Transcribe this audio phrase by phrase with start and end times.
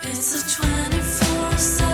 [0.00, 1.87] It's a 24 7.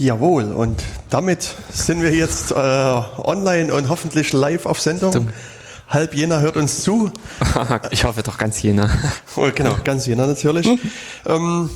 [0.00, 5.12] Jawohl, und damit sind wir jetzt äh, online und hoffentlich live auf Sendung.
[5.12, 5.28] Zum
[5.90, 7.10] halb Jena hört uns zu.
[7.90, 8.88] ich hoffe doch ganz Jena.
[9.36, 10.66] Oh, genau, ganz Jena natürlich.
[11.26, 11.68] ähm,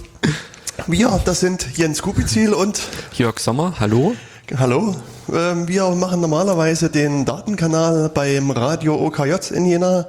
[0.87, 2.81] wir, das sind Jens Kubizil und
[3.13, 4.15] Jörg Sommer, hallo.
[4.57, 4.97] Hallo.
[5.31, 10.07] Ähm, wir machen normalerweise den Datenkanal beim Radio OKJ in Jena,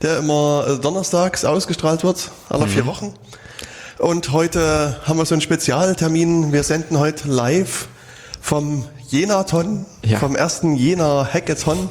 [0.00, 2.70] der immer äh, donnerstags ausgestrahlt wird, alle mhm.
[2.70, 3.12] vier Wochen.
[4.02, 6.52] Und heute haben wir so einen Spezialtermin.
[6.52, 7.86] Wir senden heute live
[8.40, 10.18] vom Jena-Ton, ja.
[10.18, 11.88] vom ersten Jena-Hackathon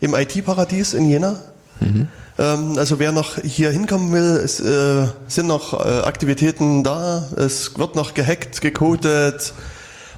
[0.00, 1.40] im IT-Paradies in Jena.
[1.80, 2.06] Mhm.
[2.38, 7.26] Ähm, also wer noch hier hinkommen will, es äh, sind noch äh, Aktivitäten da.
[7.34, 9.52] Es wird noch gehackt, gecodet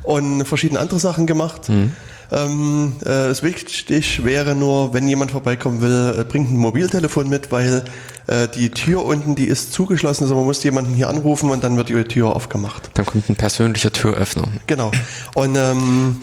[0.03, 1.71] und verschiedene andere Sachen gemacht.
[1.71, 1.93] Mhm.
[2.33, 7.51] Ähm, äh, es wichtig wäre nur, wenn jemand vorbeikommen will, äh, bringt ein Mobiltelefon mit,
[7.51, 7.83] weil
[8.27, 11.77] äh, die Tür unten, die ist zugeschlossen, also man muss jemanden hier anrufen und dann
[11.77, 12.91] wird die Tür aufgemacht.
[12.95, 14.49] Dann kommt ein persönlicher Türöffner.
[14.67, 14.91] Genau.
[15.35, 16.23] Und ähm,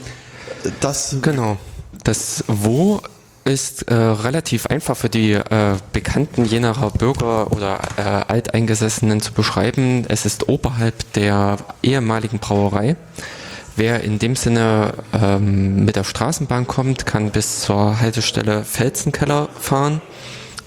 [0.79, 1.17] das.
[1.21, 1.57] Genau.
[2.03, 3.01] Das Wo
[3.43, 10.05] ist äh, relativ einfach für die äh, bekannten Jenerer Bürger oder äh, Alteingesessenen zu beschreiben.
[10.07, 12.95] Es ist oberhalb der ehemaligen Brauerei.
[13.75, 20.01] Wer in dem Sinne ähm, mit der Straßenbahn kommt, kann bis zur Haltestelle Felsenkeller fahren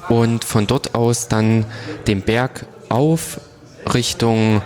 [0.09, 1.67] und von dort aus dann
[2.07, 3.41] den Berg auf
[3.93, 4.63] Richtung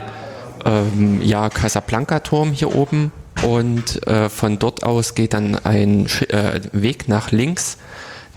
[0.65, 3.13] ähm, ja, Casablanca-Turm hier oben
[3.43, 7.79] und äh, von dort aus geht dann ein äh, Weg nach links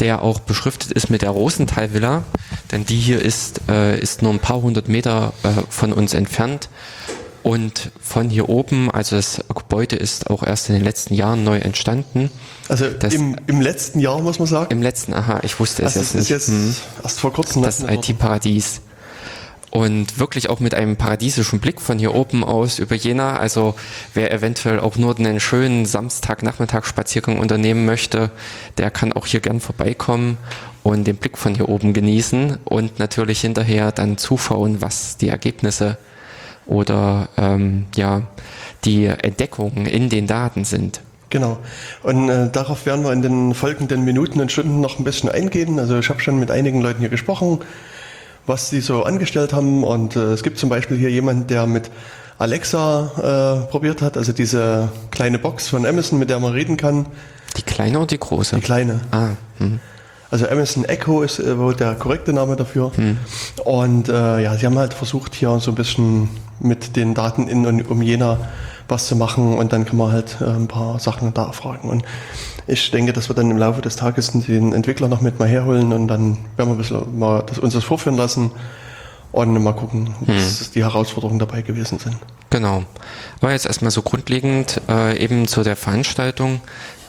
[0.01, 2.23] der auch beschriftet ist mit der Rosenthal-Villa,
[2.71, 6.69] denn die hier ist, äh, ist nur ein paar hundert Meter äh, von uns entfernt.
[7.43, 11.57] Und von hier oben, also das Gebäude ist auch erst in den letzten Jahren neu
[11.57, 12.29] entstanden.
[12.69, 14.71] Also das, im, im letzten Jahr, muss man sagen?
[14.71, 16.29] Im letzten, aha, ich wusste es also jetzt nicht.
[16.29, 16.75] Jetzt hm.
[17.03, 17.63] erst vor kurzem.
[17.63, 18.81] Das IT-Paradies
[19.71, 23.37] und wirklich auch mit einem paradiesischen Blick von hier oben aus über Jena.
[23.37, 23.75] Also
[24.13, 28.31] wer eventuell auch nur einen schönen Samstagnachmittagsspaziergang unternehmen möchte,
[28.77, 30.37] der kann auch hier gern vorbeikommen
[30.83, 35.97] und den Blick von hier oben genießen und natürlich hinterher dann zuschauen, was die Ergebnisse
[36.71, 38.23] oder ähm, ja
[38.85, 41.01] die Entdeckungen in den Daten sind.
[41.29, 41.59] Genau.
[42.03, 45.79] Und äh, darauf werden wir in den folgenden Minuten und Stunden noch ein bisschen eingehen.
[45.79, 47.59] Also ich habe schon mit einigen Leuten hier gesprochen
[48.45, 49.83] was sie so angestellt haben.
[49.83, 51.89] Und äh, es gibt zum Beispiel hier jemanden, der mit
[52.37, 57.05] Alexa äh, probiert hat, also diese kleine Box von Amazon, mit der man reden kann.
[57.57, 58.55] Die kleine oder die große?
[58.55, 59.01] Die kleine.
[59.11, 59.29] Ah.
[59.57, 59.79] Hm.
[60.31, 62.91] Also Amazon Echo ist äh, wohl der korrekte Name dafür.
[62.95, 63.17] Hm.
[63.63, 66.29] Und äh, ja, sie haben halt versucht, hier so ein bisschen
[66.61, 68.37] mit den Daten in und um Jena
[68.87, 71.89] was zu machen und dann kann man halt äh, ein paar Sachen da fragen.
[71.89, 72.03] Und
[72.67, 75.93] ich denke, dass wir dann im Laufe des Tages den Entwickler noch mit mal herholen
[75.93, 78.51] und dann werden wir ein bisschen mal das, uns das vorführen lassen
[79.31, 80.67] und mal gucken, was hm.
[80.75, 82.17] die Herausforderungen dabei gewesen sind.
[82.49, 82.83] Genau.
[83.39, 86.59] War jetzt erstmal so grundlegend äh, eben zu der Veranstaltung.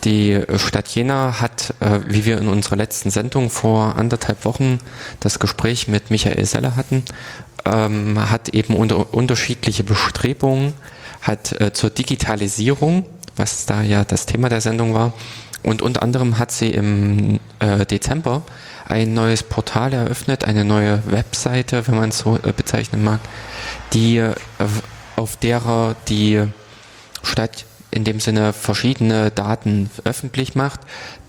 [0.05, 4.79] Die Stadt Jena hat, äh, wie wir in unserer letzten Sendung vor anderthalb Wochen
[5.21, 7.05] das Gespräch mit Michael Seller hatten,
[7.65, 10.75] ähm, hat eben unter unterschiedliche Bestrebungen
[11.21, 13.07] hat äh, zur Digitalisierung,
[13.37, 15.13] was da ja das Thema der Sendung war,
[15.63, 18.43] und unter anderem hat sie im äh, Dezember
[18.89, 23.21] ein neues Portal eröffnet, eine neue Webseite, wenn man es so äh, bezeichnen mag,
[23.93, 24.35] die äh,
[25.17, 26.43] auf derer die
[27.23, 30.81] Stadt in dem Sinne verschiedene Daten öffentlich macht,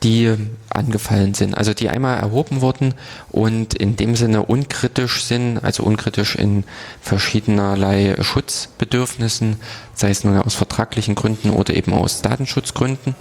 [0.01, 0.33] die
[0.69, 2.94] angefallen sind, also die einmal erhoben wurden
[3.31, 6.63] und in dem Sinne unkritisch sind, also unkritisch in
[7.01, 9.57] verschiedenerlei Schutzbedürfnissen,
[9.94, 13.16] sei es nun aus vertraglichen Gründen oder eben aus Datenschutzgründen.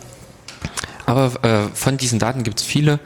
[1.04, 3.00] Aber äh, von diesen Daten gibt es viele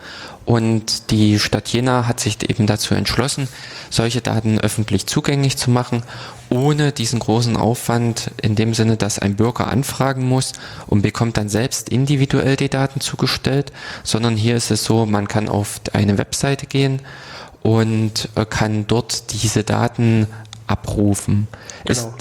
[0.46, 3.48] und die Stadt Jena hat sich eben dazu entschlossen,
[3.90, 6.04] solche Daten öffentlich zugänglich zu machen,
[6.50, 10.52] ohne diesen großen Aufwand in dem Sinne, dass ein Bürger anfragen muss
[10.86, 13.72] und bekommt dann selbst individuell die Daten zugestellt,
[14.04, 17.02] sondern hier ist es so, man kann auf eine Webseite gehen
[17.62, 20.28] und äh, kann dort diese Daten
[20.68, 21.48] abrufen.
[21.84, 22.14] Genau.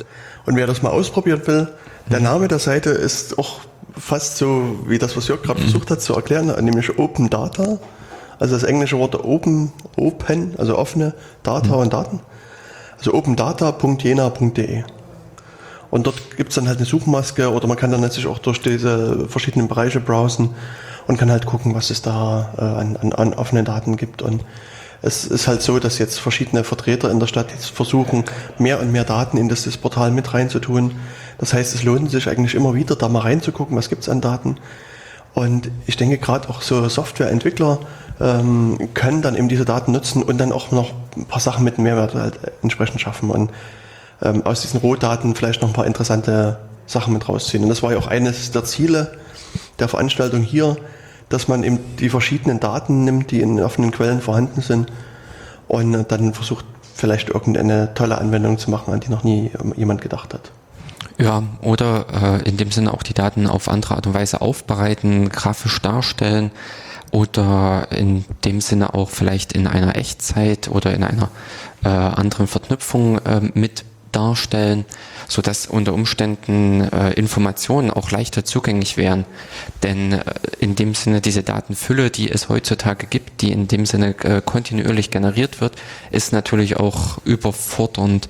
[0.47, 1.67] und wer das mal ausprobieren will,
[2.09, 2.25] der mhm.
[2.25, 3.59] Name der Seite ist auch
[3.95, 5.65] fast so wie das, was Jörg gerade mhm.
[5.65, 7.79] versucht hat zu erklären, nämlich Open Data.
[8.39, 11.13] Also das englische Wort Open, Open, also offene
[11.43, 11.81] Data mhm.
[11.81, 12.19] und Daten.
[12.97, 14.83] Also opendata.jena.de.
[15.91, 18.61] Und dort gibt es dann halt eine Suchmaske oder man kann dann natürlich auch durch
[18.61, 20.49] diese verschiedenen Bereiche browsen
[21.07, 24.21] und kann halt gucken, was es da äh, an, an, an offenen Daten gibt.
[24.21, 24.43] Und
[25.01, 28.23] es ist halt so, dass jetzt verschiedene Vertreter in der Stadt jetzt versuchen,
[28.57, 30.95] mehr und mehr Daten in das, das Portal mit reinzutun.
[31.37, 34.21] Das heißt, es lohnt sich eigentlich immer wieder, da mal reinzugucken, was gibt es an
[34.21, 34.57] Daten.
[35.35, 37.79] Und ich denke gerade auch so Softwareentwickler
[38.21, 41.77] ähm, können dann eben diese Daten nutzen und dann auch noch ein paar Sachen mit
[41.77, 43.51] Mehrwert halt entsprechend schaffen und
[44.21, 47.63] ähm, aus diesen Rohdaten vielleicht noch ein paar interessante Sachen mit rausziehen.
[47.63, 49.17] Und das war ja auch eines der Ziele
[49.79, 50.77] der Veranstaltung hier,
[51.27, 54.91] dass man eben die verschiedenen Daten nimmt, die in offenen Quellen vorhanden sind
[55.67, 60.33] und dann versucht vielleicht irgendeine tolle Anwendung zu machen, an die noch nie jemand gedacht
[60.33, 60.51] hat.
[61.17, 65.29] Ja, oder äh, in dem Sinne auch die Daten auf andere Art und Weise aufbereiten,
[65.29, 66.51] grafisch darstellen
[67.11, 71.29] oder in dem Sinne auch vielleicht in einer Echtzeit oder in einer
[71.85, 74.85] äh, anderen Verknüpfung äh, mit darstellen,
[75.27, 79.25] so dass unter Umständen äh, Informationen auch leichter zugänglich wären.
[79.83, 80.23] Denn äh,
[80.59, 85.11] in dem Sinne diese Datenfülle, die es heutzutage gibt, die in dem Sinne äh, kontinuierlich
[85.11, 85.73] generiert wird,
[86.11, 88.29] ist natürlich auch überfordernd.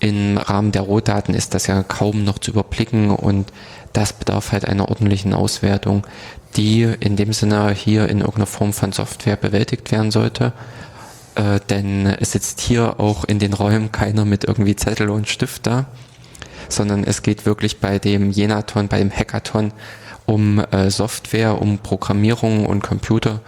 [0.00, 3.52] Im Rahmen der Rohdaten ist das ja kaum noch zu überblicken und
[3.92, 6.06] das bedarf halt einer ordentlichen Auswertung,
[6.56, 10.52] die in dem Sinne hier in irgendeiner Form von Software bewältigt werden sollte.
[11.34, 15.66] Äh, denn es sitzt hier auch in den Räumen keiner mit irgendwie Zettel und Stift
[15.66, 15.86] da,
[16.68, 19.72] sondern es geht wirklich bei dem Jenaton, bei dem Hackathon
[20.26, 23.40] um äh, Software, um Programmierung und Computer,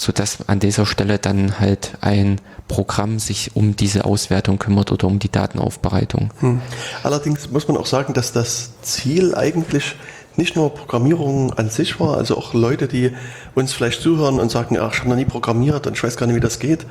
[0.00, 5.06] so dass an dieser Stelle dann halt ein Programm sich um diese Auswertung kümmert oder
[5.06, 6.32] um die Datenaufbereitung.
[6.40, 6.62] Hm.
[7.02, 9.96] Allerdings muss man auch sagen, dass das Ziel eigentlich
[10.36, 13.12] nicht nur Programmierung an sich war, also auch Leute, die
[13.54, 16.26] uns vielleicht zuhören und sagen, ach, ich habe noch nie programmiert und ich weiß gar
[16.26, 16.86] nicht, wie das geht,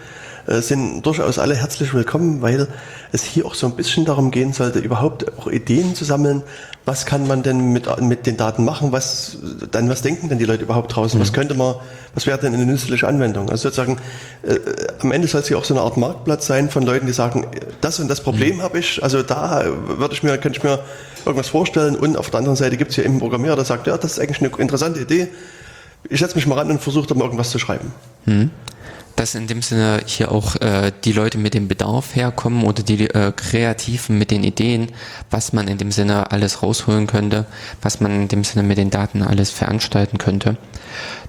[0.49, 2.67] sind durchaus alle herzlich willkommen, weil
[3.11, 6.41] es hier auch so ein bisschen darum gehen sollte, überhaupt auch Ideen zu sammeln.
[6.85, 8.91] Was kann man denn mit, mit den Daten machen?
[8.91, 9.37] Was,
[9.69, 11.19] dann, was denken denn die Leute überhaupt draußen?
[11.19, 11.21] Mhm.
[11.21, 11.75] Was könnte man,
[12.15, 13.51] was wäre denn eine nützliche Anwendung?
[13.51, 13.99] Also sozusagen,
[14.41, 14.57] äh,
[14.99, 17.45] am Ende soll es hier auch so eine Art Marktplatz sein von Leuten, die sagen,
[17.81, 18.61] das und das Problem mhm.
[18.63, 20.79] habe ich, also da würde ich mir, könnte ich mir
[21.25, 23.85] irgendwas vorstellen und auf der anderen Seite gibt es hier eben einen Programmierer, der sagt,
[23.85, 25.27] ja, das ist eigentlich eine interessante Idee.
[26.09, 27.91] Ich setze mich mal ran und versuche da mal irgendwas zu schreiben.
[28.25, 28.49] Mhm
[29.19, 33.09] dass in dem Sinne hier auch äh, die Leute mit dem Bedarf herkommen oder die
[33.09, 34.93] äh, Kreativen mit den Ideen,
[35.29, 37.45] was man in dem Sinne alles rausholen könnte,
[37.81, 40.55] was man in dem Sinne mit den Daten alles veranstalten könnte.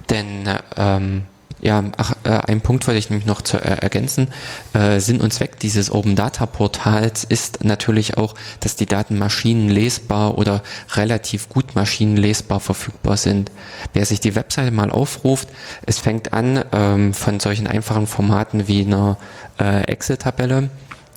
[0.09, 1.23] Denn ähm,
[1.61, 4.29] ja, ach, äh, ein Punkt wollte ich nämlich noch zu äh, ergänzen.
[4.73, 10.37] Äh, Sinn und Zweck dieses Open Data Portals ist natürlich auch, dass die Daten maschinenlesbar
[10.37, 10.63] oder
[10.95, 13.51] relativ gut maschinenlesbar verfügbar sind.
[13.93, 15.49] Wer sich die Webseite mal aufruft,
[15.85, 19.17] es fängt an ähm, von solchen einfachen Formaten wie einer
[19.59, 20.69] äh, Excel-Tabelle.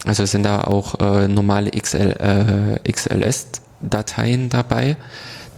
[0.04, 4.96] Also sind da auch äh, normale XL, äh, XLS-Dateien dabei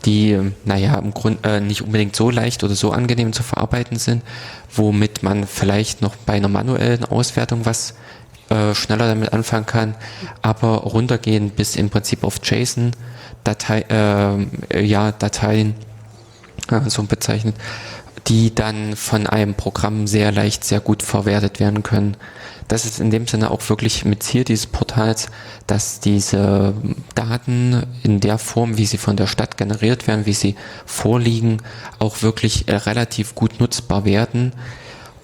[0.04, 4.22] die, naja, im Grund äh, nicht unbedingt so leicht oder so angenehm zu verarbeiten sind,
[4.74, 7.94] womit man vielleicht noch bei einer manuellen Auswertung was
[8.48, 9.94] äh, schneller damit anfangen kann,
[10.42, 12.92] aber runtergehen bis im Prinzip auf JSON
[13.42, 15.74] Datei, äh, ja, Dateien,
[16.70, 17.56] äh, so bezeichnet,
[18.28, 22.16] die dann von einem Programm sehr leicht, sehr gut verwertet werden können
[22.68, 25.28] das ist in dem Sinne auch wirklich mit Ziel dieses Portals,
[25.66, 26.74] dass diese
[27.14, 31.62] Daten in der Form, wie sie von der Stadt generiert werden, wie sie vorliegen,
[31.98, 34.52] auch wirklich äh, relativ gut nutzbar werden,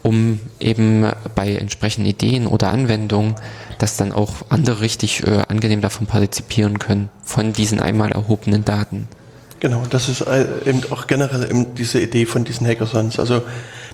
[0.03, 3.35] um eben bei entsprechenden Ideen oder Anwendungen,
[3.79, 9.09] dass dann auch andere richtig äh, angenehm davon partizipieren können, von diesen einmal erhobenen Daten.
[9.61, 13.43] Genau, das ist äh, eben auch generell eben diese Idee von diesen Hackathons, also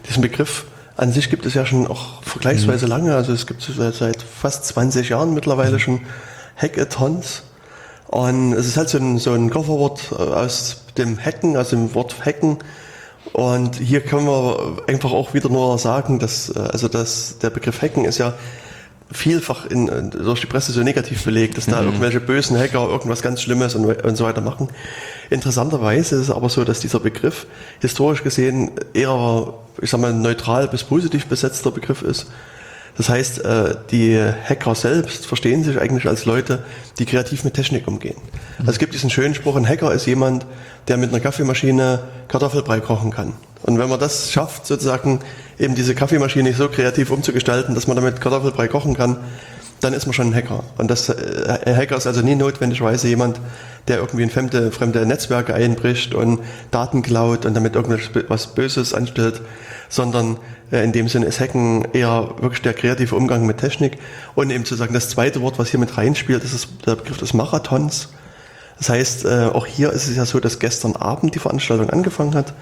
[0.07, 0.65] diesen Begriff
[0.99, 2.91] an sich gibt es ja schon auch vergleichsweise mhm.
[2.91, 5.79] lange, also es gibt seit fast 20 Jahren mittlerweile mhm.
[5.79, 6.01] schon
[6.57, 7.45] Hackathons.
[8.09, 11.95] Und es ist halt so ein, so ein Kofferwort äh, aus dem Hacken, aus dem
[11.95, 12.59] Wort Hacken.
[13.33, 17.81] Und hier können wir einfach auch wieder nur sagen, dass, äh, also dass der Begriff
[17.81, 18.35] Hacken ist ja
[19.11, 21.89] vielfach in, durch die Presse so negativ belegt, dass da mhm.
[21.89, 24.69] irgendwelche bösen Hacker irgendwas ganz Schlimmes und, und so weiter machen.
[25.31, 27.47] Interessanterweise ist es aber so, dass dieser Begriff
[27.81, 32.27] historisch gesehen eher, ich sag mal, neutral bis positiv besetzter Begriff ist.
[32.97, 36.65] Das heißt, äh, die Hacker selbst verstehen sich eigentlich als Leute,
[36.99, 38.17] die kreativ mit Technik umgehen.
[38.59, 40.47] Also es gibt diesen schönen Spruch, ein Hacker ist jemand,
[40.89, 43.35] der mit einer Kaffeemaschine Kartoffelbrei kochen kann.
[43.63, 45.21] Und wenn man das schafft, sozusagen
[45.59, 49.19] eben diese Kaffeemaschine so kreativ umzugestalten, dass man damit Kartoffelbrei kochen kann,
[49.81, 50.65] dann ist man schon ein Hacker.
[50.77, 53.41] Und das äh, Hacker ist also nie notwendigerweise jemand,
[53.87, 59.41] der irgendwie in fremde, fremde Netzwerke einbricht und Daten klaut und damit irgendwas Böses anstellt,
[59.89, 60.39] sondern
[60.71, 63.99] äh, in dem Sinne ist Hacken eher wirklich der kreative Umgang mit Technik.
[64.35, 67.35] Und eben zu sagen, das zweite Wort, was hier mit reinspielt, ist der Begriff des
[67.35, 68.09] Marathons.
[68.79, 72.35] Das heißt, äh, auch hier ist es ja so, dass gestern Abend die Veranstaltung angefangen
[72.35, 72.55] hat.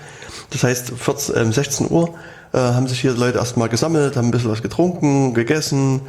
[0.50, 2.14] Das heißt, 14, 16 Uhr
[2.52, 6.00] haben sich hier Leute erstmal gesammelt, haben ein bisschen was getrunken, gegessen,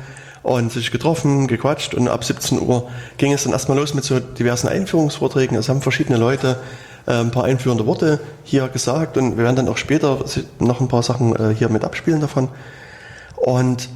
[0.48, 4.22] und sich getroffen, gequatscht und ab 17 Uhr ging es dann erstmal los mit so
[4.22, 5.58] diversen Einführungsvorträgen.
[5.58, 6.58] Es haben verschiedene Leute
[7.06, 10.20] äh, ein paar einführende Worte hier gesagt und wir werden dann auch später
[10.60, 12.48] noch ein paar Sachen äh, hier mit abspielen davon.
[13.36, 13.90] Und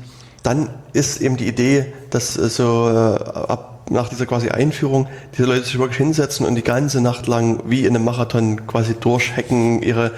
[0.43, 5.07] dann ist eben die Idee, dass äh, so ab nach dieser quasi Einführung
[5.37, 8.95] diese Leute sich wirklich hinsetzen und die ganze Nacht lang wie in einem Marathon quasi
[8.95, 10.11] durchhacken, ihre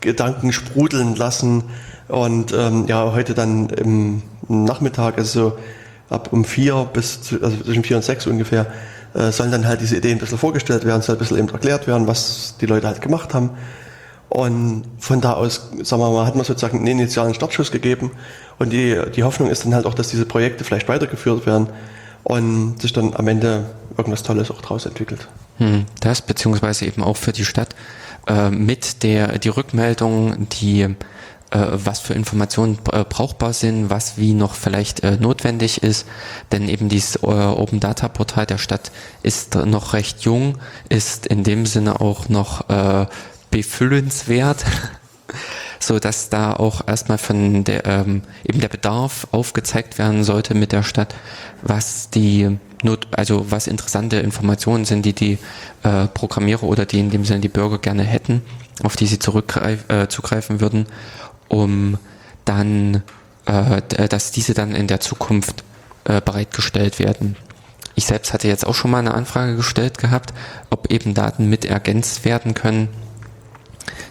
[0.00, 1.64] Gedanken sprudeln lassen.
[2.08, 5.56] Und ähm, ja, heute dann im Nachmittag, also
[6.10, 8.66] ab um vier bis zu, also zwischen vier und sechs ungefähr,
[9.14, 11.86] äh, sollen dann halt diese Ideen ein bisschen vorgestellt werden, soll ein bisschen eben erklärt
[11.86, 13.50] werden, was die Leute halt gemacht haben.
[14.32, 18.12] Und von da aus, sagen wir mal, hat man sozusagen einen initialen Startschuss gegeben.
[18.58, 21.68] Und die, die Hoffnung ist dann halt auch, dass diese Projekte vielleicht weitergeführt werden
[22.22, 23.66] und sich dann am Ende
[23.98, 25.28] irgendwas Tolles auch draus entwickelt.
[25.58, 27.76] Hm, das, beziehungsweise eben auch für die Stadt
[28.26, 30.80] äh, mit der die Rückmeldung, die
[31.52, 36.06] äh, was für Informationen äh, brauchbar sind, was wie noch vielleicht äh, notwendig ist,
[36.50, 38.90] denn eben dieses Open Data Portal der Stadt
[39.22, 40.56] ist noch recht jung,
[40.88, 42.64] ist in dem Sinne auch noch
[43.52, 44.64] befüllenswert,
[45.78, 50.72] so dass da auch erstmal von der ähm, eben der Bedarf aufgezeigt werden sollte mit
[50.72, 51.14] der Stadt,
[51.62, 55.38] was die Not, also was interessante Informationen sind, die die
[55.84, 58.42] äh, Programmierer oder die in dem Sinne die Bürger gerne hätten,
[58.82, 60.86] auf die sie zurückgreif, äh, zugreifen würden,
[61.46, 61.98] um
[62.44, 63.04] dann,
[63.46, 65.62] äh, dass diese dann in der Zukunft
[66.04, 67.36] äh, bereitgestellt werden.
[67.94, 70.32] Ich selbst hatte jetzt auch schon mal eine Anfrage gestellt gehabt,
[70.70, 72.88] ob eben Daten mit ergänzt werden können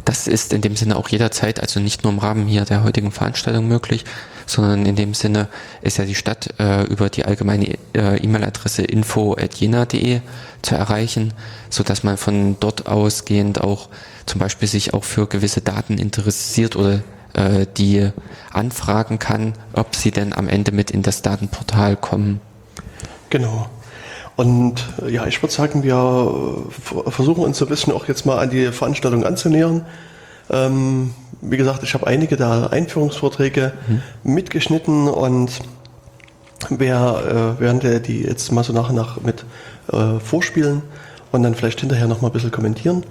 [0.05, 3.11] das ist in dem Sinne auch jederzeit, also nicht nur im Rahmen hier der heutigen
[3.11, 4.05] Veranstaltung möglich,
[4.45, 5.47] sondern in dem Sinne
[5.81, 10.21] ist ja die Stadt äh, über die allgemeine äh, E-Mail-Adresse info.jena.de
[10.61, 11.33] zu erreichen,
[11.69, 13.89] so dass man von dort ausgehend auch
[14.25, 17.01] zum Beispiel sich auch für gewisse Daten interessiert oder
[17.33, 18.11] äh, die
[18.51, 22.41] anfragen kann, ob sie denn am Ende mit in das Datenportal kommen.
[23.29, 23.69] Genau.
[24.35, 25.95] Und äh, ja, ich würde sagen, wir
[27.05, 29.85] äh, versuchen uns so ein bisschen auch jetzt mal an die Veranstaltung anzunähern.
[30.49, 34.01] Ähm, wie gesagt, ich habe einige der Einführungsvorträge mhm.
[34.23, 35.59] mitgeschnitten und
[36.69, 39.45] wer, äh, werden die jetzt mal so nach und nach mit
[39.91, 40.81] äh, vorspielen
[41.31, 43.03] und dann vielleicht hinterher noch mal ein bisschen kommentieren.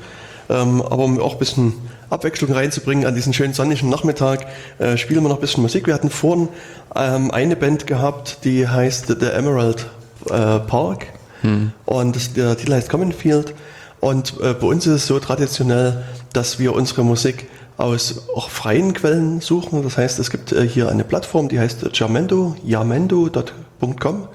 [0.49, 1.75] Ähm, aber um auch ein bisschen
[2.09, 4.47] Abwechslung reinzubringen an diesen schönen sonnigen Nachmittag,
[4.79, 5.87] äh, spielen wir noch ein bisschen Musik.
[5.87, 6.49] Wir hatten vorhin
[6.95, 9.87] ähm, eine Band gehabt, die heißt The Emerald
[10.27, 11.07] äh, Park
[11.43, 11.73] hm.
[11.87, 13.55] und das, der Titel heißt Common Field.
[14.01, 18.93] Und äh, bei uns ist es so traditionell, dass wir unsere Musik aus auch freien
[18.95, 19.83] Quellen suchen.
[19.83, 24.29] Das heißt, es gibt äh, hier eine Plattform, die heißt Jamendo, jamendo.com,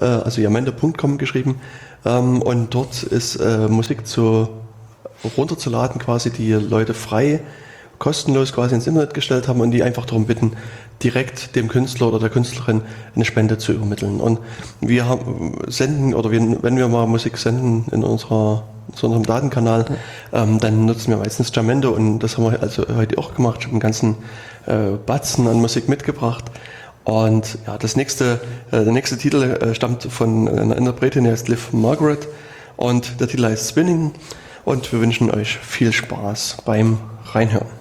[0.00, 1.60] äh, also jamendo.com geschrieben.
[2.04, 4.48] Ähm, und dort ist äh, Musik zu
[5.36, 7.40] runterzuladen, quasi die Leute frei,
[8.00, 10.54] kostenlos quasi ins Internet gestellt haben und die einfach darum bitten,
[11.04, 12.82] direkt dem Künstler oder der Künstlerin
[13.14, 14.20] eine Spende zu übermitteln.
[14.20, 14.40] Und
[14.80, 18.64] wir haben, senden, oder wir, wenn wir mal Musik senden in unserer
[18.96, 19.84] zu unserem Datenkanal,
[20.32, 23.58] ähm, dann nutzen wir meistens Jamendo und das haben wir also heute auch gemacht.
[23.60, 24.16] Ich habe einen ganzen
[24.66, 26.44] äh, Batzen an Musik mitgebracht.
[27.04, 28.40] Und ja, das nächste,
[28.72, 32.26] äh, der nächste Titel äh, stammt von einer Interpretin, die heißt Liv Margaret
[32.76, 34.12] und der Titel heißt Spinning
[34.64, 36.98] und wir wünschen euch viel Spaß beim
[37.32, 37.79] Reinhören.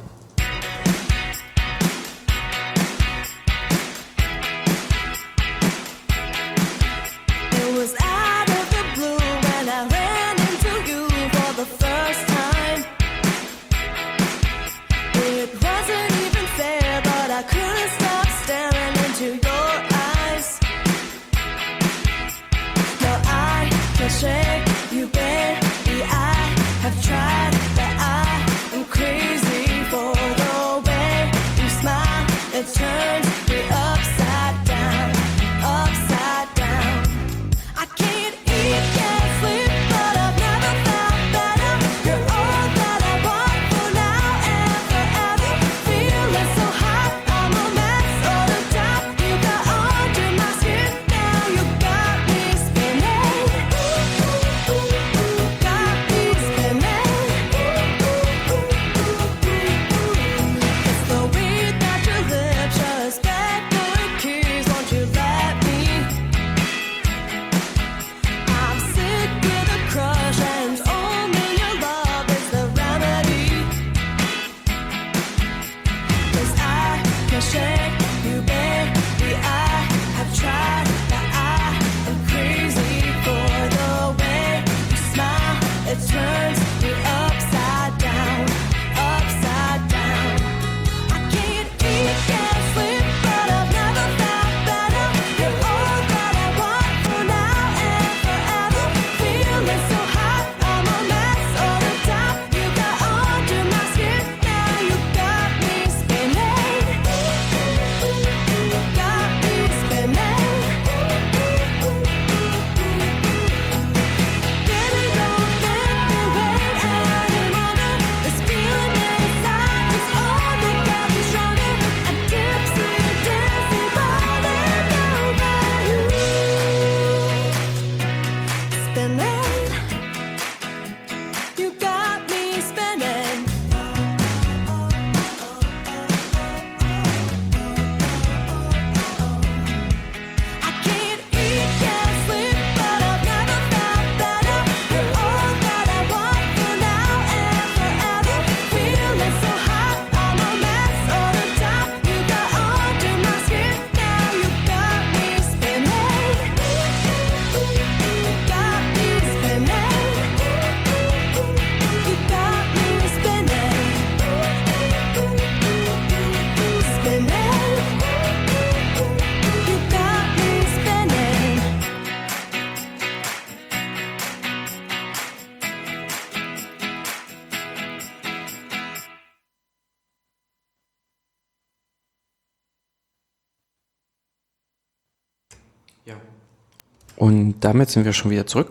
[187.70, 188.70] Damit sind wir schon wieder zurück.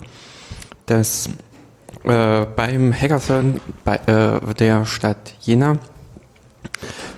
[0.87, 1.31] Das
[2.03, 5.79] äh, beim Hackathon bei äh, der Stadt Jena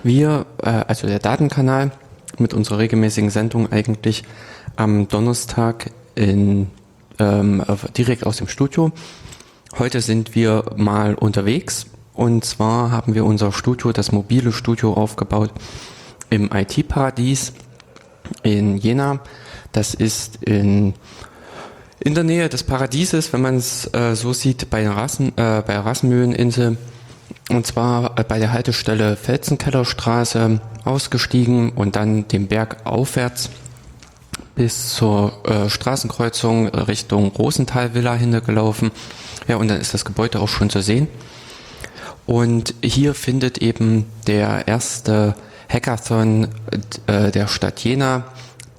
[0.03, 1.91] wir, äh, also der Datenkanal
[2.37, 4.23] mit unserer regelmäßigen Sendung eigentlich
[4.75, 6.67] am Donnerstag in,
[7.17, 7.63] ähm,
[7.97, 8.91] direkt aus dem Studio.
[9.79, 15.51] Heute sind wir mal unterwegs und zwar haben wir unser Studio, das mobile Studio aufgebaut
[16.29, 17.53] im IT-Paradies
[18.43, 19.19] in Jena.
[19.71, 20.93] Das ist in,
[22.03, 25.77] in der Nähe des Paradieses, wenn man es äh, so sieht, bei Rassen, äh, bei
[25.77, 26.77] Rassenmühleninsel.
[27.49, 33.49] Und zwar bei der Haltestelle Felsenkellerstraße ausgestiegen und dann den Berg aufwärts
[34.55, 38.91] bis zur äh, Straßenkreuzung Richtung Rosenthal Villa hingelaufen.
[39.47, 41.07] Ja, und dann ist das Gebäude auch schon zu sehen.
[42.25, 45.35] Und hier findet eben der erste
[45.69, 46.47] Hackathon
[47.07, 48.25] äh, der Stadt Jena,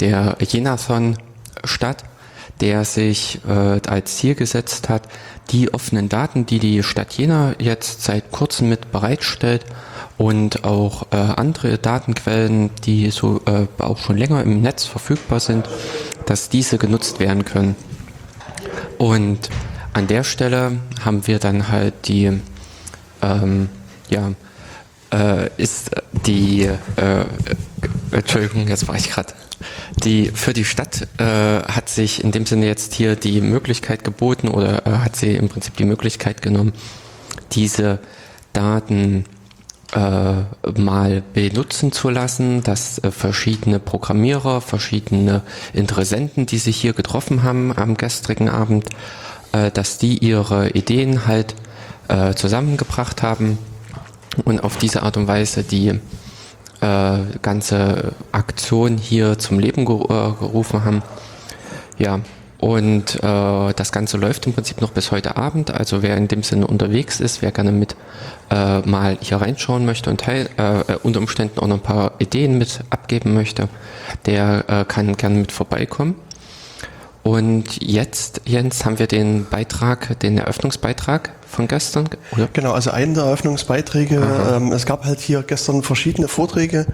[0.01, 1.19] der Jenathon
[1.65, 2.05] statt,
[2.61, 5.09] der sich äh, als Ziel gesetzt hat,
[5.51, 9.65] die offenen Daten, die die Stadt Jena jetzt seit kurzem mit bereitstellt
[10.19, 15.69] und auch äh, andere Datenquellen, die so äh, auch schon länger im Netz verfügbar sind,
[16.27, 17.75] dass diese genutzt werden können.
[18.99, 19.51] Und
[19.95, 22.41] an der Stelle haben wir dann halt die,
[23.21, 23.69] ähm,
[24.09, 24.33] ja,
[25.13, 25.91] äh, ist
[26.27, 27.25] die, äh,
[28.11, 29.35] Entschuldigung, jetzt war ich gerade.
[30.05, 34.49] Die für die Stadt äh, hat sich in dem Sinne jetzt hier die Möglichkeit geboten
[34.49, 36.73] oder äh, hat sie im Prinzip die Möglichkeit genommen,
[37.53, 37.99] diese
[38.53, 39.25] Daten
[39.93, 47.43] äh, mal benutzen zu lassen, dass äh, verschiedene Programmierer, verschiedene Interessenten, die sich hier getroffen
[47.43, 48.89] haben am gestrigen Abend,
[49.53, 51.55] äh, dass die ihre Ideen halt
[52.09, 53.59] äh, zusammengebracht haben
[54.45, 56.01] und auf diese Art und Weise die
[56.83, 61.03] äh, ganze Aktion hier zum Leben geru äh, gerufen haben.
[61.99, 62.21] Ja,
[62.59, 65.73] und äh, das Ganze läuft im Prinzip noch bis heute Abend.
[65.73, 67.97] Also wer in dem Sinne unterwegs ist, wer gerne mit
[68.51, 72.59] äh, mal hier reinschauen möchte und teil, äh, unter Umständen auch noch ein paar Ideen
[72.59, 73.69] mit abgeben möchte,
[74.27, 76.15] der äh, kann gerne mit vorbeikommen.
[77.25, 82.09] Und jetzt, Jens, haben wir den Beitrag, den Eröffnungsbeitrag von gestern.
[82.33, 82.49] Oder?
[82.53, 84.23] Genau, also einen der Eröffnungsbeiträge.
[84.53, 86.87] Ähm, es gab halt hier gestern verschiedene Vorträge,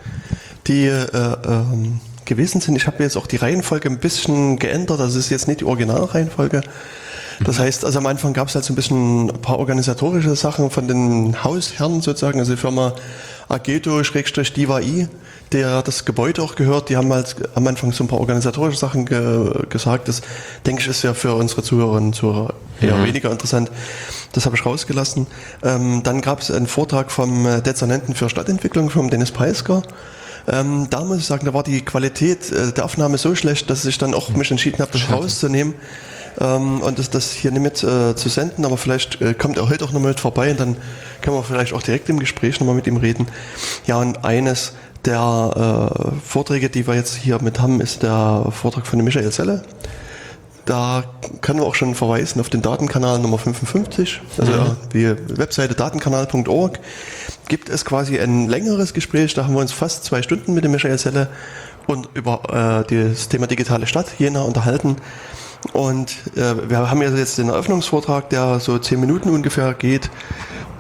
[0.67, 1.07] die äh,
[1.47, 2.77] ähm, gewesen sind.
[2.77, 5.01] Ich habe jetzt auch die Reihenfolge ein bisschen geändert.
[5.01, 6.63] Das ist jetzt nicht die Originalreihenfolge.
[7.45, 7.63] Das mhm.
[7.63, 10.89] heißt, also am Anfang gab es halt so ein bisschen ein paar organisatorische Sachen von
[10.89, 12.95] den Hausherren sozusagen, also die Firma
[13.49, 15.09] Ageto-DivaI,
[15.53, 19.07] der das Gebäude auch gehört, die haben halt am Anfang so ein paar organisatorische Sachen
[19.07, 20.09] ge gesagt.
[20.09, 20.23] Das
[20.67, 23.07] denke ich ist ja für unsere Zuhörerinnen und Zuhörer eher mhm.
[23.07, 23.71] weniger interessant.
[24.33, 25.27] Das habe ich rausgelassen.
[25.63, 29.83] Ähm, dann gab es einen Vortrag vom äh, Dezernenten für Stadtentwicklung, vom Dennis Peisker.
[30.47, 33.85] Ähm, da muss ich sagen, da war die Qualität äh, der Aufnahme so schlecht, dass
[33.85, 35.75] ich dann auch mich entschieden habe, das rauszunehmen
[36.41, 39.69] ähm, und das, das hier nicht mit äh, zu senden, aber vielleicht äh, kommt er
[39.69, 40.77] heute auch nochmal mit vorbei und dann
[41.21, 43.27] können wir vielleicht auch direkt im Gespräch nochmal mit ihm reden.
[43.87, 44.73] Ja, und eines
[45.09, 49.63] der äh, Vorträge, die wir jetzt hier mit haben, ist der Vortrag von Michael Selle.
[50.67, 51.03] Da
[51.41, 54.77] können wir auch schon verweisen auf den Datenkanal Nummer 55, also mhm.
[54.93, 56.79] die Webseite datenkanal.org.
[57.49, 60.73] Gibt es quasi ein längeres Gespräch, da haben wir uns fast zwei Stunden mit dem
[60.73, 61.29] Michael Selle
[61.87, 64.97] und über äh, das Thema digitale Stadt Jena unterhalten.
[65.73, 70.11] Und äh, wir haben jetzt den Eröffnungsvortrag, der so zehn Minuten ungefähr geht.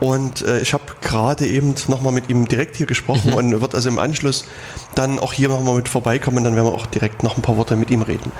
[0.00, 3.36] Und äh, ich habe gerade eben nochmal mit ihm direkt hier gesprochen mhm.
[3.36, 4.44] und wird also im Anschluss
[4.94, 6.44] dann auch hier nochmal mit vorbeikommen.
[6.44, 8.32] Dann werden wir auch direkt noch ein paar Worte mit ihm reden.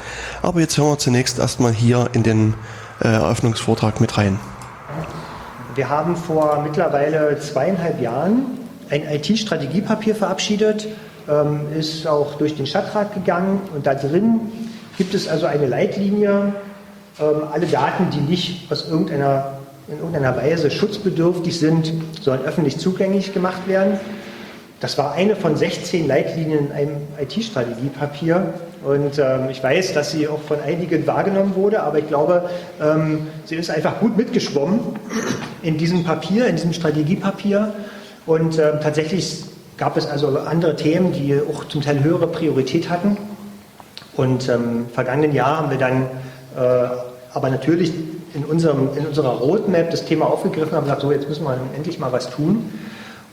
[0.43, 2.55] Aber jetzt hören wir zunächst erstmal hier in den
[3.01, 4.39] äh, Eröffnungsvortrag mit rein.
[5.75, 8.59] Wir haben vor mittlerweile zweieinhalb Jahren
[8.91, 10.89] ein IT-Strategiepapier verabschiedet,
[11.29, 14.41] ähm, ist auch durch den Stadtrat gegangen und da drin
[14.97, 16.55] gibt es also eine Leitlinie,
[17.21, 19.58] ähm, alle Daten, die nicht aus irgendeiner,
[19.91, 23.99] in irgendeiner Weise schutzbedürftig sind, sollen öffentlich zugänglich gemacht werden.
[24.81, 28.55] Das war eine von 16 Leitlinien in einem IT-Strategiepapier.
[28.85, 32.49] Und ähm, ich weiß, dass sie auch von einigen wahrgenommen wurde, aber ich glaube,
[32.81, 34.81] ähm, sie ist einfach gut mitgeschwommen
[35.63, 37.73] in diesem Papier, in diesem Strategiepapier.
[38.25, 39.43] Und ähm, tatsächlich
[39.79, 43.17] gab es also andere Themen, die auch zum Teil höhere Priorität hatten.
[44.15, 46.03] Und ähm, im vergangenen Jahr haben wir dann
[46.57, 46.89] äh,
[47.33, 47.93] aber natürlich
[48.39, 51.99] in, unserem, in unserer Roadmap das Thema aufgegriffen und gesagt, so jetzt müssen wir endlich
[51.99, 52.73] mal was tun.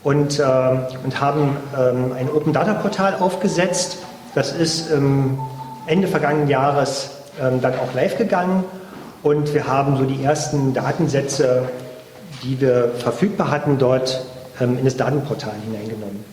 [0.02, 3.98] Und, äh, und haben ähm, ein Open Data Portal aufgesetzt.
[4.34, 5.38] Das ist ähm,
[5.86, 8.64] Ende vergangenen Jahres ähm, dann auch live gegangen.
[9.22, 11.68] Und wir haben so die ersten Datensätze,
[12.42, 14.24] die wir verfügbar hatten, dort
[14.60, 16.24] ähm, in das Datenportal hineingenommen.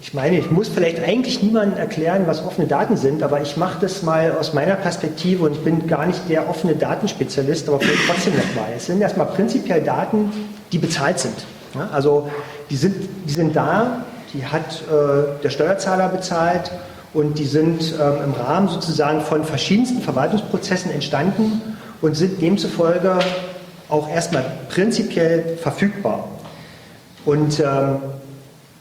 [0.00, 3.78] Ich meine, ich muss vielleicht eigentlich niemandem erklären, was offene Daten sind, aber ich mache
[3.80, 8.06] das mal aus meiner Perspektive und ich bin gar nicht der offene Datenspezialist, aber vielleicht
[8.06, 8.72] trotzdem nochmal.
[8.76, 10.30] Es sind erstmal prinzipiell Daten,
[10.70, 11.34] die bezahlt sind.
[11.92, 12.30] Also
[12.70, 12.94] die sind,
[13.26, 16.70] die sind da, die hat äh, der Steuerzahler bezahlt
[17.12, 23.18] und die sind ähm, im Rahmen sozusagen von verschiedensten Verwaltungsprozessen entstanden und sind demzufolge
[23.88, 26.28] auch erstmal prinzipiell verfügbar.
[27.24, 27.96] Und, ähm,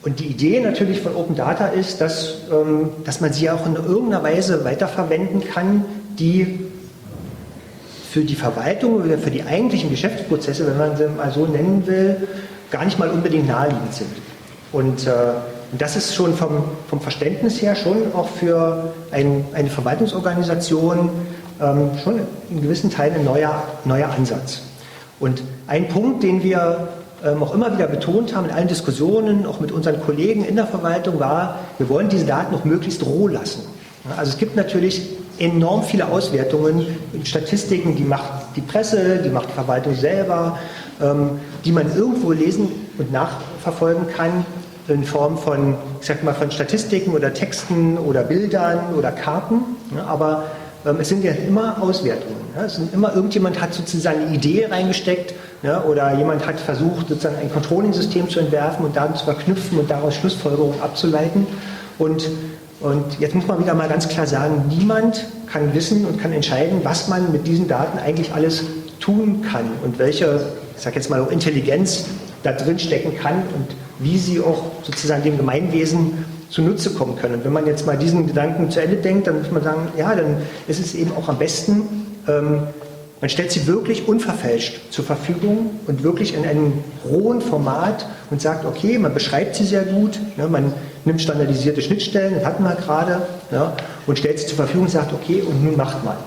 [0.04, 3.76] und die Idee natürlich von Open Data ist, dass, ähm, dass man sie auch in
[3.76, 5.86] irgendeiner Weise weiterverwenden kann,
[6.18, 6.60] die
[8.12, 12.28] für die Verwaltung oder für die eigentlichen Geschäftsprozesse, wenn man sie mal so nennen will,
[12.72, 14.10] gar nicht mal unbedingt naheliegend sind.
[14.72, 15.12] Und, äh,
[15.78, 21.10] das ist schon vom, vom, Verständnis her schon auch für ein, eine Verwaltungsorganisation
[21.62, 24.62] ähm, schon in gewissen Teilen ein neuer, neuer Ansatz.
[25.20, 26.88] Und ein Punkt, den wir
[27.26, 30.68] ähm, auch immer wieder betont haben in allen Diskussionen, auch mit unseren Kollegen in der
[30.68, 33.62] Verwaltung, war, wir wollen diese Daten auch möglichst roh lassen.
[34.16, 35.02] Also es gibt natürlich
[35.40, 36.86] enorm viele Auswertungen,
[37.24, 40.58] Statistiken, die macht die Presse, die macht die Verwaltung selber,
[41.02, 44.46] ähm, die man irgendwo lesen und nachverfolgen kann
[44.88, 49.62] in Form von, ich sag mal, von Statistiken oder Texten oder Bildern oder Karten.
[50.08, 50.46] Aber
[50.86, 52.36] ähm, es sind ja immer Auswertungen.
[52.66, 57.52] Es sind immer irgendjemand hat sozusagen eine Idee reingesteckt oder jemand hat versucht, sozusagen ein
[57.52, 61.48] Controlling-System zu entwerfen und dann zu verknüpfen und daraus Schlussfolgerungen abzuleiten.
[61.98, 62.30] Und
[62.80, 66.82] und jetzt muss man wieder mal ganz klar sagen, niemand kann wissen und kann entscheiden,
[66.84, 68.64] was man mit diesen Daten eigentlich alles
[69.00, 70.42] tun kann und welche,
[70.76, 72.06] ich sage jetzt mal auch Intelligenz
[72.44, 77.36] da drin stecken kann und wie sie auch sozusagen dem Gemeinwesen zunutze kommen können.
[77.36, 80.14] Und wenn man jetzt mal diesen Gedanken zu Ende denkt, dann muss man sagen, ja,
[80.14, 81.82] dann ist es eben auch am besten,
[82.28, 82.60] ähm,
[83.20, 86.74] man stellt sie wirklich unverfälscht zur Verfügung und wirklich in einem
[87.10, 92.36] rohen Format und sagt, okay, man beschreibt sie sehr gut, ne, man nimmt standardisierte Schnittstellen,
[92.36, 93.74] das hatten wir gerade, ja,
[94.06, 96.18] und stellt sie zur Verfügung und sagt, okay, und nun macht mal.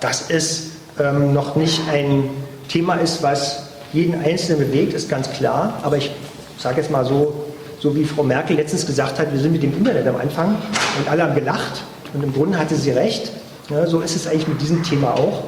[0.00, 2.24] Das ist ähm, noch nicht ein
[2.68, 6.10] Thema ist, was jeden Einzelnen bewegt, ist ganz klar, aber ich
[6.58, 7.44] sage jetzt mal so,
[7.78, 10.56] so wie Frau Merkel letztens gesagt hat, wir sind mit dem Internet am Anfang
[10.98, 11.82] und alle haben gelacht
[12.14, 13.32] und im Grunde hatte sie recht.
[13.70, 15.44] Ja, so ist es eigentlich mit diesem Thema auch.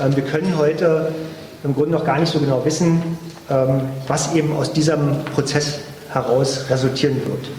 [0.00, 1.12] Ähm, wir können heute
[1.62, 3.02] im Grunde noch gar nicht so genau wissen,
[3.50, 7.50] ähm, was eben aus diesem Prozess heraus resultieren wird.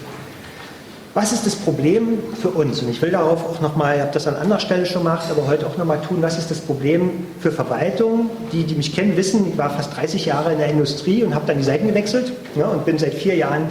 [1.13, 2.81] Was ist das Problem für uns?
[2.81, 5.47] Und ich will darauf auch nochmal, ich habe das an anderer Stelle schon gemacht, aber
[5.47, 8.31] heute auch nochmal tun, was ist das Problem für Verwaltung?
[8.51, 11.45] Die, die mich kennen, wissen, ich war fast 30 Jahre in der Industrie und habe
[11.45, 13.69] dann die Seiten gewechselt ja, und bin seit vier Jahren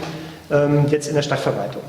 [0.51, 1.83] ähm, jetzt in der Stadtverwaltung.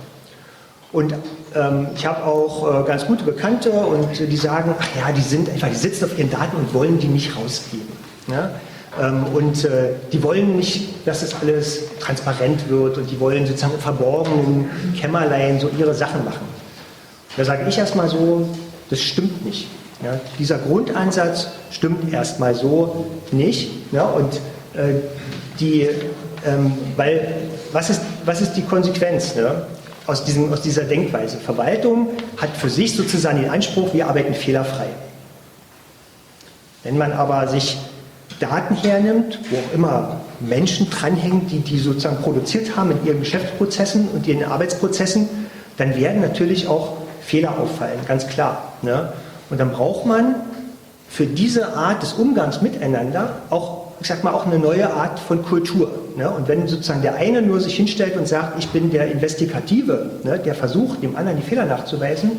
[0.94, 1.14] Und
[1.54, 5.50] ähm, ich habe auch äh, ganz gute Bekannte und die sagen, ach ja, die sind
[5.50, 7.88] einfach, die sitzen auf ihren Daten und wollen die nicht rausgeben.
[8.28, 8.52] Ja?
[9.02, 13.74] Ähm, und äh, die wollen nicht, dass das alles transparent wird und die wollen sozusagen
[13.74, 16.48] im verborgenen Kämmerlein so ihre Sachen machen.
[17.36, 18.48] Da sage ich erstmal so,
[18.90, 19.68] das stimmt nicht.
[20.02, 20.20] Ja?
[20.40, 23.70] Dieser Grundansatz stimmt erstmal so nicht.
[23.92, 24.06] Ja?
[24.06, 24.36] Und
[24.74, 25.02] äh,
[25.60, 25.90] die,
[26.46, 27.34] ähm, weil,
[27.74, 29.36] was ist, was ist die Konsequenz?
[29.36, 29.64] Ne?
[30.08, 31.38] Aus, diesem, aus dieser Denkweise.
[31.38, 34.88] Verwaltung hat für sich sozusagen den Anspruch, wir arbeiten fehlerfrei.
[36.84, 37.78] Wenn man aber sich
[38.40, 44.08] Daten hernimmt, wo auch immer Menschen dranhängen, die die sozusagen produziert haben in ihren Geschäftsprozessen
[44.10, 45.28] und ihren Arbeitsprozessen,
[45.78, 48.74] dann werden natürlich auch Fehler auffallen, ganz klar.
[48.82, 49.12] Ne?
[49.50, 50.36] Und dann braucht man
[51.10, 55.44] für diese Art des Umgangs miteinander auch ich sag mal, auch eine neue Art von
[55.44, 55.92] Kultur.
[56.16, 56.30] Ne?
[56.30, 60.40] Und wenn sozusagen der eine nur sich hinstellt und sagt, ich bin der Investigative, ne,
[60.40, 62.32] der versucht, dem anderen die Fehler nachzuweisen,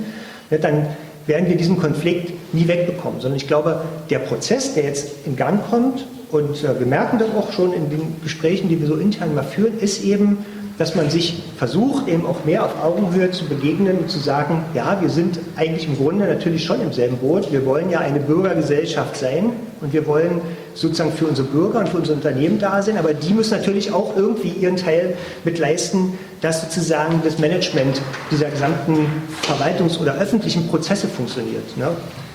[0.51, 0.87] ne, dann
[1.27, 3.21] werden wir diesen Konflikt nie wegbekommen.
[3.21, 7.29] Sondern ich glaube, der Prozess, der jetzt in Gang kommt, und äh, wir merken das
[7.37, 10.45] auch schon in den Gesprächen, die wir so intern mal führen, ist eben,
[10.79, 14.99] dass man sich versucht, eben auch mehr auf Augenhöhe zu begegnen und zu sagen, ja,
[15.01, 17.51] wir sind eigentlich im Grunde natürlich schon im selben Boot.
[17.51, 20.41] Wir wollen ja eine Bürgergesellschaft sein und wir wollen
[20.75, 24.17] sozusagen für unsere Bürger und für unsere Unternehmen da sein, aber die müssen natürlich auch
[24.17, 29.07] irgendwie ihren Teil mit leisten, dass sozusagen das Management dieser gesamten
[29.43, 31.77] Verwaltungs- oder öffentlichen Prozesse funktioniert.
[31.77, 31.89] Ne?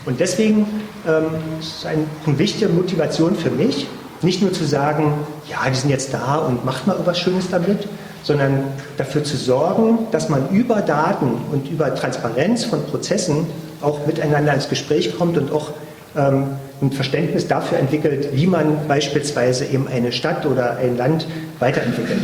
[0.05, 0.67] Und deswegen
[1.07, 1.25] ähm,
[1.61, 3.87] ist eine, eine wichtige Motivation für mich,
[4.21, 5.13] nicht nur zu sagen,
[5.49, 7.87] ja, die sind jetzt da und macht mal was Schönes damit,
[8.23, 8.63] sondern
[8.97, 13.45] dafür zu sorgen, dass man über Daten und über Transparenz von Prozessen
[13.81, 15.71] auch miteinander ins Gespräch kommt und auch
[16.15, 16.47] ähm,
[16.81, 21.27] ein Verständnis dafür entwickelt, wie man beispielsweise eben eine Stadt oder ein Land
[21.59, 22.21] weiterentwickelt.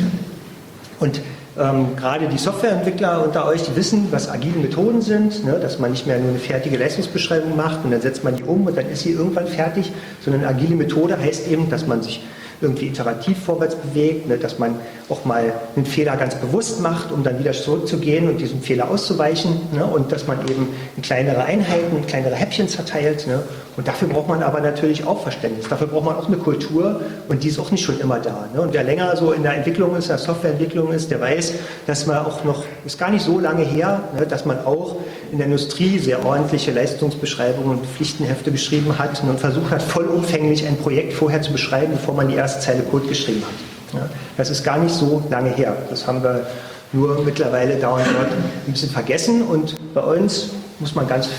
[1.00, 1.22] Und
[1.58, 5.92] ähm, gerade die Softwareentwickler unter euch, die wissen, was agile Methoden sind, ne, dass man
[5.92, 8.90] nicht mehr nur eine fertige Leistungsbeschreibung macht und dann setzt man die um und dann
[8.90, 9.92] ist sie irgendwann fertig,
[10.24, 12.22] sondern agile Methode heißt eben, dass man sich
[12.62, 14.76] irgendwie iterativ vorwärts bewegt, ne, dass man
[15.10, 19.62] auch mal einen Fehler ganz bewusst macht, um dann wieder zurückzugehen und diesem Fehler auszuweichen
[19.74, 23.28] ne, und dass man eben in kleinere Einheiten, in kleinere Häppchen zerteilt.
[23.28, 23.42] Ne,
[23.80, 27.46] und dafür braucht man aber natürlich auch Verständnis, dafür braucht man auch eine Kultur und
[27.46, 28.50] die ist auch nicht schon immer da.
[28.54, 28.60] Ne.
[28.60, 31.54] Und wer länger so in der Entwicklung ist, in der Softwareentwicklung ist, der weiß,
[31.88, 34.98] dass man auch noch, ist gar nicht so lange her, ne, dass man auch
[35.32, 40.76] in der Industrie sehr ordentliche Leistungsbeschreibungen und Pflichtenhefte geschrieben hat und versucht hat, vollumfänglich ein
[40.76, 44.02] Projekt vorher zu beschreiben, bevor man die erste Zeile Code geschrieben hat.
[44.02, 45.78] Ja, das ist gar nicht so lange her.
[45.90, 46.48] Das haben wir
[46.92, 51.30] nur mittlerweile dauernd ein bisschen vergessen und bei uns muss man ganz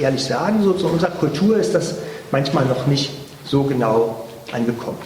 [0.00, 1.96] ehrlich sagen, so zu unserer Kultur ist das
[2.30, 3.10] manchmal noch nicht
[3.44, 4.98] so genau angekommen.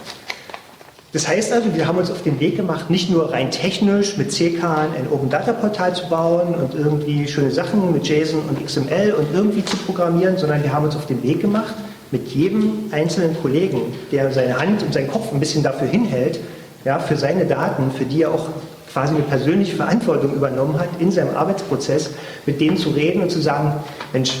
[1.15, 4.33] Das heißt also, wir haben uns auf den Weg gemacht, nicht nur rein technisch mit
[4.33, 9.15] CKAN ein Open Data Portal zu bauen und irgendwie schöne Sachen mit JSON und XML
[9.17, 11.73] und irgendwie zu programmieren, sondern wir haben uns auf den Weg gemacht,
[12.11, 16.41] mit jedem einzelnen Kollegen, der seine Hand und seinen Kopf ein bisschen dafür hinhält,
[16.83, 18.49] ja, für seine Daten, für die er auch
[18.91, 22.11] quasi eine persönliche Verantwortung übernommen hat in seinem Arbeitsprozess,
[22.45, 23.73] mit denen zu reden und zu sagen,
[24.11, 24.33] Mensch,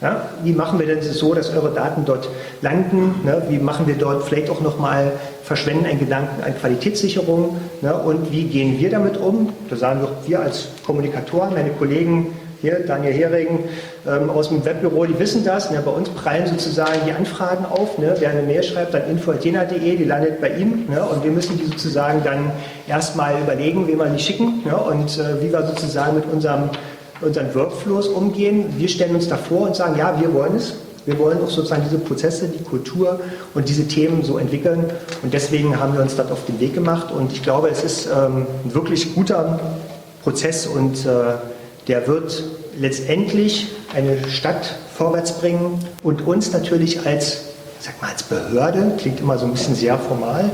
[0.00, 2.28] ja, wie machen wir denn so, dass eure Daten dort
[2.62, 3.20] landen?
[3.24, 3.42] Ne?
[3.48, 5.10] Wie machen wir dort vielleicht auch nochmal,
[5.42, 7.56] verschwenden einen Gedanken an Qualitätssicherung?
[7.82, 7.94] Ne?
[7.94, 9.52] Und wie gehen wir damit um?
[9.68, 13.64] Da sagen wir, wir als Kommunikatoren, meine Kollegen hier, Daniel Hering
[14.06, 15.70] ähm, aus dem Webbüro, die wissen das.
[15.70, 15.80] Ne?
[15.84, 17.98] Bei uns prallen sozusagen die Anfragen auf.
[17.98, 18.14] Ne?
[18.18, 20.86] Wer eine Mail schreibt, dann info.jena.de, die landet bei ihm.
[20.88, 21.02] Ne?
[21.02, 22.52] Und wir müssen die sozusagen dann
[22.88, 24.76] erstmal überlegen, wem wir die schicken ne?
[24.76, 26.70] und äh, wie wir sozusagen mit unserem
[27.20, 28.66] unseren Workflows umgehen.
[28.76, 30.74] Wir stellen uns davor und sagen, ja, wir wollen es.
[31.06, 33.18] Wir wollen auch sozusagen diese Prozesse, die Kultur
[33.54, 34.84] und diese Themen so entwickeln.
[35.22, 37.10] Und deswegen haben wir uns das auf den Weg gemacht.
[37.10, 39.58] Und ich glaube, es ist ähm, ein wirklich guter
[40.22, 41.36] Prozess und äh,
[41.86, 42.42] der wird
[42.78, 47.44] letztendlich eine Stadt vorwärts bringen und uns natürlich als,
[47.80, 50.50] sag mal, als Behörde, klingt immer so ein bisschen sehr formal,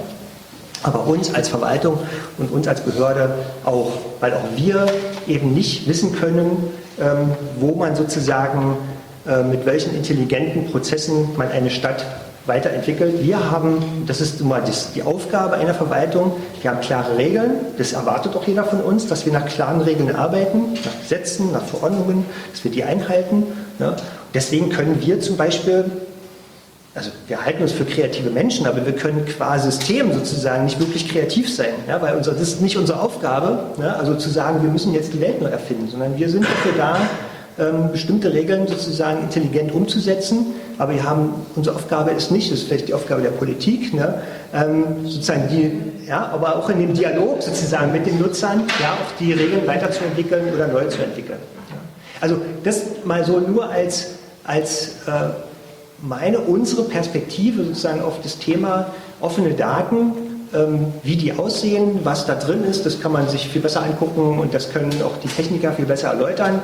[0.85, 1.99] aber uns als Verwaltung
[2.39, 4.87] und uns als Behörde auch, weil auch wir
[5.29, 8.77] eben nicht wissen können, ähm, wo man sozusagen
[9.27, 12.05] äh, mit welchen intelligenten Prozessen man eine Stadt
[12.47, 13.23] weiterentwickelt.
[13.23, 14.61] Wir haben, das ist immer
[14.95, 19.25] die Aufgabe einer Verwaltung, wir haben klare Regeln, das erwartet auch jeder von uns, dass
[19.25, 23.45] wir nach klaren Regeln arbeiten, nach Gesetzen, nach Verordnungen, dass wir die einhalten.
[24.35, 25.87] Deswegen können wir zum Beispiel
[26.95, 31.09] also wir halten uns für kreative Menschen, aber wir können qua System sozusagen nicht wirklich
[31.09, 34.71] kreativ sein, ja, weil unser, das ist nicht unsere Aufgabe, ja, also zu sagen, wir
[34.71, 36.97] müssen jetzt die Welt neu erfinden, sondern wir sind dafür da,
[37.57, 40.47] ähm, bestimmte Regeln sozusagen intelligent umzusetzen,
[40.79, 44.23] aber wir haben, unsere Aufgabe ist nicht, das ist vielleicht die Aufgabe der Politik, ne,
[44.53, 49.19] ähm, sozusagen die, ja, aber auch in dem Dialog sozusagen mit den Nutzern, ja, auch
[49.19, 51.39] die Regeln weiterzuentwickeln oder neu zu entwickeln.
[51.71, 51.77] Ja.
[52.21, 54.11] Also das mal so nur als,
[54.45, 55.31] als äh,
[56.07, 58.87] meine, unsere Perspektive sozusagen auf das Thema
[59.21, 60.13] offene Daten,
[60.55, 64.39] ähm, wie die aussehen, was da drin ist, das kann man sich viel besser angucken
[64.39, 66.61] und das können auch die Techniker viel besser erläutern.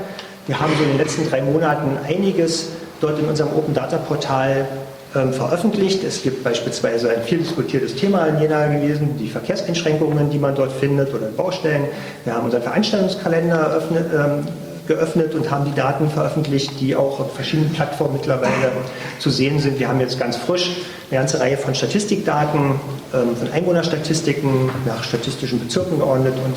[0.47, 2.69] Wir haben so in den letzten drei Monaten einiges
[3.01, 4.67] dort in unserem Open Data Portal
[5.15, 6.05] ähm, veröffentlicht.
[6.05, 10.73] Es gibt beispielsweise ein viel diskutiertes Thema in Jena gewesen, die Verkehrseinschränkungen, die man dort
[10.73, 11.85] findet oder Baustellen.
[12.25, 14.47] Wir haben unseren Veranstaltungskalender eröffnet, ähm,
[14.91, 18.73] geöffnet und haben die Daten veröffentlicht, die auch auf verschiedenen Plattformen mittlerweile
[19.21, 19.79] zu sehen sind.
[19.79, 20.73] Wir haben jetzt ganz frisch
[21.11, 22.73] eine ganze Reihe von Statistikdaten,
[23.15, 26.57] ähm, von Einwohnerstatistiken nach statistischen Bezirken geordnet und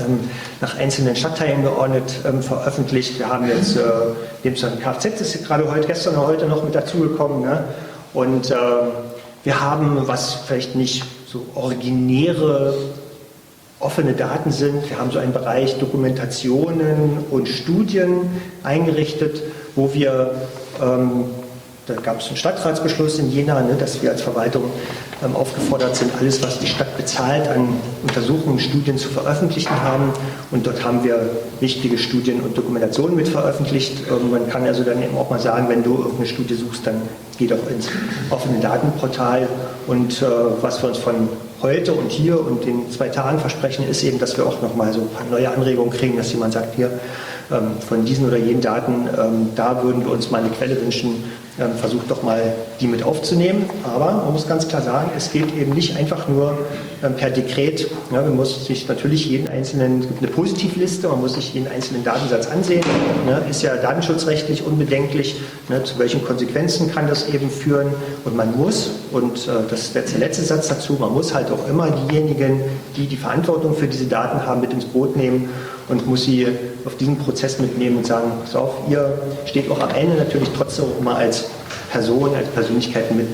[0.00, 0.30] ähm,
[0.60, 3.18] nach einzelnen Stadtteilen geordnet ähm, veröffentlicht.
[3.18, 3.82] Wir haben jetzt, äh,
[4.44, 7.42] dem Kfz ist gerade heute, gestern oder heute noch mit dazugekommen.
[7.42, 7.64] Ne?
[8.12, 8.54] Und äh,
[9.42, 12.74] wir haben, was vielleicht nicht so originäre
[13.84, 14.88] offene Daten sind.
[14.88, 18.30] Wir haben so einen Bereich Dokumentationen und Studien
[18.62, 19.42] eingerichtet,
[19.76, 20.34] wo wir,
[20.82, 21.26] ähm,
[21.86, 24.64] da gab es einen Stadtratsbeschluss in Jena, ne, dass wir als Verwaltung
[25.22, 27.68] ähm, aufgefordert sind, alles, was die Stadt bezahlt, an
[28.02, 30.12] Untersuchungen, Studien zu veröffentlichen haben.
[30.50, 31.28] Und dort haben wir
[31.60, 34.04] wichtige Studien und Dokumentationen mit veröffentlicht.
[34.08, 37.02] Ähm, man kann also dann eben auch mal sagen, wenn du irgendeine Studie suchst, dann
[37.38, 37.88] geh doch ins
[38.30, 39.46] offene Datenportal.
[39.86, 40.26] Und äh,
[40.62, 41.28] was wir uns von
[41.60, 45.00] heute und hier und den zwei Tagen versprechen, ist eben, dass wir auch nochmal so
[45.00, 46.98] ein paar neue Anregungen kriegen, dass jemand sagt, hier,
[47.52, 51.24] ähm, von diesen oder jenen Daten, ähm, da würden wir uns mal eine Quelle wünschen,
[51.80, 53.66] versucht doch mal die mit aufzunehmen.
[53.84, 56.58] Aber man muss ganz klar sagen, es geht eben nicht einfach nur
[57.16, 57.88] per Dekret.
[58.10, 62.02] man muss sich natürlich jeden einzelnen, es gibt eine Positivliste, man muss sich jeden einzelnen
[62.02, 62.82] Datensatz ansehen.
[63.48, 65.36] ist ja datenschutzrechtlich unbedenklich,
[65.84, 67.88] zu welchen Konsequenzen kann das eben führen.
[68.24, 71.68] Und man muss, und äh, das ist der letzte Satz dazu, man muss halt auch
[71.68, 72.60] immer diejenigen,
[72.96, 75.48] die die Verantwortung für diese Daten haben, mit ins Boot nehmen
[75.88, 76.46] und muss sie
[76.84, 80.86] auf diesen Prozess mitnehmen und sagen, pass auf, ihr steht auch am Ende natürlich trotzdem
[80.86, 81.46] auch immer als
[81.90, 83.28] Person, als Persönlichkeit mit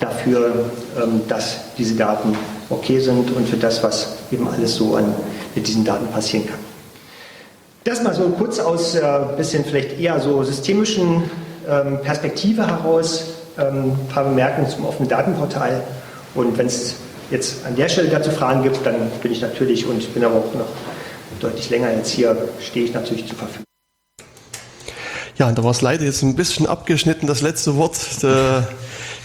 [0.00, 2.36] dafür, ähm, dass diese Daten
[2.70, 5.14] okay sind und für das, was eben alles so an
[5.54, 6.58] diesen Daten passieren kann.
[7.84, 9.02] Das mal so kurz aus äh,
[9.36, 11.30] bisschen vielleicht eher so systemischen
[11.68, 13.24] ähm, Perspektive heraus,
[13.58, 15.82] ähm, ein paar Bemerkungen zum offenen Datenportal.
[16.34, 16.96] Und wenn es
[17.30, 20.54] jetzt an der Stelle dazu Fragen gibt, dann bin ich natürlich und bin aber auch
[20.54, 20.66] noch
[21.40, 23.64] deutlich länger jetzt hier, stehe ich natürlich zur Verfügung.
[25.38, 27.96] Ja, und da war es leider jetzt ein bisschen abgeschnitten, das letzte Wort.
[28.22, 28.62] Äh,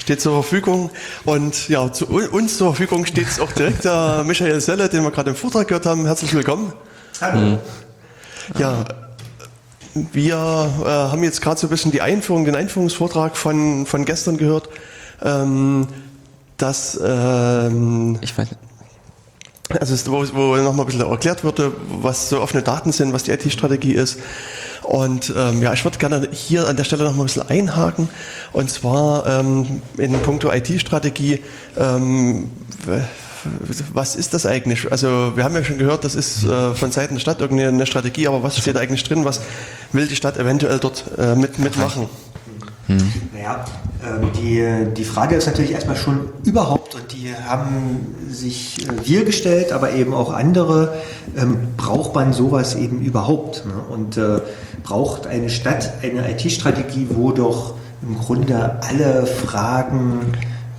[0.02, 0.90] steht zur Verfügung.
[1.26, 5.30] Und ja, zu uns zur Verfügung steht auch direkt der Michael Selle, den wir gerade
[5.30, 6.06] im Vortrag gehört haben.
[6.06, 6.74] Herzlich willkommen.
[7.22, 7.40] Hallo.
[7.40, 7.60] Mhm.
[8.58, 8.84] Ja,
[9.94, 14.38] wir äh, haben jetzt gerade so ein bisschen die Einführung, den Einführungsvortrag von, von gestern
[14.38, 14.70] gehört,
[15.24, 15.88] ähm,
[16.58, 18.71] dass ähm, ich weiß nicht.
[19.80, 23.32] Also wo, wo nochmal ein bisschen erklärt wurde, was so offene Daten sind, was die
[23.32, 24.20] IT-Strategie ist.
[24.84, 28.10] Und ähm, ja, ich würde gerne hier an der Stelle noch mal ein bisschen einhaken.
[28.52, 31.42] Und zwar ähm, in puncto IT-Strategie.
[31.78, 32.50] Ähm,
[33.94, 34.92] was ist das eigentlich?
[34.92, 38.28] Also wir haben ja schon gehört, das ist äh, von Seiten der Stadt irgendeine Strategie,
[38.28, 39.26] aber was steht eigentlich drin?
[39.26, 39.42] Was
[39.92, 42.08] will die Stadt eventuell dort äh, mit, mitmachen?
[43.00, 43.12] Hm.
[43.34, 43.66] Naja,
[44.02, 49.26] äh, die, die Frage ist natürlich erstmal schon überhaupt, und die haben sich äh, wir
[49.26, 50.94] gestellt, aber eben auch andere,
[51.38, 53.66] ähm, braucht man sowas eben überhaupt?
[53.66, 53.74] Ne?
[53.90, 54.42] Und äh,
[54.84, 60.34] braucht eine Stadt eine IT-Strategie, wo doch im Grunde alle Fragen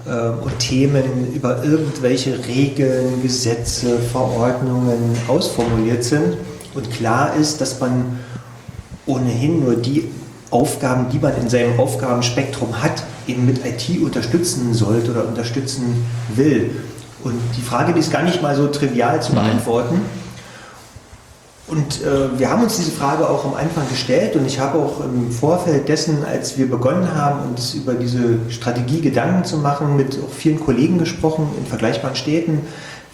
[0.06, 6.36] äh, und Themen über irgendwelche Regeln, Gesetze, Verordnungen ausformuliert sind
[6.74, 8.18] und klar ist, dass man
[9.06, 10.10] ohnehin nur die
[10.52, 16.70] Aufgaben, die man in seinem Aufgabenspektrum hat, eben mit IT unterstützen sollte oder unterstützen will.
[17.24, 20.00] Und die Frage, die ist gar nicht mal so trivial zu beantworten.
[21.68, 25.00] Und äh, wir haben uns diese Frage auch am Anfang gestellt und ich habe auch
[25.02, 30.18] im Vorfeld dessen, als wir begonnen haben, uns über diese Strategie Gedanken zu machen, mit
[30.22, 32.60] auch vielen Kollegen gesprochen in vergleichbaren Städten,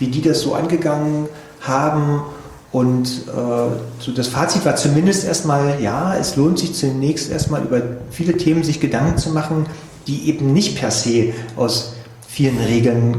[0.01, 1.29] wie die das so angegangen
[1.61, 2.23] haben
[2.71, 7.81] und äh, so das Fazit war zumindest erstmal, ja, es lohnt sich zunächst erstmal über
[8.11, 9.67] viele Themen sich Gedanken zu machen,
[10.07, 11.95] die eben nicht per se aus
[12.27, 13.17] vielen Regeln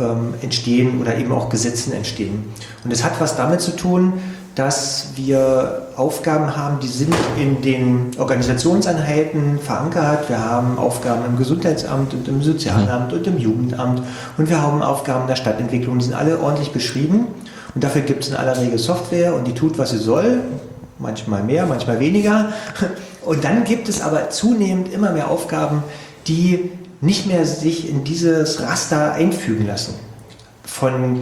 [0.00, 2.44] ähm, entstehen oder eben auch Gesetzen entstehen.
[2.84, 4.14] Und es hat was damit zu tun,
[4.56, 10.28] dass wir Aufgaben haben, die sind in den Organisationseinheiten verankert.
[10.28, 14.02] Wir haben Aufgaben im Gesundheitsamt und im Sozialamt und im Jugendamt
[14.36, 17.28] und wir haben Aufgaben der Stadtentwicklung, die sind alle ordentlich beschrieben.
[17.78, 20.40] Und dafür gibt es in aller Regel Software und die tut, was sie soll.
[20.98, 22.52] Manchmal mehr, manchmal weniger.
[23.24, 25.84] Und dann gibt es aber zunehmend immer mehr Aufgaben,
[26.26, 29.94] die nicht mehr sich in dieses Raster einfügen lassen.
[30.64, 31.20] Von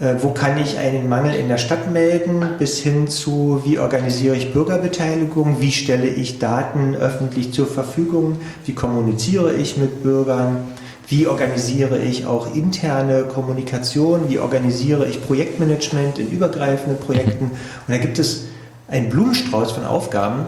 [0.00, 4.34] äh, wo kann ich einen Mangel in der Stadt melden, bis hin zu, wie organisiere
[4.34, 10.64] ich Bürgerbeteiligung, wie stelle ich Daten öffentlich zur Verfügung, wie kommuniziere ich mit Bürgern,
[11.12, 17.50] wie organisiere ich auch interne Kommunikation, wie organisiere ich Projektmanagement in übergreifenden Projekten.
[17.50, 18.44] Und da gibt es
[18.88, 20.46] einen Blumenstrauß von Aufgaben,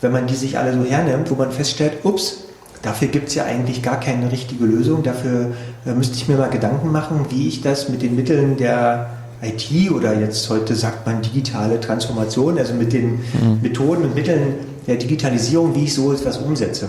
[0.00, 2.38] wenn man die sich alle so hernimmt, wo man feststellt, ups,
[2.82, 5.04] dafür gibt es ja eigentlich gar keine richtige Lösung.
[5.04, 5.52] Dafür
[5.86, 9.10] äh, müsste ich mir mal Gedanken machen, wie ich das mit den Mitteln der
[9.42, 13.60] IT oder jetzt heute sagt man digitale Transformation, also mit den mhm.
[13.62, 14.54] Methoden und Mitteln
[14.88, 16.88] der Digitalisierung, wie ich so etwas umsetze.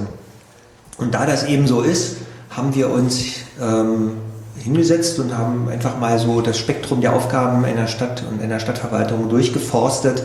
[0.98, 2.16] Und da das eben so ist,
[2.52, 4.12] haben wir uns ähm,
[4.58, 9.30] hingesetzt und haben einfach mal so das Spektrum der Aufgaben einer Stadt und einer Stadtverwaltung
[9.30, 10.24] durchgeforstet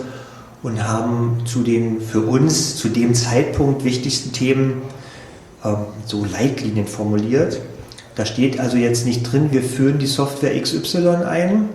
[0.63, 4.83] und haben zu den für uns zu dem Zeitpunkt wichtigsten Themen
[5.65, 7.61] ähm, so Leitlinien formuliert.
[8.17, 11.69] Da steht also jetzt nicht drin, wir führen die Software XY ein,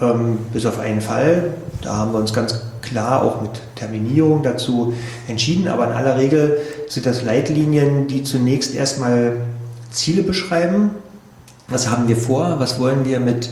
[0.00, 1.54] ähm, bis auf einen Fall.
[1.82, 4.94] Da haben wir uns ganz klar auch mit Terminierung dazu
[5.28, 6.58] entschieden, aber in aller Regel
[6.88, 9.36] sind das Leitlinien, die zunächst erstmal
[9.90, 10.90] Ziele beschreiben.
[11.68, 12.56] Was haben wir vor?
[12.58, 13.50] Was wollen wir mit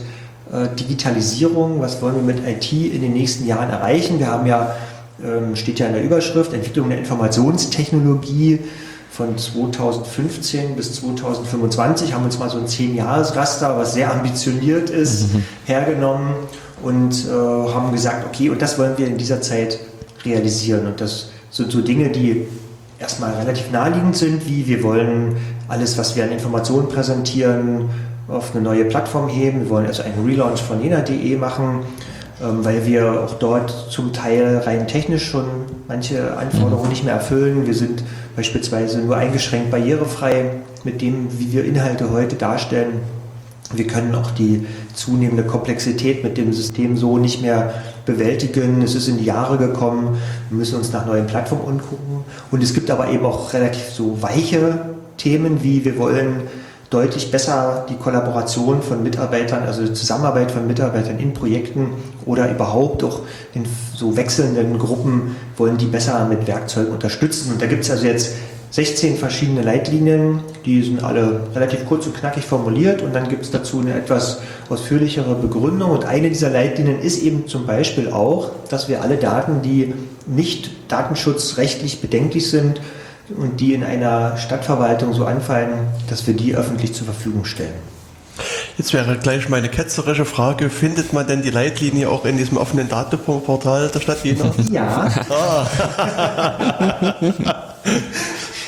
[0.51, 1.81] äh, Digitalisierung?
[1.81, 4.19] Was wollen wir mit IT in den nächsten Jahren erreichen?
[4.19, 4.75] Wir haben ja,
[5.23, 8.59] ähm, steht ja in der Überschrift, Entwicklung der Informationstechnologie
[9.15, 15.43] von 2015 bis 2025 haben uns mal so ein 10-Jahres-Raster, was sehr ambitioniert ist, mhm.
[15.63, 16.33] hergenommen
[16.83, 19.79] und äh, haben gesagt, okay, und das wollen wir in dieser Zeit
[20.25, 20.85] realisieren.
[20.85, 22.45] Und das sind so Dinge, die
[22.99, 25.37] erstmal relativ naheliegend sind, wie wir wollen
[25.67, 27.89] alles, was wir an Informationen präsentieren,
[28.27, 29.61] auf eine neue Plattform heben.
[29.61, 31.81] Wir wollen also einen Relaunch von jena.de machen,
[32.41, 35.45] ähm, weil wir auch dort zum Teil rein technisch schon
[35.87, 37.65] manche Anforderungen nicht mehr erfüllen.
[37.67, 38.03] Wir sind
[38.35, 40.51] beispielsweise nur eingeschränkt barrierefrei
[40.83, 43.01] mit dem, wie wir Inhalte heute darstellen.
[43.73, 47.73] Wir können auch die zunehmende Komplexität mit dem System so nicht mehr
[48.05, 48.81] bewältigen.
[48.83, 50.17] Es ist in die Jahre gekommen.
[50.49, 52.23] Wir müssen uns nach neuen Plattformen umgucken.
[52.51, 56.43] Und es gibt aber eben auch relativ so weiche Themen, wie wir wollen
[56.89, 61.89] deutlich besser die Kollaboration von Mitarbeitern, also die Zusammenarbeit von Mitarbeitern in Projekten
[62.25, 63.21] oder überhaupt auch
[63.53, 67.51] in so wechselnden Gruppen wollen die besser mit Werkzeugen unterstützen.
[67.53, 68.35] Und da gibt es also jetzt
[68.71, 73.51] 16 verschiedene Leitlinien, die sind alle relativ kurz und knackig formuliert und dann gibt es
[73.51, 74.39] dazu eine etwas
[74.69, 75.91] ausführlichere Begründung.
[75.91, 79.93] Und eine dieser Leitlinien ist eben zum Beispiel auch, dass wir alle Daten, die
[80.27, 82.81] nicht datenschutzrechtlich bedenklich sind
[83.29, 87.73] und die in einer Stadtverwaltung so anfallen, dass wir die öffentlich zur Verfügung stellen.
[88.77, 92.89] Jetzt wäre gleich meine ketzerische Frage, findet man denn die Leitlinie auch in diesem offenen
[92.89, 94.51] Datenportal der Stadt Jena?
[94.71, 95.09] Ja.
[95.29, 95.65] Ah.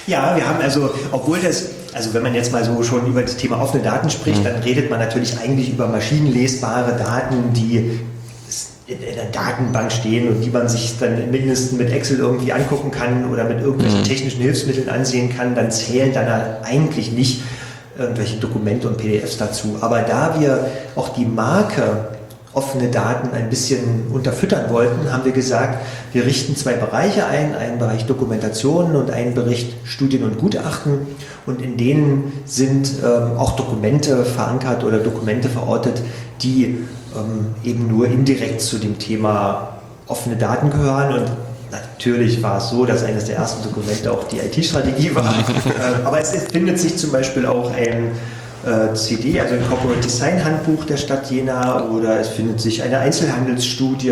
[0.08, 3.36] Ja, wir haben also, obwohl das, also wenn man jetzt mal so schon über das
[3.36, 8.00] Thema offene Daten spricht, dann redet man natürlich eigentlich über maschinenlesbare Daten, die
[8.88, 13.30] in der Datenbank stehen und die man sich dann mindestens mit Excel irgendwie angucken kann
[13.32, 14.06] oder mit irgendwelchen mhm.
[14.06, 16.28] technischen Hilfsmitteln ansehen kann, dann zählen dann
[16.64, 17.42] eigentlich nicht
[17.98, 19.78] irgendwelche Dokumente und PDFs dazu.
[19.82, 22.10] Aber da wir auch die Marke
[22.54, 27.78] offene Daten ein bisschen unterfüttern wollten, haben wir gesagt, wir richten zwei Bereiche ein, einen
[27.78, 31.00] Bereich Dokumentation und einen Bericht Studien und Gutachten.
[31.46, 36.02] Und in denen sind ähm, auch Dokumente verankert oder Dokumente verortet,
[36.42, 36.80] die
[37.18, 41.14] ähm, eben nur indirekt zu dem Thema offene Daten gehören.
[41.14, 41.32] Und
[41.72, 45.34] natürlich war es so, dass eines der ersten Dokumente auch die IT-Strategie war.
[45.68, 48.12] Ähm, aber es findet sich zum Beispiel auch ein
[48.66, 53.00] äh, CD, also ein Corporate Design Handbuch der Stadt Jena oder es findet sich eine
[53.00, 54.10] Einzelhandelsstudie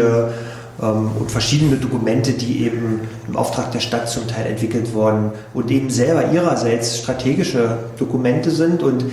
[0.82, 5.72] ähm, und verschiedene Dokumente, die eben im Auftrag der Stadt zum Teil entwickelt wurden und
[5.72, 9.06] eben selber ihrerseits strategische Dokumente sind und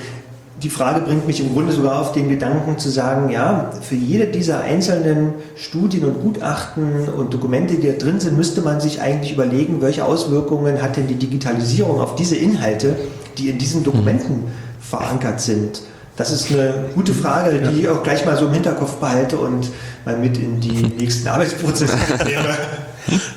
[0.62, 4.26] die Frage bringt mich im Grunde sogar auf den Gedanken zu sagen, ja, für jede
[4.26, 9.32] dieser einzelnen Studien und Gutachten und Dokumente, die da drin sind, müsste man sich eigentlich
[9.32, 12.96] überlegen, welche Auswirkungen hat denn die Digitalisierung auf diese Inhalte,
[13.38, 14.44] die in diesen Dokumenten
[14.80, 15.82] verankert sind?
[16.16, 19.70] Das ist eine gute Frage, die ich auch gleich mal so im Hinterkopf behalte und
[20.04, 22.56] mal mit in die nächsten Arbeitsprozesse nehme.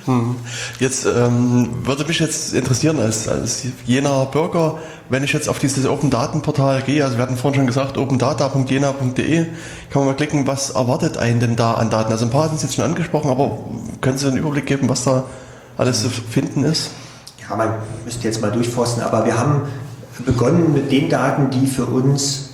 [0.06, 0.36] Hm.
[0.80, 4.78] Jetzt ähm, würde mich jetzt interessieren als, als jener Bürger,
[5.10, 7.98] wenn ich jetzt auf dieses Open Daten Portal gehe, also wir hatten vorhin schon gesagt,
[7.98, 9.46] opendata.jena.de,
[9.90, 12.12] kann man mal klicken, was erwartet einen denn da an Daten?
[12.12, 13.60] Also ein paar hatten Sie jetzt schon angesprochen, aber
[14.02, 15.24] können Sie einen Überblick geben, was da
[15.78, 16.92] alles zu finden ist?
[17.48, 17.70] Ja, man
[18.04, 19.64] müsste jetzt mal durchforsten, aber wir haben
[20.26, 22.50] begonnen mit den Daten, die für uns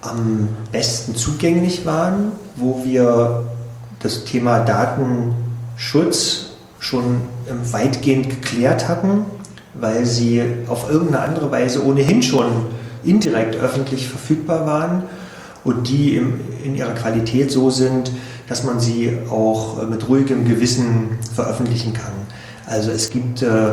[0.00, 3.44] am besten zugänglich waren, wo wir
[4.00, 7.22] das Thema Datenschutz schon
[7.72, 9.24] weitgehend geklärt hatten,
[9.80, 12.46] weil sie auf irgendeine andere Weise ohnehin schon
[13.04, 15.02] indirekt öffentlich verfügbar waren
[15.64, 16.20] und die
[16.64, 18.10] in ihrer Qualität so sind,
[18.48, 22.12] dass man sie auch mit ruhigem Gewissen veröffentlichen kann.
[22.66, 23.72] Also es gibt äh,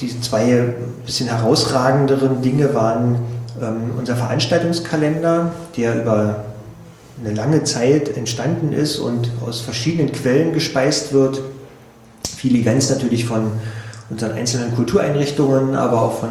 [0.00, 3.18] die zwei bisschen herausragenderen Dinge waren
[3.60, 6.44] ähm, unser Veranstaltungskalender, der über
[7.22, 11.40] eine lange Zeit entstanden ist und aus verschiedenen Quellen gespeist wird.
[12.36, 13.52] Viele Events natürlich von
[14.14, 16.30] unseren einzelnen Kultureinrichtungen, aber auch von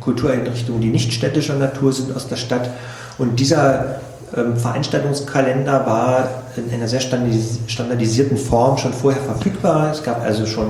[0.00, 2.68] Kultureinrichtungen, die nicht städtischer Natur sind aus der Stadt.
[3.18, 4.00] Und dieser
[4.36, 9.90] ähm, Veranstaltungskalender war in einer sehr standardisierten Form schon vorher verfügbar.
[9.92, 10.68] Es gab also schon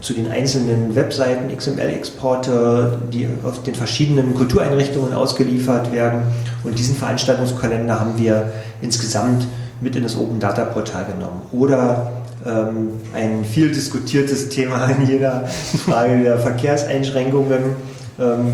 [0.00, 6.22] zu den einzelnen Webseiten XML-Exporte, die auf den verschiedenen Kultureinrichtungen ausgeliefert werden.
[6.64, 9.46] Und diesen Veranstaltungskalender haben wir insgesamt
[9.82, 11.42] mit in das Open Data Portal genommen.
[11.52, 12.12] Oder
[12.46, 15.46] ähm, ein viel diskutiertes Thema in jeder
[15.84, 17.76] Frage der Verkehrseinschränkungen,
[18.18, 18.52] ähm,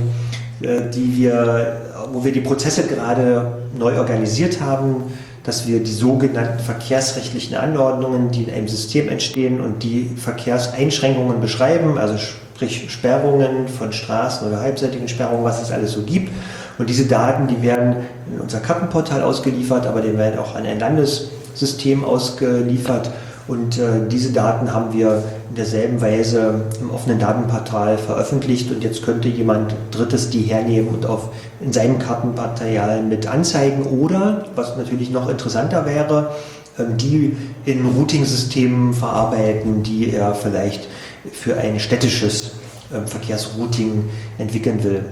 [0.61, 1.81] äh, die wir,
[2.13, 5.05] wo wir die Prozesse gerade neu organisiert haben
[5.47, 11.99] dass wir die sogenannten verkehrsrechtlichen Anordnungen, die in einem System entstehen und die Verkehrseinschränkungen beschreiben,
[11.99, 16.33] also sprich Sperrungen von Straßen oder halbseitigen Sperrungen, was es alles so gibt.
[16.79, 17.97] Und diese Daten, die werden
[18.33, 23.11] in unser Kartenportal ausgeliefert, aber die werden auch an ein Landessystem ausgeliefert.
[23.49, 28.71] Und äh, diese Daten haben wir in derselben Weise im offenen Datenportal veröffentlicht.
[28.71, 31.31] Und jetzt könnte jemand Drittes die hernehmen und auf,
[31.61, 33.85] in seinem Kartenmaterial mit anzeigen.
[33.85, 36.31] Oder, was natürlich noch interessanter wäre,
[36.77, 40.89] äh, die in Routing-Systemen verarbeiten, die er vielleicht
[41.33, 42.53] für ein städtisches
[42.93, 44.05] äh, Verkehrsrouting
[44.39, 45.05] entwickeln will.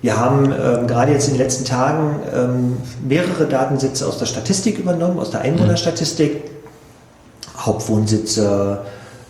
[0.00, 2.76] Wir haben ähm, gerade jetzt in den letzten Tagen ähm,
[3.06, 6.42] mehrere Datensätze aus der Statistik übernommen, aus der Einwohnerstatistik
[7.64, 8.78] Hauptwohnsitze,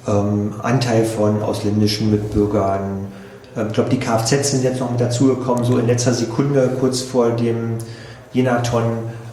[0.07, 3.07] ähm, Anteil von ausländischen Mitbürgern.
[3.57, 7.01] Ähm, ich glaube, die Kfz sind jetzt noch mit dazugekommen, so in letzter Sekunde, kurz
[7.01, 7.79] vor dem
[8.33, 8.85] Jenaton.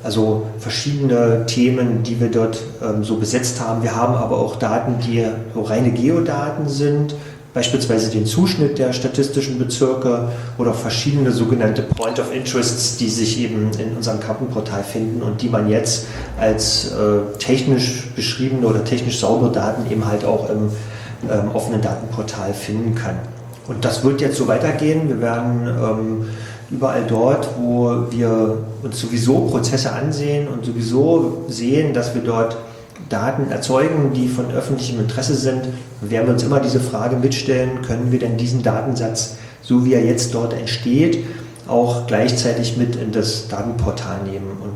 [0.04, 3.84] Also verschiedene Themen, die wir dort ähm, so besetzt haben.
[3.84, 5.24] Wir haben aber auch Daten, die
[5.54, 7.14] so reine Geodaten sind,
[7.54, 13.72] beispielsweise den Zuschnitt der statistischen Bezirke oder verschiedene sogenannte Point of Interests, die sich eben
[13.78, 16.08] in unserem Kartenportal finden und die man jetzt
[16.40, 20.70] als äh, technisch beschriebene oder technisch saubere Daten eben halt auch im
[21.30, 23.16] ähm, offenen Datenportal finden kann.
[23.68, 25.08] Und das wird jetzt so weitergehen.
[25.08, 26.26] Wir werden ähm,
[26.72, 32.58] überall dort, wo wir uns sowieso Prozesse ansehen und sowieso sehen, dass wir dort
[33.12, 35.64] Daten erzeugen, die von öffentlichem Interesse sind,
[36.02, 40.06] werden wir uns immer diese Frage mitstellen, können wir denn diesen Datensatz, so wie er
[40.06, 41.26] jetzt dort entsteht,
[41.68, 44.58] auch gleichzeitig mit in das Datenportal nehmen.
[44.62, 44.74] Und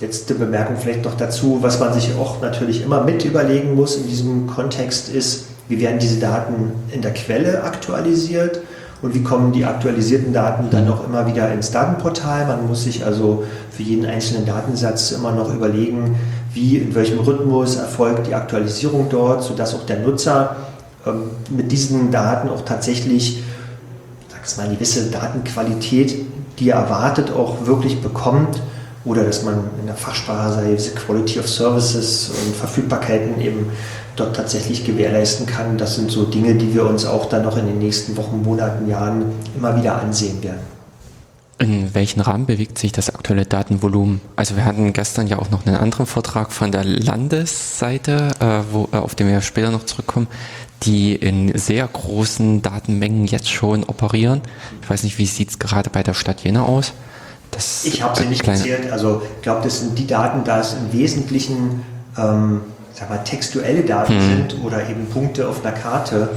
[0.00, 3.96] jetzt eine Bemerkung vielleicht noch dazu, was man sich auch natürlich immer mit überlegen muss
[3.96, 8.60] in diesem Kontext ist, wie werden diese Daten in der Quelle aktualisiert
[9.02, 12.46] und wie kommen die aktualisierten Daten dann auch immer wieder ins Datenportal.
[12.46, 16.16] Man muss sich also für jeden einzelnen Datensatz immer noch überlegen,
[16.54, 20.56] wie, in welchem Rhythmus erfolgt die Aktualisierung dort, sodass auch der Nutzer
[21.06, 23.42] ähm, mit diesen Daten auch tatsächlich,
[24.28, 26.24] sag's mal, eine gewisse Datenqualität,
[26.58, 28.60] die er erwartet, auch wirklich bekommt
[29.04, 33.70] oder dass man in der Fachsprache sei, Quality of Services und Verfügbarkeiten eben
[34.16, 35.76] dort tatsächlich gewährleisten kann.
[35.76, 38.88] Das sind so Dinge, die wir uns auch dann noch in den nächsten Wochen, Monaten,
[38.88, 39.24] Jahren
[39.56, 40.73] immer wieder ansehen werden.
[41.58, 44.20] In welchem Rahmen bewegt sich das aktuelle Datenvolumen?
[44.34, 48.88] Also wir hatten gestern ja auch noch einen anderen Vortrag von der Landesseite, äh, wo,
[48.92, 50.26] äh, auf den wir später noch zurückkommen,
[50.82, 54.42] die in sehr großen Datenmengen jetzt schon operieren.
[54.82, 56.92] Ich weiß nicht, wie sieht es gerade bei der Stadt Jena aus?
[57.52, 58.90] Das ich habe sie nicht gezählt.
[58.90, 61.84] Also ich glaube, das sind die Daten, da es im Wesentlichen
[62.18, 62.62] ähm,
[62.94, 64.20] sag mal, textuelle Daten hm.
[64.20, 66.30] sind oder eben Punkte auf einer Karte.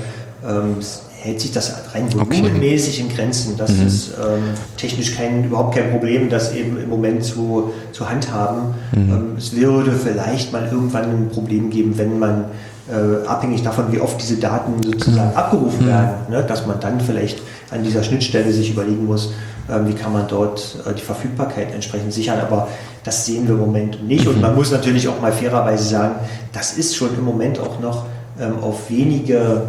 [0.48, 0.78] Ähm,
[1.20, 3.10] hält sich das rein volumenmäßig okay.
[3.10, 3.58] in Grenzen.
[3.58, 3.88] Das mhm.
[3.88, 4.44] ist ähm,
[4.78, 8.76] technisch kein, überhaupt kein Problem, das eben im Moment zu, zu handhaben.
[8.92, 9.10] Mhm.
[9.10, 12.46] Ähm, es würde vielleicht mal irgendwann ein Problem geben, wenn man
[12.90, 15.38] äh, abhängig davon, wie oft diese Daten sozusagen mhm.
[15.38, 15.90] abgerufen mhm.
[15.90, 17.42] werden, ne, dass man dann vielleicht
[17.72, 19.34] an dieser Schnittstelle sich überlegen muss,
[19.68, 22.40] äh, wie kann man dort äh, die Verfügbarkeit entsprechend sichern.
[22.40, 22.68] Aber
[23.04, 24.28] das sehen wir im Moment nicht.
[24.28, 24.42] Und mhm.
[24.42, 26.16] man muss natürlich auch mal fairerweise sagen,
[26.54, 28.06] das ist schon im Moment auch noch
[28.40, 29.64] ähm, auf wenige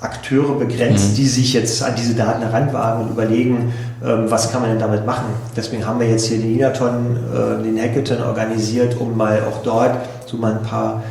[0.00, 1.14] Akteure begrenzt, mhm.
[1.16, 3.72] die sich jetzt an diese Daten heranwagen und überlegen,
[4.02, 5.26] ähm, was kann man denn damit machen.
[5.56, 9.96] Deswegen haben wir jetzt hier den Inaton, äh, den Hackathon organisiert, um mal auch dort
[10.26, 11.02] so mal ein paar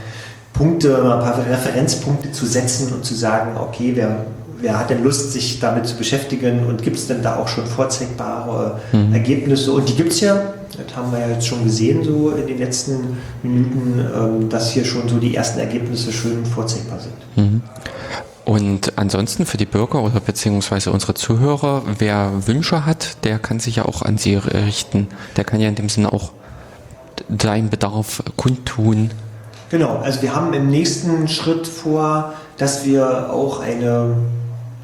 [0.54, 4.26] Punkte, ein paar Referenzpunkte zu setzen und zu sagen, okay, wer,
[4.60, 7.66] wer hat denn Lust, sich damit zu beschäftigen und gibt es denn da auch schon
[7.68, 9.14] vorzeigbare mhm.
[9.14, 9.72] Ergebnisse?
[9.72, 10.36] Und die gibt es ja,
[10.72, 14.84] das haben wir ja jetzt schon gesehen, so in den letzten Minuten, ähm, dass hier
[14.84, 17.14] schon so die ersten Ergebnisse schön vorzeigbar sind.
[17.38, 17.62] Mhm.
[18.50, 23.76] Und ansonsten für die Bürger oder beziehungsweise unsere Zuhörer, wer Wünsche hat, der kann sich
[23.76, 25.08] ja auch an Sie richten.
[25.38, 26.32] Der kann ja in dem Sinne auch
[27.40, 29.12] seinen Bedarf kundtun.
[29.70, 34.16] Genau, also wir haben im nächsten Schritt vor, dass wir auch eine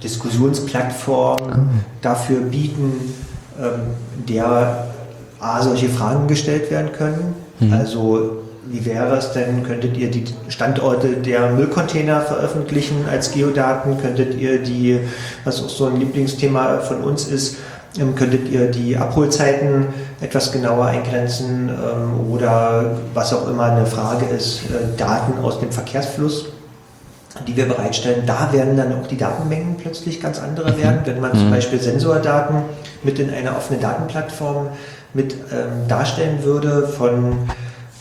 [0.03, 1.59] Diskussionsplattform ah.
[2.03, 3.15] dafür bieten,
[3.59, 3.95] ähm,
[4.29, 4.89] der
[5.39, 7.33] A, solche Fragen gestellt werden können.
[7.59, 7.73] Mhm.
[7.73, 8.44] Also
[8.75, 13.97] wie wäre es denn, könntet ihr die Standorte der Müllcontainer veröffentlichen als Geodaten?
[14.01, 14.99] Könntet ihr die,
[15.45, 17.55] was auch so ein Lieblingsthema von uns ist,
[17.97, 19.87] ähm, könntet ihr die Abholzeiten
[20.19, 25.71] etwas genauer eingrenzen ähm, oder was auch immer eine Frage ist, äh, Daten aus dem
[25.71, 26.47] Verkehrsfluss,
[27.47, 28.23] die wir bereitstellen.
[28.25, 30.77] Da werden dann auch die Datenmengen plötzlich ganz andere mhm.
[30.83, 31.51] werden, wenn man zum mhm.
[31.51, 32.63] Beispiel Sensordaten
[33.03, 34.67] mit in einer offenen Datenplattform
[35.13, 37.37] mit ähm, darstellen würde von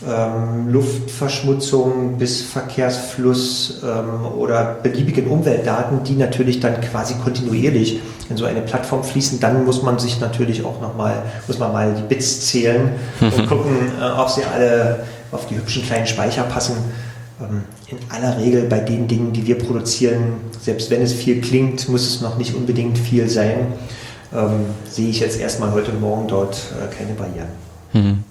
[0.03, 8.45] ähm, Luftverschmutzung bis Verkehrsfluss ähm, oder beliebigen Umweltdaten, die natürlich dann quasi kontinuierlich in so
[8.45, 12.47] eine Plattform fließen, dann muss man sich natürlich auch nochmal, muss man mal die Bits
[12.47, 12.91] zählen
[13.21, 13.71] und gucken,
[14.01, 16.75] äh, ob sie alle auf die hübschen kleinen Speicher passen.
[17.39, 21.87] Ähm, in aller Regel bei den Dingen, die wir produzieren, selbst wenn es viel klingt,
[21.87, 23.67] muss es noch nicht unbedingt viel sein.
[24.33, 27.47] Ähm, sehe ich jetzt erstmal heute morgen dort äh, keine Barrieren.
[27.93, 28.23] Mhm.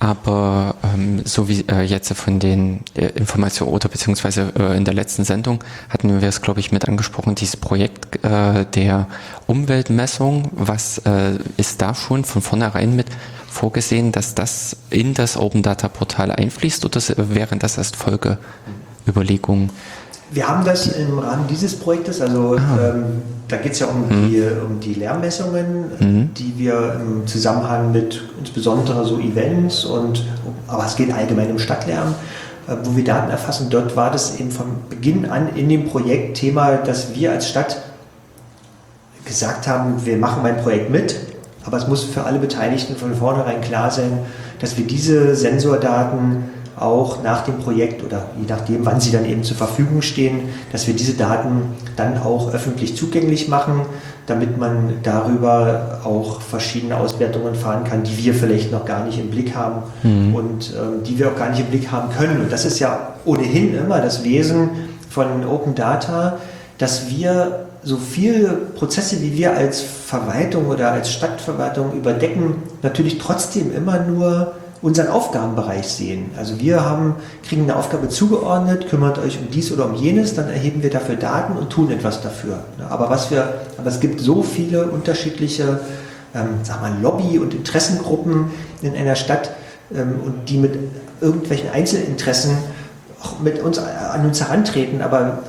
[0.00, 4.94] Aber ähm, so wie äh, jetzt von den äh, Informationen oder beziehungsweise äh, in der
[4.94, 9.08] letzten Sendung hatten wir es, glaube ich, mit angesprochen, dieses Projekt äh, der
[9.48, 10.50] Umweltmessung.
[10.52, 13.06] Was äh, ist da schon von vornherein mit
[13.50, 19.70] vorgesehen, dass das in das Open Data Portal einfließt oder wären das erst Folgeüberlegungen?
[20.30, 22.90] Wir haben das im Rahmen dieses Projektes, also ah.
[22.90, 23.04] ähm,
[23.48, 24.28] da geht es ja um, mhm.
[24.28, 26.34] die, um die Lärmmessungen, mhm.
[26.34, 30.24] die wir im Zusammenhang mit insbesondere so Events und,
[30.66, 32.14] aber es geht allgemein um Stadtlärm,
[32.66, 33.68] äh, wo wir Daten erfassen.
[33.70, 37.78] Dort war das eben von Beginn an in dem Projekt Thema, dass wir als Stadt
[39.24, 41.16] gesagt haben, wir machen mein Projekt mit,
[41.64, 44.20] aber es muss für alle Beteiligten von vornherein klar sein,
[44.60, 46.44] dass wir diese Sensordaten
[46.80, 50.86] auch nach dem Projekt oder je nachdem, wann sie dann eben zur Verfügung stehen, dass
[50.86, 51.62] wir diese Daten
[51.96, 53.82] dann auch öffentlich zugänglich machen,
[54.26, 59.30] damit man darüber auch verschiedene Auswertungen fahren kann, die wir vielleicht noch gar nicht im
[59.30, 60.34] Blick haben mhm.
[60.34, 62.40] und ähm, die wir auch gar nicht im Blick haben können.
[62.40, 64.70] Und das ist ja ohnehin immer das Wesen
[65.08, 66.38] von Open Data,
[66.76, 73.74] dass wir so viele Prozesse, wie wir als Verwaltung oder als Stadtverwaltung überdecken, natürlich trotzdem
[73.74, 76.30] immer nur unseren Aufgabenbereich sehen.
[76.36, 80.48] Also wir haben, kriegen eine Aufgabe zugeordnet, kümmert euch um dies oder um jenes, dann
[80.48, 82.60] erheben wir dafür Daten und tun etwas dafür.
[82.88, 85.80] Aber was wir, aber es gibt so viele unterschiedliche,
[86.34, 88.50] ähm, sag mal, Lobby- und Interessengruppen
[88.82, 89.50] in einer Stadt
[89.92, 90.78] ähm, und die mit
[91.20, 92.56] irgendwelchen Einzelinteressen
[93.20, 95.42] auch mit uns an uns herantreten, aber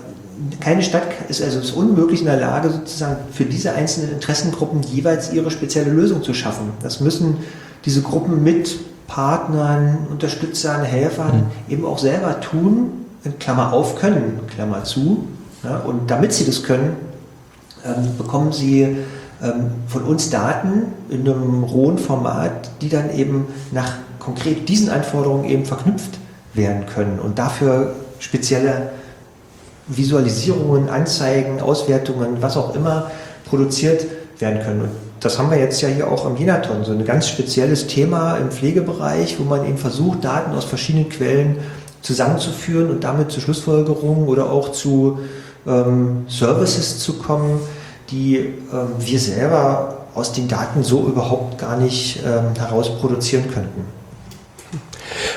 [0.60, 5.32] keine Stadt ist also ist unmöglich in der Lage, sozusagen für diese einzelnen Interessengruppen jeweils
[5.34, 6.72] ihre spezielle Lösung zu schaffen.
[6.82, 7.38] Das müssen
[7.86, 11.38] diese Gruppen mit Partnern, Unterstützern, Helfern
[11.68, 11.74] mhm.
[11.74, 15.28] eben auch selber tun, in Klammer auf können, Klammer zu.
[15.64, 16.95] Ja, und damit sie das können,
[17.86, 18.97] ähm, bekommen sie
[19.43, 25.45] ähm, von uns Daten in einem rohen Format, die dann eben nach konkret diesen Anforderungen
[25.45, 26.18] eben verknüpft
[26.53, 28.91] werden können und dafür spezielle
[29.88, 33.10] Visualisierungen, Anzeigen, Auswertungen, was auch immer
[33.45, 34.05] produziert
[34.39, 34.82] werden können.
[34.82, 34.89] Und
[35.20, 38.51] das haben wir jetzt ja hier auch im Jenaton, so ein ganz spezielles Thema im
[38.51, 41.57] Pflegebereich, wo man eben versucht, Daten aus verschiedenen Quellen
[42.01, 45.20] zusammenzuführen und damit zu Schlussfolgerungen oder auch zu
[45.67, 47.59] ähm, Services zu kommen,
[48.09, 48.53] die ähm,
[48.99, 53.86] wir selber aus den Daten so überhaupt gar nicht ähm, herausproduzieren könnten.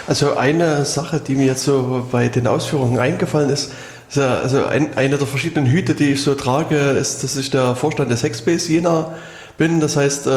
[0.06, 3.70] Also eine Sache, die mir jetzt so bei den Ausführungen eingefallen ist,
[4.14, 8.10] also ein, eine der verschiedenen Hüte, die ich so trage, ist, dass ich der Vorstand
[8.10, 9.14] des Hackspace Jena
[9.62, 9.78] bin.
[9.78, 10.30] Das heißt, äh,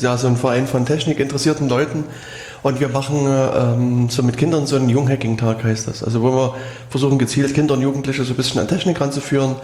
[0.00, 2.02] ja, so ein Verein von technikinteressierten Leuten.
[2.64, 6.02] Und wir machen ähm, so mit Kindern so einen Junghacking-Tag heißt das.
[6.02, 6.54] Also wo wir
[6.90, 9.54] versuchen gezielt Kinder und Jugendliche so ein bisschen an Technik ranzuführen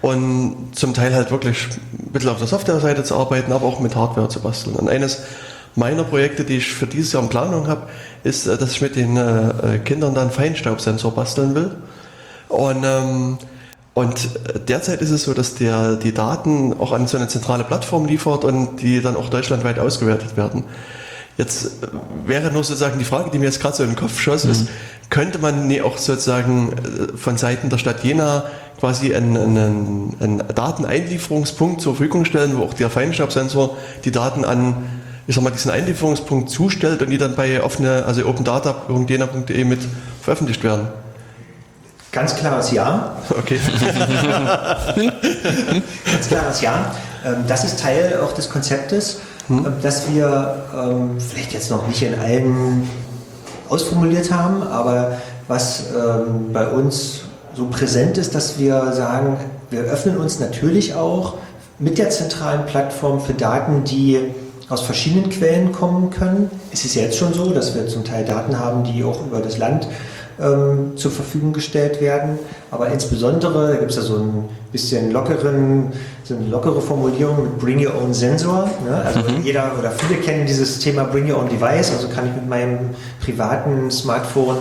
[0.00, 3.94] und zum Teil halt wirklich ein bisschen auf der Software-Seite zu arbeiten, aber auch mit
[3.94, 4.76] Hardware zu basteln.
[4.76, 5.24] Und eines
[5.74, 7.82] meiner Projekte, die ich für dieses Jahr in Planung habe,
[8.24, 11.72] ist, äh, dass ich mit den äh, Kindern dann Feinstaubsensor basteln will.
[12.48, 13.38] Und ähm,
[13.98, 14.28] und
[14.68, 18.44] derzeit ist es so, dass der die Daten auch an so eine zentrale Plattform liefert
[18.44, 20.62] und die dann auch deutschlandweit ausgewertet werden.
[21.36, 21.88] Jetzt äh,
[22.24, 24.52] wäre nur sozusagen die Frage, die mir jetzt gerade so in den Kopf schoss, mhm.
[24.52, 24.68] ist,
[25.10, 28.44] könnte man auch sozusagen äh, von Seiten der Stadt Jena
[28.78, 34.76] quasi einen, einen, einen Dateneinlieferungspunkt zur Verfügung stellen, wo auch der Feinstaubsensor die Daten an
[35.26, 39.80] ich sag mal, diesen Einlieferungspunkt zustellt und die dann bei offene, also opendata.jena.de mit
[40.22, 40.88] veröffentlicht werden?
[42.18, 43.12] Ganz klares Ja.
[43.30, 43.60] Okay.
[46.04, 46.92] Ganz klares Ja.
[47.24, 49.66] Ähm, das ist Teil auch des Konzeptes, hm.
[49.66, 52.90] Ähm, dass wir ähm, vielleicht jetzt noch nicht in allen
[53.68, 55.84] ausformuliert haben, aber was
[56.52, 57.20] bei uns
[57.54, 59.36] so präsent ist, dass wir sagen,
[59.70, 61.34] wir öffnen uns natürlich auch
[61.78, 64.34] mit der zentralen Plattform für Daten, die
[64.68, 66.50] aus verschiedenen Quellen kommen können.
[66.72, 69.40] Es ist ja jetzt schon so, dass wir zum Teil Daten haben, die auch über
[69.40, 69.86] das Land
[70.40, 72.38] ähm, zur Verfügung gestellt werden.
[72.70, 75.92] Aber insbesondere, da gibt es ja so ein bisschen lockeren,
[76.24, 78.70] so eine lockere Formulierung mit Bring Your Own Sensor.
[78.84, 78.94] Ne?
[79.04, 79.42] Also mhm.
[79.42, 81.92] jeder oder viele kennen dieses Thema Bring Your Own Device.
[81.92, 82.90] Also kann ich mit meinem
[83.22, 84.58] privaten Smartphone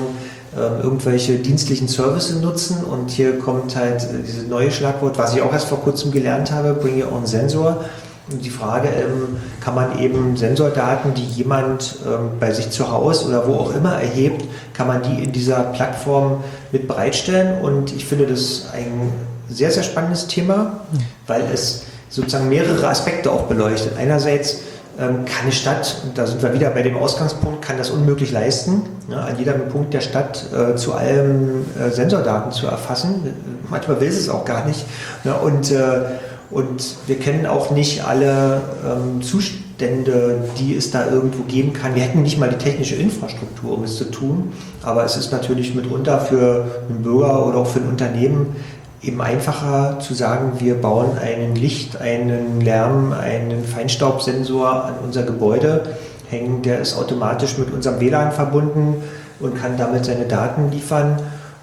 [0.57, 5.41] ähm, irgendwelche dienstlichen Services nutzen und hier kommt halt äh, dieses neue Schlagwort, was ich
[5.41, 7.85] auch erst vor kurzem gelernt habe, Bring Your Own Sensor
[8.29, 13.47] die Frage, ähm, kann man eben Sensordaten, die jemand ähm, bei sich zu Hause oder
[13.47, 17.61] wo auch immer erhebt, kann man die in dieser Plattform mit bereitstellen?
[17.61, 19.11] Und ich finde das ein
[19.49, 20.81] sehr, sehr spannendes Thema,
[21.25, 23.93] weil es sozusagen mehrere Aspekte auch beleuchtet.
[23.97, 24.61] Einerseits
[24.99, 28.31] ähm, kann eine Stadt, und da sind wir wieder bei dem Ausgangspunkt, kann das unmöglich
[28.31, 33.33] leisten, ne, an jedem Punkt der Stadt äh, zu allem äh, Sensordaten zu erfassen.
[33.69, 34.85] Manchmal will es auch gar nicht.
[35.23, 36.01] Ne, und äh,
[36.49, 41.93] und wir kennen auch nicht alle ähm, Zustände, die es da irgendwo geben kann.
[41.93, 44.53] Wir hätten nicht mal die technische Infrastruktur, um es zu tun.
[44.81, 48.55] Aber es ist natürlich mitunter für einen Bürger oder auch für ein Unternehmen
[49.01, 55.95] eben einfacher zu sagen, wir bauen einen Licht, einen Lärm, einen Feinstaubsensor an unser Gebäude
[56.29, 56.61] hängen.
[56.61, 58.95] Der ist automatisch mit unserem WLAN verbunden
[59.39, 61.19] und kann damit seine Daten liefern.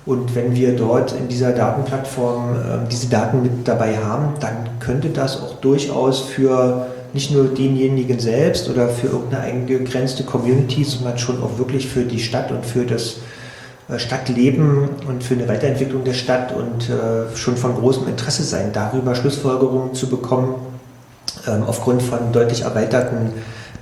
[0.06, 5.08] Und wenn wir dort in dieser Datenplattform äh, diese Daten mit dabei haben, dann könnte
[5.08, 11.42] das auch durchaus für nicht nur denjenigen selbst oder für irgendeine eingegrenzte Community, sondern schon
[11.42, 13.16] auch wirklich für die Stadt und für das
[13.88, 18.70] äh, Stadtleben und für eine Weiterentwicklung der Stadt und äh, schon von großem Interesse sein,
[18.72, 20.56] darüber Schlussfolgerungen zu bekommen,
[21.46, 23.32] ähm, aufgrund von deutlich erweiterten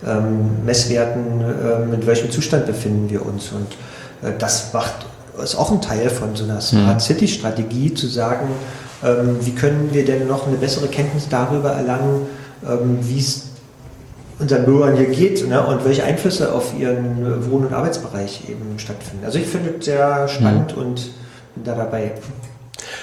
[0.06, 3.52] ähm, Messwerten, äh, mit welchem Zustand befinden wir uns.
[3.52, 3.72] Und
[4.28, 5.06] äh, das macht,
[5.42, 8.48] ist auch ein Teil von so einer Smart City Strategie, zu sagen,
[9.04, 12.26] ähm, wie können wir denn noch eine bessere Kenntnis darüber erlangen,
[12.68, 13.46] ähm, wie es
[14.38, 18.78] unseren Bürgern hier geht ne, und welche Einflüsse auf ihren äh, Wohn- und Arbeitsbereich eben
[18.78, 19.24] stattfinden.
[19.24, 21.10] Also ich finde es sehr spannend und
[21.54, 22.12] bin da dabei.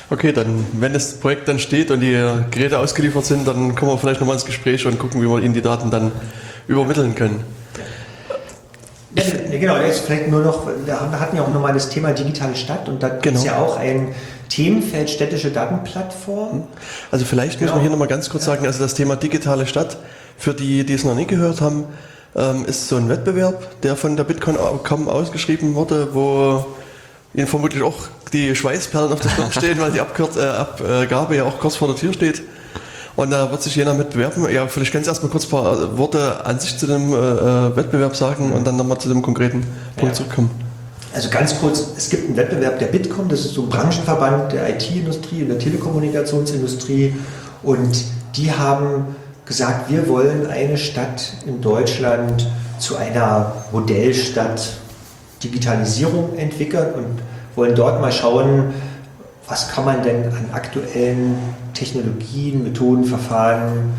[0.10, 2.20] Okay, dann, wenn das Projekt dann steht und die
[2.52, 5.54] Geräte ausgeliefert sind, dann kommen wir vielleicht nochmal ins Gespräch und gucken, wie wir Ihnen
[5.54, 6.12] die Daten dann
[6.68, 7.44] übermitteln können.
[9.16, 12.56] Ja, ne, genau, jetzt vielleicht nur noch, wir hatten ja auch nochmal das Thema digitale
[12.56, 13.56] Stadt und da gibt es Genau.
[13.56, 14.10] ja auch ein
[14.50, 16.68] Themenfeld städtische Datenplattform.
[17.12, 17.82] Also vielleicht müssen wir Genau.
[17.82, 19.98] hier nochmal ganz kurz sagen, also das Thema digitale Stadt,
[20.38, 21.86] für die, die es noch nie gehört haben,
[22.36, 26.66] ähm, ist so ein Wettbewerb, der von der Bitcoin.com ausgeschrieben wurde, wo
[27.34, 27.96] Ihnen vermutlich auch
[28.32, 31.98] die Schweißperlen auf der Stirn stehen, weil die äh, Abgabe ja auch kurz vor der
[31.98, 32.42] Tür steht.
[33.20, 34.48] Und da wird sich jeder mit bewerben.
[34.50, 37.76] Ja, vielleicht können Sie erstmal kurz ein paar Worte an sich zu dem äh, äh,
[37.76, 39.60] Wettbewerb sagen und dann nochmal zu dem konkreten
[39.98, 40.14] Punkt Ja.
[40.14, 40.50] zurückkommen.
[41.14, 44.70] Also ganz kurz, es gibt einen Wettbewerb der Bitkom, das ist so ein Branchenverband der
[44.70, 47.14] IT-Industrie und der Telekommunikationsindustrie
[47.62, 48.06] und
[48.38, 52.48] die haben gesagt, wir wollen eine Stadt in Deutschland
[52.78, 54.62] zu einer Modellstadt
[55.44, 57.20] Digitalisierung entwickeln und
[57.56, 58.74] wollen dort mal schauen,
[59.50, 61.36] was kann man denn an aktuellen
[61.74, 63.92] Technologien, Methoden, Verfahren,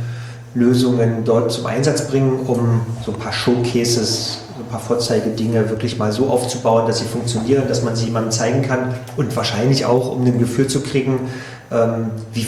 [0.55, 5.99] Lösungen dort zum Einsatz bringen, um so ein paar Showcases, so ein paar Vorzeigedinge wirklich
[5.99, 10.13] mal so aufzubauen, dass sie funktionieren, dass man sie jemandem zeigen kann und wahrscheinlich auch,
[10.13, 11.21] um ein Gefühl zu kriegen,
[11.73, 12.47] ähm, wie,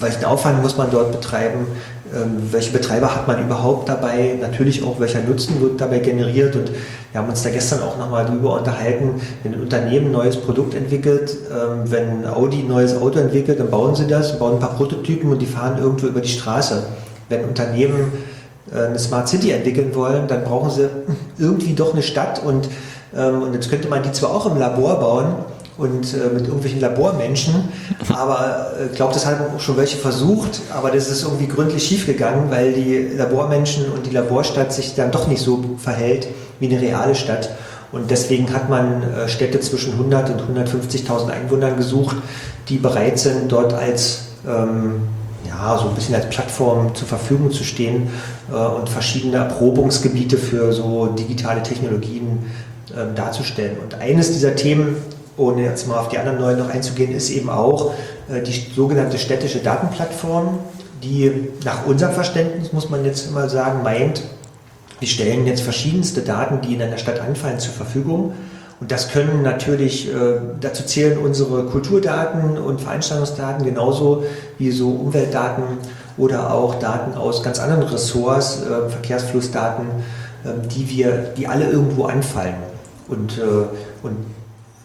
[0.00, 1.66] welchen Aufwand muss man dort betreiben,
[2.12, 6.70] ähm, welche Betreiber hat man überhaupt dabei, natürlich auch welcher Nutzen wird dabei generiert und
[7.14, 10.74] wir haben uns da gestern auch nochmal drüber unterhalten, wenn ein Unternehmen ein neues Produkt
[10.74, 14.74] entwickelt, ähm, wenn Audi ein neues Auto entwickelt, dann bauen sie das, bauen ein paar
[14.74, 16.82] Prototypen und die fahren irgendwo über die Straße.
[17.28, 18.12] Wenn Unternehmen
[18.74, 20.88] äh, eine Smart City entwickeln wollen, dann brauchen sie
[21.38, 22.68] irgendwie doch eine Stadt und,
[23.16, 25.34] ähm, und jetzt könnte man die zwar auch im Labor bauen
[25.78, 27.68] und äh, mit irgendwelchen Labormenschen,
[28.12, 31.86] aber äh, ich glaube, das haben auch schon welche versucht, aber das ist irgendwie gründlich
[31.86, 36.26] schiefgegangen, weil die Labormenschen und die Laborstadt sich dann doch nicht so verhält
[36.60, 37.50] wie eine reale Stadt.
[37.92, 42.16] Und deswegen hat man äh, Städte zwischen 100 und 150.000 Einwohnern gesucht,
[42.68, 45.02] die bereit sind, dort als ähm,
[45.46, 48.08] ja, so ein bisschen als Plattform zur Verfügung zu stehen
[48.50, 52.50] äh, und verschiedene Erprobungsgebiete für so digitale Technologien
[52.96, 53.76] ähm, darzustellen.
[53.82, 54.96] Und eines dieser Themen,
[55.36, 57.92] ohne jetzt mal auf die anderen neuen noch einzugehen, ist eben auch
[58.28, 60.58] äh, die sogenannte städtische Datenplattform,
[61.02, 64.22] die nach unserem Verständnis, muss man jetzt immer sagen, meint,
[65.00, 68.34] wir stellen jetzt verschiedenste Daten, die in einer Stadt anfallen, zur Verfügung.
[68.80, 74.24] Und das können natürlich, äh, dazu zählen unsere Kulturdaten und Veranstaltungsdaten genauso
[74.58, 75.64] wie so Umweltdaten
[76.16, 79.86] oder auch Daten aus ganz anderen Ressorts, äh, Verkehrsflussdaten,
[80.44, 82.56] äh, die wir, die alle irgendwo anfallen.
[83.08, 83.42] Und, äh,
[84.02, 84.16] und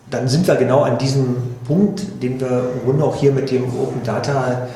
[0.10, 1.38] dann sind wir genau an diesem
[1.68, 4.68] Punkt, den wir im Grunde auch hier mit dem Open Data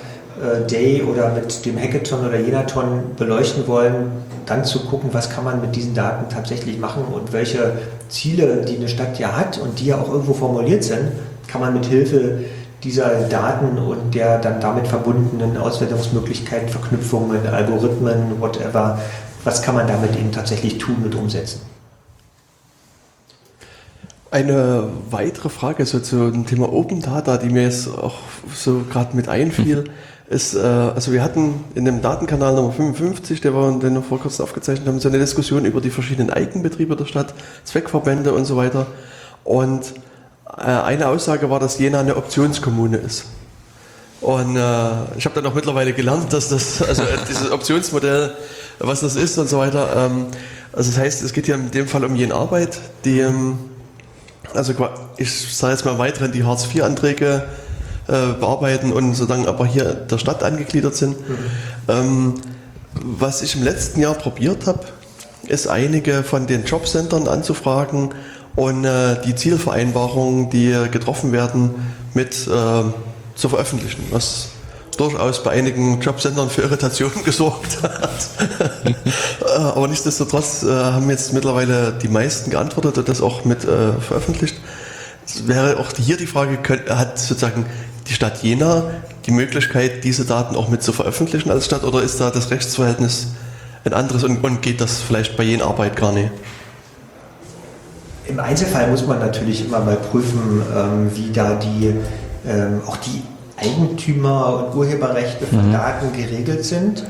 [0.69, 4.11] Day oder mit dem Hackathon oder Jenathon beleuchten wollen,
[4.45, 7.73] dann zu gucken, was kann man mit diesen Daten tatsächlich machen und welche
[8.09, 11.11] Ziele, die eine Stadt ja hat und die ja auch irgendwo formuliert sind,
[11.47, 12.39] kann man mit Hilfe
[12.84, 18.99] dieser Daten und der dann damit verbundenen Auswertungsmöglichkeiten, Verknüpfungen, Algorithmen, whatever,
[19.43, 21.61] was kann man damit eben tatsächlich tun und umsetzen?
[24.31, 28.15] Eine weitere Frage so zu dem Thema Open Data, die mir jetzt auch
[28.53, 29.86] so gerade mit einfiel,
[30.34, 34.19] ist, äh, also wir hatten in dem Datenkanal Nummer 55, der wir, den wir vor
[34.19, 38.57] kurzem aufgezeichnet haben, so eine Diskussion über die verschiedenen Eigenbetriebe der Stadt, Zweckverbände und so
[38.57, 38.88] weiter.
[39.43, 39.93] Und
[40.57, 43.25] äh, eine Aussage war, dass Jena eine Optionskommune ist.
[44.21, 48.31] Und äh, ich habe dann auch mittlerweile gelernt, dass das, also äh, dieses Optionsmodell,
[48.79, 49.89] was das ist und so weiter.
[49.95, 50.27] Ähm,
[50.71, 53.59] also das heißt, es geht hier in dem Fall um jene Arbeit, die, ähm,
[54.53, 54.73] also
[55.17, 57.43] ich sage jetzt mal weiterhin die Hartz-IV-Anträge
[58.07, 61.15] äh, bearbeiten und sozusagen aber hier der Stadt angegliedert sind.
[61.87, 62.35] Ähm,
[62.93, 64.81] was ich im letzten Jahr probiert habe,
[65.47, 68.09] ist einige von den Jobcentern anzufragen
[68.55, 71.71] und äh, die Zielvereinbarungen, die getroffen werden,
[72.13, 72.83] mit äh,
[73.35, 74.49] zu veröffentlichen, was
[74.97, 78.11] durchaus bei einigen Jobcentern für Irritationen gesorgt hat.
[79.41, 83.93] Äh, Aber nichtsdestotrotz äh, haben jetzt mittlerweile die meisten geantwortet und das auch mit äh,
[83.93, 84.55] veröffentlicht.
[85.25, 87.65] Es wäre auch hier die Frage, hat sozusagen
[88.07, 88.91] die Stadt Jena
[89.25, 93.27] die Möglichkeit, diese Daten auch mit zu veröffentlichen als Stadt oder ist da das Rechtsverhältnis
[93.85, 96.31] ein anderes und, und geht das vielleicht bei jenen Arbeit gar nicht?
[98.25, 101.93] Im Einzelfall muss man natürlich immer mal prüfen, ähm, wie da die
[102.47, 103.21] ähm, auch die
[103.57, 107.03] Eigentümer- und Urheberrechte von Daten geregelt sind.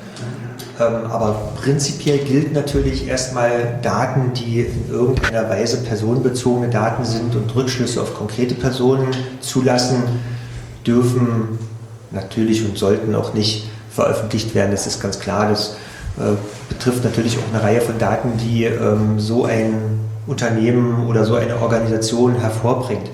[0.79, 7.55] Ähm, aber prinzipiell gilt natürlich erstmal Daten, die in irgendeiner Weise personenbezogene Daten sind und
[7.55, 9.07] Rückschlüsse auf konkrete Personen
[9.39, 10.03] zulassen,
[10.85, 11.59] dürfen
[12.11, 14.71] natürlich und sollten auch nicht veröffentlicht werden.
[14.71, 15.49] Das ist ganz klar.
[15.49, 15.75] Das
[16.17, 16.35] äh,
[16.69, 21.59] betrifft natürlich auch eine Reihe von Daten, die ähm, so ein Unternehmen oder so eine
[21.61, 23.09] Organisation hervorbringt.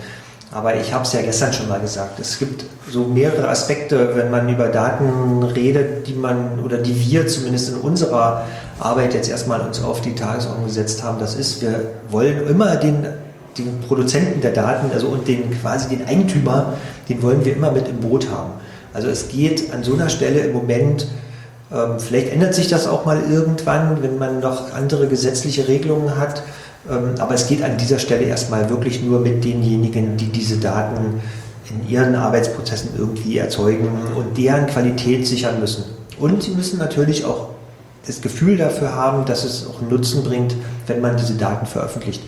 [0.52, 4.32] Aber ich habe es ja gestern schon mal gesagt, es gibt so mehrere Aspekte, wenn
[4.32, 8.46] man über Daten redet, die man oder die wir zumindest in unserer
[8.80, 11.20] Arbeit jetzt erstmal uns auf die Tagesordnung gesetzt haben.
[11.20, 13.06] Das ist, wir wollen immer den,
[13.64, 16.74] den Produzenten der Daten, also und den quasi den Eigentümer,
[17.08, 18.52] den wollen wir immer mit im Boot haben.
[18.94, 21.08] Also es geht an so einer Stelle im Moment,
[21.72, 26.44] ähm, vielleicht ändert sich das auch mal irgendwann, wenn man noch andere gesetzliche Regelungen hat.
[26.90, 31.22] Ähm, aber es geht an dieser Stelle erstmal wirklich nur mit denjenigen, die diese Daten
[31.70, 35.84] in ihren Arbeitsprozessen irgendwie erzeugen und deren Qualität sichern müssen.
[36.18, 37.50] Und sie müssen natürlich auch
[38.08, 40.56] das Gefühl dafür haben, dass es auch Nutzen bringt,
[40.88, 42.24] wenn man diese Daten veröffentlicht.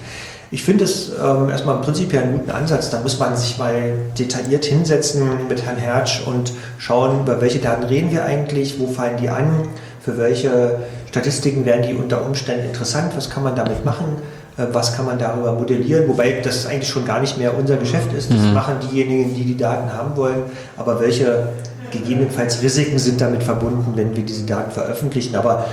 [0.54, 2.90] Ich finde es ähm, erstmal im Prinzip einen guten Ansatz.
[2.90, 7.84] Da muss man sich mal detailliert hinsetzen mit Herrn Hertsch und schauen, über welche Daten
[7.84, 9.70] reden wir eigentlich, wo fallen die an,
[10.02, 14.18] für welche Statistiken wären die unter Umständen interessant, was kann man damit machen
[14.58, 18.12] äh, was kann man darüber modellieren, wobei das eigentlich schon gar nicht mehr unser Geschäft
[18.12, 18.30] ist.
[18.30, 18.54] Das mhm.
[18.54, 20.44] machen diejenigen, die die Daten haben wollen.
[20.76, 21.48] Aber welche
[21.92, 25.38] gegebenenfalls Risiken sind damit verbunden, wenn wir diese Daten veröffentlichen?
[25.38, 25.68] Aber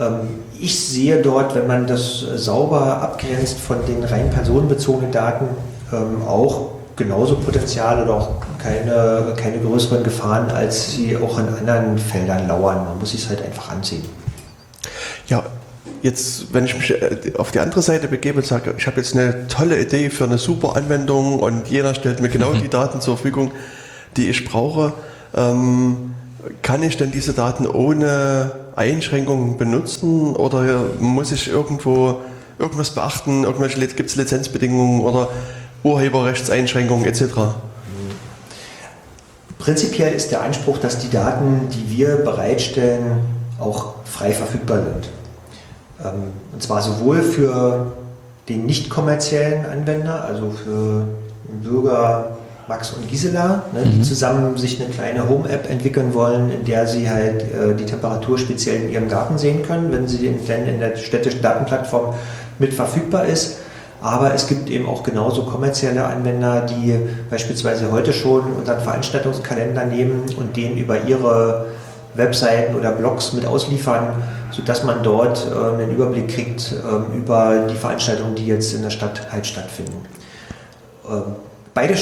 [0.00, 0.28] ähm,
[0.60, 5.46] ich sehe dort, wenn man das sauber abgrenzt von den rein personenbezogenen Daten,
[5.92, 11.98] ähm, auch genauso Potenzial oder auch keine, keine größeren Gefahren, als sie auch in anderen
[11.98, 12.84] Feldern lauern.
[12.84, 14.04] Man muss sich es halt einfach ansehen.
[15.26, 15.42] Ja,
[16.02, 19.14] jetzt, wenn ich mich äh, auf die andere Seite begebe und sage, ich habe jetzt
[19.14, 23.16] eine tolle Idee für eine super Anwendung und jeder stellt mir genau die Daten zur
[23.16, 23.52] Verfügung,
[24.16, 24.92] die ich brauche,
[25.34, 26.13] ähm,
[26.62, 32.20] kann ich denn diese Daten ohne Einschränkungen benutzen oder muss ich irgendwo
[32.58, 33.44] irgendwas beachten?
[33.96, 35.28] Gibt es Lizenzbedingungen oder
[35.82, 37.34] Urheberrechtseinschränkungen etc.?
[39.58, 43.20] Prinzipiell ist der Anspruch, dass die Daten, die wir bereitstellen,
[43.58, 45.08] auch frei verfügbar sind.
[46.04, 47.92] Ähm, und zwar sowohl für
[48.48, 51.06] den nicht kommerziellen Anwender, also für
[51.62, 52.36] Bürger
[52.68, 54.02] Max und Gisela, ne, die mhm.
[54.02, 58.82] zusammen sich eine kleine Home-App entwickeln wollen, in der sie halt äh, die Temperatur speziell
[58.82, 62.14] in ihrem Garten sehen können, wenn sie denn in der städtischen Datenplattform
[62.58, 63.58] mit verfügbar ist.
[64.00, 66.98] Aber es gibt eben auch genauso kommerzielle Anwender, die
[67.30, 71.66] beispielsweise heute schon unseren Veranstaltungskalender nehmen und den über ihre
[72.14, 77.74] Webseiten oder Blogs mit ausliefern, sodass man dort äh, einen Überblick kriegt äh, über die
[77.74, 80.06] Veranstaltungen, die jetzt in der Stadt halt stattfinden.
[81.08, 81.36] Ähm,
[81.74, 81.94] beide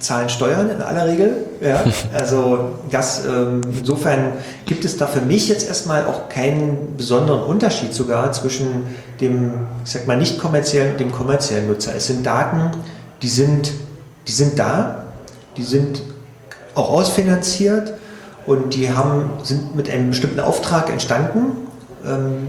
[0.00, 1.44] zahlen Steuern in aller Regel.
[1.60, 1.84] Ja?
[2.14, 4.32] Also das, ähm, insofern
[4.64, 8.84] gibt es da für mich jetzt erstmal auch keinen besonderen Unterschied sogar zwischen
[9.20, 9.52] dem,
[9.84, 11.92] ich sag mal, nicht kommerziellen und dem kommerziellen Nutzer.
[11.94, 12.70] Es sind Daten,
[13.20, 13.72] die sind,
[14.26, 15.04] die sind da,
[15.56, 16.02] die sind
[16.74, 17.92] auch ausfinanziert
[18.46, 21.68] und die haben, sind mit einem bestimmten Auftrag entstanden,
[22.04, 22.48] ähm,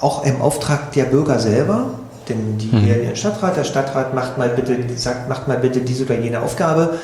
[0.00, 1.86] auch im Auftrag der Bürger selber,
[2.28, 2.86] denn die mhm.
[2.86, 6.98] ihren Stadtrat, der Stadtrat macht mal bitte, sagt, macht mal bitte diese oder jene Aufgabe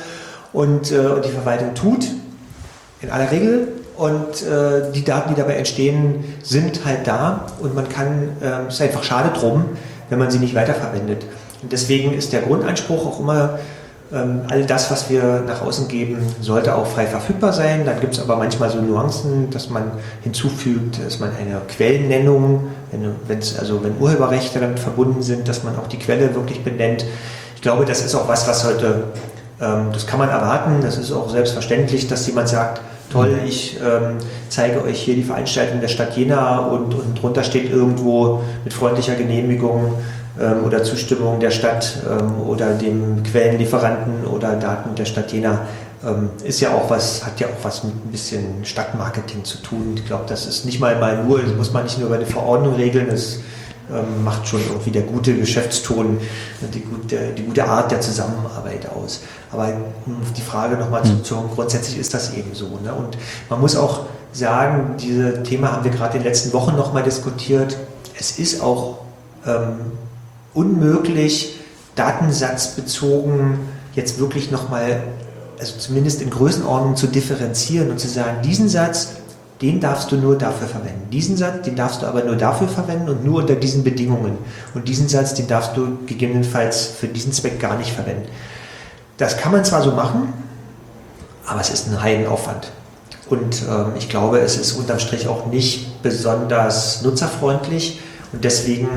[0.53, 2.07] und, äh, und die Verwaltung tut,
[3.01, 3.67] in aller Regel.
[3.97, 8.75] Und äh, die Daten, die dabei entstehen, sind halt da und man kann, äh, es
[8.75, 9.65] ist einfach schade drum,
[10.07, 11.25] wenn man sie nicht weiterverwendet.
[11.61, 13.59] Und deswegen ist der Grundanspruch auch immer, ähm,
[14.11, 17.85] all das, was wir nach außen geben, sollte auch frei verfügbar sein.
[17.85, 19.91] Dann gibt es aber manchmal so Nuancen, dass man
[20.23, 22.69] hinzufügt, dass man eine Quellennennung,
[23.27, 27.05] wenn also wenn Urheberrechte damit verbunden sind, dass man auch die Quelle wirklich benennt.
[27.55, 29.03] Ich glaube, das ist auch was, was heute,
[29.61, 30.81] ähm, das kann man erwarten.
[30.81, 32.81] Das ist auch selbstverständlich, dass jemand sagt,
[33.11, 34.17] toll, ich ähm,
[34.49, 39.15] zeige euch hier die Veranstaltung der Stadt Jena und, und drunter steht irgendwo mit freundlicher
[39.15, 39.93] Genehmigung
[40.39, 45.65] ähm, oder Zustimmung der Stadt ähm, oder dem Quellenlieferanten oder Daten der Stadt Jena
[46.05, 49.95] ähm, ist ja auch was, hat ja auch was mit ein bisschen Stadtmarketing zu tun.
[49.95, 52.25] Ich glaube, das ist nicht mal, mal nur, das muss man nicht nur über eine
[52.25, 53.39] Verordnung regeln, das
[53.91, 56.19] ähm, macht schon irgendwie der gute Geschäftston,
[56.73, 59.21] die gute, die gute Art der Zusammenarbeit aus.
[59.51, 59.73] Aber
[60.37, 61.23] die Frage nochmal hm.
[61.23, 62.79] zu, grundsätzlich ist das eben so.
[62.83, 62.93] Ne?
[62.93, 63.17] Und
[63.49, 67.77] man muss auch sagen, dieses Thema haben wir gerade in den letzten Wochen nochmal diskutiert.
[68.17, 68.99] Es ist auch
[69.45, 69.91] ähm,
[70.53, 71.59] unmöglich,
[71.95, 73.59] datensatzbezogen
[73.95, 75.03] jetzt wirklich nochmal,
[75.59, 79.09] also zumindest in Größenordnung zu differenzieren und zu sagen, diesen Satz,
[79.61, 81.09] den darfst du nur dafür verwenden.
[81.11, 84.37] Diesen Satz, den darfst du aber nur dafür verwenden und nur unter diesen Bedingungen.
[84.73, 88.29] Und diesen Satz, den darfst du gegebenenfalls für diesen Zweck gar nicht verwenden.
[89.17, 90.31] Das kann man zwar so machen,
[91.45, 92.71] aber es ist ein Reihenaufwand.
[93.29, 97.99] Und ähm, ich glaube, es ist unterm Strich auch nicht besonders nutzerfreundlich.
[98.31, 98.89] Und deswegen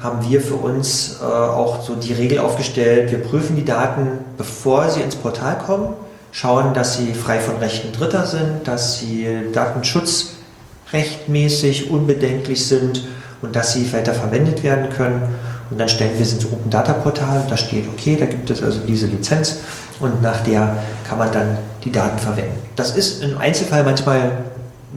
[0.00, 4.88] haben wir für uns äh, auch so die Regel aufgestellt, wir prüfen die Daten, bevor
[4.90, 5.94] sie ins Portal kommen,
[6.30, 13.08] schauen, dass sie frei von Rechten Dritter sind, dass sie datenschutzrechtmäßig unbedenklich sind
[13.42, 15.34] und dass sie weiter verwendet werden können.
[15.70, 18.62] Und dann stellen wir sie ins Open Data Portal, da steht, okay, da gibt es
[18.62, 19.58] also diese Lizenz
[20.00, 20.76] und nach der
[21.06, 22.56] kann man dann die Daten verwenden.
[22.76, 24.32] Das ist im Einzelfall manchmal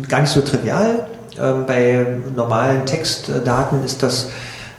[0.07, 1.07] gar nicht so trivial.
[1.39, 4.27] Ähm, bei normalen Textdaten ist das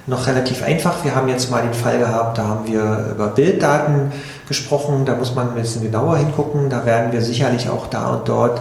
[0.06, 1.04] noch relativ einfach.
[1.04, 4.12] Wir haben jetzt mal den Fall gehabt, da haben wir über Bilddaten
[4.48, 6.70] gesprochen, da muss man ein bisschen genauer hingucken.
[6.70, 8.60] Da werden wir sicherlich auch da und dort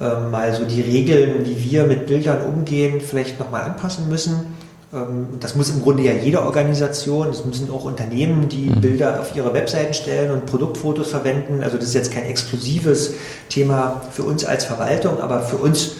[0.00, 4.46] äh, mal so die Regeln, wie wir mit Bildern umgehen, vielleicht nochmal anpassen müssen.
[4.92, 8.80] Ähm, das muss im Grunde ja jede Organisation, das müssen auch Unternehmen, die mhm.
[8.80, 11.62] Bilder auf ihre Webseiten stellen und Produktfotos verwenden.
[11.62, 13.14] Also das ist jetzt kein exklusives
[13.48, 15.92] Thema für uns als Verwaltung, aber für uns,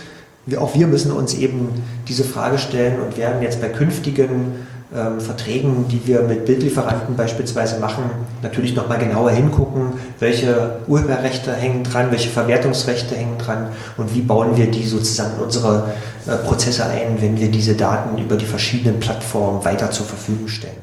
[0.59, 1.69] auch wir müssen uns eben
[2.09, 7.79] diese Frage stellen und werden jetzt bei künftigen ähm, Verträgen, die wir mit Bildlieferanten beispielsweise
[7.79, 8.03] machen,
[8.43, 14.57] natürlich nochmal genauer hingucken, welche Urheberrechte hängen dran, welche Verwertungsrechte hängen dran und wie bauen
[14.57, 15.93] wir die sozusagen in unsere
[16.27, 20.77] äh, Prozesse ein, wenn wir diese Daten über die verschiedenen Plattformen weiter zur Verfügung stellen.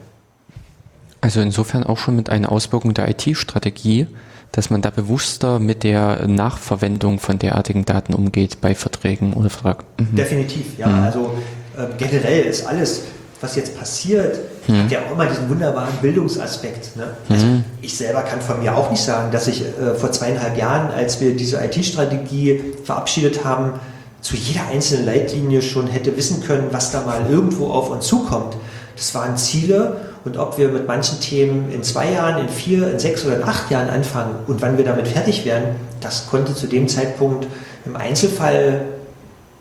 [1.20, 4.08] Also insofern auch schon mit einer Auswirkung der IT-Strategie,
[4.54, 9.84] dass man da bewusster mit der Nachverwendung von derartigen Daten umgeht bei Verträgen oder Vertrag.
[10.00, 10.16] Mhm.
[10.16, 10.88] Definitiv, ja.
[10.88, 11.04] Mhm.
[11.04, 11.34] Also
[11.78, 13.04] äh, generell ist alles
[13.42, 14.84] was jetzt passiert, mhm.
[14.84, 16.96] hat ja auch immer diesen wunderbaren Bildungsaspekt.
[16.96, 17.10] Ne?
[17.30, 17.64] Also mhm.
[17.82, 21.22] ich selber kann von mir auch nicht sagen, dass ich äh, vor zweieinhalb Jahren, als
[21.22, 23.74] wir diese IT-Strategie verabschiedet haben,
[24.22, 28.56] zu jeder einzelnen Leitlinie schon hätte wissen können, was da mal irgendwo auf uns zukommt.
[28.96, 33.00] Das waren Ziele und ob wir mit manchen Themen in zwei Jahren, in vier, in
[33.00, 36.68] sechs oder in acht Jahren anfangen und wann wir damit fertig werden, das konnte zu
[36.68, 37.48] dem Zeitpunkt
[37.86, 38.82] im Einzelfall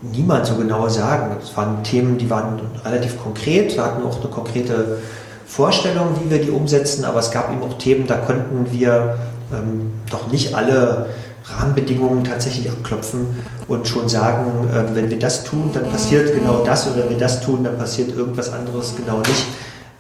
[0.03, 1.37] niemand so genau sagen.
[1.43, 4.99] Es waren Themen, die waren relativ konkret, wir hatten auch eine konkrete
[5.47, 9.19] Vorstellung, wie wir die umsetzen, aber es gab eben auch Themen, da konnten wir
[9.53, 11.07] ähm, doch nicht alle
[11.45, 13.27] Rahmenbedingungen tatsächlich abklopfen
[13.69, 17.19] und schon sagen, äh, wenn wir das tun, dann passiert genau das oder wenn wir
[17.19, 19.47] das tun, dann passiert irgendwas anderes genau nicht.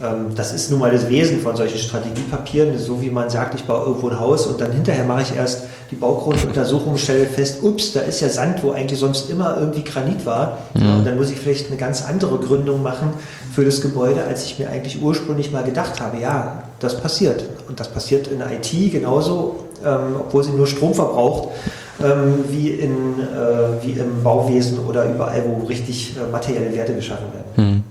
[0.01, 3.64] Ähm, das ist nun mal das Wesen von solchen Strategiepapieren, so wie man sagt, ich
[3.64, 7.92] baue irgendwo ein Haus und dann hinterher mache ich erst die Baugrunduntersuchung, stelle fest, ups,
[7.92, 10.59] da ist ja Sand, wo eigentlich sonst immer irgendwie Granit war.
[10.74, 10.99] Mhm.
[10.99, 13.11] Und dann muss ich vielleicht eine ganz andere Gründung machen
[13.55, 16.18] für das Gebäude, als ich mir eigentlich ursprünglich mal gedacht habe.
[16.18, 17.44] Ja, das passiert.
[17.68, 21.51] Und das passiert in IT genauso, ähm, obwohl sie nur Strom verbraucht.
[21.99, 27.24] Ähm, wie, in, äh, wie im Bauwesen oder überall, wo richtig äh, materielle Werte geschaffen
[27.32, 27.70] werden.
[27.70, 27.82] Mhm.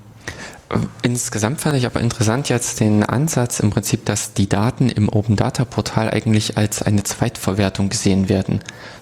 [1.05, 5.35] Insgesamt fand ich aber interessant jetzt den Ansatz im Prinzip, dass die Daten im Open
[5.35, 8.61] Data Portal eigentlich als eine Zweitverwertung gesehen werden.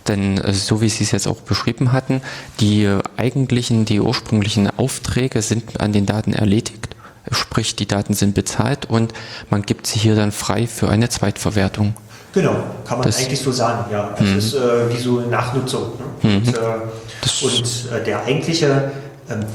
[0.09, 2.21] Denn äh, so wie Sie es jetzt auch beschrieben hatten,
[2.59, 6.89] die eigentlichen, die ursprünglichen Aufträge sind an den Daten erledigt.
[7.31, 9.13] Sprich, die Daten sind bezahlt und
[9.49, 11.95] man gibt sie hier dann frei für eine Zweitverwertung.
[12.33, 14.13] Genau, kann man das, eigentlich so sagen, ja.
[14.19, 14.37] Das mhm.
[14.37, 15.93] ist äh, wie so eine Nachnutzung.
[16.21, 16.29] Ne?
[16.29, 16.35] Mhm.
[16.35, 18.91] Und, äh, und äh, der eigentliche
[19.29, 19.45] ähm,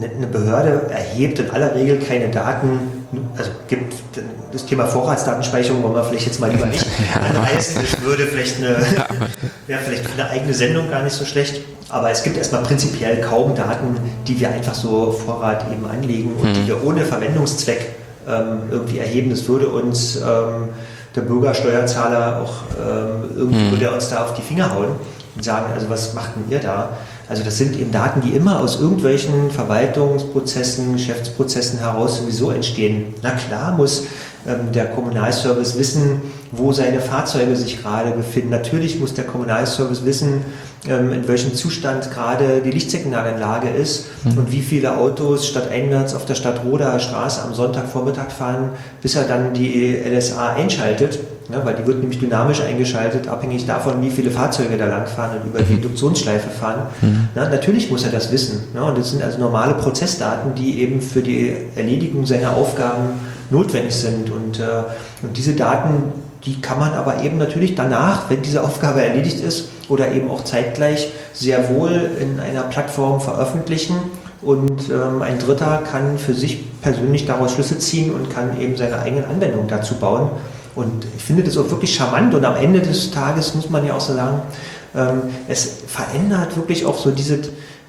[0.00, 2.80] eine Behörde erhebt in aller Regel keine Daten,
[3.36, 3.94] also gibt
[4.52, 7.82] das Thema Vorratsdatenspeicherung, wollen wir vielleicht jetzt mal lieber nicht anreißen.
[7.82, 8.76] Das würde vielleicht eine,
[9.66, 11.62] wäre vielleicht eine eigene Sendung gar nicht so schlecht.
[11.88, 16.48] Aber es gibt erstmal prinzipiell kaum Daten, die wir einfach so Vorrat eben anlegen und
[16.48, 16.54] mhm.
[16.54, 17.90] die wir ohne Verwendungszweck
[18.26, 19.28] ähm, irgendwie erheben.
[19.28, 20.70] Das würde uns ähm,
[21.14, 23.70] der Bürgersteuerzahler auch ähm, irgendwie mhm.
[23.72, 24.92] würde uns da auf die Finger hauen
[25.34, 26.90] und sagen, also was macht denn ihr da?
[27.28, 33.14] Also das sind eben Daten, die immer aus irgendwelchen Verwaltungsprozessen, Geschäftsprozessen heraus sowieso entstehen.
[33.22, 34.04] Na klar muss
[34.74, 36.20] der Kommunalservice wissen,
[36.50, 38.50] wo seine Fahrzeuge sich gerade befinden.
[38.50, 40.44] Natürlich muss der Kommunalservice wissen,
[40.88, 44.38] ähm, in welchem Zustand gerade die Lichtsignalanlage ist mhm.
[44.38, 48.70] und wie viele Autos stadteinwärts auf der Stadtroder Straße am Sonntagvormittag fahren,
[49.00, 51.20] bis er dann die LSA einschaltet.
[51.52, 55.48] Ja, weil die wird nämlich dynamisch eingeschaltet, abhängig davon, wie viele Fahrzeuge da langfahren und
[55.48, 55.78] über die mhm.
[55.78, 56.86] Induktionsschleife fahren.
[57.00, 57.28] Mhm.
[57.34, 58.62] Na, natürlich muss er das wissen.
[58.74, 63.10] Ja, und das sind also normale Prozessdaten, die eben für die Erledigung seiner Aufgaben
[63.52, 64.30] notwendig sind.
[64.30, 64.64] Und, äh,
[65.22, 66.12] und diese Daten,
[66.44, 70.42] die kann man aber eben natürlich danach, wenn diese Aufgabe erledigt ist, oder eben auch
[70.44, 73.96] zeitgleich sehr wohl in einer Plattform veröffentlichen.
[74.40, 78.98] Und ähm, ein Dritter kann für sich persönlich daraus Schlüsse ziehen und kann eben seine
[78.98, 80.30] eigenen Anwendungen dazu bauen.
[80.74, 83.94] Und ich finde das auch wirklich charmant und am Ende des Tages muss man ja
[83.94, 84.42] auch so sagen,
[84.94, 87.38] ähm, es verändert wirklich auch so diese,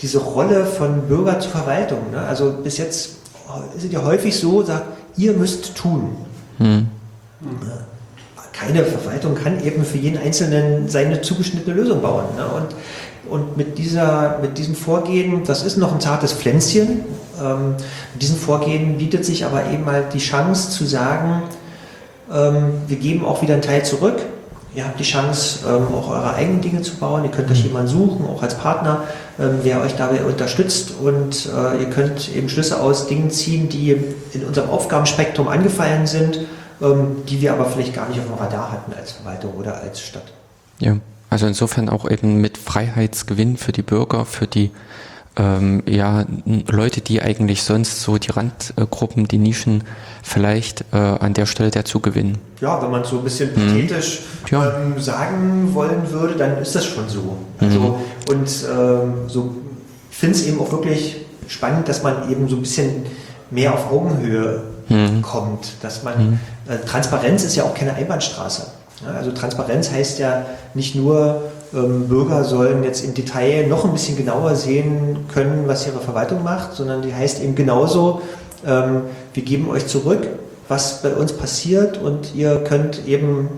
[0.01, 2.11] diese Rolle von Bürger zur Verwaltung.
[2.11, 2.19] Ne?
[2.19, 3.17] Also bis jetzt
[3.77, 4.85] ist es ja häufig so, sagt,
[5.17, 6.15] ihr müsst tun.
[6.57, 6.87] Hm.
[8.51, 12.25] Keine Verwaltung kann eben für jeden Einzelnen seine zugeschnittene Lösung bauen.
[12.37, 12.45] Ne?
[12.45, 12.75] Und
[13.29, 17.05] Und mit, dieser, mit diesem Vorgehen, das ist noch ein zartes Pflänzchen,
[17.41, 17.75] ähm,
[18.13, 21.43] mit diesem Vorgehen bietet sich aber eben halt die Chance zu sagen,
[22.31, 24.17] ähm, wir geben auch wieder einen Teil zurück.
[24.75, 27.23] Ihr habt die Chance, ähm, auch eure eigenen Dinge zu bauen.
[27.23, 29.03] Ihr könnt euch jemanden suchen, auch als Partner,
[29.39, 30.91] ähm, der euch dabei unterstützt.
[31.01, 33.91] Und äh, ihr könnt eben Schlüsse aus Dingen ziehen, die
[34.33, 36.39] in unserem Aufgabenspektrum angefallen sind,
[36.81, 40.01] ähm, die wir aber vielleicht gar nicht auf dem Radar hatten als Verwaltung oder als
[40.01, 40.31] Stadt.
[40.79, 40.97] Ja,
[41.29, 44.71] also insofern auch eben mit Freiheitsgewinn für die Bürger, für die
[45.35, 46.25] ähm, ja,
[46.69, 49.83] Leute, die eigentlich sonst so die Randgruppen, die Nischen
[50.21, 52.37] vielleicht äh, an der Stelle dazu gewinnen.
[52.61, 54.73] Ja, wenn man so ein bisschen pathetisch Ja.
[54.77, 57.37] ähm, sagen wollen würde, dann ist das schon so.
[57.59, 57.99] Also,
[58.29, 59.53] Und ähm, so
[60.11, 63.05] ich finde es eben auch wirklich spannend, dass man eben so ein bisschen
[63.49, 64.61] mehr auf Augenhöhe
[65.23, 65.73] kommt.
[65.81, 68.67] Dass man äh, Transparenz ist ja auch keine Einbahnstraße.
[69.03, 70.45] Ja, also Transparenz heißt ja
[70.75, 71.41] nicht nur,
[71.81, 76.73] Bürger sollen jetzt im Detail noch ein bisschen genauer sehen können, was ihre Verwaltung macht,
[76.73, 78.21] sondern die heißt eben genauso,
[78.65, 79.01] ähm,
[79.33, 80.27] wir geben euch zurück,
[80.67, 83.49] was bei uns passiert und ihr könnt eben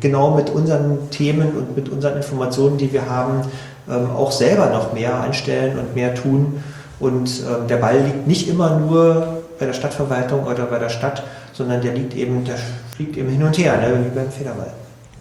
[0.00, 3.42] genau mit unseren Themen und mit unseren Informationen, die wir haben,
[3.88, 6.62] ähm, auch selber noch mehr anstellen und mehr tun.
[7.00, 11.22] Und ähm, der Ball liegt nicht immer nur bei der Stadtverwaltung oder bei der Stadt,
[11.52, 12.56] sondern der liegt eben, der
[12.94, 14.72] fliegt eben hin und her, ne, wie beim Federball.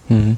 [0.09, 0.37] Mhm.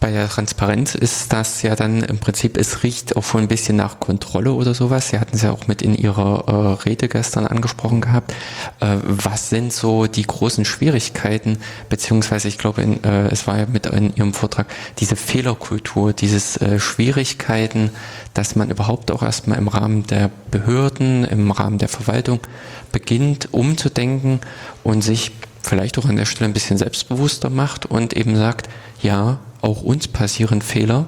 [0.00, 3.76] Bei der Transparenz ist das ja dann im Prinzip, es riecht auch schon ein bisschen
[3.76, 5.08] nach Kontrolle oder sowas.
[5.08, 8.32] Sie hatten es ja auch mit in Ihrer äh, Rede gestern angesprochen gehabt.
[8.80, 11.58] Äh, was sind so die großen Schwierigkeiten,
[11.88, 14.66] beziehungsweise ich glaube, in, äh, es war ja mit in Ihrem Vortrag,
[14.98, 17.90] diese Fehlerkultur, dieses äh, Schwierigkeiten,
[18.34, 22.40] dass man überhaupt auch erstmal im Rahmen der Behörden, im Rahmen der Verwaltung
[22.92, 24.40] beginnt umzudenken
[24.82, 25.32] und sich
[25.66, 28.68] vielleicht auch an der Stelle ein bisschen selbstbewusster macht und eben sagt,
[29.02, 31.06] ja, auch uns passieren Fehler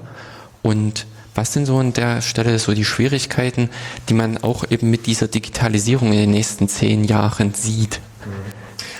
[0.62, 3.70] und was sind so an der Stelle so die Schwierigkeiten,
[4.09, 8.01] die man auch eben mit dieser Digitalisierung in den nächsten zehn Jahren sieht?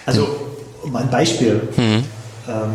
[0.06, 0.28] Also,
[0.85, 1.68] um ein Beispiel.
[1.76, 2.05] Mhm.
[2.48, 2.70] Ähm,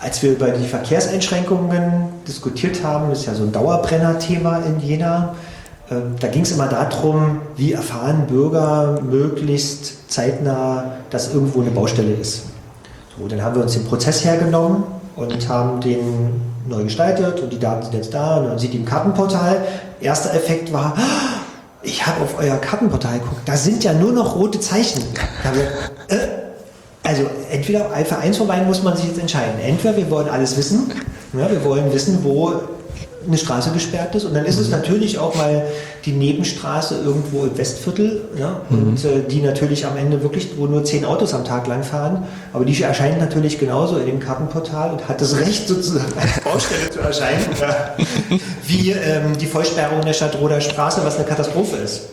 [0.00, 5.34] als wir über die Verkehrseinschränkungen diskutiert haben, ist ja so ein Dauerbrenner-Thema in Jena,
[6.20, 12.44] da ging es immer darum, wie erfahren Bürger möglichst zeitnah, dass irgendwo eine Baustelle ist.
[13.18, 14.84] So, dann haben wir uns den Prozess hergenommen
[15.16, 18.84] und haben den neu gestaltet und die Daten sind jetzt da und man sieht im
[18.84, 19.62] Kartenportal.
[20.00, 21.40] Erster Effekt war, "Ah,
[21.82, 25.02] ich habe auf euer Kartenportal geguckt, da sind ja nur noch rote Zeichen.
[26.08, 26.16] Äh,
[27.02, 29.58] also entweder für eins von beiden muss man sich jetzt entscheiden.
[29.60, 30.92] Entweder wir wollen alles wissen,
[31.32, 32.52] ja, wir wollen wissen, wo
[33.26, 34.24] eine Straße gesperrt ist.
[34.24, 35.62] Und dann ist es natürlich auch mal
[36.04, 40.84] die Nebenstraße irgendwo im Westviertel ja, und äh, die natürlich am Ende wirklich, wo nur
[40.84, 45.20] zehn Autos am Tag langfahren, aber die erscheint natürlich genauso in dem Kartenportal und hat
[45.20, 47.94] das Recht sozusagen als Baustelle zu erscheinen, ja,
[48.66, 52.08] wie ähm, die Vollsperrung der Stadtroder Straße, was eine Katastrophe ist.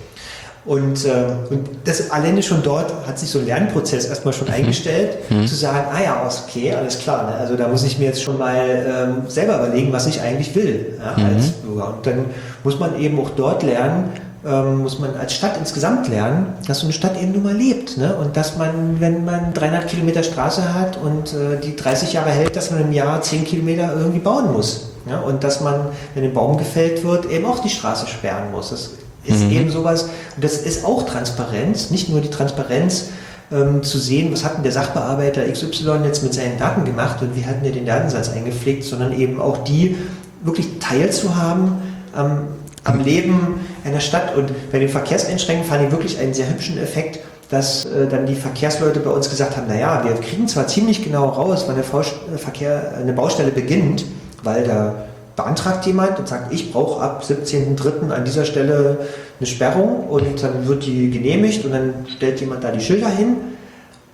[0.67, 1.09] Und, äh,
[1.49, 5.87] und das alleine schon dort hat sich so ein Lernprozess erstmal schon eingestellt, zu sagen,
[5.93, 7.29] ah ja, okay, alles klar.
[7.29, 7.35] Ne?
[7.37, 10.99] Also da muss ich mir jetzt schon mal ähm, selber überlegen, was ich eigentlich will
[10.99, 11.93] ja, als Bürger.
[11.95, 12.25] Und dann
[12.65, 14.09] muss man eben auch dort lernen,
[14.45, 17.97] ähm, muss man als Stadt insgesamt lernen, dass so eine Stadt eben nun mal lebt.
[17.97, 18.13] Ne?
[18.15, 22.57] Und dass man, wenn man 300 Kilometer Straße hat und äh, die 30 Jahre hält,
[22.57, 24.89] dass man im Jahr 10 Kilometer irgendwie bauen muss.
[25.09, 25.19] Ja?
[25.19, 28.71] Und dass man, wenn ein Baum gefällt wird, eben auch die Straße sperren muss.
[28.71, 28.91] Das
[29.27, 30.03] ist eben sowas,
[30.35, 33.09] und das ist auch Transparenz, nicht nur die Transparenz
[33.51, 37.35] ähm, zu sehen, was hat denn der Sachbearbeiter XY jetzt mit seinen Daten gemacht und
[37.35, 39.97] wie hat denn er den Datensatz eingepflegt, sondern eben auch die
[40.41, 41.73] wirklich teilzuhaben
[42.13, 42.47] am,
[42.83, 44.35] am Leben einer Stadt.
[44.35, 48.35] Und bei den Verkehrseinschränkungen fand ich wirklich einen sehr hübschen Effekt, dass äh, dann die
[48.35, 52.15] Verkehrsleute bei uns gesagt haben, naja, wir kriegen zwar ziemlich genau raus, wann der Faust-
[52.35, 54.05] Verkehr, eine Baustelle beginnt,
[54.43, 55.06] weil da
[55.37, 58.09] beantragt jemand und sagt, ich brauche ab 17.03.
[58.09, 58.97] an dieser Stelle
[59.39, 63.37] eine Sperrung und dann wird die genehmigt und dann stellt jemand da die Schilder hin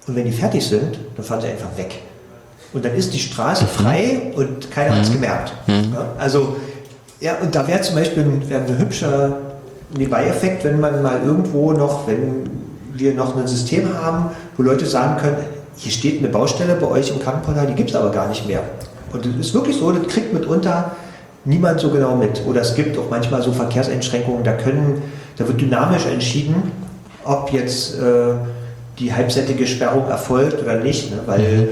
[0.06, 2.02] und wenn die fertig sind, dann fahren sie einfach weg.
[2.74, 5.54] Und dann ist die Straße frei und keiner hat es gemerkt.
[5.68, 6.58] Ja, also,
[7.22, 9.38] ja, und da wäre zum Beispiel ein, wär ein hübscher
[9.96, 12.50] Nebenbei-Effekt, wenn man mal irgendwo noch, wenn
[12.94, 15.38] wir noch ein System haben, wo Leute sagen können,
[15.78, 18.62] hier steht eine Baustelle bei euch im Krankenportal, die gibt es aber gar nicht mehr.
[19.14, 20.92] Und es ist wirklich so, das kriegt mitunter
[21.46, 22.42] niemand so genau mit.
[22.48, 25.02] Oder es gibt auch manchmal so Verkehrseinschränkungen, da können,
[25.38, 26.72] da wird dynamisch entschieden,
[27.24, 28.34] ob jetzt äh,
[29.00, 31.20] die halbsättige Sperrung erfolgt oder nicht, ne?
[31.26, 31.70] weil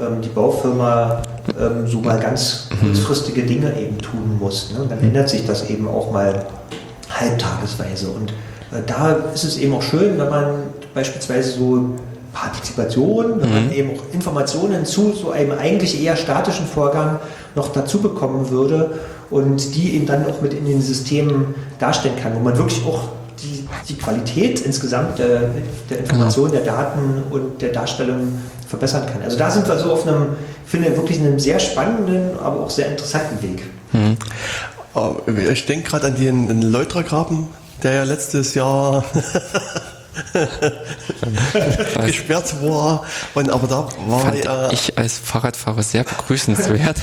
[0.00, 1.22] ähm, die Baufirma
[1.60, 4.72] ähm, so mal ganz kurzfristige Dinge eben tun muss.
[4.72, 4.82] Ne?
[4.82, 6.46] Und dann ändert sich das eben auch mal
[7.10, 8.08] halbtagesweise.
[8.08, 8.30] Und
[8.72, 10.54] äh, da ist es eben auch schön, wenn man
[10.94, 11.90] beispielsweise so
[12.32, 17.18] Partizipation, wenn man eben auch Informationen zu so einem eigentlich eher statischen Vorgang
[17.54, 18.98] noch dazu bekommen würde
[19.30, 23.08] und die eben dann auch mit in den Systemen darstellen kann, wo man wirklich auch
[23.42, 25.50] die, die Qualität insgesamt der,
[25.90, 28.38] der Information, der Daten und der Darstellung
[28.68, 29.22] verbessern kann.
[29.22, 30.28] Also da sind wir so auf einem,
[30.64, 33.64] ich finde wirklich einem sehr spannenden, aber auch sehr interessanten Weg.
[34.94, 37.48] Äh, Ich denke gerade an den, den Leutragraben,
[37.82, 39.04] der ja letztes Jahr
[42.04, 43.04] gesperrt war.
[43.34, 46.96] Und, aber da war Fand ja, ich als Fahrradfahrer sehr begrüßenswert.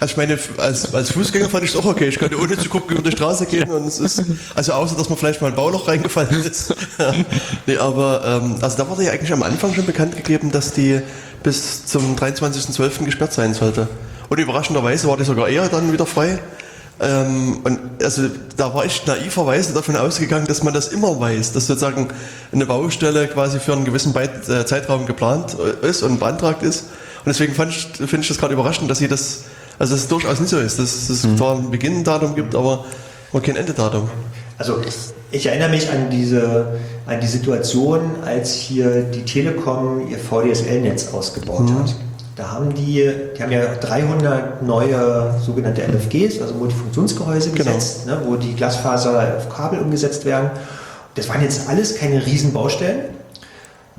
[0.00, 2.08] also ich meine, als, als Fußgänger fand ich es auch okay.
[2.08, 4.22] Ich konnte ohne zu gucken über die Straße gehen und es ist,
[4.54, 6.74] also außer, dass man vielleicht mal ein Bauloch reingefallen ist.
[7.66, 11.00] nee, aber, ähm, also da wurde ja eigentlich am Anfang schon bekannt gegeben, dass die
[11.42, 13.04] bis zum 23.12.
[13.04, 13.88] gesperrt sein sollte.
[14.28, 16.38] Und überraschenderweise war die sogar eher dann wieder frei.
[17.00, 18.22] Ähm, und also
[18.56, 22.08] da war ich naiverweise davon ausgegangen, dass man das immer weiß, dass sozusagen
[22.52, 26.82] eine Baustelle quasi für einen gewissen Beit äh, Zeitraum geplant äh, ist und beantragt ist.
[27.24, 29.44] Und deswegen fand ich, finde ich das gerade überraschend, dass sie das,
[29.78, 32.84] also dass es durchaus nicht so ist, dass es zwar ein Beginndatum gibt, aber,
[33.32, 34.10] aber kein Endedatum.
[34.58, 34.76] Also
[35.30, 41.70] ich erinnere mich an diese, an die Situation, als hier die Telekom ihr VDSL-Netz ausgebaut
[41.70, 41.94] hat.
[42.36, 47.64] Da haben die, die haben ja 300 neue sogenannte MFGs, also Multifunktionsgehäuse Genau.
[47.64, 50.50] gesetzt, ne, wo die Glasfaser auf Kabel umgesetzt werden.
[51.16, 53.00] Das waren jetzt alles keine riesen Baustellen,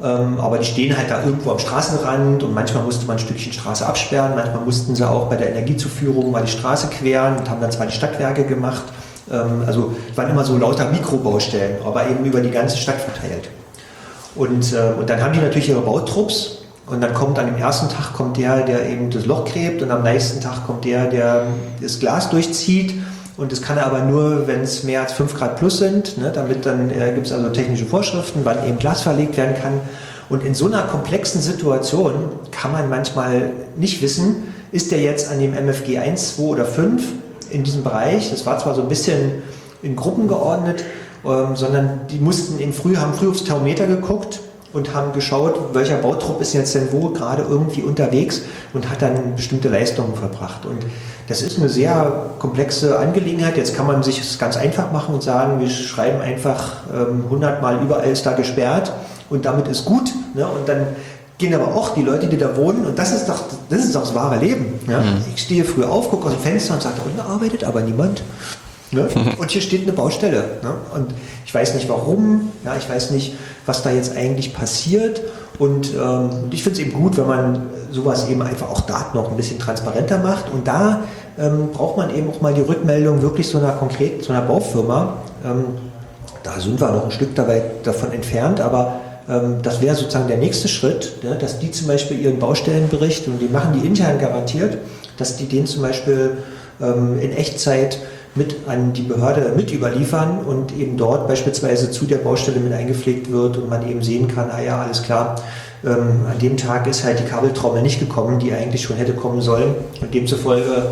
[0.01, 3.51] ähm, aber die stehen halt da irgendwo am Straßenrand und manchmal musste man ein Stückchen
[3.53, 7.61] Straße absperren, manchmal mussten sie auch bei der Energiezuführung mal die Straße queren und haben
[7.61, 8.83] dann zwar die Stadtwerke gemacht.
[9.29, 13.49] Ähm, also es waren immer so lauter Mikrobaustellen, aber eben über die ganze Stadt verteilt.
[14.35, 16.59] Und, äh, und dann haben die natürlich ihre Bautrupps
[16.91, 19.91] und dann kommt an dem ersten Tag kommt der, der eben das Loch gräbt und
[19.91, 21.47] am nächsten Tag kommt der, der
[21.81, 22.93] das Glas durchzieht.
[23.37, 26.17] Und das kann er aber nur, wenn es mehr als 5 Grad plus sind.
[26.17, 26.33] Ne?
[26.35, 29.79] Damit dann äh, gibt es also technische Vorschriften, wann eben Glas verlegt werden kann.
[30.27, 32.13] Und in so einer komplexen Situation
[32.51, 37.03] kann man manchmal nicht wissen, ist der jetzt an dem MFG 1, 2 oder 5
[37.51, 38.31] in diesem Bereich.
[38.31, 39.41] Das war zwar so ein bisschen
[39.81, 40.83] in Gruppen geordnet,
[41.25, 44.41] ähm, sondern die mussten in früh, haben früh aufs Thermometer geguckt
[44.73, 48.41] und haben geschaut, welcher Bautrupp ist jetzt denn wo gerade irgendwie unterwegs
[48.73, 50.65] und hat dann bestimmte Leistungen verbracht.
[50.65, 50.85] Und
[51.27, 53.57] das ist eine sehr komplexe Angelegenheit.
[53.57, 57.61] Jetzt kann man sich es ganz einfach machen und sagen, wir schreiben einfach ähm, 100
[57.61, 58.93] Mal überall ist da gesperrt
[59.29, 60.11] und damit ist gut.
[60.33, 60.45] Ne?
[60.45, 60.87] Und dann
[61.37, 64.01] gehen aber auch die Leute, die da wohnen, und das ist doch das, ist doch
[64.01, 64.79] das wahre Leben.
[64.87, 65.03] Ja?
[65.35, 68.21] Ich stehe früh auf, gucke aus dem Fenster und sage, da unten arbeitet aber niemand.
[68.91, 69.07] Ne?
[69.37, 70.43] Und hier steht eine Baustelle.
[70.63, 70.73] Ne?
[70.93, 71.13] Und
[71.45, 73.35] ich weiß nicht warum, ja, ich weiß nicht,
[73.65, 75.21] was da jetzt eigentlich passiert.
[75.59, 79.29] Und ähm, ich finde es eben gut, wenn man sowas eben einfach auch Daten noch
[79.29, 80.51] ein bisschen transparenter macht.
[80.51, 81.01] Und da
[81.39, 85.17] ähm, braucht man eben auch mal die Rückmeldung wirklich so einer konkret, so einer Baufirma.
[85.45, 85.65] Ähm,
[86.43, 88.99] da sind wir noch ein Stück dabei, davon entfernt, aber
[89.29, 93.39] ähm, das wäre sozusagen der nächste Schritt, ne, dass die zum Beispiel ihren Baustellenbericht, und
[93.39, 94.77] die machen die intern garantiert,
[95.17, 96.37] dass die den zum Beispiel
[96.81, 97.99] ähm, in Echtzeit
[98.35, 103.31] mit an die Behörde mit überliefern und eben dort beispielsweise zu der Baustelle mit eingepflegt
[103.31, 105.35] wird und man eben sehen kann, ah ja, alles klar,
[105.83, 109.41] ähm, an dem Tag ist halt die Kabeltrommel nicht gekommen, die eigentlich schon hätte kommen
[109.41, 110.91] sollen und demzufolge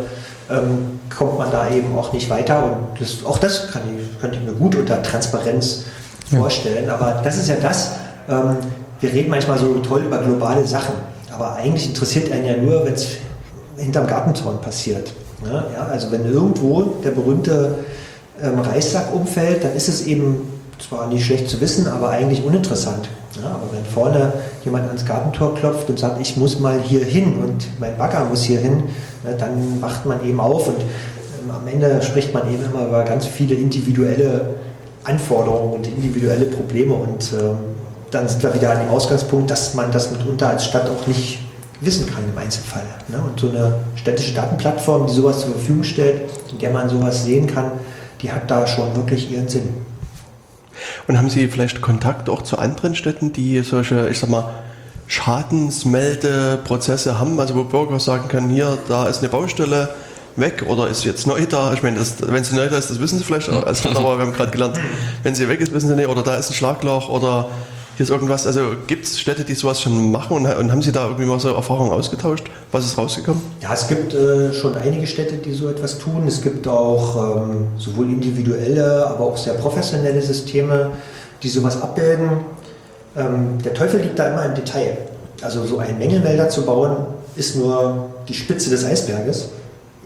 [0.49, 4.37] ähm, kommt man da eben auch nicht weiter und das, auch das kann ich, könnte
[4.37, 5.85] ich mir gut unter Transparenz
[6.29, 7.93] vorstellen, aber das ist ja das,
[8.27, 8.57] ähm,
[8.99, 10.95] wir reden manchmal so toll über globale Sachen,
[11.31, 13.17] aber eigentlich interessiert einen ja nur, wenn es
[13.77, 15.13] hinterm Gartenzaun passiert.
[15.43, 15.65] Ne?
[15.73, 17.75] Ja, also wenn irgendwo der berühmte
[18.41, 20.41] ähm, Reissack umfällt, dann ist es eben
[20.79, 23.09] zwar nicht schlecht zu wissen, aber eigentlich uninteressant.
[23.41, 24.33] Ja, aber wenn vorne
[24.65, 28.43] jemand ans Gartentor klopft und sagt, ich muss mal hier hin und mein Bagger muss
[28.43, 28.83] hier hin,
[29.23, 33.03] ne, dann wacht man eben auf und ähm, am Ende spricht man eben immer über
[33.03, 34.55] ganz viele individuelle
[35.03, 37.57] Anforderungen und individuelle Probleme und ähm,
[38.11, 41.39] dann sind wir wieder an dem Ausgangspunkt, dass man das mitunter als Stadt auch nicht
[41.81, 42.85] wissen kann im Einzelfall.
[43.07, 43.19] Ne?
[43.21, 47.47] Und so eine städtische Datenplattform, die sowas zur Verfügung stellt, in der man sowas sehen
[47.47, 47.71] kann,
[48.21, 49.69] die hat da schon wirklich ihren Sinn.
[51.07, 54.49] Und haben Sie vielleicht Kontakt auch zu anderen Städten, die solche, ich sag mal,
[55.07, 59.89] Schadensmeldeprozesse haben, also wo Bürger sagen können, hier, da ist eine Baustelle
[60.35, 61.73] weg oder ist jetzt neu da.
[61.73, 64.17] Ich meine, das, wenn sie neu da ist, das wissen sie vielleicht auch als aber
[64.17, 64.79] wir haben gerade gelernt,
[65.23, 67.49] wenn sie weg ist, wissen sie nicht, oder da ist ein Schlagloch oder
[67.99, 68.47] hier ist irgendwas.
[68.47, 71.37] Also gibt es Städte, die sowas schon machen und, und haben Sie da irgendwie mal
[71.37, 72.45] so Erfahrungen ausgetauscht?
[72.71, 73.41] Was ist rausgekommen?
[73.59, 76.23] Ja, es gibt äh, schon einige Städte, die so etwas tun.
[76.25, 80.91] Es gibt auch ähm, sowohl individuelle, aber auch sehr professionelle Systeme,
[81.43, 82.29] die sowas abbilden.
[83.17, 84.97] Ähm, der Teufel liegt da immer im Detail.
[85.41, 86.95] Also so einen Mängelmelder zu bauen,
[87.35, 89.49] ist nur die Spitze des Eisberges,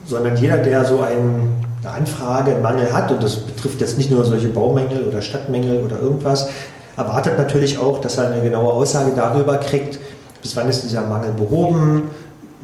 [0.07, 4.09] sondern jeder, der so ein, eine Anfrage, einen Mangel hat, und das betrifft jetzt nicht
[4.09, 6.49] nur solche Baumängel oder Stadtmängel oder irgendwas,
[6.97, 9.99] erwartet natürlich auch, dass er eine genaue Aussage darüber kriegt,
[10.41, 12.03] bis wann ist dieser Mangel behoben,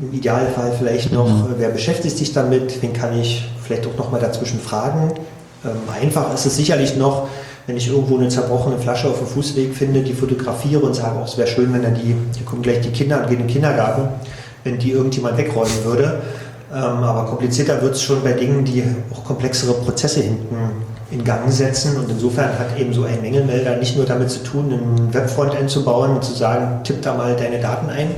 [0.01, 1.55] im Idealfall vielleicht noch, mhm.
[1.57, 5.13] wer beschäftigt sich damit, wen kann ich vielleicht auch noch mal dazwischen fragen.
[5.65, 7.27] Ähm, einfach ist es sicherlich noch,
[7.67, 11.23] wenn ich irgendwo eine zerbrochene Flasche auf dem Fußweg finde, die fotografiere und sage, oh,
[11.25, 13.53] es wäre schön, wenn er die, hier kommen gleich die Kinder und gehen in den
[13.53, 14.07] Kindergarten,
[14.63, 16.21] wenn die irgendjemand wegräumen würde.
[16.71, 18.83] Ähm, aber komplizierter wird es schon bei Dingen, die
[19.13, 20.55] auch komplexere Prozesse hinten
[21.11, 21.97] in Gang setzen.
[21.97, 25.83] Und insofern hat eben so ein Mängelmelder nicht nur damit zu tun, ein Webfrontend zu
[25.83, 28.11] bauen und zu sagen, tipp da mal deine Daten ein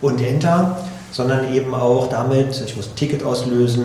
[0.00, 0.76] und Enter,
[1.12, 3.84] sondern eben auch damit, ich muss ein Ticket auslösen,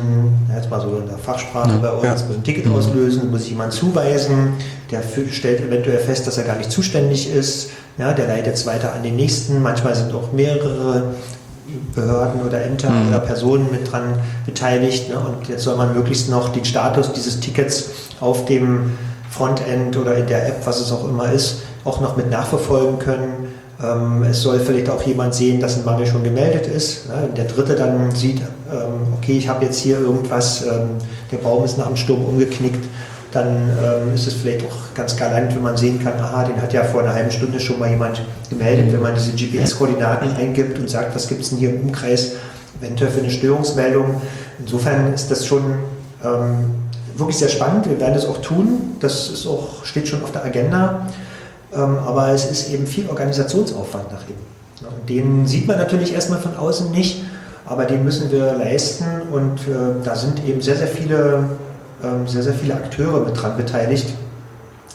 [0.53, 2.27] jetzt mal so in der Fachsprache ja, bei uns, ja.
[2.27, 2.75] muss ein Ticket mhm.
[2.75, 4.53] auslösen, muss ich jemand zuweisen,
[4.91, 8.93] der stellt eventuell fest, dass er gar nicht zuständig ist, ja, der leitet es weiter
[8.93, 11.15] an den nächsten, manchmal sind auch mehrere
[11.95, 13.09] Behörden oder Ämter mhm.
[13.09, 15.19] oder Personen mit dran beteiligt ne?
[15.19, 17.89] und jetzt soll man möglichst noch den Status dieses Tickets
[18.19, 18.91] auf dem
[19.29, 23.47] Frontend oder in der App, was es auch immer ist, auch noch mit nachverfolgen können
[23.83, 27.09] ähm, es soll vielleicht auch jemand sehen, dass ein Mangel schon gemeldet ist.
[27.09, 27.29] Ne?
[27.35, 28.39] Der Dritte dann sieht,
[28.71, 30.91] ähm, okay, ich habe jetzt hier irgendwas, ähm,
[31.31, 32.83] der Baum ist nach dem Sturm umgeknickt.
[33.35, 33.69] Dann
[34.15, 37.01] ist es vielleicht auch ganz galant, wenn man sehen kann, aha, den hat ja vor
[37.01, 41.27] einer halben Stunde schon mal jemand gemeldet, wenn man diese GPS-Koordinaten eingibt und sagt, was
[41.27, 42.31] gibt es denn hier im Umkreis,
[42.79, 44.21] eventuell für eine Störungsmeldung.
[44.59, 45.63] Insofern ist das schon
[47.17, 47.89] wirklich sehr spannend.
[47.89, 48.95] Wir werden das auch tun.
[48.99, 51.07] Das ist auch, steht schon auf der Agenda.
[51.73, 54.21] Ähm, aber es ist eben viel Organisationsaufwand nach.
[54.81, 57.23] Und den sieht man natürlich erstmal von außen nicht,
[57.65, 61.49] aber den müssen wir leisten und äh, da sind eben sehr, sehr viele,
[62.05, 64.13] ähm, sehr, sehr viele Akteure mit dran beteiligt.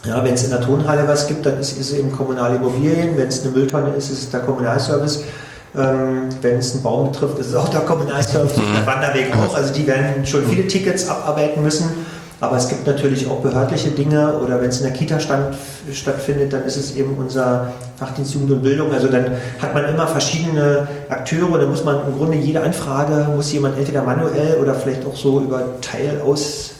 [0.05, 3.17] Ja, wenn es in der Tonhalle was gibt, dann ist es eben kommunale Immobilien.
[3.17, 5.23] Wenn es eine Mülltonne ist, ist es der Kommunalservice.
[5.77, 9.55] Ähm, wenn es einen Baum betrifft, ist es auch der Kommunalservice, der Wanderweg auch.
[9.55, 11.89] Also die werden schon viele Tickets abarbeiten müssen.
[12.41, 15.55] Aber es gibt natürlich auch behördliche Dinge oder wenn es in der Kita stand,
[15.93, 18.91] stattfindet, dann ist es eben unser Fachdienst Jugend und Bildung.
[18.91, 19.25] Also dann
[19.61, 21.59] hat man immer verschiedene Akteure.
[21.59, 25.39] Da muss man im Grunde jede Anfrage, muss jemand entweder manuell oder vielleicht auch so
[25.39, 25.79] über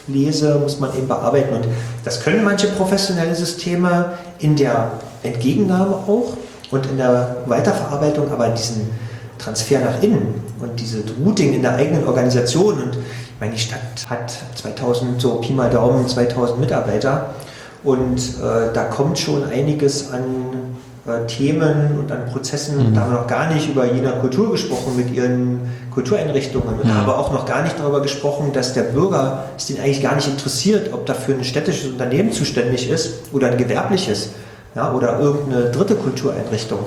[0.06, 1.54] Teilauslese, muss man eben bearbeiten.
[1.54, 1.66] Und
[2.04, 4.92] das können manche professionelle Systeme in der
[5.22, 6.36] Entgegennahme auch
[6.70, 8.90] und in der Weiterverarbeitung, aber diesen
[9.38, 12.98] Transfer nach innen und diese Routing in der eigenen Organisation und
[13.40, 17.34] meine, die Stadt hat 2000, so Pi mal Daumen, 2000 Mitarbeiter
[17.82, 20.71] und äh, da kommt schon einiges an
[21.26, 22.90] Themen und an Prozessen.
[22.90, 22.94] Mhm.
[22.94, 25.60] Da haben wir noch gar nicht über jener Kultur gesprochen mit ihren
[25.90, 26.96] Kultureinrichtungen und mhm.
[26.96, 30.28] aber auch noch gar nicht darüber gesprochen, dass der Bürger es den eigentlich gar nicht
[30.28, 34.30] interessiert, ob dafür ein städtisches Unternehmen zuständig ist oder ein gewerbliches
[34.76, 36.80] ja, oder irgendeine dritte Kultureinrichtung.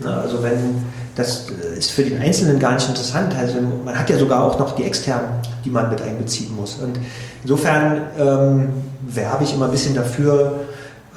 [0.00, 0.84] Na, also wenn
[1.14, 3.34] das ist für den Einzelnen gar nicht interessant.
[3.38, 5.28] Also man hat ja sogar auch noch die externen,
[5.64, 6.76] die man mit einbeziehen muss.
[6.76, 6.98] Und
[7.42, 8.68] insofern ähm,
[9.02, 10.60] werbe ich immer ein bisschen dafür,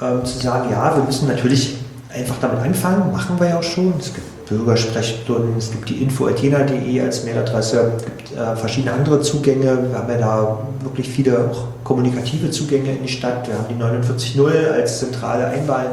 [0.02, 1.76] ähm, zu sagen, ja, wir müssen natürlich
[2.14, 3.94] einfach damit anfangen, machen wir ja auch schon.
[3.98, 9.90] Es gibt Bürgersprechstunden, es gibt die info.atena.de als Mailadresse, es gibt äh, verschiedene andere Zugänge.
[9.90, 13.48] Wir haben ja da wirklich viele auch kommunikative Zugänge in die Stadt.
[13.48, 15.86] Wir haben die 49.0 als zentrale Einwahl,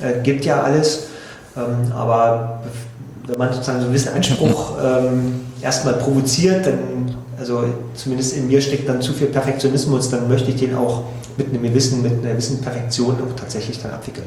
[0.00, 1.08] äh, gibt ja alles.
[1.56, 2.60] Ähm, aber
[3.26, 7.64] wenn man sozusagen so einen gewissen Anspruch ähm, erstmal provoziert, dann, also
[7.94, 11.04] zumindest in mir steckt dann zu viel Perfektionismus, dann möchte ich den auch
[11.40, 14.26] mit einem gewissen, mit einer gewissen Perfektion auch tatsächlich dann abwickeln.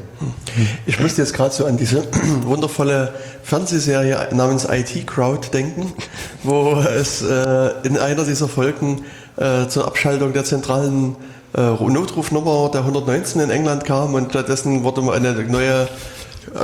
[0.86, 2.04] Ich musste jetzt gerade so an diese
[2.42, 3.12] wundervolle
[3.42, 5.92] Fernsehserie namens IT Crowd denken,
[6.42, 9.04] wo es äh, in einer dieser Folgen
[9.36, 11.16] äh, zur Abschaltung der zentralen
[11.56, 15.88] äh, Notrufnummer der 119 in England kam und stattdessen wurde mal eine neue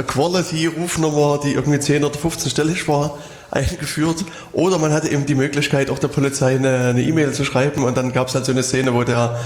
[0.06, 3.16] Quality-Rufnummer, die irgendwie 10 oder 15 stellig war,
[3.50, 4.24] eingeführt.
[4.52, 7.96] Oder man hatte eben die Möglichkeit, auch der Polizei eine E-Mail e zu schreiben und
[7.96, 9.38] dann gab es halt so eine Szene, wo der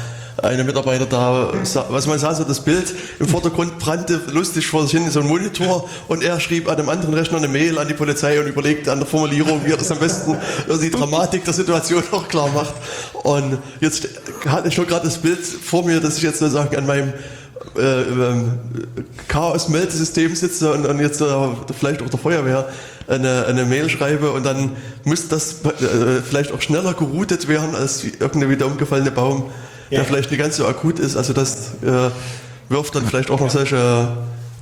[0.43, 1.53] eine Mitarbeiter da,
[1.91, 5.21] was man sah, so das Bild im Vordergrund brannte lustig vor sich hin in so
[5.21, 8.49] ein Monitor und er schrieb an einem anderen Rechner eine Mail an die Polizei und
[8.49, 10.37] überlegte an der Formulierung, wie er das am besten
[10.83, 12.75] die Dramatik der Situation auch klar macht.
[13.23, 14.09] Und jetzt
[14.47, 17.13] hatte ich schon gerade das Bild vor mir, dass ich jetzt sozusagen an meinem
[17.77, 18.59] äh, ähm,
[19.29, 21.23] Chaos-Meldesystem sitze und, jetzt
[21.79, 22.69] vielleicht auch der Feuerwehr
[23.07, 24.71] eine, eine Mail schreibe und dann
[25.05, 29.51] müsste das äh, vielleicht auch schneller geroutet werden als irgendeine wieder umgefallene Baum,
[29.91, 29.99] ja.
[29.99, 31.17] der vielleicht nicht ganz so akut ist.
[31.17, 32.11] Also das äh,
[32.69, 34.09] wirft dann vielleicht auch noch solche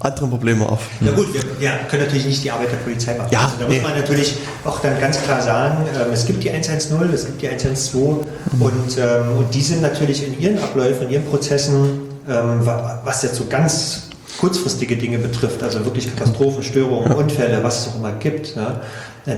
[0.01, 0.81] anderen Probleme auf.
[1.01, 3.29] Ja gut, wir, wir, können natürlich nicht die Arbeit der Polizei machen.
[3.31, 3.75] Ja, also da nee.
[3.75, 7.43] muss man natürlich auch dann ganz klar sagen, ähm, es gibt die 110, es gibt
[7.43, 8.63] die 112 mhm.
[8.63, 12.61] und, ähm, und die sind natürlich in ihren Abläufen, in ihren Prozessen ähm,
[13.05, 17.99] was jetzt so ganz kurzfristige Dinge betrifft, also wirklich Katastrophen, Störungen, Unfälle, was es auch
[17.99, 18.81] immer gibt, ne,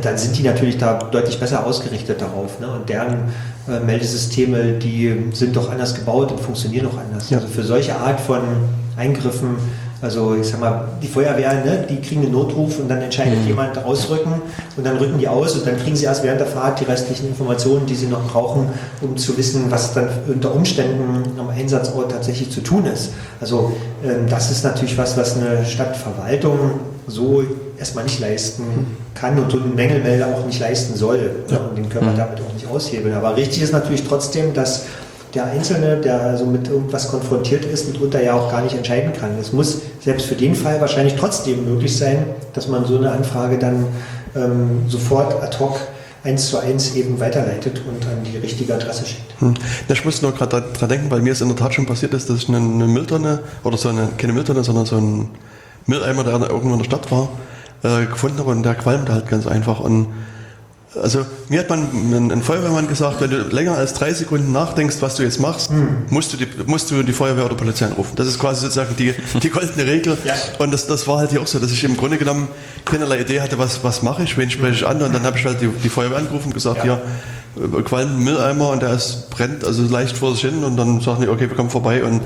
[0.01, 2.59] dann sind die natürlich da deutlich besser ausgerichtet darauf.
[2.59, 2.71] Ne?
[2.71, 3.35] Und deren
[3.69, 7.29] äh, Meldesysteme, die sind doch anders gebaut und funktionieren auch anders.
[7.29, 7.39] Ja.
[7.39, 8.41] Also für solche Art von
[8.97, 9.57] Eingriffen
[10.03, 13.47] Also ich sag mal, die Feuerwehr, ne, die kriegen einen Notruf und dann entscheidet Mhm.
[13.47, 14.43] jemand ausrücken
[14.77, 17.29] und dann rücken die aus und dann kriegen sie erst während der Fahrt die restlichen
[17.29, 18.69] Informationen, die sie noch brauchen,
[19.01, 23.13] um zu wissen, was dann unter Umständen am Einsatzort tatsächlich zu tun ist.
[23.41, 23.73] Also
[24.05, 26.59] ähm, das ist natürlich was, was eine Stadtverwaltung
[27.07, 27.43] so
[27.79, 28.65] erstmal nicht leisten
[29.15, 31.31] kann und so einen Mängelmelder auch nicht leisten soll.
[31.49, 31.59] Ja.
[31.59, 33.15] Und den können wir damit auch nicht aushebeln.
[33.15, 34.85] Aber richtig ist natürlich trotzdem, dass
[35.35, 39.31] der Einzelne, der also mit irgendwas konfrontiert ist, mitunter ja auch gar nicht entscheiden kann.
[39.41, 43.59] Es muss selbst für den Fall wahrscheinlich trotzdem möglich sein, dass man so eine Anfrage
[43.59, 43.87] dann
[44.37, 45.81] ähm, sofort ad hoc
[46.23, 49.41] eins zu eins eben weiterleitet und an die richtige Adresse schickt.
[49.41, 49.55] Hm.
[49.89, 52.31] Ich muss nur gerade dran denken, weil mir es in der Tat schon passiert ist,
[52.31, 55.31] dass ich eine, eine Mülltonne oder so eine, keine Mülltonne, sondern so ein
[55.87, 57.29] Mülleimer, der irgendwo in der Stadt war,
[57.83, 59.81] äh, gefunden habe und der qualmte halt ganz einfach.
[59.81, 60.07] Und
[61.01, 65.17] also mir hat man ein, Feuerwehrmann gesagt, wenn du länger als drei Sekunden nachdenkst, was
[65.17, 65.71] du jetzt machst,
[66.11, 68.13] musst, du die, musst du die Feuerwehr oder Polizei anrufen.
[68.17, 70.17] Das ist quasi sozusagen die, die goldene Regel.
[70.25, 70.35] Ja.
[70.59, 72.49] Und das, das war halt hier auch so, dass ich im Grunde genommen
[72.85, 75.03] keinerlei Idee hatte, was, was mache ich, wen spreche ich an.
[75.03, 77.01] Und dann habe ich halt die, die Feuerwehr angerufen und gesagt, Ja.
[77.57, 80.65] hier, äh, qualmt ein Mülleimer und der ist, brennt also leicht vor sich hin.
[80.65, 82.21] Und dann sagen die, okay, wir kommen vorbei und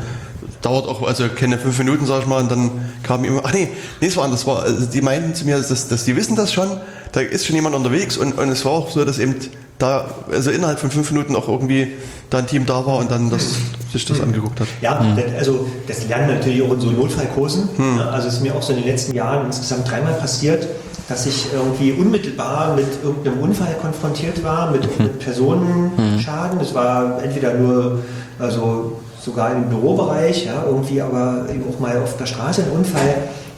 [0.62, 2.70] dauert auch, also keine fünf Minuten, sag ich mal, und dann
[3.02, 3.68] kam immer, ach nee,
[4.00, 6.52] nee, es war anders, war, also die meinten zu mir, dass, dass die wissen das
[6.52, 6.68] schon,
[7.12, 9.36] da ist schon jemand unterwegs und, und es war auch so, dass eben
[9.78, 11.92] da, also innerhalb von fünf Minuten auch irgendwie
[12.30, 13.54] da ein Team da war und dann das,
[13.92, 14.66] sich das angeguckt hat.
[14.80, 17.68] Ja, das, also das lernen natürlich auch in so Notfallkursen.
[17.98, 20.66] Ja, Also es ist mir auch so in den letzten Jahren insgesamt dreimal passiert,
[21.08, 26.60] dass ich irgendwie unmittelbar mit irgendeinem Unfall konfrontiert war, mit, mit Personenschaden.
[26.60, 28.00] Es war entweder nur,
[28.38, 33.14] also sogar im Bürobereich, ja, irgendwie aber eben auch mal auf der Straße ein Unfall.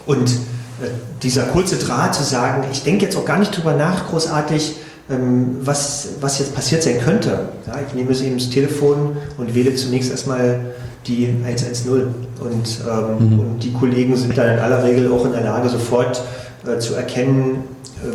[0.06, 0.88] Und äh,
[1.22, 4.76] dieser kurze Draht zu sagen, ich denke jetzt auch gar nicht drüber nach, großartig,
[5.10, 7.48] ähm, was, was jetzt passiert sein könnte.
[7.66, 10.60] Ja, ich nehme es eben das Telefon und wähle zunächst erstmal
[11.06, 11.90] die 110.
[11.90, 16.22] Und, ähm, und die Kollegen sind dann in aller Regel auch in der Lage, sofort
[16.66, 17.64] äh, zu erkennen,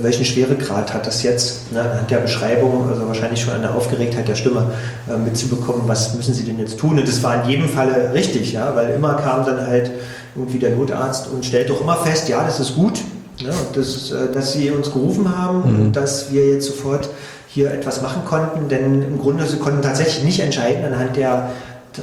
[0.01, 4.27] welchen Schweregrad hat das jetzt, ne, anhand der Beschreibung, also wahrscheinlich schon an der Aufgeregtheit
[4.27, 4.71] der Stimme,
[5.07, 6.97] äh, mitzubekommen, was müssen sie denn jetzt tun.
[6.97, 9.91] Und das war in jedem Falle richtig, ja, weil immer kam dann halt
[10.35, 12.99] irgendwie der Notarzt und stellt doch immer fest, ja, das ist gut,
[13.41, 17.09] und das, äh, dass sie uns gerufen haben und dass wir jetzt sofort
[17.47, 21.49] hier etwas machen konnten, denn im Grunde sie konnten tatsächlich nicht entscheiden anhand der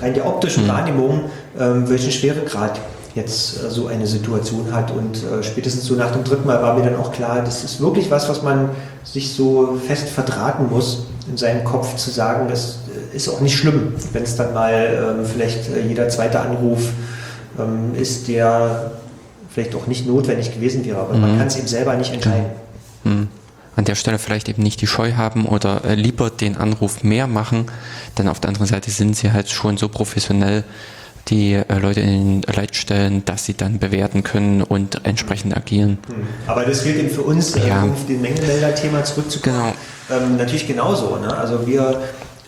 [0.00, 1.24] rein der optischen Wahrnehmung,
[1.58, 2.80] ähm, welchen Schweregrad
[3.14, 4.90] jetzt äh, so eine Situation hat.
[4.90, 7.80] Und äh, spätestens so nach dem dritten Mal war mir dann auch klar, das ist
[7.80, 8.70] wirklich was, was man
[9.04, 12.78] sich so fest verdrahten muss in seinem Kopf zu sagen, das
[13.12, 16.90] äh, ist auch nicht schlimm, wenn es dann mal ähm, vielleicht äh, jeder zweite Anruf
[17.58, 18.92] ähm, ist, der
[19.52, 22.46] vielleicht auch nicht notwendig gewesen wäre, aber man kann es eben selber nicht entscheiden.
[23.04, 23.28] Hm.
[23.76, 27.26] An der Stelle vielleicht eben nicht die Scheu haben oder äh, lieber den Anruf mehr
[27.26, 27.66] machen,
[28.18, 30.64] denn auf der anderen Seite sind sie halt schon so professionell,
[31.28, 35.98] die äh, Leute in den Leitstellen, dass sie dann bewerten können und entsprechend agieren.
[36.46, 37.82] Aber das gilt eben für uns, äh, Ja.
[37.82, 39.72] um auf den Mengenmelder-Thema zurückzukommen.
[40.10, 41.16] Ähm, natürlich genauso.
[41.16, 41.34] Ne?
[41.36, 42.00] Also wir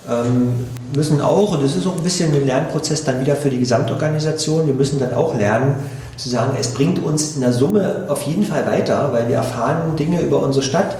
[0.09, 3.59] ähm, müssen auch, und das ist auch ein bisschen ein Lernprozess dann wieder für die
[3.59, 5.76] Gesamtorganisation, wir müssen dann auch lernen
[6.16, 9.96] zu sagen, es bringt uns in der Summe auf jeden Fall weiter, weil wir erfahren
[9.96, 10.96] Dinge über unsere Stadt,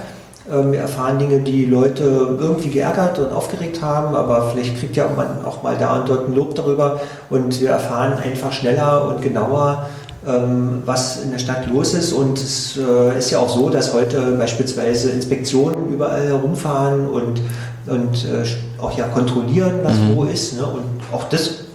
[0.47, 2.03] wir erfahren Dinge, die Leute
[2.39, 6.27] irgendwie geärgert und aufgeregt haben, aber vielleicht kriegt ja man auch mal da und dort
[6.27, 6.99] ein Lob darüber
[7.29, 9.89] und wir erfahren einfach schneller und genauer,
[10.27, 12.13] ähm, was in der Stadt los ist.
[12.13, 17.41] Und es äh, ist ja auch so, dass heute beispielsweise Inspektionen überall herumfahren und,
[17.87, 20.57] und äh, auch ja kontrollieren, was wo ist.
[20.57, 20.65] Ne?
[20.65, 21.65] Und auch das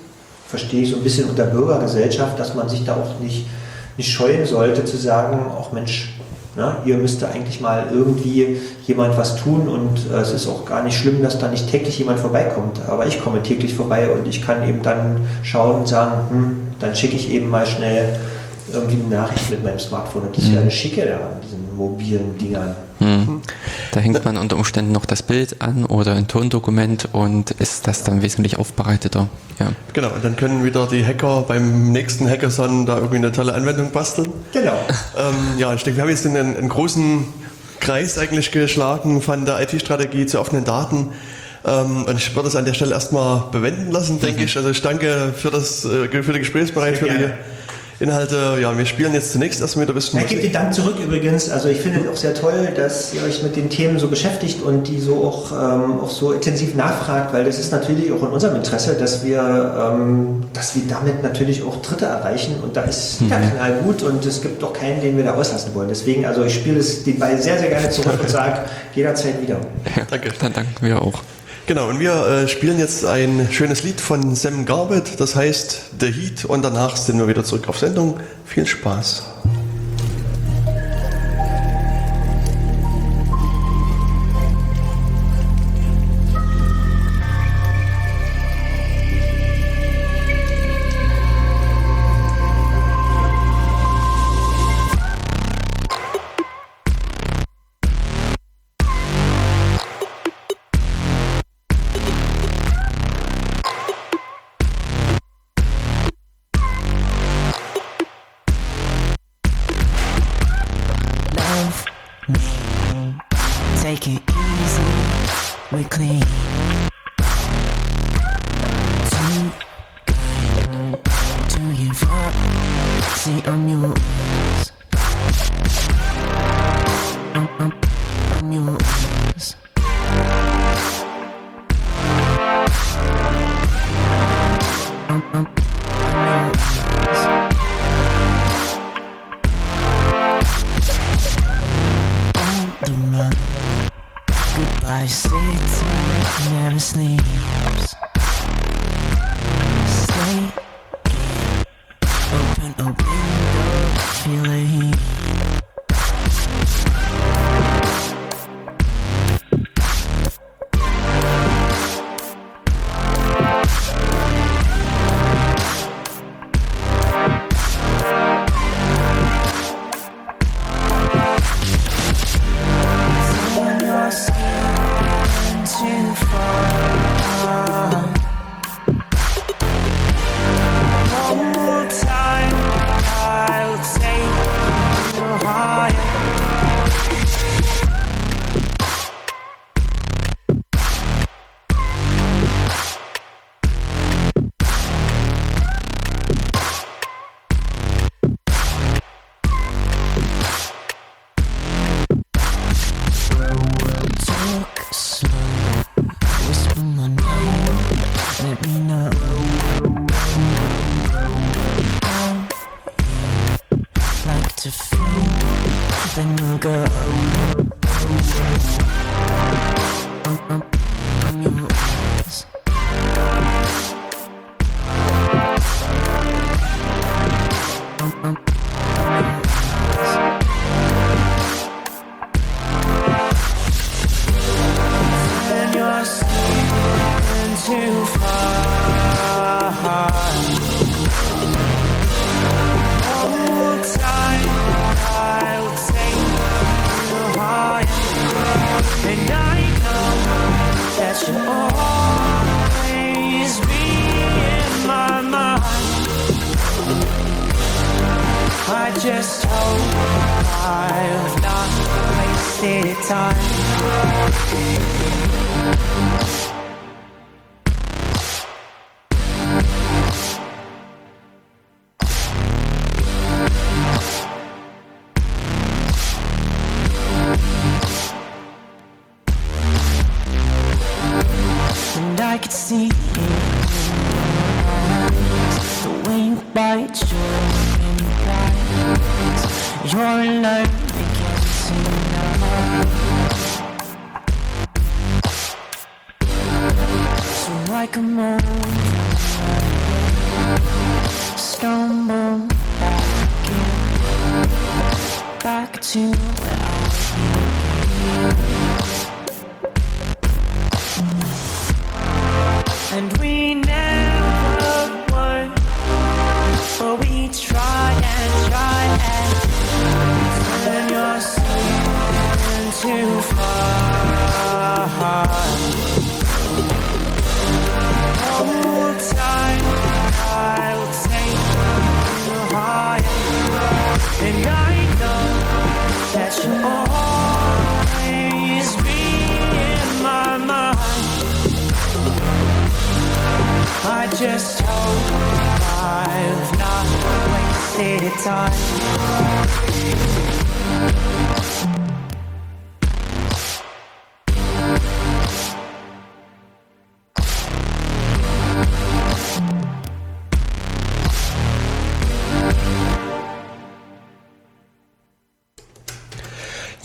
[0.47, 3.47] verstehe ich so ein bisschen unter Bürgergesellschaft, dass man sich da auch nicht,
[3.97, 6.20] nicht scheuen sollte zu sagen, auch Mensch,
[6.61, 10.85] na, hier müsste eigentlich mal irgendwie jemand was tun und äh, es ist auch gar
[10.85, 12.81] nicht schlimm, dass da nicht täglich jemand vorbeikommt.
[12.87, 16.95] Aber ich komme täglich vorbei und ich kann eben dann schauen und sagen, hm, dann
[16.95, 18.21] schicke ich eben mal schnell
[18.73, 20.23] irgendwie eine Nachricht mit meinem Smartphone.
[20.23, 22.75] Und das ist ja eine Schicke da an diesen mobilen Dingern.
[22.99, 23.41] Hm.
[23.93, 28.05] Da hängt man unter Umständen noch das Bild an oder ein Tondokument und ist das
[28.05, 29.29] dann wesentlich aufbereiteter.
[29.59, 29.73] Ja.
[29.95, 33.91] Genau, und dann können wieder die Hacker beim nächsten Hackathon da irgendwie eine tolle Anwendung
[33.91, 34.29] basteln.
[34.53, 34.79] Genau.
[35.19, 37.25] Ähm, ja, ich denke, wir haben jetzt einen, einen großen
[37.81, 41.09] Kreis eigentlich geschlagen von der IT-Strategie zu offenen Daten.
[41.65, 44.57] Ähm, und ich würde es an der Stelle erstmal bewenden lassen, denke ich.
[44.57, 47.35] Also ich danke für, das, äh, für die gerne.
[48.01, 48.59] Inhalte.
[48.61, 51.51] Ja, wir spielen jetzt zunächst erstmal wieder ein bisschen Ich gebe den Dank zurück übrigens.
[51.51, 54.63] Also ich finde es auch sehr toll, dass ihr euch mit den Themen so beschäftigt
[54.63, 58.29] und die so auch, ähm, auch so intensiv nachfragt, weil das ist natürlich auch in
[58.29, 63.21] unserem Interesse, dass wir, ähm, dass wir damit natürlich auch Dritte erreichen und da ist
[63.21, 65.89] der Kanal gut und es gibt auch keinen, den wir da auslassen wollen.
[65.89, 68.61] Deswegen, also ich spiele es den Ball sehr, sehr gerne zurück und sage
[68.95, 69.59] jederzeit wieder.
[69.97, 70.03] ja.
[70.09, 70.31] Danke.
[70.41, 71.23] Dann danken wir auch.
[71.71, 76.11] Genau, und wir äh, spielen jetzt ein schönes Lied von Sam Garbett, das heißt The
[76.11, 78.19] Heat, und danach sind wir wieder zurück auf Sendung.
[78.45, 79.23] Viel Spaß!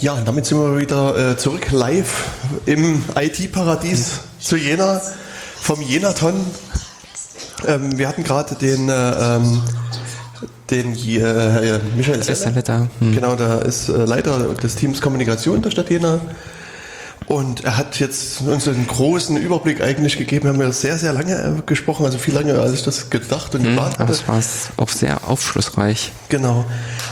[0.05, 2.25] Ja, und damit sind wir wieder äh, zurück live
[2.67, 5.01] im IT-Paradies zu Jena,
[5.59, 6.35] vom Jenaton.
[7.65, 9.63] Ähm, wir hatten gerade den, äh, ähm,
[10.69, 12.61] den äh, Michael Ist er Selle.
[12.61, 12.87] da?
[12.99, 13.15] Hm.
[13.15, 16.19] Genau, der ist äh, Leiter des Teams Kommunikation der Stadt Jena.
[17.25, 20.43] Und er hat jetzt uns einen großen Überblick eigentlich gegeben.
[20.43, 23.55] Wir haben ja sehr, sehr lange äh, gesprochen, also viel länger, als ich das gedacht
[23.55, 24.11] und geplant aber hatte.
[24.11, 24.39] es war
[24.83, 26.11] auch sehr aufschlussreich.
[26.29, 26.63] Genau.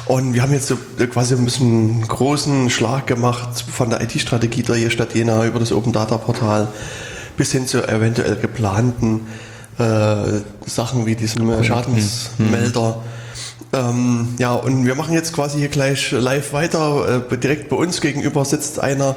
[0.05, 0.77] Und wir haben jetzt so
[1.11, 5.71] quasi ein bisschen einen großen Schlag gemacht von der IT-Strategie der Stadt Jena über das
[5.71, 6.67] Open Data Portal
[7.37, 9.21] bis hin zu eventuell geplanten
[9.79, 13.01] äh, Sachen wie diesem äh, Schadensmelder.
[13.71, 17.23] Ähm, ja, und wir machen jetzt quasi hier gleich live weiter.
[17.31, 19.15] Äh, direkt bei uns gegenüber sitzt einer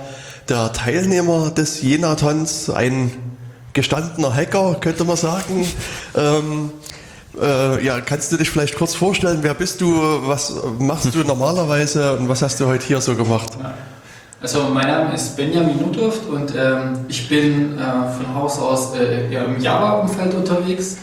[0.48, 3.10] der Teilnehmer des Jenatons, ein
[3.72, 5.66] gestandener Hacker, könnte man sagen.
[6.16, 6.70] Ähm,
[7.40, 9.94] äh, ja, kannst du dich vielleicht kurz vorstellen, wer bist du,
[10.26, 13.52] was machst du normalerweise und was hast du heute hier so gemacht?
[14.42, 19.34] Also mein Name ist Benjamin Nuthoft und ähm, ich bin äh, von Haus aus äh,
[19.34, 20.98] im Java-Umfeld unterwegs.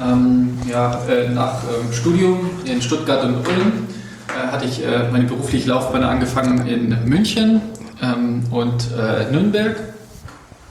[0.00, 3.86] Ähm, ja, äh, nach ähm, Studium in Stuttgart und Ulm
[4.28, 7.60] äh, hatte ich äh, meine berufliche Laufbahn angefangen in München
[8.02, 8.88] ähm, und
[9.30, 9.76] Nürnberg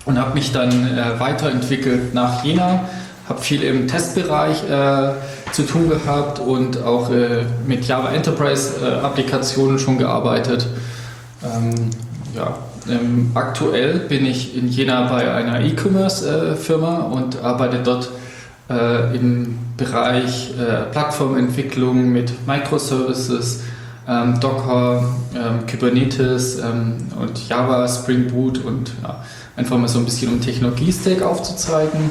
[0.06, 2.90] und habe mich dann weiterentwickelt nach Jena.
[3.30, 5.14] Habe viel im Testbereich äh,
[5.51, 10.68] zu tun gehabt und auch äh, mit Java Enterprise äh, Applikationen schon gearbeitet.
[11.43, 11.91] Ähm,
[12.35, 12.57] ja,
[12.89, 18.10] ähm, aktuell bin ich in Jena bei einer E-Commerce-Firma und arbeite dort
[18.69, 23.61] äh, im Bereich äh, Plattformentwicklung mit Microservices,
[24.07, 25.03] ähm, Docker,
[25.35, 29.23] ähm, Kubernetes ähm, und Java, Spring Boot und ja,
[29.56, 32.10] einfach mal so ein bisschen um Technologie-Stack aufzuzeigen.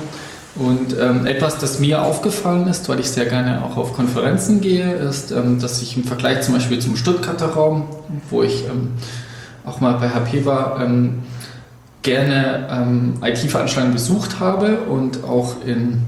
[0.59, 4.93] Und ähm, etwas, das mir aufgefallen ist, weil ich sehr gerne auch auf Konferenzen gehe,
[4.93, 7.85] ist, ähm, dass ich im Vergleich zum Beispiel zum Stuttgarter Raum,
[8.29, 8.91] wo ich ähm,
[9.65, 11.21] auch mal bei HP war, ähm,
[12.03, 16.03] gerne ähm, IT-Veranstaltungen besucht habe und auch in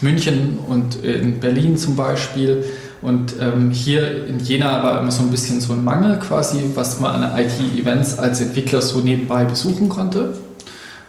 [0.00, 2.64] München und in Berlin zum Beispiel.
[3.02, 7.00] Und ähm, hier in Jena war immer so ein bisschen so ein Mangel quasi, was
[7.00, 10.34] man an IT-Events als Entwickler so nebenbei besuchen konnte.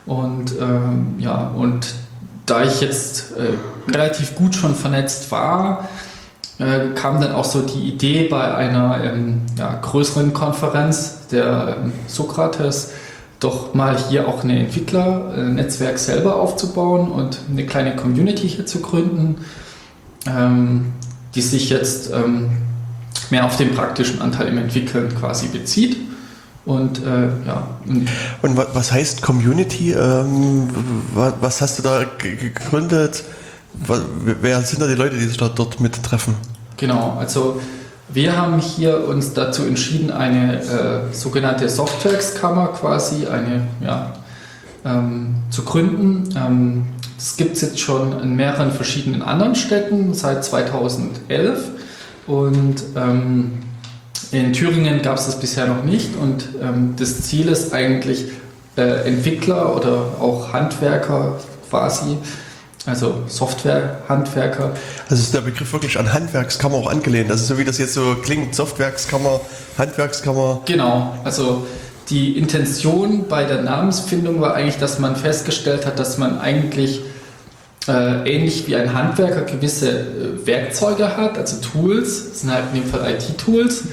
[0.05, 0.53] Und
[1.19, 1.85] ja, und
[2.47, 5.87] da ich jetzt äh, relativ gut schon vernetzt war,
[6.57, 11.91] äh, kam dann auch so die Idee bei einer ähm, ja, größeren Konferenz der ähm,
[12.07, 12.93] Sokrates,
[13.39, 19.45] doch mal hier auch ein Entwicklernetzwerk selber aufzubauen und eine kleine Community hier zu gründen,
[20.25, 20.93] ähm,
[21.35, 22.49] die sich jetzt ähm,
[23.29, 25.97] mehr auf den praktischen Anteil im Entwickeln quasi bezieht.
[26.67, 28.07] Und äh, ja, und
[28.41, 29.93] Und wa- was heißt Community?
[29.93, 30.67] Ähm,
[31.15, 33.23] wa- was hast du da ge- gegründet?
[34.41, 36.35] Wer sind da die Leute, die sich da dort mit treffen?
[36.75, 37.59] Genau, also
[38.09, 44.13] wir haben hier uns dazu entschieden, eine äh, sogenannte Softwareskammer quasi eine, ja,
[44.83, 46.29] ähm, zu gründen.
[46.35, 46.85] Ähm,
[47.17, 51.59] das gibt es jetzt schon in mehreren verschiedenen anderen Städten seit 2011
[52.27, 53.53] und ähm,
[54.31, 58.25] in Thüringen gab es das bisher noch nicht und ähm, das Ziel ist eigentlich,
[58.77, 61.39] äh, Entwickler oder auch Handwerker
[61.69, 62.17] quasi,
[62.85, 64.71] also Softwarehandwerker,
[65.09, 67.31] Also ist der Begriff wirklich an Handwerkskammer auch angelehnt.
[67.31, 69.41] Also so wie das jetzt so klingt, Softwerkskammer,
[69.77, 70.61] Handwerkskammer.
[70.65, 71.65] Genau, also
[72.09, 77.01] die Intention bei der Namensfindung war eigentlich, dass man festgestellt hat, dass man eigentlich
[77.87, 82.81] äh, ähnlich wie ein Handwerker gewisse äh, Werkzeuge hat, also Tools, das sind halt in
[82.81, 83.83] dem Fall IT-Tools,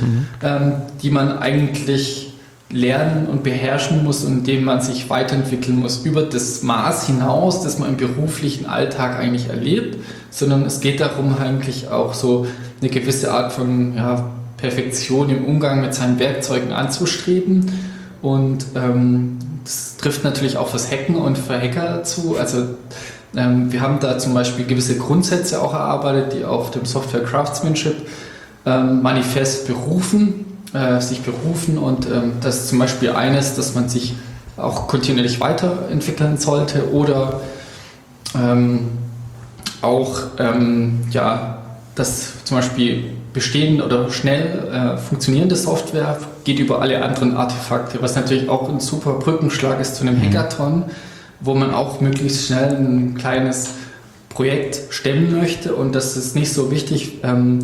[0.42, 0.72] ähm,
[1.02, 2.32] die man eigentlich
[2.70, 7.62] lernen und beherrschen muss und in denen man sich weiterentwickeln muss über das Maß hinaus,
[7.62, 9.98] das man im beruflichen Alltag eigentlich erlebt,
[10.30, 12.46] sondern es geht darum eigentlich auch so
[12.80, 17.70] eine gewisse Art von ja, Perfektion im Umgang mit seinen Werkzeugen anzustreben
[18.22, 22.36] und ähm, das trifft natürlich auch fürs Hacken und für Hacker zu.
[22.38, 22.66] Also
[23.36, 27.96] ähm, wir haben da zum Beispiel gewisse Grundsätze auch erarbeitet, die auf dem Software Craftsmanship
[28.66, 33.88] ähm, Manifest berufen, äh, sich berufen und ähm, das ist zum Beispiel eines, dass man
[33.88, 34.14] sich
[34.56, 37.40] auch kontinuierlich weiterentwickeln sollte oder
[38.36, 38.90] ähm,
[39.82, 41.58] auch ähm, ja,
[41.94, 48.16] dass zum Beispiel bestehende oder schnell äh, funktionierende Software geht über alle anderen Artefakte, was
[48.16, 50.84] natürlich auch ein super Brückenschlag ist zu einem Hackathon,
[51.44, 53.70] wo man auch möglichst schnell ein kleines
[54.30, 57.60] Projekt stemmen möchte und das ist nicht so wichtig, ähm,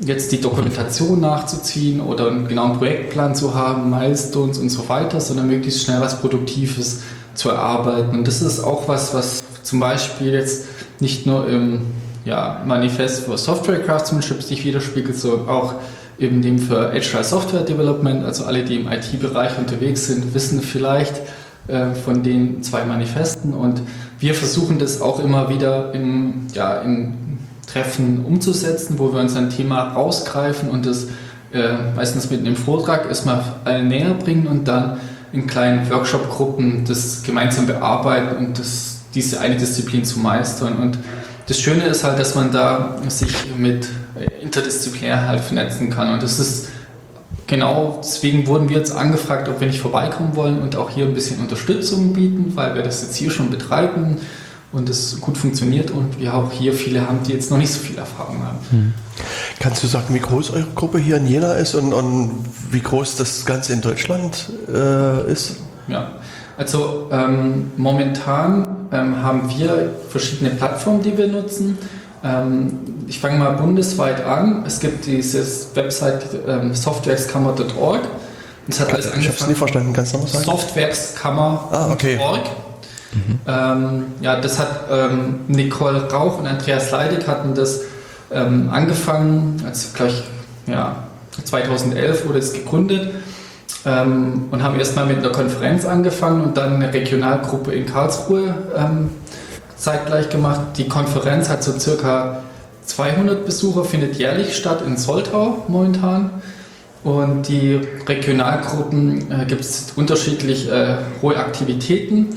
[0.00, 5.48] jetzt die Dokumentation nachzuziehen oder einen genauen Projektplan zu haben, Milestones und so weiter, sondern
[5.48, 7.00] möglichst schnell was Produktives
[7.34, 8.16] zu erarbeiten.
[8.16, 10.66] Und das ist auch was, was zum Beispiel jetzt
[11.00, 11.80] nicht nur im
[12.24, 15.74] ja, Manifest für Software Craftsmanship sich widerspiegelt, sondern auch
[16.18, 18.24] eben dem für Agile Software Development.
[18.24, 21.14] Also alle, die im IT-Bereich unterwegs sind, wissen vielleicht
[21.68, 23.54] äh, von den zwei Manifesten.
[23.54, 23.82] Und
[24.18, 29.50] wir versuchen das auch immer wieder in, ja, in Treffen umzusetzen, wo wir uns ein
[29.50, 31.08] Thema rausgreifen und das
[31.52, 34.98] äh, meistens mit einem Vortrag erstmal allen näher bringen und dann
[35.32, 40.76] in kleinen Workshop-Gruppen das gemeinsam bearbeiten und das, diese eine Disziplin zu meistern.
[40.76, 40.98] Und
[41.46, 43.88] das Schöne ist halt, dass man da sich mit
[44.18, 46.12] äh, interdisziplinär halt vernetzen kann.
[46.14, 46.68] Und das ist
[47.48, 51.14] genau deswegen wurden wir jetzt angefragt, ob wir nicht vorbeikommen wollen und auch hier ein
[51.14, 54.18] bisschen Unterstützung bieten, weil wir das jetzt hier schon betreiben
[54.70, 57.80] und es gut funktioniert und wir auch hier viele haben, die jetzt noch nicht so
[57.80, 58.94] viel Erfahrung haben.
[59.58, 63.16] Kannst du sagen, wie groß eure Gruppe hier in Jena ist und, und wie groß
[63.16, 65.56] das Ganze in Deutschland äh, ist?
[65.88, 66.12] Ja,
[66.58, 71.78] also ähm, momentan ähm, haben wir verschiedene Plattformen, die wir nutzen.
[72.24, 74.64] Ähm, ich fange mal bundesweit an.
[74.66, 76.70] Es gibt dieses Website ähm.
[76.72, 76.86] Das
[78.80, 79.56] hat alles Ich habe es nie angefangen.
[79.56, 80.44] verstanden, kannst du nochmal sagen?
[80.44, 81.72] Softwareskammer.org.
[81.72, 82.18] Ah, okay.
[83.46, 87.80] Ähm, ja, das hat ähm, Nicole Rauch und Andreas Leidig hatten das
[88.30, 90.22] ähm, angefangen, als gleich
[90.66, 91.04] ja,
[91.44, 93.10] 2011 wurde es gegründet
[93.86, 99.10] ähm, und haben erstmal mit einer Konferenz angefangen und dann eine Regionalgruppe in Karlsruhe ähm,
[99.78, 100.60] zeitgleich gemacht.
[100.76, 102.42] Die Konferenz hat so circa
[102.84, 106.30] 200 Besucher, findet jährlich statt in Soltau momentan.
[107.04, 112.34] Und die Regionalgruppen äh, gibt es unterschiedlich äh, hohe Aktivitäten.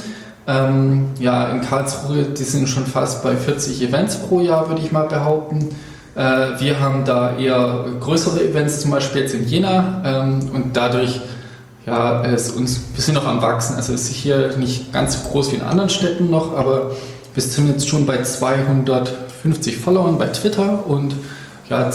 [0.48, 4.92] Ähm, ja, in Karlsruhe, die sind schon fast bei 40 Events pro Jahr, würde ich
[4.92, 5.70] mal behaupten.
[6.16, 10.02] Äh, wir haben da eher größere Events, zum Beispiel jetzt in Jena.
[10.06, 11.22] Ähm, und dadurch,
[11.86, 13.76] ja, ist uns, wir sind noch am Wachsen.
[13.76, 16.92] Also es ist hier nicht ganz so groß wie in anderen Städten noch, aber
[17.34, 21.16] wir sind jetzt schon bei 250 Followern bei Twitter und
[21.70, 21.90] ja,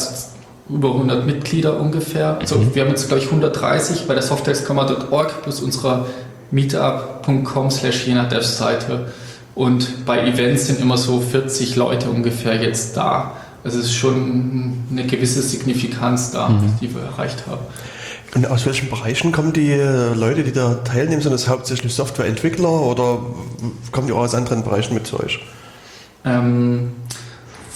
[0.68, 2.38] über 100 Mitglieder ungefähr.
[2.40, 6.06] Also wir haben jetzt, glaube ich, 130 bei der softwareskammer.org plus unserer
[6.50, 8.06] meetup.com slash
[8.42, 9.12] Seite.
[9.54, 13.32] Und bei Events sind immer so 40 Leute ungefähr jetzt da.
[13.64, 16.50] Also es ist schon eine gewisse Signifikanz da,
[16.80, 17.62] die wir erreicht haben.
[18.36, 21.22] Und aus welchen Bereichen kommen die äh, Leute, die da teilnehmen?
[21.22, 23.20] Sind das hauptsächlich Softwareentwickler oder
[23.92, 25.40] kommen die auch aus anderen Bereichen mit zu euch?
[26.22, 26.92] Ähm,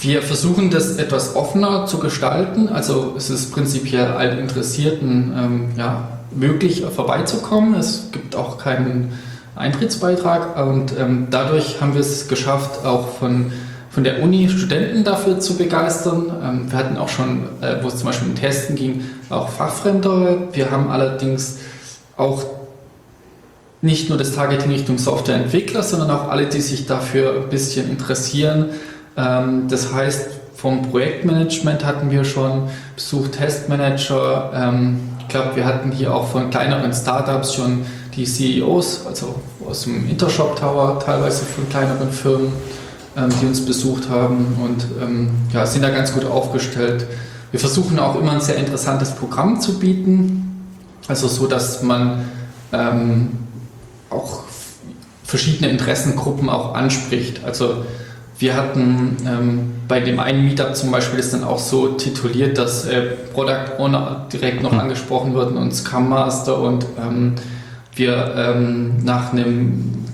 [0.03, 2.69] wir versuchen das etwas offener zu gestalten.
[2.69, 7.73] Also es ist prinzipiell allen Interessierten ähm, ja, möglich, vorbeizukommen.
[7.73, 9.19] Es gibt auch keinen
[9.57, 13.51] Eintrittsbeitrag und ähm, dadurch haben wir es geschafft, auch von,
[13.91, 16.33] von der Uni Studenten dafür zu begeistern.
[16.43, 20.49] Ähm, wir hatten auch schon, äh, wo es zum Beispiel um Testen ging, auch Fachfremde.
[20.53, 21.59] Wir haben allerdings
[22.17, 22.45] auch
[23.83, 28.67] nicht nur das Targeting Richtung Softwareentwickler, sondern auch alle, die sich dafür ein bisschen interessieren.
[29.17, 34.53] Ähm, Das heißt, vom Projektmanagement hatten wir schon Besuch Testmanager.
[34.55, 37.87] Ähm, Ich glaube, wir hatten hier auch von kleineren Startups schon
[38.17, 42.53] die CEOs, also aus dem Intershop Tower, teilweise von kleineren Firmen,
[43.17, 47.07] die uns besucht haben und ähm, ja, sind da ganz gut aufgestellt.
[47.51, 50.69] Wir versuchen auch immer ein sehr interessantes Programm zu bieten,
[51.09, 52.25] also so, dass man
[52.73, 53.31] ähm,
[54.11, 54.45] auch
[55.25, 57.45] verschiedene Interessengruppen auch anspricht.
[57.45, 57.85] Also
[58.39, 62.87] wir hatten ähm, bei dem einen Meetup zum Beispiel ist dann auch so tituliert, dass
[62.87, 63.03] äh,
[63.35, 67.35] Product Owner direkt noch angesprochen wurden und Scrum Master und ähm,
[67.95, 70.07] wir ähm, nach einem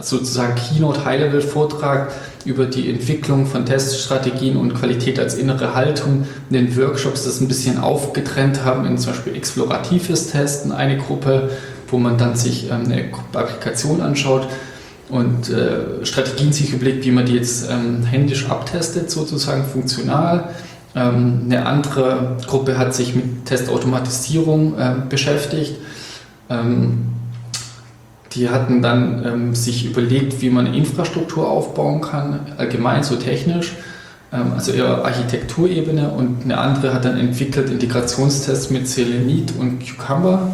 [0.00, 2.10] sozusagen Keynote High-Level Vortrag
[2.44, 7.48] über die Entwicklung von Teststrategien und Qualität als innere Haltung in den Workshops das ein
[7.48, 11.50] bisschen aufgetrennt haben in zum Beispiel exploratives Testen, eine Gruppe,
[11.88, 14.48] wo man dann sich ähm, eine Applikation anschaut
[15.08, 20.50] und äh, Strategien sich überlegt, wie man die jetzt ähm, händisch abtestet, sozusagen funktional.
[20.96, 25.76] Ähm, eine andere Gruppe hat sich mit Testautomatisierung äh, beschäftigt.
[26.48, 27.06] Ähm,
[28.34, 33.72] die hatten dann ähm, sich überlegt, wie man Infrastruktur aufbauen kann, allgemein so technisch,
[34.32, 36.10] ähm, also eher Architekturebene.
[36.10, 40.48] Und eine andere hat dann entwickelt Integrationstests mit Selenit und Cucumber.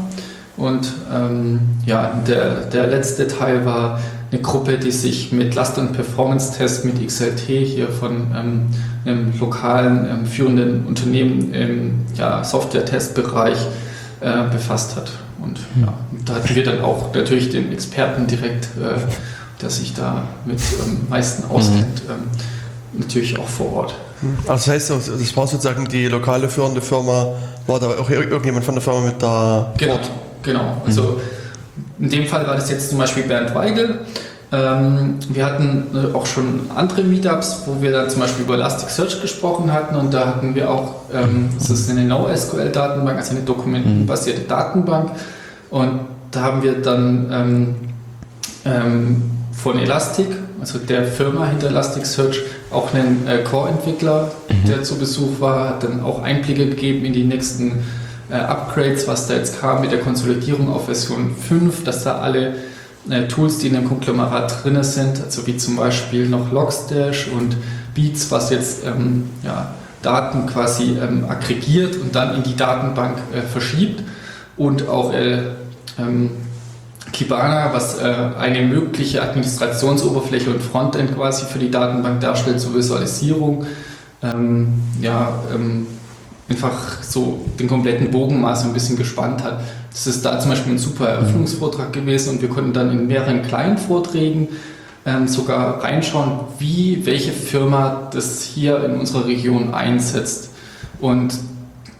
[0.57, 3.99] Und ähm, ja, der, der letzte Teil war
[4.31, 8.67] eine Gruppe, die sich mit Last- und Performance-Tests mit XLT hier von ähm,
[9.07, 13.59] einem lokalen ähm, führenden Unternehmen im ja, Software-Testbereich
[14.21, 15.11] äh, befasst hat.
[15.43, 15.93] Und ja,
[16.27, 18.99] da hatten wir dann auch natürlich den Experten direkt, äh,
[19.63, 22.29] der sich da mit am meisten auskennt, ähm,
[22.93, 23.95] natürlich auch vor Ort.
[24.47, 27.29] Also das heißt, das war sozusagen die lokale führende Firma,
[27.67, 30.11] war da auch ir- irgendjemand von der Firma mit da Genau, Ort?
[30.43, 30.83] genau.
[30.87, 31.21] Also
[31.99, 34.01] in dem Fall war das jetzt zum Beispiel Bernd Weigel.
[34.53, 39.23] Ähm, wir hatten äh, auch schon andere Meetups, wo wir dann zum Beispiel über Elasticsearch
[39.23, 44.43] gesprochen hatten und da hatten wir auch, ähm, das ist eine NoSQL-Datenbank, also eine dokumentenbasierte
[44.43, 45.11] Datenbank
[45.71, 46.01] und
[46.33, 47.75] da haben wir dann ähm,
[48.65, 49.23] ähm,
[49.53, 50.27] von Elastic,
[50.61, 52.41] also der Firma hinter Elasticsearch,
[52.73, 54.33] auch einen äh, Core-Entwickler,
[54.67, 57.85] der zu Besuch war, hat dann auch Einblicke gegeben in die nächsten
[58.31, 62.55] äh, Upgrades, was da jetzt kam mit der Konsolidierung auf Version 5, dass da alle
[63.29, 67.57] Tools, die in dem Konglomerat drin sind, also wie zum Beispiel noch Logstash und
[67.95, 73.41] Beats, was jetzt ähm, ja, Daten quasi ähm, aggregiert und dann in die Datenbank äh,
[73.41, 74.03] verschiebt
[74.57, 75.39] und auch äh,
[75.99, 76.31] ähm,
[77.13, 83.67] Kibana, was äh, eine mögliche Administrationsoberfläche und Frontend quasi für die Datenbank darstellt zur Visualisierung.
[84.23, 85.87] Ähm, ja, ähm,
[86.49, 89.61] einfach so den kompletten Bogen mal so ein bisschen gespannt hat.
[89.91, 93.43] Das ist da zum Beispiel ein super Eröffnungsvortrag gewesen und wir konnten dann in mehreren
[93.43, 94.49] kleinen Vorträgen
[95.05, 100.51] ähm, sogar reinschauen, wie welche Firma das hier in unserer Region einsetzt.
[101.01, 101.35] Und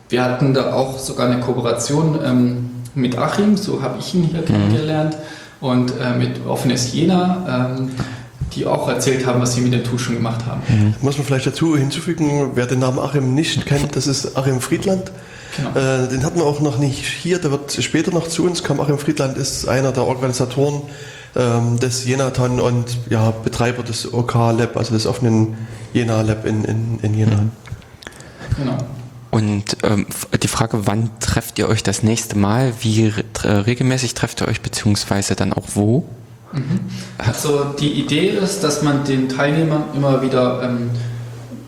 [0.09, 4.43] wir hatten da auch sogar eine Kooperation ähm, mit Achim, so habe ich ihn hier
[4.43, 5.17] kennengelernt,
[5.61, 7.91] und äh, mit Offenes Jena, ähm,
[8.55, 10.63] die auch erzählt haben, was sie mit dem Tool schon gemacht haben.
[11.01, 15.13] Muss man vielleicht dazu hinzufügen, wer den Namen Achim nicht kennt, das ist Achim Friedland.
[15.57, 15.71] Genau.
[15.71, 18.81] Äh, den hatten wir auch noch nicht hier, der wird später noch zu uns kommen.
[18.81, 20.83] Achim Friedland ist einer der Organisatoren
[21.37, 25.57] ähm, des Jenaton und ja, Betreiber des OK Lab, also des offenen
[25.93, 27.47] Jena Lab in, in, in Jena.
[28.57, 28.79] Genau.
[29.31, 30.07] Und ähm,
[30.43, 32.73] die Frage, wann trefft ihr euch das nächste Mal?
[32.81, 36.05] Wie re regelmäßig trefft ihr euch, beziehungsweise dann auch wo?
[37.19, 40.91] Also die Idee ist, dass man den Teilnehmern immer wieder ähm,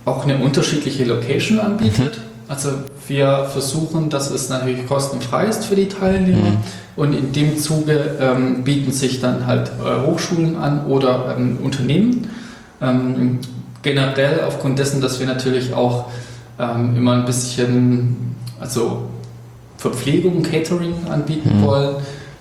[0.05, 2.21] auch eine unterschiedliche Location anbietet.
[2.53, 2.69] Also
[3.09, 6.59] wir versuchen, dass es natürlich kostenfrei ist für die Teilnehmer.
[6.97, 12.29] Und in dem Zuge ähm, bieten sich dann halt äh, Hochschulen an oder ähm, Unternehmen.
[12.83, 13.39] Ähm,
[13.81, 16.11] generell aufgrund dessen, dass wir natürlich auch
[16.59, 19.05] ähm, immer ein bisschen, also
[19.79, 21.97] Verpflegung, Catering anbieten wollen,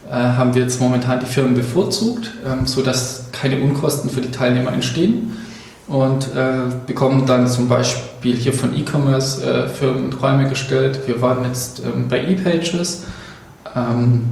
[0.09, 4.73] äh, haben wir jetzt momentan die Firmen bevorzugt, ähm, sodass keine Unkosten für die Teilnehmer
[4.73, 5.37] entstehen
[5.87, 11.01] und äh, bekommen dann zum Beispiel hier von E-Commerce-Firmen und Räume gestellt.
[11.05, 13.03] Wir waren jetzt ähm, bei ePages.
[13.75, 14.23] Ähm,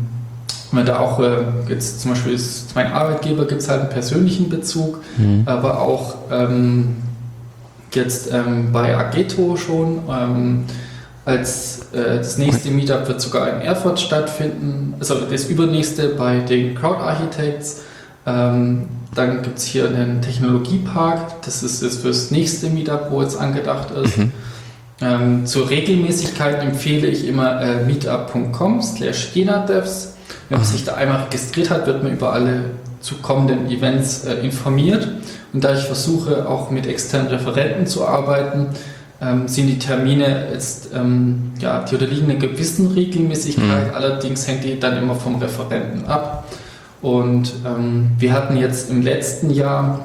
[0.72, 4.50] wenn da auch äh, jetzt zum Beispiel ist mein Arbeitgeber gibt es halt einen persönlichen
[4.50, 5.00] Bezug,
[5.46, 6.98] aber auch ähm,
[7.94, 10.00] jetzt ähm, bei Ageto schon.
[10.08, 10.66] Ähm,
[11.26, 16.76] als äh, das nächste Meetup wird sogar in Erfurt stattfinden, also das übernächste bei den
[16.76, 17.82] Crowd Architects.
[18.30, 23.40] Ähm, dann gibt es hier einen Technologiepark, das ist jetzt fürs nächste Meetup, wo jetzt
[23.40, 24.14] angedacht ist.
[25.02, 30.16] Ähm, zur Regelmäßigkeit empfehle ich immer äh, meetup.com slash jenadevs.
[30.50, 32.66] Wenn man sich da einmal registriert hat, wird man über alle
[33.00, 35.08] zu kommenden Events äh, informiert.
[35.54, 38.68] Und da ich versuche, auch mit externen Referenten zu arbeiten,
[39.22, 44.80] ähm, sind die Termine jetzt, ähm, ja, die unterliegen einer gewissen Regelmäßigkeit, allerdings hängt die
[44.80, 46.46] dann immer vom Referenten ab.
[47.02, 50.02] Und ähm, wir hatten jetzt im letzten Jahr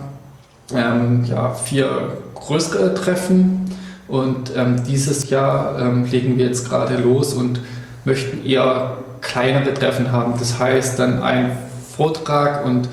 [0.75, 3.65] ähm, ja, vier größere Treffen
[4.07, 7.61] und ähm, dieses Jahr ähm, legen wir jetzt gerade los und
[8.05, 10.35] möchten eher kleinere Treffen haben.
[10.39, 11.53] Das heißt dann ein
[11.97, 12.89] Vortrag und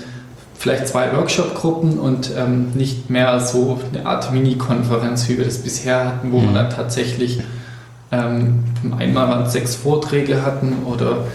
[0.57, 6.06] vielleicht zwei Workshop-Gruppen und ähm, nicht mehr so eine Art Mini-Konferenz, wie wir das bisher
[6.06, 7.41] hatten, wo man dann tatsächlich
[8.11, 8.64] ähm,
[8.98, 11.26] einmal sechs Vorträge hatten oder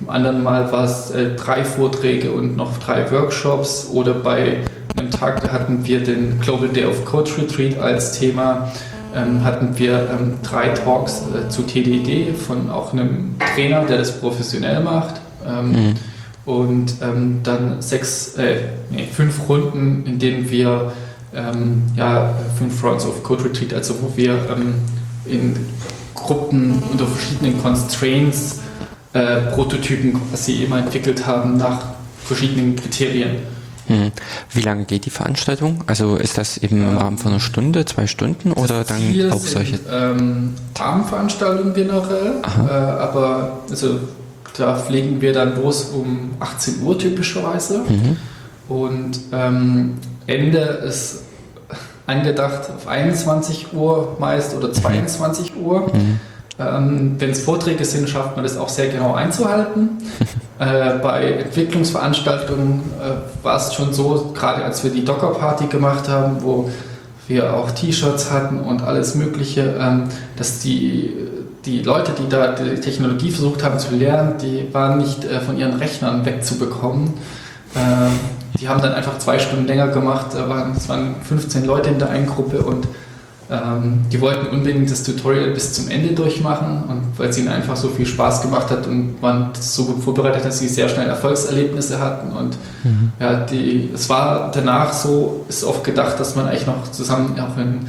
[0.00, 4.58] im anderen Mal war es äh, drei Vorträge und noch drei Workshops oder bei
[4.96, 8.72] einem Tag da hatten wir den Global Day of Code Retreat als Thema,
[9.14, 14.20] ähm, hatten wir ähm, drei Talks äh, zu TDD von auch einem Trainer, der das
[14.20, 15.20] professionell macht.
[15.46, 15.94] Ähm,
[16.44, 18.58] Und ähm, dann sechs, äh,
[18.90, 20.92] nee, fünf Runden, in denen wir
[21.34, 24.74] ähm, ja, fünf Rounds of Code Retreat, also wo wir ähm,
[25.24, 25.56] in
[26.14, 28.60] Gruppen unter verschiedenen Constraints
[29.16, 31.80] äh, Prototypen quasi immer entwickelt haben nach
[32.24, 33.36] verschiedenen Kriterien.
[33.86, 34.10] Hm.
[34.52, 35.84] Wie lange geht die Veranstaltung?
[35.86, 38.98] Also ist das eben im Rahmen von einer Stunde, zwei Stunden oder dann
[39.30, 39.78] auch sind, solche?
[39.90, 44.00] Ähm, Abendveranstaltungen generell, äh, aber also,
[44.58, 47.78] da fliegen wir dann los um 18 Uhr typischerweise.
[47.88, 48.16] Mhm.
[48.68, 49.94] Und ähm,
[50.26, 51.22] Ende ist
[52.06, 55.90] angedacht auf 21 Uhr meist oder 22 Uhr.
[56.58, 59.98] Ähm, Wenn es Vorträge sind, schafft man das auch sehr genau einzuhalten.
[60.58, 66.38] äh, bei Entwicklungsveranstaltungen äh, war es schon so, gerade als wir die Docker-Party gemacht haben,
[66.40, 66.70] wo
[67.28, 70.04] wir auch T-Shirts hatten und alles Mögliche, ähm,
[70.36, 71.12] dass die,
[71.66, 75.58] die Leute, die da die Technologie versucht haben zu lernen, die waren nicht äh, von
[75.58, 77.14] ihren Rechnern wegzubekommen.
[77.74, 78.12] Ähm,
[78.58, 80.28] die haben dann einfach zwei Stunden länger gemacht.
[80.74, 82.88] Es waren 15 Leute in der einen Gruppe und
[83.50, 87.76] ähm, die wollten unbedingt das Tutorial bis zum Ende durchmachen und weil es ihnen einfach
[87.76, 92.00] so viel Spaß gemacht hat und waren so gut vorbereitet, dass sie sehr schnell Erfolgserlebnisse
[92.00, 92.56] hatten und
[93.20, 97.56] ja, die, es war danach so, ist oft gedacht, dass man eigentlich noch zusammen auch
[97.56, 97.86] in,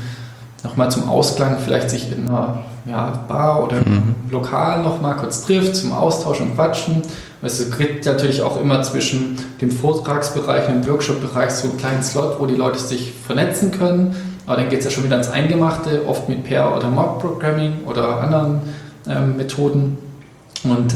[0.63, 5.13] noch mal zum Ausklang vielleicht sich in einer ja, Bar oder im Lokal noch mal
[5.13, 7.01] kurz trifft zum Austausch und Quatschen.
[7.41, 12.39] Es gibt natürlich auch immer zwischen dem Vortragsbereich und dem Workshop-Bereich so einen kleinen Slot,
[12.39, 14.15] wo die Leute sich vernetzen können.
[14.47, 18.21] Aber dann geht es ja schon wieder ins Eingemachte, oft mit Pair- oder Mob-Programming oder
[18.21, 18.61] anderen
[19.07, 19.97] ähm, Methoden.
[20.63, 20.95] Und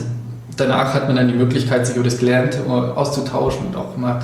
[0.56, 4.22] danach hat man dann die Möglichkeit, sich über das Gelernte auszutauschen und auch mal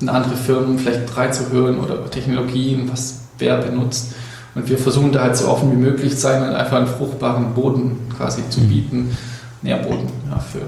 [0.00, 4.14] in andere Firmen vielleicht reinzuhören oder Technologien, was wer benutzt.
[4.54, 7.54] Und wir versuchen da halt so offen wie möglich zu sein und einfach einen fruchtbaren
[7.54, 9.16] Boden quasi zu bieten,
[9.62, 10.60] Nährboden ja, für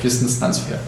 [0.00, 0.78] Wissenstransfer.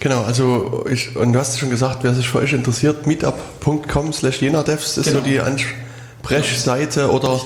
[0.00, 4.40] Genau, also ich, und du hast schon gesagt, wer sich für euch interessiert, meetup.com slash
[4.40, 5.18] jenadevs ist Genau.
[5.18, 7.40] so die Ansprechseite oder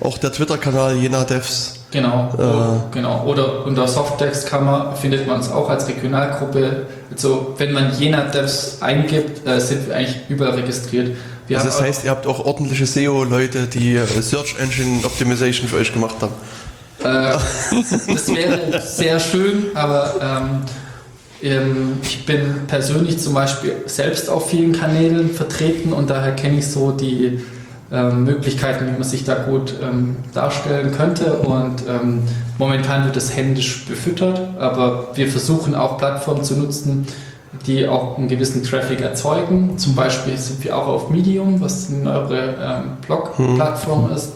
[0.00, 1.74] auch der Twitter-Kanal jenadevs.
[1.90, 2.42] Genau, Äh.
[2.42, 3.24] o- genau.
[3.24, 6.86] Oder unter Softtext-Kammer findet man uns auch als Regionalgruppe.
[7.10, 11.16] Also wenn man Jena Devs eingibt, äh, sind wir eigentlich überall registriert.
[11.48, 15.76] Wir Also das heißt, ihr habt auch ordentliche SEO-Leute, die äh, Search Engine Optimization für
[15.76, 16.32] euch gemacht haben.
[17.02, 17.36] Äh,
[18.12, 20.62] das wäre sehr schön, aber ähm,
[22.02, 26.92] ich bin persönlich zum Beispiel selbst auf vielen Kanälen vertreten und daher kenne ich so
[26.92, 27.40] die
[27.92, 31.34] ähm, Möglichkeiten, wie man sich da gut ähm, darstellen könnte.
[31.34, 32.22] Und ähm,
[32.58, 37.06] momentan wird es händisch befüttert, aber wir versuchen auch Plattformen zu nutzen,
[37.66, 39.78] die auch einen gewissen Traffic erzeugen.
[39.78, 44.32] Zum Beispiel sind wir auch auf Medium, was eine neuere ähm, Blog-Plattform ist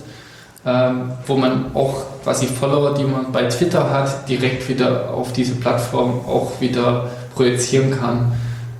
[0.66, 5.54] ähm, wo man auch quasi Follower, die man bei Twitter hat, direkt wieder auf diese
[5.54, 8.32] Plattform auch wieder projizieren kann.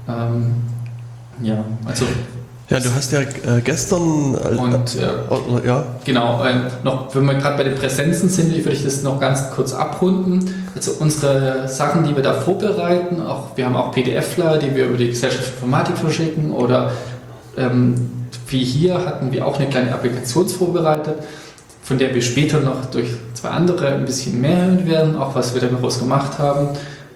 [0.09, 0.55] Ähm,
[1.43, 2.05] ja, also
[2.69, 4.35] Ja, du hast ja äh, gestern.
[4.35, 6.55] Äh, Und, äh, oder- ja, genau, äh,
[6.85, 10.66] noch, wenn wir gerade bei den Präsenzen sind, würde ich das noch ganz kurz abrunden.
[10.77, 14.98] Also unsere Sachen, die wir da vorbereiten, auch, wir haben auch PDF-Flyer, die wir über
[14.98, 16.93] die Gesellschaft für Informatik verschicken oder
[17.57, 18.11] ähm,
[18.48, 21.15] wie hier hatten wir auch eine kleine Applikation vorbereitet,
[21.91, 25.55] von der wir später noch durch zwei andere ein bisschen mehr hören werden, auch was
[25.55, 26.69] wir daraus gemacht haben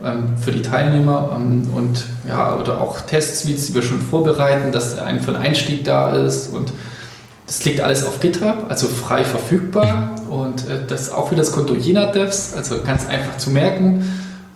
[0.05, 4.99] ähm, für die Teilnehmer ähm, und ja, oder auch Testsuites, die wir schon vorbereiten, dass
[4.99, 6.73] ein für einen Einstieg da ist und
[7.47, 11.53] das liegt alles auf GitHub, also frei verfügbar und äh, das ist auch wieder das
[11.53, 14.05] Konto Jena Devs, also ganz einfach zu merken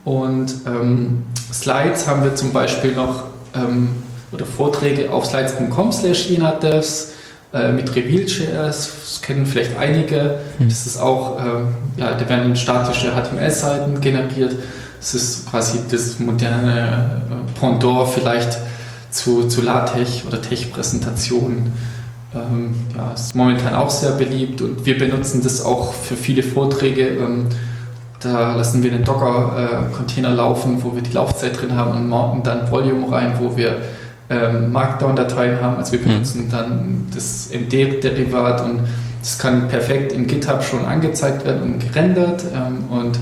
[0.04, 1.22] und ähm,
[1.52, 3.90] Slides haben wir zum Beispiel noch ähm,
[4.32, 7.12] oder Vorträge auf slides.com slash Jena Devs
[7.52, 10.40] äh, mit Reveal Shares, das kennen vielleicht einige.
[10.58, 14.54] Das ist auch, ähm, ja, da werden statische HTML-Seiten generiert.
[15.00, 18.58] Das ist quasi das moderne äh, Pendant vielleicht
[19.10, 21.72] zu, zu LaTeX oder Tech-Präsentationen.
[22.34, 27.08] Ähm, ja, ist momentan auch sehr beliebt und wir benutzen das auch für viele Vorträge.
[27.08, 27.46] Ähm,
[28.20, 32.70] da lassen wir den Docker-Container laufen, wo wir die Laufzeit drin haben und mounten dann
[32.70, 33.76] Volume rein, wo wir
[34.30, 35.76] ähm, Markdown-Dateien haben.
[35.76, 38.80] Also wir benutzen dann das MD-Derivat und
[39.20, 42.44] das kann perfekt in GitHub schon angezeigt werden und gerendert.
[42.54, 43.18] Ähm, und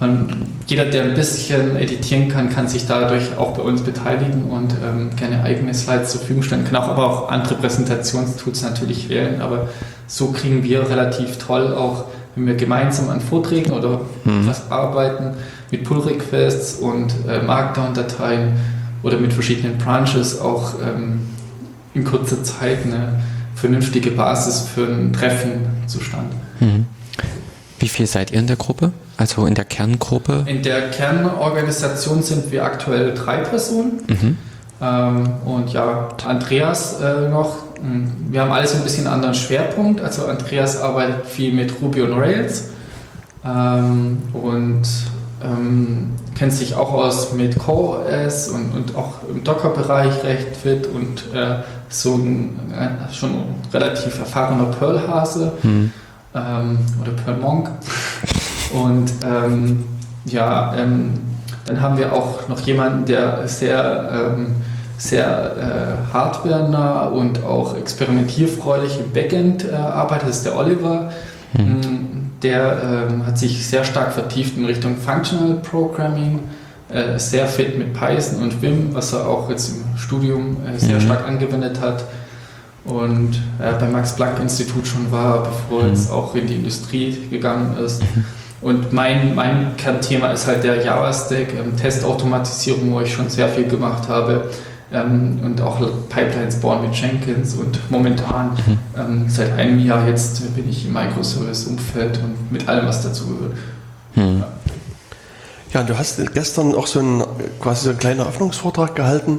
[0.00, 4.74] man, jeder, der ein bisschen editieren kann, kann sich dadurch auch bei uns beteiligen und
[4.84, 6.64] ähm, gerne eigene Slides zur Verfügung stellen.
[6.64, 9.40] Kann auch aber auch andere Präsentationstools natürlich wählen.
[9.40, 9.68] Aber
[10.06, 15.34] so kriegen wir relativ toll auch, wenn wir gemeinsam an Vorträgen oder was arbeiten,
[15.70, 18.54] mit Pull-Requests und äh, Markdown-Dateien
[19.02, 21.20] oder mit verschiedenen Branches auch ähm,
[21.94, 23.20] in kurzer Zeit eine
[23.54, 26.36] vernünftige Basis für ein Treffen zustande.
[26.60, 26.86] Mhm.
[27.78, 28.92] Wie viel seid ihr in der Gruppe?
[29.16, 30.44] Also in der Kerngruppe?
[30.46, 34.00] In der Kernorganisation sind wir aktuell drei Personen.
[34.06, 34.36] Mhm.
[34.82, 37.56] Ähm, und ja, Andreas äh, noch.
[37.82, 40.00] Mm, Wir haben alles ein bisschen einen anderen Schwerpunkt.
[40.00, 42.70] Also Andreas arbeitet viel mit Ruby und Rails
[43.44, 44.82] ähm, und
[45.42, 51.34] ähm, kennt sich auch aus mit CoreOS und, und auch im Docker-Bereich recht fit und
[51.34, 51.56] äh,
[51.88, 55.92] so ein äh, schon ein relativ erfahrener Perl-Hase Mhm.
[56.34, 57.70] ähm, oder Perl Monk.
[58.72, 59.84] Und ähm,
[60.26, 61.14] ja, ähm,
[61.66, 64.54] dann haben wir auch noch jemanden, der sehr, ähm,
[64.98, 65.56] sehr
[66.08, 70.28] äh, hardwarenah und auch experimentierfreudig im Backend äh, arbeitet.
[70.28, 71.10] Das ist der Oliver.
[71.54, 76.40] Mm, Der ähm, hat sich sehr stark vertieft in Richtung Functional Programming,
[76.88, 80.96] äh, sehr fit mit Python und Vim, was er auch jetzt im Studium äh, sehr
[80.96, 81.00] Mhm.
[81.02, 82.04] stark angewendet hat
[82.86, 85.92] und äh, beim Max-Planck-Institut schon war, bevor er Mhm.
[85.94, 88.02] jetzt auch in die Industrie gegangen ist.
[88.62, 93.66] Und mein, mein Kernthema ist halt der Java-Stack, ähm, Testautomatisierung, wo ich schon sehr viel
[93.68, 94.50] gemacht habe.
[94.92, 97.54] Ähm, und auch Pipelines bauen mit Jenkins.
[97.54, 98.56] Und momentan,
[98.98, 103.52] ähm, seit einem Jahr jetzt, bin ich im Microservice-Umfeld und mit allem, was dazugehört.
[104.14, 104.42] Hm.
[105.72, 107.22] Ja, du hast gestern auch so einen,
[107.60, 109.38] quasi so einen kleinen Öffnungsvortrag gehalten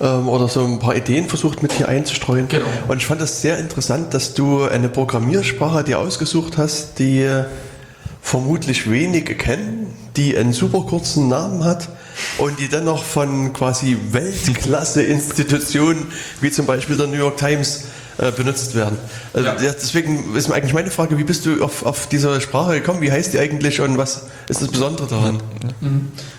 [0.00, 2.48] ähm, oder so ein paar Ideen versucht mit hier einzustreuen.
[2.48, 2.64] Genau.
[2.88, 7.28] Und ich fand das sehr interessant, dass du eine Programmiersprache dir ausgesucht hast, die
[8.20, 11.88] vermutlich wenige kennen, die einen super kurzen Namen hat
[12.38, 16.06] und die dennoch von quasi Weltklasse-Institutionen
[16.40, 17.84] wie zum Beispiel der New York Times
[18.18, 18.98] äh, benutzt werden.
[19.32, 19.54] Also Ja.
[19.58, 23.00] deswegen ist eigentlich meine Frage, wie bist du auf, auf diese Sprache gekommen?
[23.00, 25.38] Wie heißt die eigentlich und was ist das Besondere daran?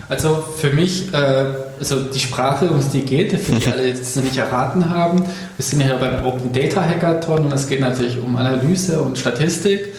[0.08, 1.44] Also für mich, äh,
[1.80, 5.24] also die Sprache, um die es geht, für die alle jetzt noch nicht erraten haben,
[5.56, 9.92] wir sind ja beim Open Data Hackathon und es geht natürlich um Analyse und Statistik.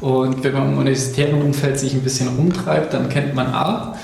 [0.00, 3.96] Und wenn man im universitären Umfeld sich ein bisschen rumtreibt, dann kennt man R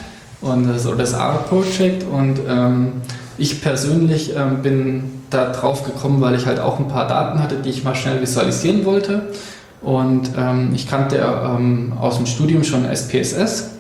[0.45, 2.05] und das, oder das R-Project.
[2.05, 2.93] Und ähm,
[3.39, 7.57] ich persönlich ähm, bin da drauf gekommen, weil ich halt auch ein paar Daten hatte,
[7.57, 9.31] die ich mal schnell visualisieren wollte.
[9.83, 13.71] Und ähm, ich kannte ähm, aus dem Studium schon SPSS.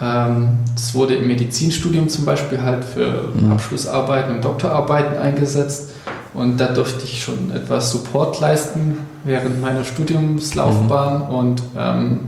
[0.00, 5.90] Ähm, das wurde im Medizinstudium zum Beispiel halt für Abschlussarbeiten und Doktorarbeiten eingesetzt.
[6.34, 11.22] Und da durfte ich schon etwas Support leisten während meiner Studiumslaufbahn.
[11.22, 12.20] Und ähm,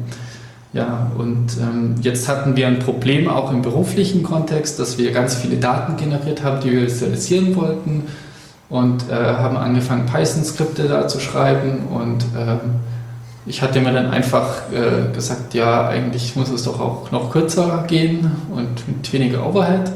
[0.77, 5.35] ja, und ähm, jetzt hatten wir ein Problem auch im beruflichen Kontext, dass wir ganz
[5.35, 8.05] viele Daten generiert haben, die wir visualisieren wollten.
[8.69, 11.87] Und äh, haben angefangen, Python-Skripte da zu schreiben.
[11.89, 12.59] Und ähm,
[13.47, 17.85] ich hatte mir dann einfach äh, gesagt, ja, eigentlich muss es doch auch noch kürzer
[17.87, 19.93] gehen und mit weniger Overhead.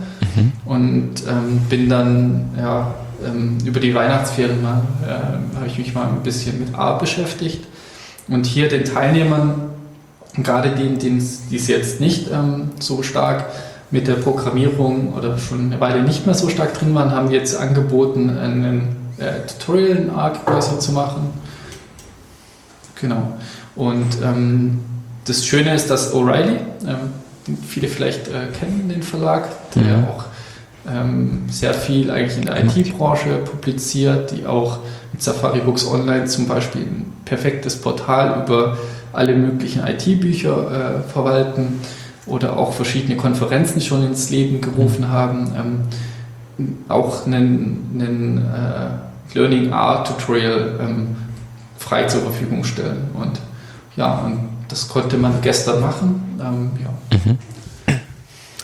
[0.64, 2.94] Und ähm, bin dann ja,
[3.26, 7.66] ähm, über die Weihnachtsferien mal, äh, habe ich mich mal ein bisschen mit A beschäftigt.
[8.28, 9.69] Und hier den Teilnehmern,
[10.42, 13.46] gerade denen, denen es- die es jetzt nicht ähm, so stark
[13.90, 17.38] mit der Programmierung oder schon eine Weile nicht mehr so stark drin waren, haben wir
[17.38, 21.30] jetzt angeboten, einen äh, Tutorial in Arc quasi zu machen.
[23.00, 23.32] Genau.
[23.76, 24.80] Und ähm,
[25.24, 30.04] das Schöne ist, dass O'Reilly, ähm, viele vielleicht äh, kennen, den Verlag, der Mhm.
[30.04, 30.24] auch
[30.88, 34.78] ähm, sehr viel eigentlich in der IT-Branche publiziert, die auch
[35.12, 38.78] mit Safari Books Online zum Beispiel ein perfektes Portal über
[39.12, 41.80] alle möglichen IT-Bücher äh, verwalten
[42.26, 45.52] oder auch verschiedene Konferenzen schon ins Leben gerufen haben.
[45.56, 45.80] Ähm,
[46.88, 51.16] auch einen, einen äh, Learning Art Tutorial ähm,
[51.78, 53.08] frei zur Verfügung stellen.
[53.14, 53.40] Und
[53.96, 56.38] ja, und das konnte man gestern machen.
[56.40, 57.34] Ähm, ja.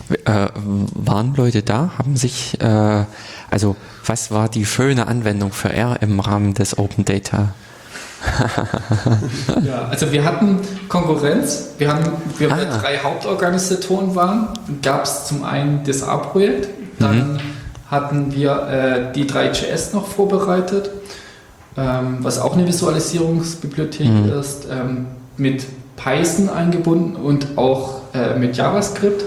[0.09, 0.47] Äh,
[0.93, 1.91] waren Leute da?
[1.97, 3.03] Haben sich, äh,
[3.49, 3.75] also
[4.05, 7.49] was war die schöne Anwendung für R im Rahmen des Open Data?
[9.65, 10.59] Ja, also wir hatten
[10.89, 11.69] Konkurrenz.
[11.77, 12.03] Wir haben
[12.37, 12.77] wir Ah.
[12.81, 14.49] drei Hauptorganisatoren waren.
[14.81, 16.67] Gab es zum einen das A-Projekt,
[16.99, 17.39] dann
[17.89, 20.89] hatten wir äh, die 3JS noch vorbereitet,
[21.77, 24.31] ähm, was auch eine Visualisierungsbibliothek Mhm.
[24.39, 25.07] ist, ähm,
[25.37, 25.65] mit
[25.95, 29.23] Python eingebunden und auch äh, mit JavaScript,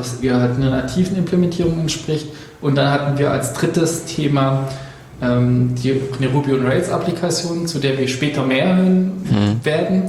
[0.00, 2.26] was ihr halt einer nativen Implementierung entspricht.
[2.60, 4.68] Und dann hatten wir als drittes Thema
[5.22, 9.64] ähm, die, eine Ruby on Rails Applikation, zu der wir später mehr hören Mhm.
[9.64, 10.02] werden.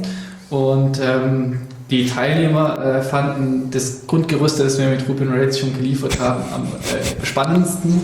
[0.49, 1.59] Und ähm,
[1.89, 6.43] die Teilnehmer äh, fanden das Grundgerüst, das wir mit Ruby on Rails schon geliefert haben,
[6.55, 8.01] am äh, spannendsten.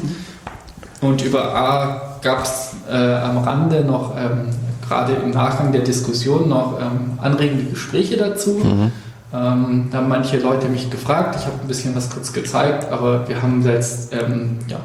[1.02, 4.50] Und über A gab es äh, am Rande noch, ähm,
[4.88, 8.62] gerade im Nachgang der Diskussion, noch ähm, anregende Gespräche dazu.
[8.64, 8.92] Mhm.
[9.34, 13.28] Ähm, da haben manche Leute mich gefragt, ich habe ein bisschen was kurz gezeigt, aber
[13.28, 14.80] wir haben jetzt ähm, ja,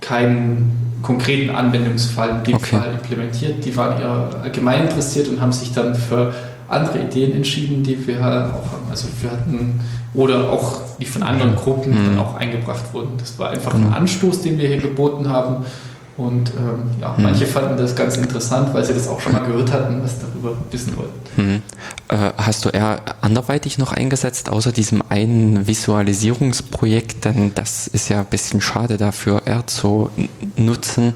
[0.00, 2.76] keinen konkreten Anwendungsfall in dem Okay.
[2.76, 3.64] Fall implementiert.
[3.64, 6.32] Die waren eher allgemein interessiert und haben sich dann für
[6.68, 8.86] andere Ideen entschieden, die wir auch haben.
[8.90, 9.80] Also wir hatten
[10.14, 12.06] oder auch die von anderen Gruppen Mhm.
[12.06, 13.10] dann auch eingebracht wurden.
[13.18, 15.64] Das war einfach ein Anstoß, den wir hier geboten haben.
[16.16, 17.22] Und ähm, ja, Mhm.
[17.22, 20.54] manche fanden das ganz interessant, weil sie das auch schon mal gehört hatten, was darüber
[20.70, 21.12] wissen wollten.
[21.36, 21.62] Mhm.
[22.08, 27.24] Äh, hast du R anderweitig noch eingesetzt, außer diesem einen Visualisierungsprojekt?
[27.24, 30.10] Denn das ist ja ein bisschen schade dafür, R zu
[30.56, 31.14] nutzen.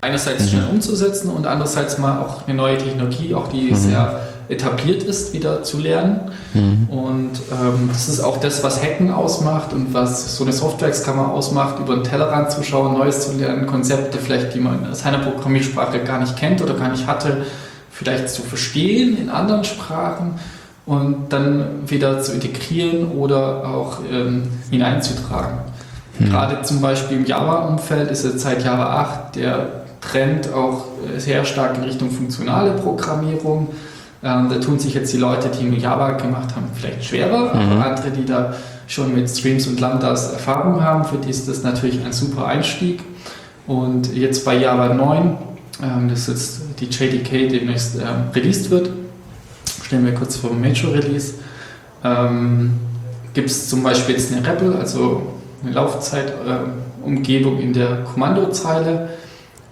[0.00, 5.32] einerseits schnell umzusetzen und andererseits mal auch eine neue Technologie, auch die sehr etabliert ist,
[5.32, 6.32] wieder zu lernen.
[6.88, 11.78] Und ähm, das ist auch das, was Hacken ausmacht und was so eine Softwarekammer ausmacht,
[11.80, 16.00] über den Tellerrand zu schauen, Neues zu lernen, Konzepte vielleicht, die man in seiner Programmiersprache
[16.00, 17.44] gar nicht kennt oder gar nicht hatte,
[17.90, 20.38] vielleicht zu verstehen in anderen Sprachen
[20.86, 25.58] und dann wieder zu integrieren oder auch ähm, hineinzutragen.
[26.18, 29.68] Gerade zum Beispiel im Java-Umfeld ist jetzt seit Java 8 der
[30.00, 33.68] Trend auch äh, sehr stark in Richtung funktionale Programmierung.
[34.22, 37.84] Ähm, da tun sich jetzt die Leute, die nur Java gemacht haben, vielleicht schwerer, aber
[37.84, 38.54] andere, die da
[38.86, 43.02] schon mit Streams und Lambdas Erfahrung haben, für die ist das natürlich ein super Einstieg.
[43.66, 45.36] Und jetzt bei Java 9,
[45.82, 48.90] ähm, das jetzt die JDK demnächst ähm, released wird,
[49.84, 51.34] stellen wir kurz vor dem Major Release,
[52.04, 52.74] ähm,
[53.34, 55.22] gibt es zum Beispiel jetzt eine REPL, also
[55.62, 59.10] eine Laufzeitumgebung in der Kommandozeile,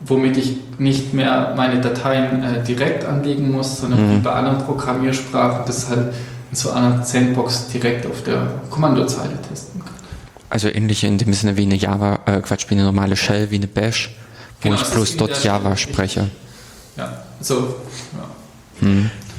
[0.07, 5.65] womit ich nicht mehr meine Dateien äh, direkt anlegen muss, sondern wie bei anderen Programmiersprachen
[5.67, 6.13] das halt
[6.51, 9.95] in so einer Sandbox direkt auf der Kommandozeile testen kann.
[10.51, 13.57] Also ähnlich in dem Sinne wie eine Java, äh, Quatsch, wie eine normale Shell, wie
[13.57, 14.15] eine Bash,
[14.63, 16.29] wo Genau, ich bloß dort Java spreche.
[16.97, 17.75] Ja, so.
[18.81, 18.89] Ja.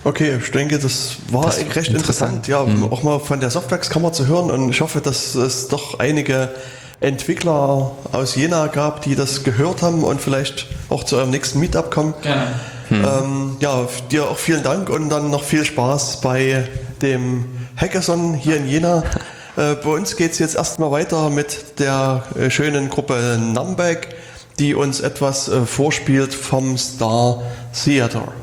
[0.03, 1.93] Okay, ich denke, das war Das recht interessant.
[1.95, 5.99] interessant, ja, auch mal von der Softwax-Kammer zu hören und ich hoffe, dass es doch
[5.99, 6.49] einige
[6.99, 11.91] Entwickler aus Jena gab, die das gehört haben und vielleicht auch zu eurem nächsten Meetup
[11.91, 12.13] kommen.
[12.21, 12.59] Gerne.
[12.89, 16.67] Ähm, ja, dir auch vielen Dank und dann noch viel Spaß bei
[17.01, 17.45] dem
[17.75, 19.03] Hackathon hier in Jena.
[19.57, 24.09] Äh, bei uns geht es jetzt erstmal weiter mit der äh, schönen Gruppe Numbag,
[24.59, 27.41] die uns etwas äh, vorspielt vom Star
[27.71, 28.33] Theater.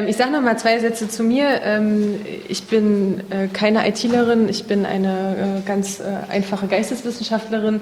[0.00, 1.60] Ähm, ich sage noch mal zwei Sätze zu mir.
[1.62, 7.80] Ähm, ich bin äh, keine ITlerin, ich bin eine äh, ganz äh, einfache Geisteswissenschaftlerin,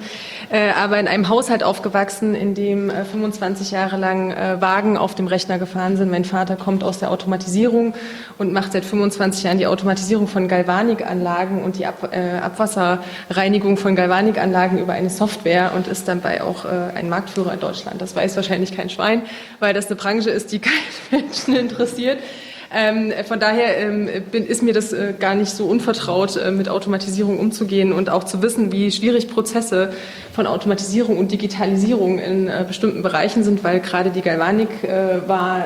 [0.51, 5.15] äh, aber in einem Haushalt aufgewachsen, in dem 25 äh, Jahre lang äh, Wagen auf
[5.15, 6.11] dem Rechner gefahren sind.
[6.11, 7.95] Mein Vater kommt aus der Automatisierung
[8.39, 12.09] und macht seit 25 Jahren die Automatisierung von Galvanikanlagen und die Ab
[12.43, 18.01] Abwasserreinigung von Galvanikanlagen über eine Software und ist dabei auch ein Marktführer in Deutschland.
[18.01, 19.23] Das weiß wahrscheinlich kein Schwein,
[19.59, 20.88] weil das eine Branche ist, die keinen
[21.29, 22.19] Menschen interessiert.
[22.71, 26.69] Ähm, von daher ähm, bin, ist mir das äh, gar nicht so unvertraut, äh, mit
[26.69, 29.95] Automatisierung umzugehen und auch zu wissen, wie schwierig Prozesse
[30.35, 35.65] von Automatisierung und Digitalisierung in äh, bestimmten Bereichen sind, weil gerade die Galvanik äh, war,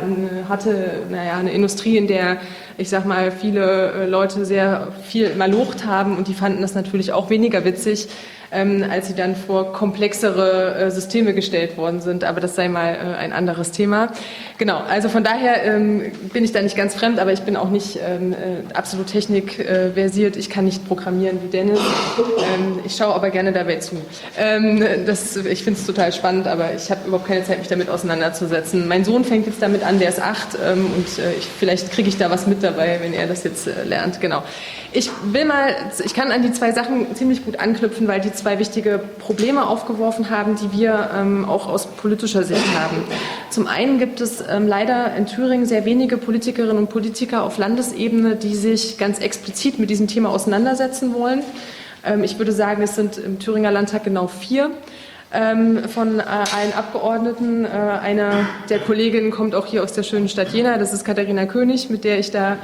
[0.49, 2.39] hatte naja, eine Industrie, in der
[2.79, 7.13] ich sag mal, viele äh, Leute sehr viel malocht haben und die fanden das natürlich
[7.13, 8.09] auch weniger witzig,
[8.53, 12.25] ähm, als sie dann vor komplexere äh, Systeme gestellt worden sind.
[12.25, 14.13] Aber das sei mal äh, ein anderes Thema.
[14.59, 17.71] Genau, also von daher ähm, bin ich da nicht ganz fremd, aber ich bin auch
[17.71, 20.37] nicht ähm, äh, absolut technikversiert.
[20.37, 21.81] ich kann nicht programmieren wie Dennis.
[22.55, 23.97] Ähm, ich schaue aber gerne dabei zu.
[24.39, 27.89] Ähm, das, ich finde es total spannend, aber ich habe überhaupt keine Zeit, mich damit
[27.89, 28.87] auseinanderzusetzen.
[28.87, 32.09] Mein Sohn fängt jetzt damit an, der ist acht ähm, und äh, ich, vielleicht kriege
[32.09, 34.21] ich da was mit dabei, wenn er das jetzt äh, lernt.
[34.21, 34.43] Genau.
[34.93, 35.75] Ich will mal,
[36.05, 40.31] ich kann an die zwei Sachen ziemlich gut anknüpfen, weil die zwei wichtige Probleme aufgeworfen
[40.31, 42.97] haben, die wir ähm, auch aus politischer Sicht haben.
[43.51, 48.35] Zum einen gibt es ähm, leider in Thüringen sehr wenige Politikerinnen und Politiker auf Landesebene,
[48.35, 51.43] die sich ganz explizit mit diesem Thema auseinandersetzen wollen.
[52.05, 54.71] Ähm, ich würde sagen, es sind im Thüringer Landtag genau vier
[55.33, 57.65] ähm, von äh, allen Abgeordneten.
[57.65, 61.47] Äh, einer der Kolleginnen kommt auch hier aus der schönen Stadt Jena, das ist Katharina
[61.47, 62.57] König, mit der ich da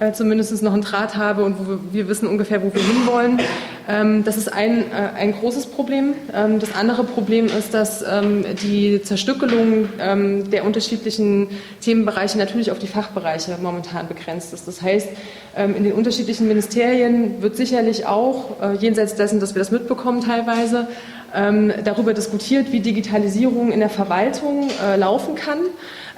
[0.00, 3.40] äh, zumindest noch einen Draht habe und wo wir, wir wissen ungefähr, wo wir hinwollen.
[3.86, 6.14] Ähm, das ist ein, äh, ein großes Problem.
[6.32, 11.48] Ähm, das andere Problem ist, dass ähm, die Zerstückelung ähm, der unterschiedlichen
[11.80, 14.66] Themenbereiche natürlich auf die Fachbereiche momentan begrenzt ist.
[14.66, 15.08] Das heißt,
[15.56, 20.22] ähm, in den unterschiedlichen Ministerien wird sicherlich auch, äh, jenseits dessen, dass wir das mitbekommen
[20.22, 20.88] teilweise,
[21.34, 25.58] ähm, darüber diskutiert, wie Digitalisierung in der Verwaltung äh, laufen kann.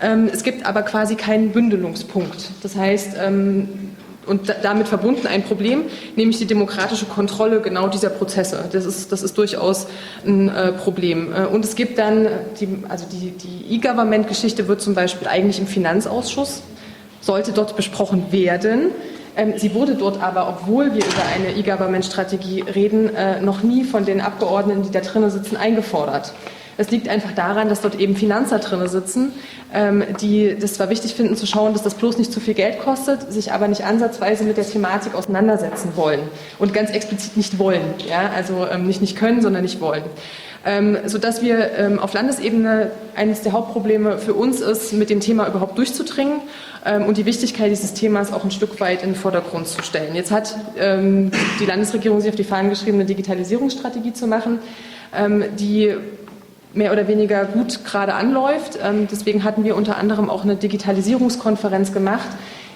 [0.02, 2.50] Ähm, es gibt aber quasi keinen Bündelungspunkt.
[2.62, 3.68] Das heißt, ähm,
[4.26, 5.84] und damit verbunden ein Problem,
[6.16, 8.64] nämlich die demokratische Kontrolle genau dieser Prozesse.
[8.72, 9.86] Das ist, das ist durchaus
[10.26, 11.32] ein äh, Problem.
[11.32, 12.28] Äh, und es gibt dann,
[12.60, 16.62] die, also die, die E-Government-Geschichte wird zum Beispiel eigentlich im Finanzausschuss,
[17.20, 18.90] sollte dort besprochen werden.
[19.36, 24.04] Ähm, sie wurde dort aber, obwohl wir über eine E-Government-Strategie reden, äh, noch nie von
[24.04, 26.32] den Abgeordneten, die da drinnen sitzen, eingefordert.
[26.76, 29.32] Das liegt einfach daran, dass dort eben Finanzer drin sitzen,
[29.72, 32.80] ähm, die das zwar wichtig finden zu schauen, dass das bloß nicht zu viel Geld
[32.80, 36.20] kostet, sich aber nicht ansatzweise mit der Thematik auseinandersetzen wollen
[36.58, 37.94] und ganz explizit nicht wollen.
[38.08, 38.30] Ja?
[38.34, 40.04] Also ähm, nicht nicht können, sondern nicht wollen.
[40.68, 45.46] Ähm, sodass wir ähm, auf Landesebene eines der Hauptprobleme für uns ist, mit dem Thema
[45.46, 46.40] überhaupt durchzudringen
[46.84, 50.16] ähm, und die Wichtigkeit dieses Themas auch ein Stück weit in den Vordergrund zu stellen.
[50.16, 51.30] Jetzt hat ähm,
[51.60, 54.58] die Landesregierung sich auf die Fahnen geschrieben, eine Digitalisierungsstrategie zu machen,
[55.58, 55.94] die
[56.76, 58.78] mehr oder weniger gut gerade anläuft.
[58.82, 62.28] Ähm, deswegen hatten wir unter anderem auch eine Digitalisierungskonferenz gemacht,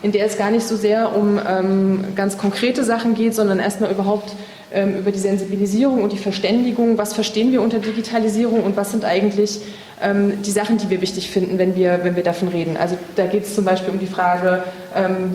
[0.03, 3.91] in der es gar nicht so sehr um ähm, ganz konkrete Sachen geht, sondern erstmal
[3.91, 4.35] überhaupt
[4.73, 9.61] über die Sensibilisierung und die Verständigung, was verstehen wir unter Digitalisierung und was sind eigentlich
[10.01, 12.77] die Sachen, die wir wichtig finden, wenn wir, wenn wir davon reden.
[12.77, 14.63] Also da geht es zum Beispiel um die Frage,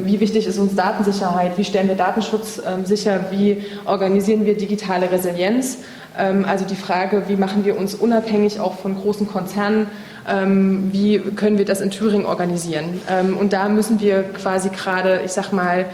[0.04, 5.80] wie wichtig ist uns Datensicherheit, wie stellen wir Datenschutz sicher, wie organisieren wir digitale Resilienz.
[6.18, 9.88] Ähm, also die Frage, wie machen wir uns unabhängig auch von großen Konzernen,
[10.28, 13.02] ähm, wie können wir das in Thüringen organisieren.
[13.10, 15.86] Ähm, und da müssen wir quasi gerade, ich sag mal,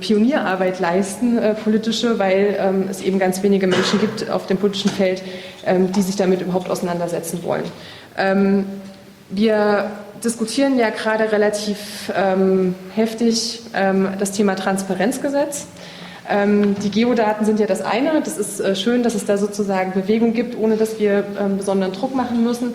[0.00, 5.22] Pionierarbeit leisten, äh, politische, weil es eben ganz wenige Menschen gibt auf dem politischen Feld,
[5.66, 7.64] die sich damit überhaupt auseinandersetzen wollen.
[9.30, 9.90] wir
[10.24, 12.10] diskutieren ja gerade relativ
[12.94, 13.62] heftig
[14.18, 15.66] das Thema Transparenzgesetz.
[16.28, 18.20] Ähm, die Geodaten sind ja das eine.
[18.20, 21.92] Das ist äh, schön, dass es da sozusagen Bewegung gibt, ohne dass wir ähm, besonderen
[21.92, 22.74] Druck machen müssen.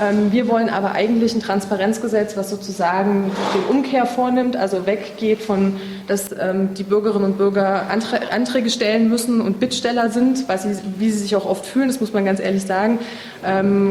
[0.00, 5.76] Ähm, wir wollen aber eigentlich ein Transparenzgesetz, was sozusagen den Umkehr vornimmt, also weggeht von,
[6.08, 11.18] dass die Bürgerinnen und Bürger Anträge stellen müssen und Bittsteller sind, was sie, wie sie
[11.18, 12.98] sich auch oft fühlen, das muss man ganz ehrlich sagen,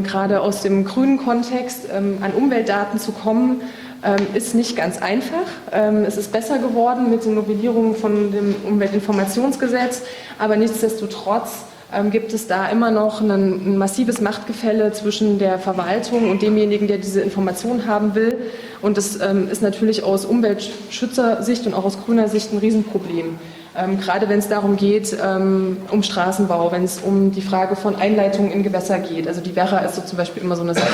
[0.04, 3.62] gerade aus dem grünen Kontext an Umweltdaten zu kommen
[4.04, 5.46] ähm, ist nicht ganz einfach.
[5.72, 10.02] Ähm, es ist besser geworden mit den Novellierungen von dem Umweltinformationsgesetz,
[10.40, 11.71] aber nichtsdestotrotz ähm,
[12.10, 16.98] gibt es da immer noch ein, ein, massives Machtgefälle zwischen der Verwaltung und demjenigen, der
[16.98, 18.38] diese Informationen haben will.
[18.82, 23.38] Und das ähm, ist natürlich aus Umweltschützersicht und auch aus grüner Sicht ein Riesenproblem.
[23.74, 27.96] Ähm, gerade wenn es darum geht, ähm, um Straßenbau, wenn es um die Frage von
[27.96, 29.30] Einleitungen in Gewässer geht.
[29.30, 30.90] Also die Werra ist so zum Beispiel immer so eine Sache.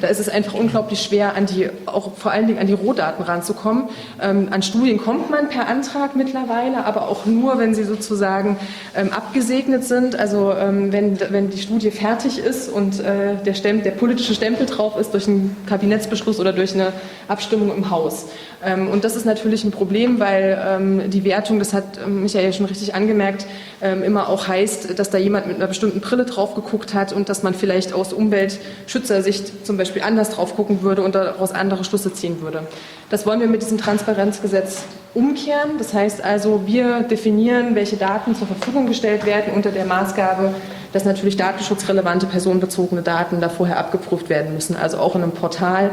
[0.00, 3.24] Da ist es einfach unglaublich schwer, an die, auch vor allen Dingen an die Rohdaten
[3.24, 3.84] ranzukommen.
[4.20, 8.56] Ähm, an Studien kommt man per Antrag mittlerweile, aber auch nur, wenn sie sozusagen
[8.96, 10.18] ähm, abgesegnet sind.
[10.18, 14.66] Also ähm, wenn, wenn die Studie fertig ist und äh, der, Stempel, der politische Stempel
[14.66, 16.92] drauf ist durch einen Kabinettsbeschluss oder durch eine
[17.28, 18.26] Abstimmung im Haus.
[18.64, 22.66] Ähm, und das ist natürlich ein Problem, weil die Wertung, das hat ähm, Michael schon
[22.66, 23.46] richtig angemerkt,
[23.80, 27.42] immer auch heißt, dass da jemand mit einer bestimmten Brille drauf geguckt hat und dass
[27.42, 32.40] man vielleicht aus Umweltschützersicht zum Beispiel anders drauf gucken würde und daraus andere Schlüsse ziehen
[32.40, 32.66] würde.
[33.10, 34.84] Das wollen wir mit diesem Transparenzgesetz
[35.14, 35.78] umkehren.
[35.78, 40.54] Das heißt also, wir definieren, welche Daten zur Verfügung gestellt werden unter der Maßgabe,
[40.92, 45.90] dass natürlich datenschutzrelevante personenbezogene Daten da vorher abgeprüft werden müssen, also auch in einem Portal,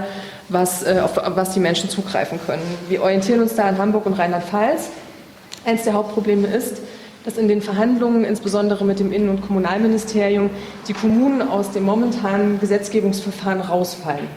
[0.49, 2.61] was, äh, auf was die Menschen zugreifen können.
[2.89, 4.89] Wir orientieren uns da an Hamburg und Rheinland-Pfalz.
[5.65, 6.81] Eines der Hauptprobleme ist,
[7.23, 10.49] dass in den Verhandlungen, insbesondere mit dem Innen- und Kommunalministerium,
[10.87, 14.27] die Kommunen aus dem momentanen Gesetzgebungsverfahren rausfallen.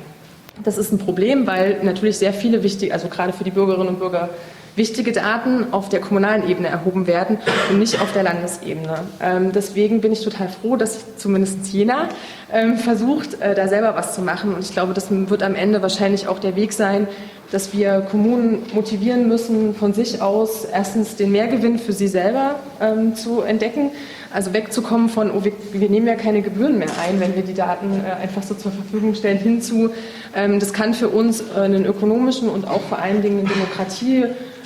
[0.62, 3.98] Das ist ein Problem, weil natürlich sehr viele wichtige, also gerade für die Bürgerinnen und
[3.98, 4.30] Bürger
[4.76, 7.38] wichtige Daten auf der kommunalen Ebene erhoben werden
[7.70, 9.00] und nicht auf der Landesebene.
[9.22, 12.08] Ähm, deswegen bin ich total froh, dass zumindest Jena
[12.52, 14.54] ähm, versucht, äh, da selber was zu machen.
[14.54, 17.08] Und ich glaube, das wird am Ende wahrscheinlich auch der Weg sein,
[17.52, 23.14] dass wir Kommunen motivieren müssen, von sich aus erstens den Mehrgewinn für sie selber ähm,
[23.14, 23.90] zu entdecken,
[24.32, 27.54] also wegzukommen von, oh, wir, wir, nehmen ja keine Gebühren mehr ein, wenn wir die
[27.54, 29.90] Daten äh, einfach so zur Verfügung stellen, hinzu,
[30.34, 34.24] ähm, das kann für uns äh, einen ökonomischen und auch vor allen Dingen einen Demokratie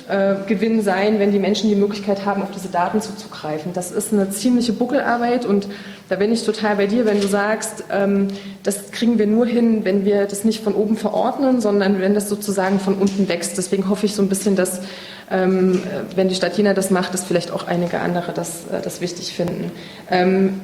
[0.09, 3.73] äh, Gewinn sein, wenn die Menschen die Möglichkeit haben, auf diese Daten zuzugreifen.
[3.73, 5.67] Das ist eine ziemliche Buckelarbeit und
[6.09, 8.27] da bin ich total bei dir, wenn du sagst, ähm,
[8.63, 12.27] das kriegen wir nur hin, wenn wir das nicht von oben verordnen, sondern wenn das
[12.29, 13.57] sozusagen von unten wächst.
[13.57, 14.81] Deswegen hoffe ich so ein bisschen, dass
[15.29, 15.81] ähm,
[16.15, 19.33] wenn die Stadt Jena das macht, dass vielleicht auch einige andere das, äh, das wichtig
[19.33, 19.71] finden.
[20.09, 20.59] Ähm,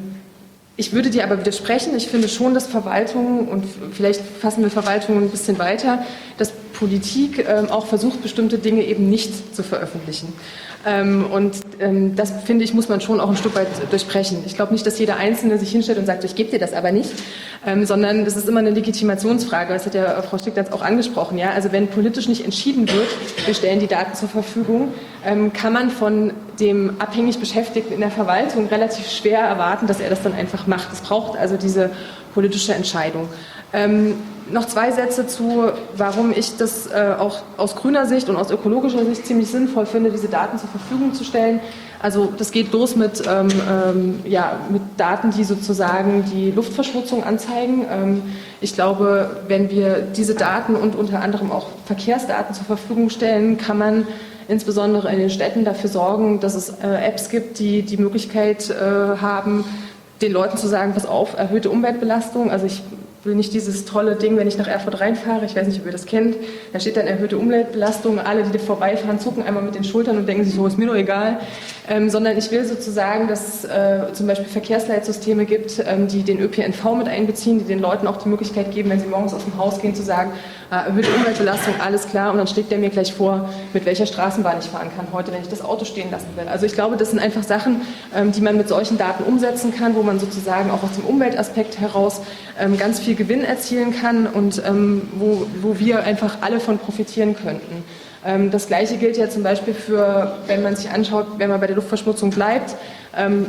[0.78, 1.98] ich würde dir aber widersprechen.
[1.98, 6.06] Ich finde schon, dass Verwaltung, und vielleicht fassen wir Verwaltung ein bisschen weiter,
[6.38, 10.32] dass Politik ähm, auch versucht, bestimmte Dinge eben nicht zu veröffentlichen.
[10.86, 14.44] Ähm, und ähm, das, finde ich, muss man schon auch ein Stück weit durchbrechen.
[14.46, 16.92] Ich glaube nicht, dass jeder Einzelne sich hinstellt und sagt, ich gebe dir das aber
[16.92, 17.12] nicht,
[17.66, 19.74] ähm, sondern es ist immer eine Legitimationsfrage.
[19.74, 21.38] Das hat ja Frau Sticklatz auch angesprochen.
[21.38, 21.52] Ja?
[21.52, 23.08] Also wenn politisch nicht entschieden wird,
[23.46, 24.94] wir stellen die Daten zur Verfügung,
[25.54, 30.22] kann man von dem abhängig Beschäftigten in der Verwaltung relativ schwer erwarten, dass er das
[30.22, 30.94] dann einfach macht.
[30.94, 31.90] Es braucht also diese
[32.34, 33.28] politische Entscheidung.
[33.78, 34.16] Ähm,
[34.52, 39.04] noch zwei Sätze zu, warum ich das äh, auch aus grüner Sicht und aus ökologischer
[39.06, 41.60] Sicht ziemlich sinnvoll finde, diese Daten zur Verfügung zu stellen.
[42.00, 47.86] Also das geht los mit, ähm, ähm, ja, mit Daten, die sozusagen die Luftverschmutzung anzeigen.
[47.92, 48.22] Ähm,
[48.62, 53.78] ich glaube, wenn wir diese Daten und unter anderem auch Verkehrsdaten zur Verfügung stellen, kann
[53.78, 54.08] man
[54.48, 59.18] insbesondere in den Städten dafür sorgen, dass es äh, Apps gibt, die die Möglichkeit äh,
[59.20, 59.66] haben,
[60.22, 62.50] den Leuten zu sagen, pass auf, erhöhte Umweltbelastung.
[62.50, 62.82] Also ich
[63.28, 65.92] will nicht dieses tolle Ding, wenn ich nach Erfurt reinfahre, ich weiß nicht, ob ihr
[65.92, 66.36] das kennt,
[66.74, 70.28] da steht dann erhöhte Umweltbelastung, alle, die da vorbeifahren, zucken einmal mit den Schultern und
[70.28, 71.40] denken sich, so ist mir nur egal,
[71.90, 76.40] ähm, sondern ich will sozusagen, dass es äh, zum Beispiel Verkehrsleitsysteme gibt, ähm, die den
[76.40, 79.58] ÖPNV mit einbeziehen, die den Leuten auch die Möglichkeit geben, wenn sie morgens aus dem
[79.58, 80.32] Haus gehen, zu sagen,
[80.70, 84.58] äh, erhöhte Umweltbelastung, alles klar, und dann schlägt der mir gleich vor, mit welcher Straßenbahn
[84.60, 86.48] ich fahren kann heute, wenn ich das Auto stehen lassen will.
[86.48, 87.82] Also ich glaube, das sind einfach Sachen,
[88.14, 91.80] ähm, die man mit solchen Daten umsetzen kann, wo man sozusagen auch aus dem Umweltaspekt
[91.80, 92.22] heraus
[92.60, 97.36] ähm, ganz viel Gewinn erzielen kann und ähm, wo, wo wir einfach alle von profitieren
[97.36, 97.84] könnten.
[98.52, 101.78] Das Gleiche gilt ja zum Beispiel für, wenn man sich anschaut, wenn man bei der
[101.78, 102.76] Luftverschmutzung bleibt.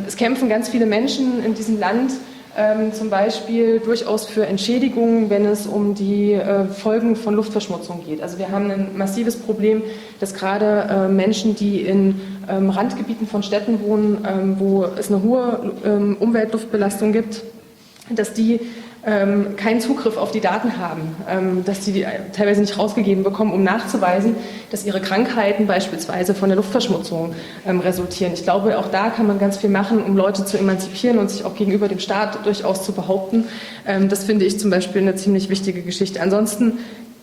[0.06, 2.12] Es kämpfen ganz viele Menschen in diesem Land
[2.58, 8.20] ähm, zum Beispiel durchaus für Entschädigungen, wenn es um die äh, Folgen von Luftverschmutzung geht.
[8.20, 9.82] Also wir haben ein massives Problem,
[10.18, 15.22] dass gerade äh, Menschen, die in ähm, Randgebieten von Städten wohnen, ähm, wo es eine
[15.22, 17.42] hohe ähm, Umweltluftbelastung gibt,
[18.10, 18.60] dass die
[19.08, 23.52] ähm, keinen Zugriff auf die Daten haben, ähm, dass sie die teilweise nicht rausgegeben bekommen,
[23.52, 24.36] um nachzuweisen,
[24.70, 27.34] dass ihre Krankheiten beispielsweise von der Luftverschmutzung
[27.66, 28.34] ähm, resultieren.
[28.34, 31.44] Ich glaube, auch da kann man ganz viel machen, um Leute zu emanzipieren und sich
[31.44, 33.44] auch gegenüber dem Staat durchaus zu behaupten.
[33.86, 36.20] Ähm, das finde ich zum Beispiel eine ziemlich wichtige Geschichte.
[36.20, 36.74] Ansonsten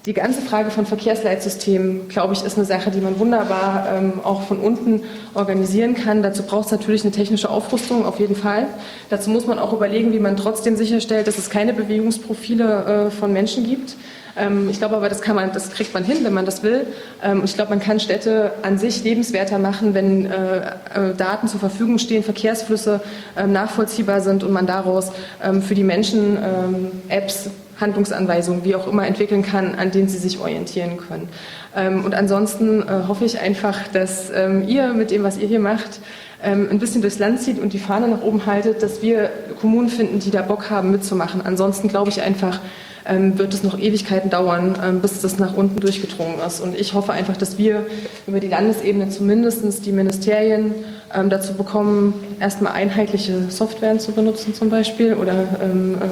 [0.06, 4.44] die ganze Frage von Verkehrsleitsystemen, glaube ich, ist eine Sache, die man wunderbar ähm, auch
[4.44, 5.02] von unten
[5.34, 6.22] organisieren kann.
[6.22, 8.68] Dazu braucht es natürlich eine technische Aufrüstung, auf jeden Fall.
[9.10, 13.34] Dazu muss man auch überlegen, wie man trotzdem sicherstellt, dass es keine Bewegungsprofile äh, von
[13.34, 13.96] Menschen gibt.
[14.38, 16.86] Ähm, ich glaube aber, das, man, das kriegt man hin, wenn man das will.
[17.24, 21.60] Ähm, ich glaube, man kann Städte an sich lebenswerter machen, wenn äh, äh, Daten zur
[21.60, 23.02] Verfügung stehen, Verkehrsflüsse
[23.36, 25.12] ähm, nachvollziehbar sind und man daraus
[25.44, 27.50] ähm, für die Menschen ähm, Apps
[27.80, 31.30] Handlungsanweisungen, wie auch immer, entwickeln kann, an denen sie sich orientieren können.
[31.76, 35.60] Ähm, und ansonsten äh, hoffe ich einfach, dass ähm, ihr mit dem, was ihr hier
[35.60, 36.00] macht,
[36.44, 39.30] ähm, ein bisschen durchs Land zieht und die Fahne nach oben haltet, dass wir
[39.60, 41.42] Kommunen finden, die da Bock haben mitzumachen.
[41.46, 42.60] Ansonsten glaube ich einfach,
[43.08, 46.60] wird es noch Ewigkeiten dauern, ähm, bis das nach unten durchgedrungen ist.
[46.60, 47.86] Und ich hoffe einfach, dass wir
[48.26, 50.74] über die Landesebene zumindest die Ministerien
[51.14, 55.14] ähm, dazu bekommen, erstmal einheitliche Softwaren zu benutzen zum Beispiel.
[55.14, 56.06] Oder ähm, äh,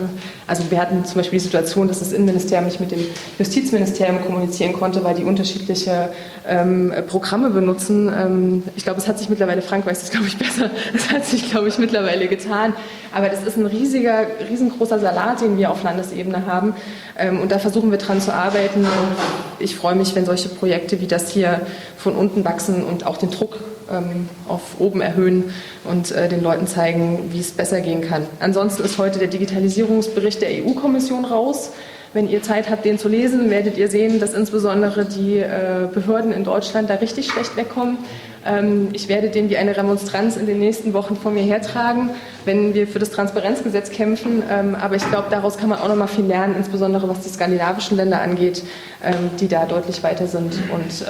[0.47, 2.99] also wir hatten zum Beispiel die Situation, dass das Innenministerium nicht mit dem
[3.39, 6.09] Justizministerium kommunizieren konnte, weil die unterschiedliche
[6.47, 8.11] ähm, Programme benutzen.
[8.15, 11.25] Ähm, ich glaube, es hat sich mittlerweile, Frank weiß das glaube ich besser, es hat
[11.25, 12.73] sich glaube ich mittlerweile getan.
[13.13, 16.73] Aber das ist ein riesiger, riesengroßer Salat, den wir auf Landesebene haben.
[17.17, 18.81] Ähm, und da versuchen wir dran zu arbeiten.
[18.81, 19.15] Und
[19.59, 21.61] ich freue mich, wenn solche Projekte wie das hier
[21.97, 23.59] von unten wachsen und auch den Druck
[23.91, 25.53] ähm, auf oben erhöhen
[25.83, 28.25] und äh, den Leuten zeigen, wie es besser gehen kann.
[28.39, 31.71] Ansonsten ist heute der Digitalisierungsbericht der EU-Kommission raus.
[32.13, 36.31] Wenn ihr Zeit habt, den zu lesen, werdet ihr sehen, dass insbesondere die äh, Behörden
[36.31, 37.97] in Deutschland da richtig schlecht wegkommen.
[38.45, 42.11] Ähm, ich werde den wie eine Remonstranz in den nächsten Wochen vor mir hertragen,
[42.45, 44.43] wenn wir für das Transparenzgesetz kämpfen.
[44.49, 47.29] Ähm, aber ich glaube, daraus kann man auch noch mal viel lernen, insbesondere was die
[47.29, 48.63] skandinavischen Länder angeht,
[49.03, 50.53] ähm, die da deutlich weiter sind.
[50.73, 51.05] Und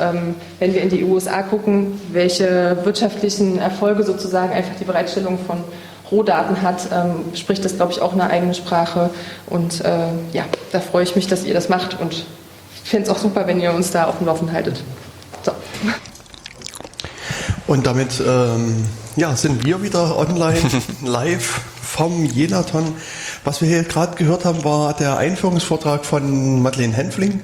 [0.60, 5.57] wenn wir in die USA gucken, welche wirtschaftlichen Erfolge sozusagen einfach die Bereitstellung von
[6.11, 6.88] Rohdaten hat,
[7.34, 9.10] spricht das, glaube ich, auch eine eigene Sprache.
[9.47, 9.89] Und äh,
[10.34, 12.26] ja, da freue ich mich, dass ihr das macht und
[12.93, 14.84] finde es auch super, wenn ihr uns da auf dem Laufenden haltet.
[15.41, 15.51] So.
[17.65, 18.85] Und damit ähm,
[19.15, 20.60] ja, sind wir wieder online,
[21.02, 22.95] live vom Jenaton.
[23.44, 27.41] Was wir hier gerade gehört haben, war der Einführungsvortrag von Madeleine Henfling.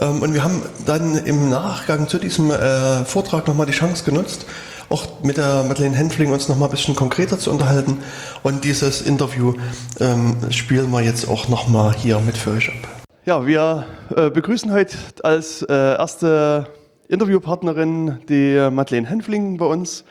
[0.00, 4.44] Ähm, und wir haben dann im Nachgang zu diesem äh, Vortrag nochmal die Chance genutzt,
[4.90, 7.98] auch mit der Madeleine Henfling uns nochmal ein bisschen konkreter zu unterhalten.
[8.42, 9.54] Und dieses Interview
[10.00, 12.88] ähm, spielen wir jetzt auch nochmal hier mit für euch ab.
[13.24, 16.66] Ja, wir äh, begrüßen heute als äh, erste
[17.08, 20.04] Interviewpartnerin die Madeleine Henfling bei uns.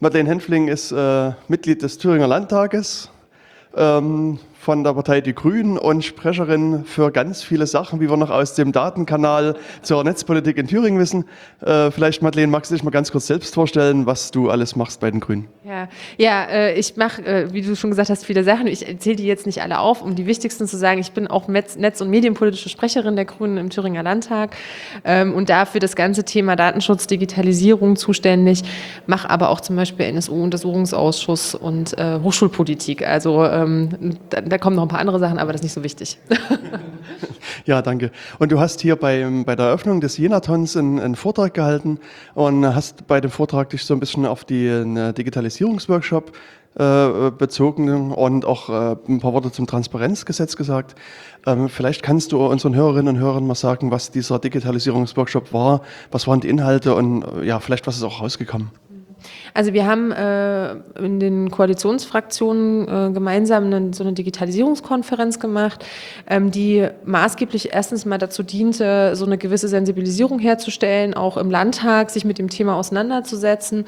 [0.00, 3.08] Madeleine Henfling ist äh, Mitglied des Thüringer Landtages,
[3.74, 8.30] ähm, von der Partei Die Grünen und Sprecherin für ganz viele Sachen, wie wir noch
[8.30, 11.26] aus dem Datenkanal zur Netzpolitik in Thüringen wissen.
[11.60, 15.00] Äh, vielleicht, Madeleine, magst du dich mal ganz kurz selbst vorstellen, was du alles machst
[15.00, 15.48] bei den Grünen?
[15.64, 18.66] Ja, ja äh, ich mache, äh, wie du schon gesagt hast, viele Sachen.
[18.66, 20.98] Ich erzähle die jetzt nicht alle auf, um die wichtigsten zu sagen.
[20.98, 24.56] Ich bin auch Netz- Netz- und medienpolitische Sprecherin der Grünen im Thüringer Landtag
[25.04, 28.62] ähm, und dafür das ganze Thema Datenschutz, Digitalisierung zuständig,
[29.06, 33.06] mache aber auch zum Beispiel NSU-Untersuchungsausschuss und äh, Hochschulpolitik.
[33.06, 33.90] Also ähm,
[34.30, 36.18] da, da kommen noch ein paar andere Sachen, aber das ist nicht so wichtig.
[37.66, 38.10] Ja, danke.
[38.38, 41.98] Und du hast hier beim, bei der Eröffnung des Jenatons einen, einen Vortrag gehalten
[42.34, 46.32] und hast bei dem Vortrag dich so ein bisschen auf den Digitalisierungsworkshop
[46.78, 50.94] äh, bezogen und auch äh, ein paar Worte zum Transparenzgesetz gesagt.
[51.46, 56.26] Ähm, vielleicht kannst du unseren Hörerinnen und Hörern mal sagen, was dieser Digitalisierungsworkshop war, was
[56.26, 58.70] waren die Inhalte und äh, ja, vielleicht was ist auch rausgekommen.
[59.54, 65.84] Also wir haben äh, in den Koalitionsfraktionen äh, gemeinsam eine, so eine Digitalisierungskonferenz gemacht,
[66.28, 72.10] ähm, die maßgeblich erstens mal dazu diente, so eine gewisse Sensibilisierung herzustellen, auch im Landtag
[72.10, 73.84] sich mit dem Thema auseinanderzusetzen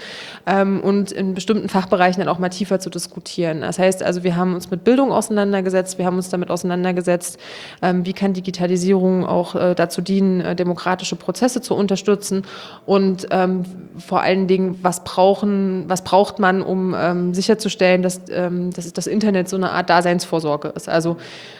[0.46, 3.62] ähm, und in bestimmten Fachbereichen dann auch mal tiefer zu diskutieren.
[3.62, 7.38] Das heißt also, wir haben uns mit Bildung auseinandergesetzt, wir haben uns damit auseinandergesetzt,
[7.82, 12.42] ähm, wie kann Digitalisierung auch äh, dazu dienen, äh, demokratische Prozesse zu unterstützen
[12.84, 13.64] und ähm,
[13.98, 19.08] vor allen Dingen, was brauchen was braucht man, um ähm, sicherzustellen, dass, ähm, dass das
[19.08, 20.88] Internet so eine Art Daseinsvorsorge ist.
[20.88, 21.16] Also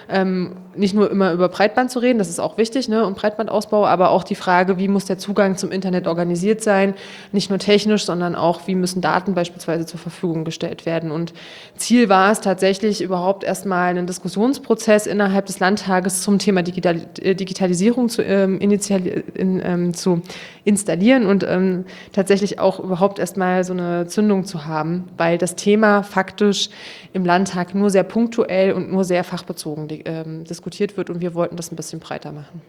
[0.08, 3.86] ähm, nicht nur immer über Breitband zu reden, das ist auch wichtig, ne, und Breitbandausbau,
[3.86, 6.94] aber auch die Frage, wie muss der Zugang zum Internet organisiert sein,
[7.32, 11.10] nicht nur technisch, sondern auch, wie müssen Daten beispielsweise zur Verfügung gestellt werden.
[11.10, 11.32] Und
[11.76, 17.34] Ziel war es tatsächlich überhaupt erstmal einen Diskussionsprozess innerhalb des Landtages zum Thema Digital äh,
[17.34, 20.22] Digitalisierung zu, ähm, in, ähm, zu
[20.64, 26.02] installieren und ähm, tatsächlich auch überhaupt erstmal so eine Zündung zu haben, weil das Thema
[26.02, 26.70] faktisch
[27.12, 31.56] im Landtag nur sehr punktuell und nur sehr fachbezogen ähm, diskutiert wird und wir wollten
[31.56, 32.62] das ein bisschen breiter machen.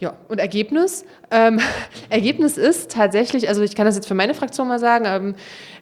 [0.00, 1.04] Ja, und Ergebnis?
[1.30, 1.60] Ähm,
[2.10, 5.34] Ergebnis ist tatsächlich, also ich kann das jetzt für meine Fraktion mal sagen, ähm,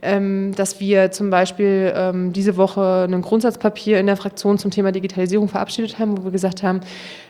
[0.02, 4.92] ähm, dass wir zum Beispiel ähm, diese Woche ein Grundsatzpapier in der Fraktion zum Thema
[4.92, 6.80] Digitalisierung verabschiedet haben, wo wir gesagt haben,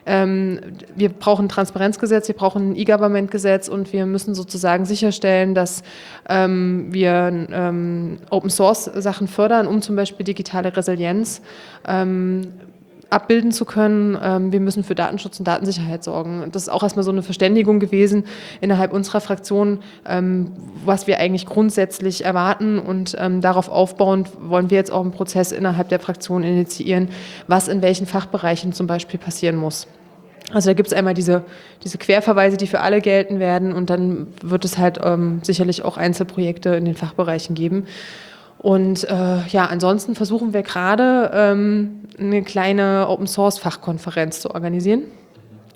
[0.06, 0.58] ähm,
[0.96, 5.84] wir brauchen ein Transparenzgesetz, wir brauchen ein E-Government-Gesetz und wir müssen sozusagen sicherstellen, dass
[6.28, 11.42] ähm, wir Open-Source-Sachen fördern, um zum Beispiel digitale Resilienz
[13.12, 14.18] abbilden zu können.
[14.22, 16.48] Ähm, wir müssen für Datenschutz und Datensicherheit sorgen.
[16.52, 18.24] Das ist auch erstmal so eine Verständigung gewesen
[18.60, 20.52] innerhalb unserer Fraktion, ähm,
[20.84, 22.78] was wir eigentlich grundsätzlich erwarten.
[22.78, 27.08] Und ähm, darauf aufbauend wollen wir jetzt auch einen Prozess innerhalb der Fraktion initiieren,
[27.46, 29.86] was in welchen Fachbereichen zum Beispiel passieren muss.
[30.52, 31.44] Also da gibt es einmal diese,
[31.82, 35.96] diese Querverweise, die für alle gelten werden und dann wird es halt ähm, sicherlich auch
[35.96, 37.86] Einzelprojekte in den Fachbereichen geben.
[38.62, 45.02] Und äh, ja, ansonsten versuchen wir gerade ähm, eine kleine Open Source Fachkonferenz zu organisieren,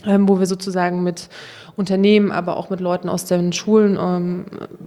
[0.06, 1.28] ähm, wo wir sozusagen mit
[1.76, 4.46] Unternehmen, aber auch mit Leuten aus den Schulen ähm,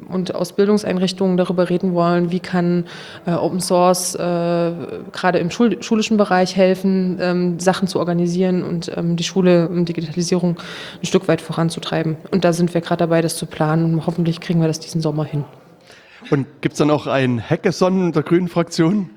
[0.09, 2.85] und aus Bildungseinrichtungen darüber reden wollen, wie kann
[3.27, 4.71] äh, Open Source äh,
[5.11, 9.87] gerade im Schul schulischen Bereich helfen, ähm, Sachen zu organisieren und ähm, die Schule und
[9.89, 10.57] Digitalisierung
[11.01, 12.17] ein Stück weit voranzutreiben.
[12.31, 15.01] Und da sind wir gerade dabei, das zu planen und hoffentlich kriegen wir das diesen
[15.01, 15.43] Sommer hin.
[16.29, 19.09] Und gibt es dann auch ein Hackathon der Grünen Fraktion?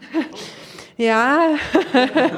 [0.96, 1.56] Ja,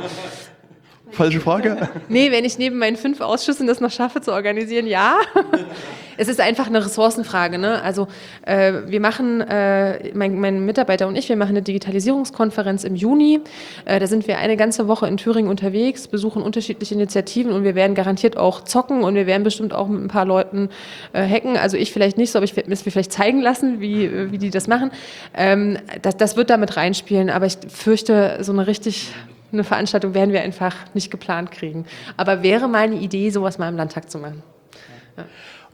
[1.14, 1.88] Falsche Frage.
[2.08, 5.18] Nee, wenn ich neben meinen fünf Ausschüssen das noch schaffe zu organisieren, ja.
[6.16, 7.58] es ist einfach eine Ressourcenfrage.
[7.58, 7.82] Ne?
[7.82, 8.08] Also
[8.42, 13.40] äh, wir machen, äh, mein, mein Mitarbeiter und ich, wir machen eine Digitalisierungskonferenz im Juni.
[13.84, 17.74] Äh, da sind wir eine ganze Woche in Thüringen unterwegs, besuchen unterschiedliche Initiativen und wir
[17.74, 20.68] werden garantiert auch zocken und wir werden bestimmt auch mit ein paar Leuten
[21.12, 21.56] äh, hacken.
[21.56, 24.50] Also ich vielleicht nicht so, aber ich werde mir vielleicht zeigen lassen, wie, wie die
[24.50, 24.90] das machen.
[25.34, 29.10] Ähm, das, das wird damit reinspielen, aber ich fürchte, so eine richtig
[29.54, 31.86] eine Veranstaltung werden wir einfach nicht geplant kriegen.
[32.16, 34.42] Aber wäre mal eine Idee, sowas mal im Landtag zu machen.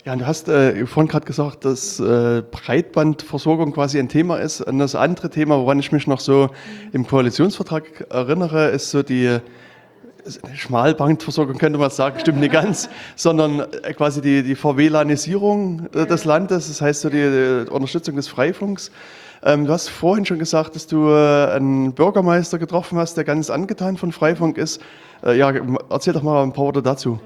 [0.04, 4.62] Ja, und du hast äh, vorhin gerade gesagt, dass äh, Breitbandversorgung quasi ein Thema ist.
[4.62, 6.48] Und das andere Thema, woran ich mich noch so
[6.92, 9.40] im Koalitionsvertrag erinnere, ist so die
[10.54, 16.24] Schmalbandversorgung, könnte man sagen, stimmt nicht ganz, sondern äh, quasi die, die Verwelanisierung äh, des
[16.24, 18.90] Landes, das heißt so die, die Unterstützung des Freifunks.
[19.42, 23.48] Ähm, du hast vorhin schon gesagt, dass du äh, einen Bürgermeister getroffen hast, der ganz
[23.48, 24.82] angetan von Freifunk ist.
[25.24, 25.52] Äh, ja,
[25.88, 27.20] erzähl doch mal ein paar Worte dazu.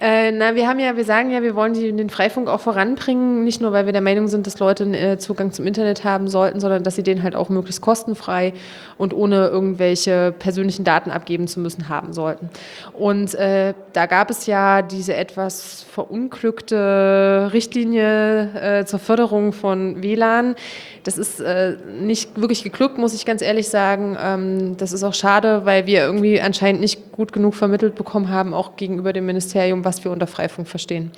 [0.00, 3.60] Äh, na, wir haben ja, wir sagen ja, wir wollen den Freifunk auch voranbringen, nicht
[3.60, 6.82] nur, weil wir der Meinung sind, dass Leute äh, Zugang zum Internet haben sollten, sondern
[6.82, 8.52] dass sie den halt auch möglichst kostenfrei
[8.98, 12.50] und ohne irgendwelche persönlichen Daten abgeben zu müssen haben sollten.
[12.92, 20.56] Und äh, da gab es ja diese etwas verunglückte Richtlinie äh, zur Förderung von WLAN.
[21.04, 24.16] Das ist äh, nicht wirklich geglückt, muss ich ganz ehrlich sagen.
[24.20, 28.54] Ähm, das ist auch schade, weil wir irgendwie anscheinend nicht gut genug vermittelt bekommen haben,
[28.54, 31.10] auch gegenüber dem Ministerium, was wir unter Freifunk verstehen.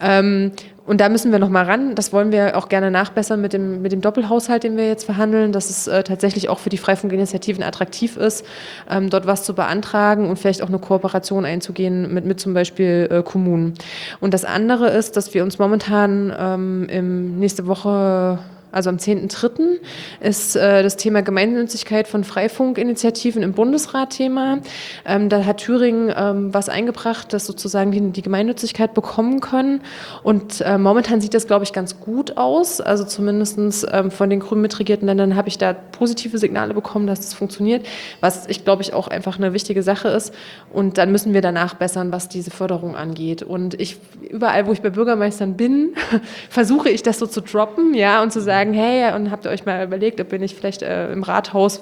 [0.00, 0.52] Ähm,
[0.86, 1.96] und da müssen wir noch mal ran.
[1.96, 5.50] Das wollen wir auch gerne nachbessern mit dem, mit dem Doppelhaushalt, den wir jetzt verhandeln,
[5.50, 8.46] dass es äh, tatsächlich auch für die Freifunkinitiativen attraktiv ist,
[8.88, 13.08] ähm, dort was zu beantragen und vielleicht auch eine Kooperation einzugehen mit, mit zum Beispiel
[13.10, 13.74] äh, Kommunen.
[14.20, 18.38] Und das andere ist, dass wir uns momentan ähm, im, nächste Woche
[18.72, 19.78] also am 10.3.
[20.20, 24.58] ist äh, das Thema Gemeinnützigkeit von Freifunkinitiativen im Bundesrat Thema.
[25.04, 29.80] Ähm, da hat Thüringen ähm, was eingebracht, dass sozusagen die, die Gemeinnützigkeit bekommen können.
[30.22, 32.80] Und äh, momentan sieht das, glaube ich, ganz gut aus.
[32.80, 37.20] Also zumindest ähm, von den grün mitregierten Ländern habe ich da positive Signale bekommen, dass
[37.20, 37.86] das funktioniert,
[38.20, 40.34] was ich, glaube ich, auch einfach eine wichtige Sache ist.
[40.72, 43.42] Und dann müssen wir danach bessern, was diese Förderung angeht.
[43.42, 45.94] Und ich, überall, wo ich bei Bürgermeistern bin,
[46.50, 49.66] versuche ich das so zu droppen, ja, und zu sagen, hey, und habt ihr euch
[49.66, 51.80] mal überlegt, ob ihr nicht vielleicht äh, im Rathaus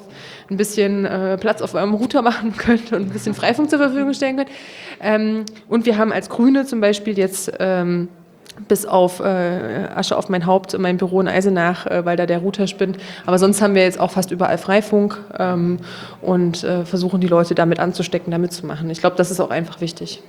[0.50, 4.12] ein bisschen äh, Platz auf eurem Router machen könnt und ein bisschen Freifunk zur Verfügung
[4.14, 4.50] stellen könnt.
[5.00, 8.08] Ähm, und wir haben als Grüne zum Beispiel jetzt ähm,
[8.68, 12.38] bis auf äh, Asche auf mein Haupt, mein Büro in Eisenach, äh, weil da der
[12.38, 12.98] Router spinnt.
[13.26, 15.78] Aber sonst haben wir jetzt auch fast überall Freifunk ähm,
[16.22, 18.90] und äh, versuchen die Leute damit anzustecken, damit zu machen.
[18.90, 20.22] Ich glaube, das ist auch einfach wichtig.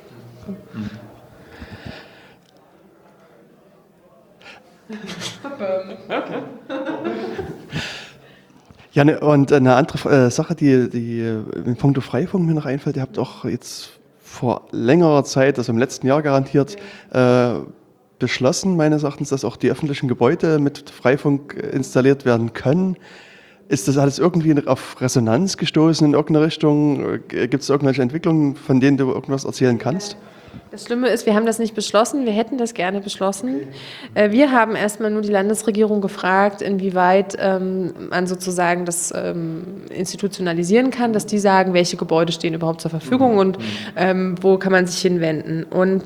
[8.91, 12.65] Ja, ne, und eine andere äh, Sache, die, die äh, in puncto Freifunk mir noch
[12.65, 16.77] einfällt, ihr habt auch jetzt vor längerer Zeit, also im letzten Jahr garantiert,
[17.11, 17.55] äh,
[18.19, 22.95] beschlossen, meines Erachtens, dass auch die öffentlichen Gebäude mit Freifunk äh, installiert werden können.
[23.67, 27.19] Ist das alles irgendwie auf Resonanz gestoßen in irgendeine Richtung?
[27.31, 30.15] Äh, Gibt es irgendwelche Entwicklungen, von denen du irgendwas erzählen kannst?
[30.71, 32.25] Das Schlimme ist, wir haben das nicht beschlossen.
[32.25, 33.67] Wir hätten das gerne beschlossen.
[34.13, 40.91] Äh, Wir haben erstmal nur die Landesregierung gefragt, inwieweit ähm, man sozusagen das ähm, institutionalisieren
[40.91, 43.57] kann, dass die sagen, welche Gebäude stehen überhaupt zur Verfügung und
[43.95, 45.63] ähm, wo kann man sich hinwenden.
[45.63, 46.03] Und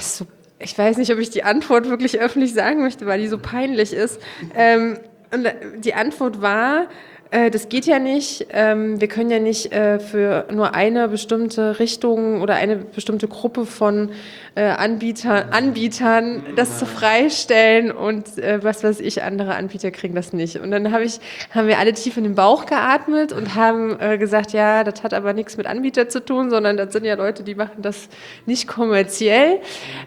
[0.00, 0.26] so,
[0.58, 3.92] ich weiß nicht, ob ich die Antwort wirklich öffentlich sagen möchte, weil die so peinlich
[3.92, 4.20] ist.
[4.54, 4.98] Ähm,
[5.32, 5.46] und
[5.84, 6.86] die Antwort war,
[7.30, 8.46] Äh, das geht ja nicht.
[8.50, 13.66] Ähm, wir können ja nicht äh, für nur eine bestimmte Richtung oder eine bestimmte Gruppe
[13.66, 14.10] von
[14.56, 20.32] äh, Anbieter, Anbietern das zu freistellen und äh, was weiß ich, andere Anbieter kriegen das
[20.32, 20.56] nicht.
[20.56, 24.18] Und dann hab ich, haben wir alle tief in den Bauch geatmet und haben äh,
[24.18, 27.44] gesagt, ja, das hat aber nichts mit Anbieter zu tun, sondern das sind ja Leute,
[27.44, 28.08] die machen das
[28.44, 29.60] nicht kommerziell.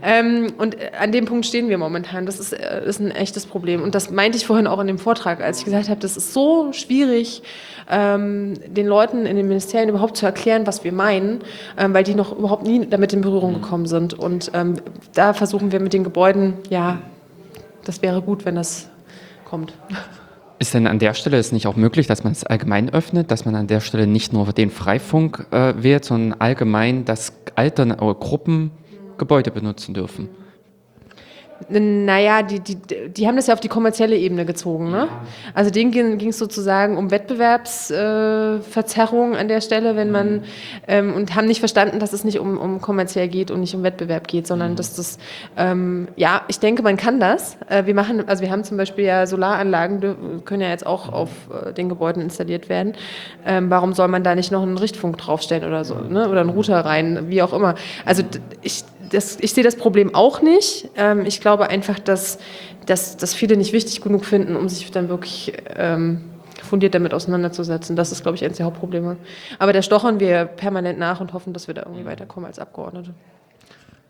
[0.04, 2.26] Ähm, und äh, an dem Punkt stehen wir momentan.
[2.26, 3.82] Das ist, ist ein echtes Problem.
[3.82, 6.34] Und das meinte ich vorhin auch in dem Vortrag, als ich gesagt habe, das ist
[6.34, 7.13] so schwierig,
[7.90, 11.42] ähm, den Leuten in den Ministerien überhaupt zu erklären, was wir meinen,
[11.78, 14.14] ähm, weil die noch überhaupt nie damit in Berührung gekommen sind.
[14.14, 14.76] Und ähm,
[15.14, 17.00] da versuchen wir mit den Gebäuden, ja,
[17.84, 18.90] das wäre gut, wenn das
[19.46, 19.74] kommt.
[20.60, 23.44] Ist denn an der Stelle es nicht auch möglich, dass man es allgemein öffnet, dass
[23.44, 27.96] man an der Stelle nicht nur den Freifunk äh, wählt, sondern allgemein, dass Altern äh,
[27.96, 28.72] Gruppen
[29.18, 30.30] Gebäude benutzen dürfen?
[31.70, 32.78] Naja, die, die,
[33.10, 34.92] die haben das ja auf die kommerzielle Ebene gezogen.
[34.92, 35.10] Ne?
[35.54, 40.44] Also denen ging es sozusagen um Wettbewerbsverzerrung äh, an der Stelle, wenn man
[40.88, 43.84] ähm, und haben nicht verstanden, dass es nicht um, um kommerziell geht und nicht um
[43.84, 45.20] Wettbewerb geht, sondern dass das
[45.58, 47.58] ähm, ja, ich denke, man kann das.
[47.70, 50.14] Äh, wir machen, also wir haben zum Beispiel ja Solaranlagen, die
[50.46, 52.94] können ja jetzt auch auf äh, den Gebäuden installiert werden.
[53.46, 56.30] Ähm, warum soll man da nicht noch einen Richtfunk draufstellen oder so, ne?
[56.30, 57.76] Oder einen Router rein, wie auch immer.
[58.06, 58.24] Also
[58.62, 58.84] ich
[59.14, 60.90] das, ich sehe das Problem auch nicht.
[60.96, 62.40] Ähm, ich glaube einfach, dass,
[62.86, 66.22] dass, dass viele nicht wichtig genug finden, um sich dann wirklich ähm,
[66.62, 67.96] fundiert damit auseinanderzusetzen.
[67.96, 69.18] Das ist, glaube ich, eines der Hauptprobleme.
[69.60, 73.14] Aber da stochern wir permanent nach und hoffen, dass wir da irgendwie weiterkommen als Abgeordnete.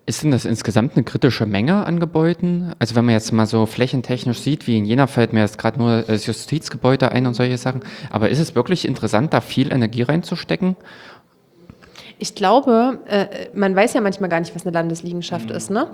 [0.06, 2.74] Ist denn das insgesamt eine kritische Menge an Gebäuden?
[2.78, 5.80] Also wenn man jetzt mal so flächentechnisch sieht, wie in Jena fällt mir jetzt gerade
[5.80, 7.84] nur das Justizgebäude ein und solche Sachen.
[8.10, 10.76] Aber ist es wirklich interessant, da viel Energie reinzustecken?
[12.24, 15.70] Ich glaube, äh, man weiß ja manchmal gar nicht, was eine Landesliegenschaft ist.
[15.70, 15.88] Ne?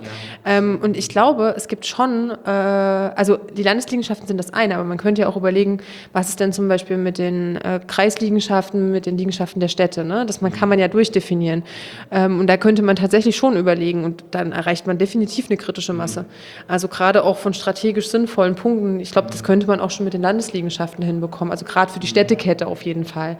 [0.44, 4.84] Ähm, und ich glaube, es gibt schon, äh, also die Landesliegenschaften sind das eine, aber
[4.84, 5.78] man könnte ja auch überlegen,
[6.12, 10.04] was ist denn zum Beispiel mit den äh, Kreisliegenschaften, mit den Liegenschaften der Städte.
[10.04, 10.24] Ne?
[10.24, 11.64] Das man, kann man ja durchdefinieren.
[12.12, 15.94] Ähm, und da könnte man tatsächlich schon überlegen und dann erreicht man definitiv eine kritische
[15.94, 16.26] Masse.
[16.68, 19.00] Also gerade auch von strategisch sinnvollen Punkten.
[19.00, 21.50] Ich glaube, das könnte man auch schon mit den Landesliegenschaften hinbekommen.
[21.50, 23.36] Also gerade für die Städtekette auf jeden Fall.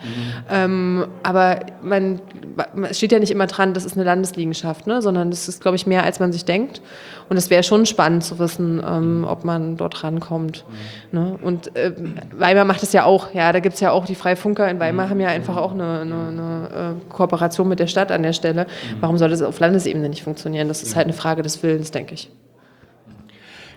[0.51, 2.21] Ähm, aber man
[2.85, 5.03] es steht ja nicht immer dran, das ist eine Landesliegenschaft, ne?
[5.03, 6.81] sondern das ist, glaube ich, mehr, als man sich denkt.
[7.29, 10.65] Und es wäre schon spannend zu wissen, ähm, ob man dort rankommt.
[11.13, 11.39] Ne?
[11.43, 11.93] Und äh,
[12.37, 13.33] Weimar macht es ja auch.
[13.35, 16.01] Ja, da gibt es ja auch die Freifunker in Weimar haben ja einfach auch eine,
[16.01, 18.67] eine, eine äh, Kooperation mit der Stadt an der Stelle.
[19.01, 20.69] Warum soll das auf Landesebene nicht funktionieren?
[20.69, 22.31] Das ist halt eine Frage des Willens, denke ich.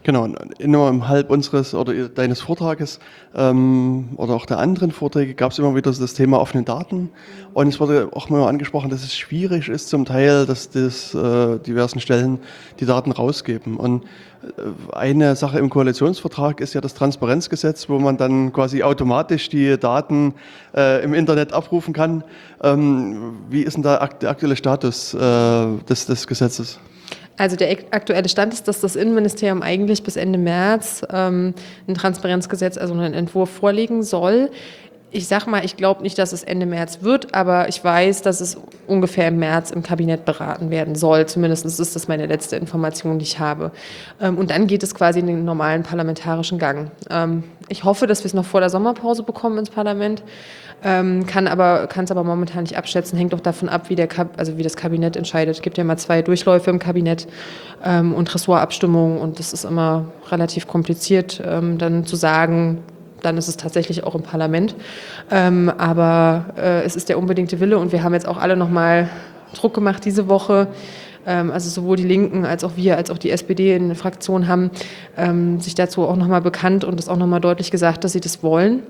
[0.03, 0.27] Genau,
[0.59, 2.99] innerhalb unseres oder deines Vortrages
[3.33, 7.09] ähm, oder auch der anderen Vorträge gab es immer wieder das Thema offene Daten.
[7.53, 11.57] Und es wurde auch mal angesprochen, dass es schwierig ist zum Teil, dass das äh,
[11.59, 12.39] diversen Stellen
[12.81, 13.77] die Daten rausgeben.
[13.77, 19.47] Und äh, eine Sache im Koalitionsvertrag ist ja das Transparenzgesetz, wo man dann quasi automatisch
[19.47, 20.33] die Daten
[20.75, 22.25] äh, im Internet abrufen kann.
[22.61, 26.77] Ähm, wie ist denn da der aktuelle Status äh, des, des Gesetzes?
[27.37, 31.53] Also der aktuelle Stand ist, dass das Innenministerium eigentlich bis Ende März ähm,
[31.87, 34.51] ein Transparenzgesetz, also einen Entwurf vorlegen soll.
[35.09, 38.41] Ich sag mal, ich glaube nicht, dass es Ende März wird, aber ich weiß, dass
[38.41, 41.27] es ungefähr im März im Kabinett beraten werden soll.
[41.27, 43.71] Zumindest ist das meine letzte Information, die ich habe.
[44.21, 46.91] Ähm, und dann geht es quasi in den normalen parlamentarischen Gang.
[47.09, 50.23] Ähm, ich hoffe, dass wir es noch vor der Sommerpause bekommen ins Parlament.
[50.83, 53.17] Ähm, kann aber kann es aber momentan nicht abschätzen.
[53.17, 55.55] Hängt auch davon ab, wie der Kab also wie das Kabinett entscheidet.
[55.55, 57.27] Es gibt ja mal zwei Durchläufe im Kabinett
[57.83, 62.79] ähm, und Ressortabstimmungen und das ist immer relativ kompliziert, ähm, dann zu sagen.
[63.21, 64.75] Dann ist es tatsächlich auch im Parlament.
[65.31, 68.69] Ähm, aber äh, es ist der unbedingte Wille und wir haben jetzt auch alle noch
[68.69, 69.09] mal
[69.55, 70.67] Druck gemacht diese Woche
[71.25, 74.49] ähm, also sowohl die Linken als auch wir, als auch die SPD in der Fraktion
[74.49, 74.71] haben
[75.15, 78.43] ähm, sich dazu auch nochmal bekannt und es auch nochmal deutlich gesagt, dass sie das
[78.43, 78.83] wollen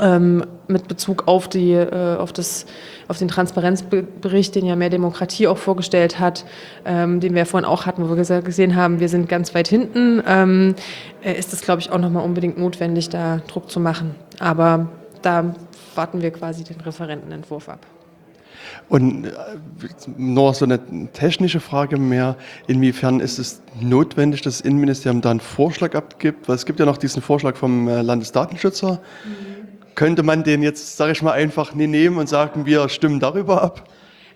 [0.00, 2.66] ähm, mit Bezug auf, die, äh, auf, das,
[3.08, 6.44] auf den Transparenzbericht, den ja mehr Demokratie auch vorgestellt hat,
[6.84, 10.22] ähm, den wir vorhin auch hatten, wo wir gesehen haben, wir sind ganz weit hinten,
[10.26, 10.74] ähm,
[11.22, 14.14] äh, ist es, glaube ich, auch nochmal unbedingt notwendig, da Druck zu machen.
[14.38, 14.88] Aber
[15.20, 15.54] da
[15.94, 17.86] warten wir quasi den Referentenentwurf ab.
[18.88, 19.30] Und äh,
[20.16, 20.80] nur so eine
[21.12, 26.48] technische Frage mehr, inwiefern ist es notwendig, dass das Innenministerium da einen Vorschlag abgibt?
[26.48, 29.00] Weil es gibt ja noch diesen Vorschlag vom äh, Landesdatenschützer.
[29.24, 29.51] Mhm
[29.94, 33.88] könnte man den jetzt, sage ich mal, einfach nehmen und sagen, wir stimmen darüber ab?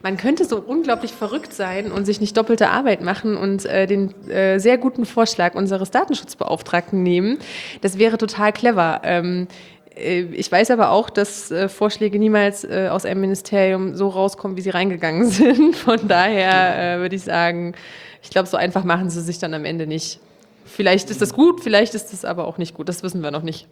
[0.02, 4.14] Man könnte so unglaublich verrückt sein und sich nicht doppelte Arbeit machen und äh, den
[4.28, 7.38] äh, sehr guten Vorschlag unseres Datenschutzbeauftragten nehmen.
[7.80, 9.00] Das wäre total clever.
[9.04, 9.48] Ähm,
[9.96, 14.56] äh, ich weiß aber auch, dass äh, Vorschläge niemals äh, aus einem Ministerium so rauskommen,
[14.56, 15.76] wie sie reingegangen sind.
[15.76, 17.74] Von daher würde ich sagen,
[18.22, 20.20] ich glaube, so einfach machen sie sich dann am Ende nicht.
[20.64, 22.88] Vielleicht ist das gut, vielleicht ist das aber auch nicht gut.
[22.88, 23.68] Das wissen wir noch nicht.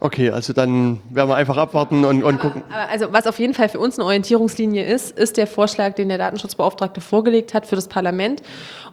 [0.00, 2.62] Okay, also dann werden wir einfach abwarten und, und gucken.
[2.70, 6.18] Also was auf jeden Fall für uns eine Orientierungslinie ist, ist der Vorschlag, den der
[6.18, 8.42] Datenschutzbeauftragte vorgelegt hat für das Parlament.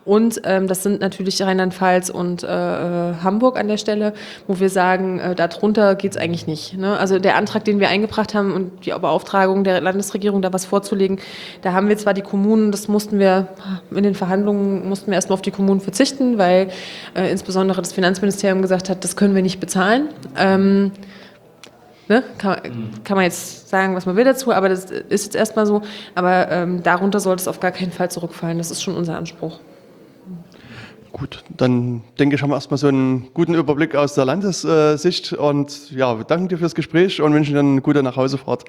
[0.06, 4.14] Und ähm, das sind natürlich Rheinland-Pfalz und äh, äh, Hamburg an der Stelle,
[4.48, 6.78] wo wir sagen, äh, darunter geht's eigentlich nicht.
[6.78, 6.98] Ne?
[6.98, 11.20] Also der Antrag, den wir eingebracht haben und die Beauftragung der Landesregierung, da was vorzulegen,
[11.64, 13.48] da haben wir zwar die Kommunen, das mussten wir
[13.90, 16.70] in den Verhandlungen, mussten wir erstmal auf die Kommunen verzichten, weil
[17.16, 20.10] äh, insbesondere das Finanzministerium gesagt hat, das können wir nicht bezahlen.
[20.38, 20.92] Ähm,
[22.08, 22.24] Ne?
[22.38, 22.60] Kann,
[23.04, 25.82] kann man jetzt sagen, was man will dazu, aber das ist jetzt erstmal so.
[26.14, 28.60] Aber ähm, darunter sollte es auf gar keinen Fall zurückfallen.
[28.60, 29.60] Das ist schon unser Anspruch.
[31.18, 35.90] Gut, dann denke ich, haben wir erstmal so einen guten Überblick aus der Landessicht und
[35.92, 38.66] ja, wir danken dir fürs Gespräch und wünschen dir eine gute Nachhausefahrt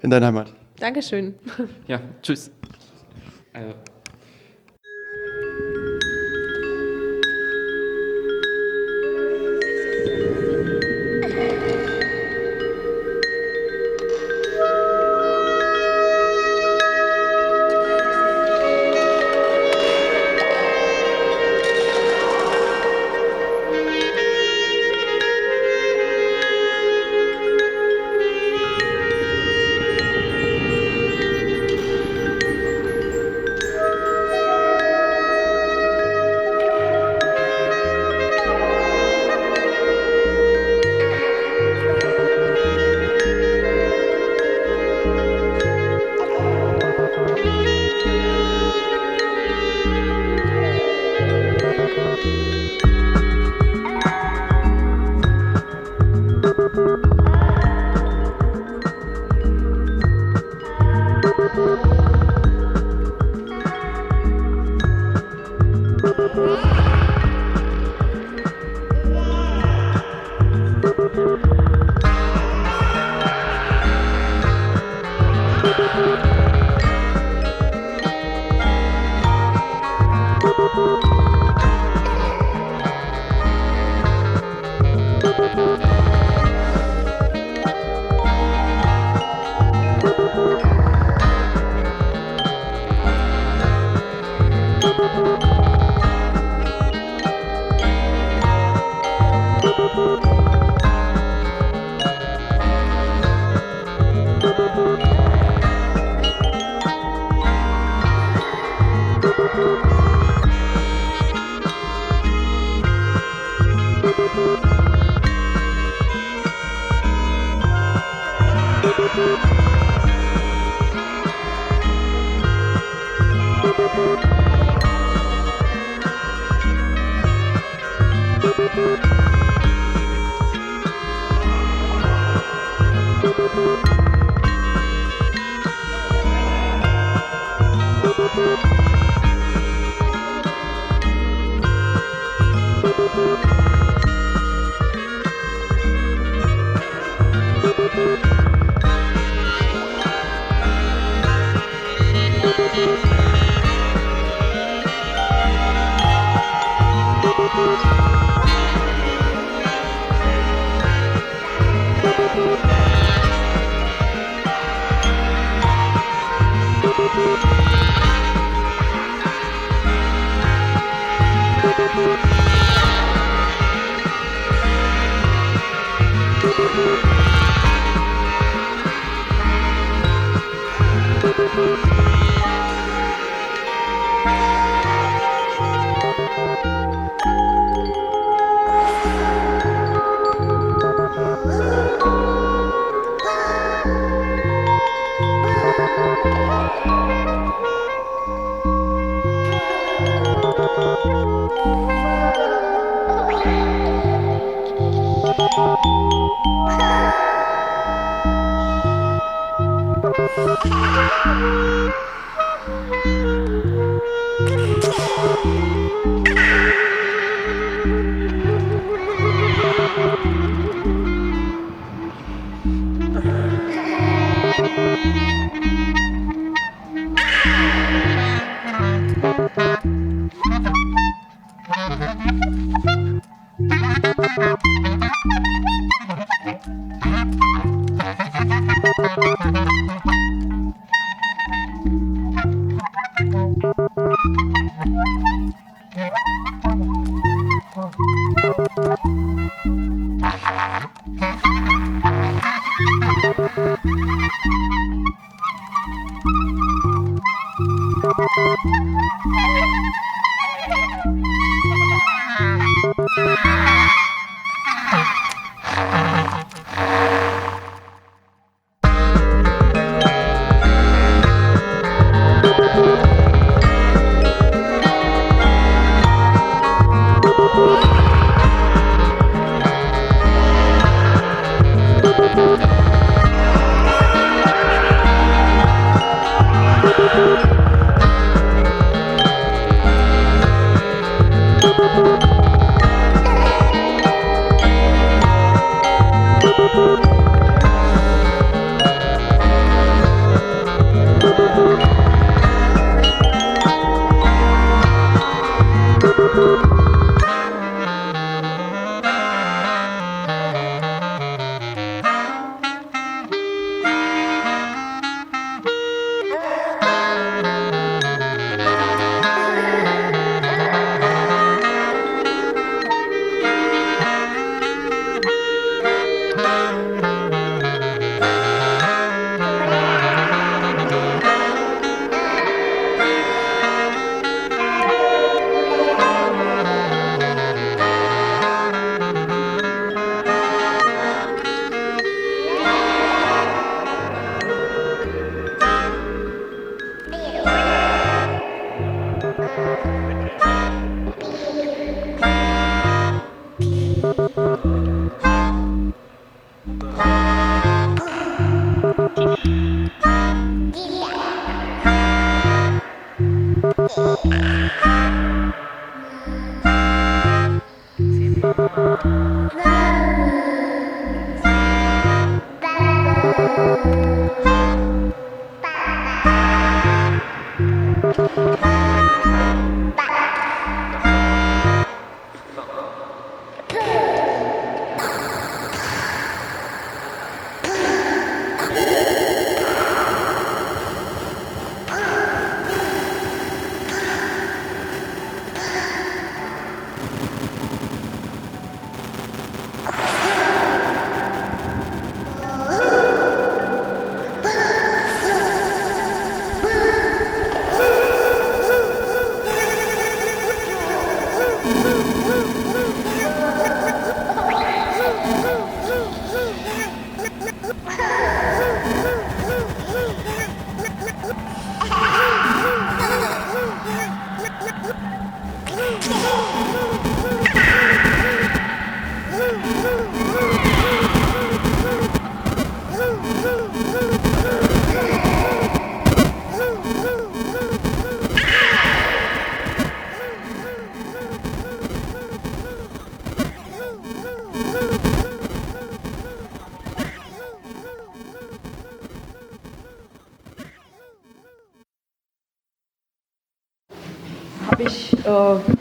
[0.00, 0.50] in deine Heimat.
[0.78, 1.34] Dankeschön.
[1.86, 2.50] Ja, tschüss.
[3.52, 3.74] Also,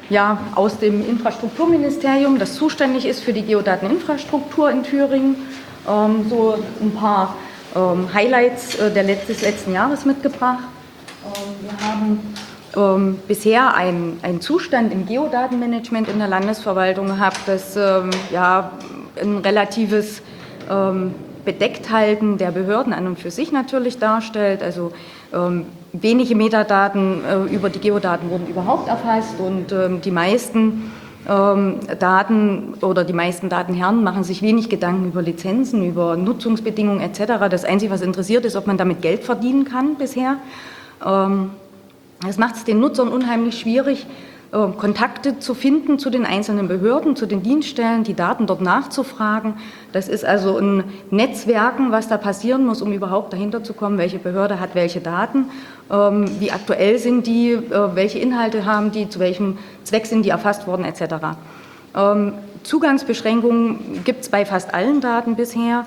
[0.09, 5.35] ja, aus dem Infrastrukturministerium, das zuständig ist für die Geodateninfrastruktur in Thüringen,
[5.87, 7.35] ähm, so ein paar
[7.75, 10.63] ähm, Highlights äh, der Let des letzten Jahres mitgebracht.
[11.25, 12.35] Ähm, wir haben
[12.75, 18.71] ähm, bisher einen, Zustand im Geodatenmanagement in der Landesverwaltung gehabt, das ähm, ja,
[19.21, 20.21] ein relatives
[20.69, 21.13] ähm,
[21.45, 24.61] Bedeckthalten der Behörden an und für sich natürlich darstellt.
[24.61, 24.91] Also
[25.93, 30.91] wenige Metadaten äh, über die Geodaten wurden überhaupt erfasst und ähm, die meisten
[31.27, 37.49] ähm, Daten oder die meisten Datenherren machen sich wenig Gedanken über Lizenzen, über Nutzungsbedingungen etc.
[37.49, 40.37] Das Einzige, was interessiert, ist, ob man damit Geld verdienen kann bisher.
[41.05, 41.51] Ähm,
[42.25, 44.05] das macht es den Nutzern unheimlich schwierig,
[44.51, 49.53] Kontakte zu finden zu den einzelnen Behörden, zu den Dienststellen, die Daten dort nachzufragen.
[49.91, 54.17] Das ist also ein Netzwerken, was da passieren muss, um überhaupt dahinter zu kommen, welche
[54.17, 55.45] Behörde hat welche Daten,
[55.91, 60.29] ähm, wie aktuell sind die, äh, welche Inhalte haben die, zu welchem Zweck sind die
[60.29, 61.37] erfasst worden etc.
[61.95, 65.85] Ähm, Zugangsbeschränkungen gibt es bei fast allen Daten bisher.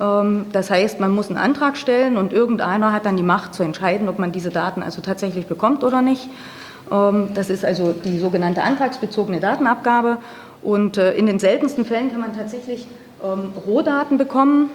[0.00, 3.64] Ähm, das heißt, man muss einen Antrag stellen und irgendeiner hat dann die Macht zu
[3.64, 6.28] entscheiden, ob man diese Daten also tatsächlich bekommt oder nicht.
[6.90, 10.18] Ähm, das ist also die sogenannte antragsbezogene Datenabgabe.
[10.62, 12.86] Und äh, in den seltensten Fällen kann man tatsächlich
[13.22, 14.70] ähm, Rohdaten bekommen.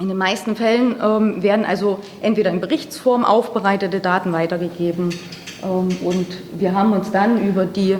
[0.00, 0.98] In den meisten Fällen
[1.40, 5.16] werden also entweder in Berichtsform aufbereitete Daten weitergegeben.
[5.62, 6.26] Und
[6.58, 7.96] wir haben uns dann über die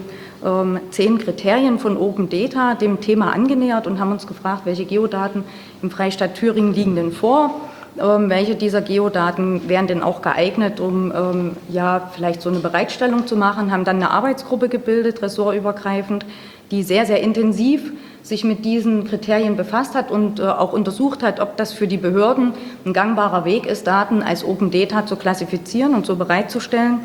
[0.91, 5.45] zehn Kriterien von Open Data dem Thema angenähert und haben uns gefragt, welche Geodaten
[5.83, 7.61] im Freistaat Thüringen liegen denn vor
[7.99, 13.27] ähm, welche dieser Geodaten wären denn auch geeignet, um ähm, ja vielleicht so eine Bereitstellung
[13.27, 16.27] zu machen, haben dann eine Arbeitsgruppe gebildet, ressortübergreifend,
[16.71, 17.93] die sehr, sehr intensiv
[18.23, 21.99] sich mit diesen Kriterien befasst hat und äh, auch untersucht hat, ob das für die
[21.99, 27.01] Behörden ein gangbarer Weg ist, Daten als Open Data zu klassifizieren und so bereitzustellen.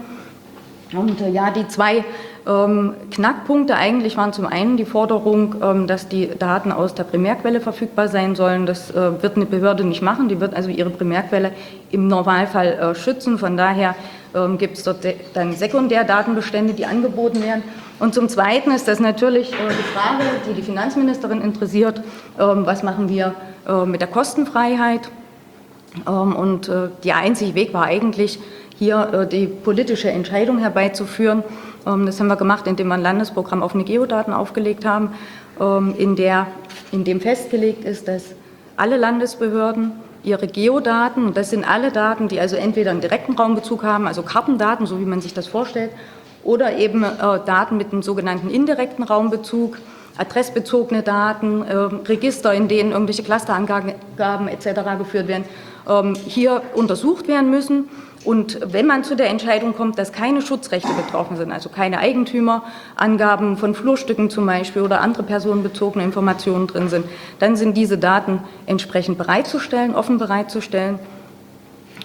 [0.93, 2.05] Und äh, ja, die zwei
[2.49, 7.61] ähm, Knackpunkte eigentlich waren zum einen die Forderung, ähm, dass die Daten aus der Primärquelle
[7.61, 8.65] verfügbar sein sollen.
[8.65, 10.29] Das äh, wird eine Behörde nicht machen.
[10.29, 11.51] Die wird also ihre Primärquelle
[11.91, 13.37] im Normalfall äh, schützen.
[13.37, 13.95] Von daher
[14.33, 15.05] ähm, gibt es dort
[15.35, 17.63] dann Sekundärdatenbestände, die angeboten werden.
[17.99, 22.01] Und zum Zweiten ist das natürlich äh, die Frage, die die Finanzministerin interessiert,
[22.39, 23.35] ähm, was machen wir
[23.67, 25.11] äh, mit der Kostenfreiheit?
[26.07, 28.39] Ähm, und äh, der einzige Weg war eigentlich,
[28.79, 31.43] hier äh, die politische Entscheidung herbeizuführen.
[31.85, 35.13] Ähm, das haben wir gemacht, indem wir ein Landesprogramm offene Geodaten aufgelegt haben,
[35.59, 36.47] ähm, in, der,
[36.91, 38.35] in dem festgelegt ist, dass
[38.77, 39.91] alle Landesbehörden
[40.23, 44.21] ihre Geodaten, und das sind alle Daten, die also entweder einen direkten Raumbezug haben, also
[44.21, 45.91] Kartendaten, so wie man sich das vorstellt,
[46.43, 47.07] oder eben äh,
[47.45, 49.77] Daten mit einem sogenannten indirekten Raumbezug,
[50.17, 54.81] adressbezogene Daten, äh, Register, in denen irgendwelche Clusterangaben etc.
[54.97, 55.45] geführt werden,
[55.87, 57.89] ähm, hier untersucht werden müssen
[58.25, 63.57] und wenn man zu der Entscheidung kommt, dass keine Schutzrechte betroffen sind, also keine Eigentümerangaben
[63.57, 67.05] von Flurstücken zum Beispiel oder andere personenbezogene Informationen drin sind,
[67.39, 70.99] dann sind diese Daten entsprechend bereitzustellen, offen bereitzustellen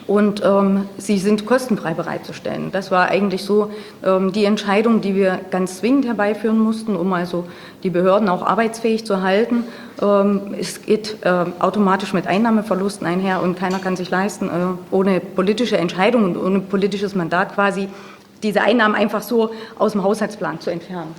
[0.07, 2.71] und ähm, sie sind kostenfrei bereitzustellen.
[2.73, 3.71] Das war eigentlich so
[4.05, 7.47] ähm, die Entscheidung, die wir ganz zwingend herbeiführen mussten, um also
[7.83, 9.65] die Behörden auch arbeitsfähig zu halten.
[10.03, 15.21] Ähm, es geht äh, automatisch mit Einnahmeverlusten einher und keiner kann sich leisten, äh, ohne
[15.21, 17.89] politische Entscheidung und ohne politisches Mandat quasi
[18.43, 21.15] diese Einnahmen einfach so aus dem Haushaltsplan zu entfernen.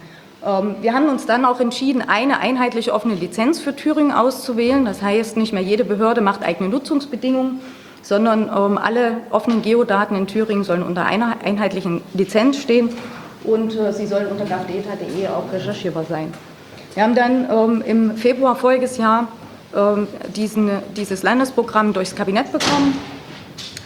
[0.46, 4.86] Ähm, wir haben uns dann auch entschieden, eine einheitliche offene Lizenz für Thüringen auszuwählen.
[4.86, 7.60] Das heißt, nicht mehr jede Behörde macht eigene Nutzungsbedingungen,
[8.06, 12.90] sondern ähm, alle offenen Geodaten in Thüringen sollen unter einer einheitlichen Lizenz stehen
[13.44, 16.32] und äh, sie sollen unter gafdata.de auch recherchierbar sein.
[16.94, 19.28] Wir haben dann ähm, im Februar voriges Jahr
[19.76, 22.96] ähm, diesen, dieses Landesprogramm durchs Kabinett bekommen.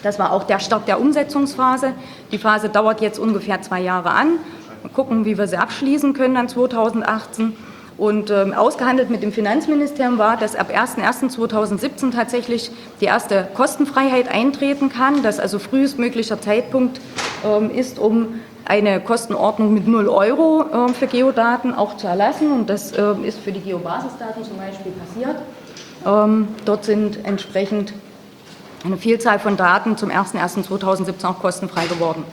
[0.04, 1.94] Das war auch der Start der Umsetzungsphase.
[2.34, 4.34] Die Phase dauert jetzt ungefähr zwei Jahre an.
[4.84, 7.56] Mal gucken, wie wir sie abschließen können dann 2018.
[8.00, 12.72] Und ähm, ausgehandelt mit dem Finanzministerium war, dass ab 01.01.2017 tatsächlich
[13.02, 17.02] die erste Kostenfreiheit eintreten kann, dass also frühestmöglicher Zeitpunkt
[17.46, 22.54] ähm, ist, um eine Kostenordnung mit 0 Euro äh, für Geodaten auch zu erlassen.
[22.54, 25.36] Und das äh, ist für die Geobasisdaten zum Beispiel passiert.
[26.08, 27.92] Ähm, dort sind entsprechend
[28.86, 32.24] eine Vielzahl von Daten zum 01.01.2017 auch kostenfrei geworden.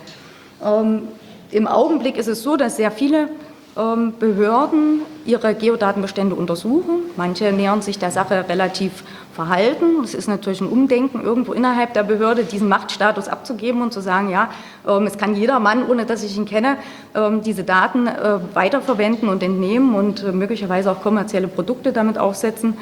[0.65, 1.09] Ähm,
[1.51, 3.31] Im Augenblick ist es so, dass sehr viele
[3.77, 7.01] Behörden ihre Geodatenbestände untersuchen.
[7.17, 9.05] Manche nähern sich der Sache relativ
[9.37, 10.03] verhalten.
[10.03, 14.31] Es ist natürlich ein Umdenken irgendwo innerhalb der Behörde, diesen Machtstatus abzugeben und zu sagen,
[14.31, 14.49] ja,
[14.89, 16.79] ähm, es kann jeder Mann, ohne dass ich ihn kenne,
[17.15, 22.77] ähm, diese Daten äh, weiterverwenden und entnehmen und äh, möglicherweise auch kommerzielle Produkte damit aufsetzen.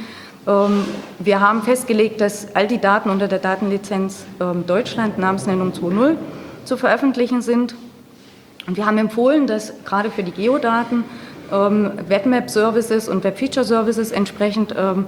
[1.19, 4.27] Wir haben festgelegt, dass all die Daten unter der Datenlizenz
[4.67, 6.17] Deutschland Namensnennung 2.0
[6.67, 7.75] zu veröffentlichen sind.
[8.67, 11.05] Und wir haben empfohlen, dass gerade für die Geodaten
[11.53, 15.07] ähm, Webmap-Services und Web-Feature-Services entsprechend ähm,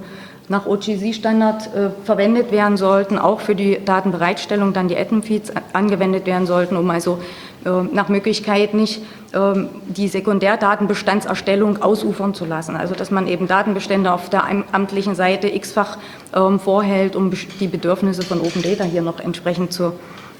[0.49, 6.47] nach OGC-Standard äh, verwendet werden sollten, auch für die Datenbereitstellung dann die Atom-Feeds angewendet werden
[6.47, 7.19] sollten, um also
[7.65, 9.01] äh, nach Möglichkeit nicht
[9.33, 12.75] ähm, die Sekundärdatenbestandserstellung ausufern zu lassen.
[12.77, 15.97] Also dass man eben Datenbestände auf der am- amtlichen Seite x-fach
[16.33, 19.93] ähm, vorhält, um die Bedürfnisse von Open Data hier noch entsprechend zu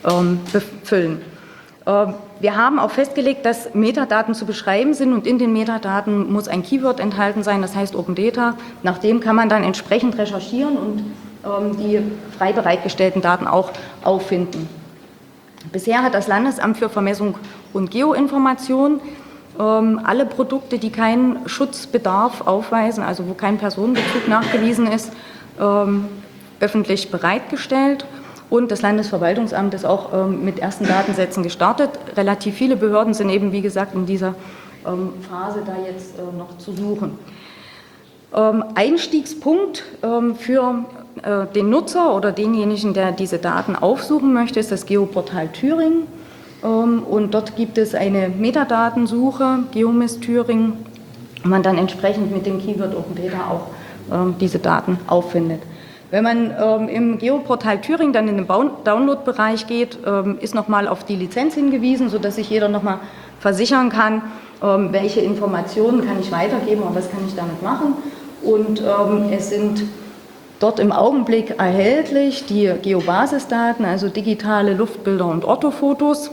[0.10, 1.22] ähm, befüllen.
[2.40, 6.62] Wir haben auch festgelegt, dass Metadaten zu beschreiben sind und in den Metadaten muss ein
[6.62, 8.56] Keyword enthalten sein, das heißt Open Data.
[8.84, 11.04] Nach dem kann man dann entsprechend recherchieren und
[11.44, 12.02] ähm, die
[12.38, 13.72] frei bereitgestellten Daten auch
[14.04, 14.70] auffinden.
[15.72, 17.36] Bisher hat das Landesamt für Vermessung
[17.74, 19.02] und Geoinformation
[19.60, 25.12] ähm, alle Produkte, die keinen Schutzbedarf aufweisen, also wo kein Personenbezug nachgewiesen ist,
[25.60, 26.06] ähm,
[26.60, 28.06] öffentlich bereitgestellt.
[28.50, 31.90] Und das Landesverwaltungsamt ist auch ähm, mit ersten Datensätzen gestartet.
[32.16, 34.36] Relativ viele Behörden sind eben, wie gesagt, in dieser
[34.86, 37.20] ähm, Phase da jetzt äh, noch zu suchen.
[38.34, 40.86] Ähm, Einstiegspunkt ähm, für
[41.24, 46.04] äh, den Nutzer oder denjenigen, der diese Daten aufsuchen möchte, ist das Geoportal Thüringen.
[46.64, 50.86] Ähm, Und dort gibt es eine Metadatensuche, Geomiss Thüringen,
[51.44, 53.68] wo man dann entsprechend mit dem Keyword Open Data auch
[54.14, 55.62] ähm, diese Daten auffindet.
[56.10, 61.04] Wenn man ähm, im Geoportal Thüringen dann in den Download-Bereich geht, ähm, ist nochmal auf
[61.04, 63.00] die Lizenz hingewiesen, sodass sich jeder nochmal
[63.40, 64.22] versichern kann,
[64.64, 67.96] ähm, welche Informationen kann ich weitergeben und was kann ich damit machen.
[68.42, 69.84] Und ähm, es sind
[70.60, 76.32] dort im Augenblick erhältlich die Geobasisdaten, also digitale Luftbilder und Orthofotos,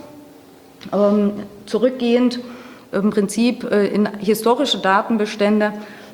[0.93, 1.33] ähm,
[1.67, 2.39] zurückgehend
[2.93, 5.73] im Prinzip äh, in historische Datenbestände,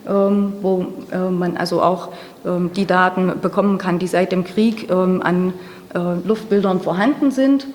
[0.09, 2.09] ähm, wo äh, man also auch
[2.45, 5.53] die Daten bekommen kann, die seit dem Krieg ähm, an
[5.95, 7.67] äh, Luftbildern vorhanden sind.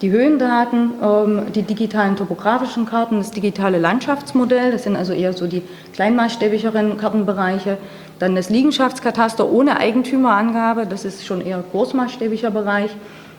[0.00, 5.46] Die Höhendaten, ähm, die digitalen topografischen Karten, das digitale Landschaftsmodell, das sind also eher so
[5.46, 5.62] die
[5.92, 7.78] kleinmaßstäbigeren Kartenbereiche.
[8.18, 12.90] Dann das Liegenschaftskataster ohne Eigentümerangabe, das ist schon eher großmaßstäbiger Bereich.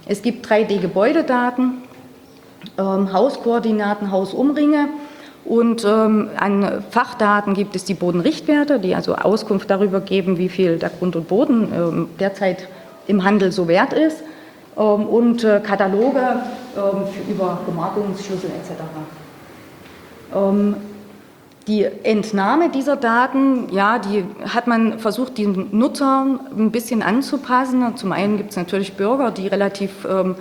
[0.06, 1.84] Es gibt 3D-Gebäudedaten,
[2.78, 4.90] ähm, Hauskoordinaten, Hausumringe.
[5.46, 10.80] Und ähm, an Fachdaten gibt es die Bodenrichtwerte, die also Auskunft darüber geben, wie viel
[10.80, 12.68] der Grund und Boden ähm, derzeit
[13.06, 14.24] im Handel so wert ist.
[14.76, 16.42] Ähm, und äh, Kataloge
[16.76, 18.82] ähm, über Gemarkungsschlüssel etc.
[20.34, 20.76] Ähm,
[21.68, 27.98] die Entnahme dieser Daten, ja, die hat man versucht, den Nutzern ein bisschen anzupassen.
[27.98, 30.36] Zum einen gibt es natürlich Bürger, die relativ ähm,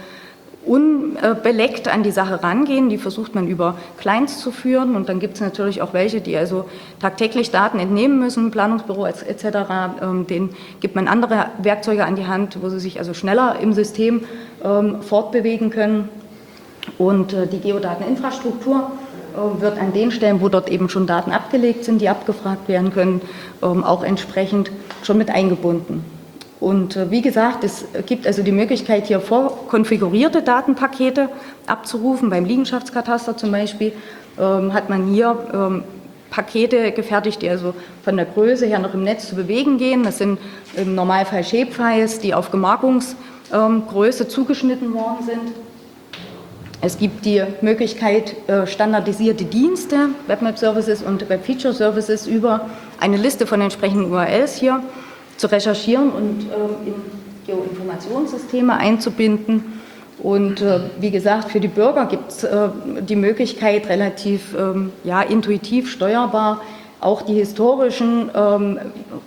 [0.67, 2.89] unbeleckt an die Sache rangehen.
[2.89, 4.97] Die versucht man über Clients zu führen.
[4.97, 6.67] Und dann gibt es natürlich auch welche, die also
[7.01, 9.45] tagtäglich Daten entnehmen müssen, Planungsbüro etc.
[10.03, 13.73] Ähm, denen gibt man andere Werkzeuge an die Hand, wo sie sich also schneller im
[13.73, 14.23] System
[14.65, 16.09] ähm, fortbewegen können.
[16.99, 18.91] Und äh, die Geodateninfrastruktur
[19.35, 22.93] äh, wird an den Stellen, wo dort eben schon Daten abgelegt sind, die abgefragt werden
[22.93, 23.21] können,
[23.63, 24.71] ähm, auch entsprechend
[25.03, 26.05] schon mit eingebunden.
[26.65, 31.29] Und äh, wie gesagt, es gibt also die Möglichkeit, hier vorkonfigurierte Datenpakete
[31.67, 32.31] abzurufen.
[32.31, 33.93] Beim Liegenschaftskataster zum Beispiel
[34.41, 35.85] ähm, hat man hier ähm,
[36.31, 40.05] Pakete gefertigt, die also von der Größe her noch im Netz zu bewegen gehen.
[40.05, 40.39] Das sind
[40.75, 45.53] im Normalfall Shapefiles, die auf Gemarkungsgröße zugeschnitten worden sind.
[46.81, 52.71] Es gibt die Möglichkeit, äh, standardisierte Dienste, Webmap Services und Web Feature Services über
[53.01, 54.83] eine Liste von entsprechenden URLs hier
[55.37, 56.95] zu recherchieren und ähm, in
[57.47, 59.81] Geoinformationssysteme einzubinden.
[60.23, 62.69] Und äh, wie gesagt, für die Bürger gibt es äh,
[63.01, 66.61] die Möglichkeit, relativ ähm, ja, intuitiv steuerbar
[67.05, 68.79] auch die historischen ähm,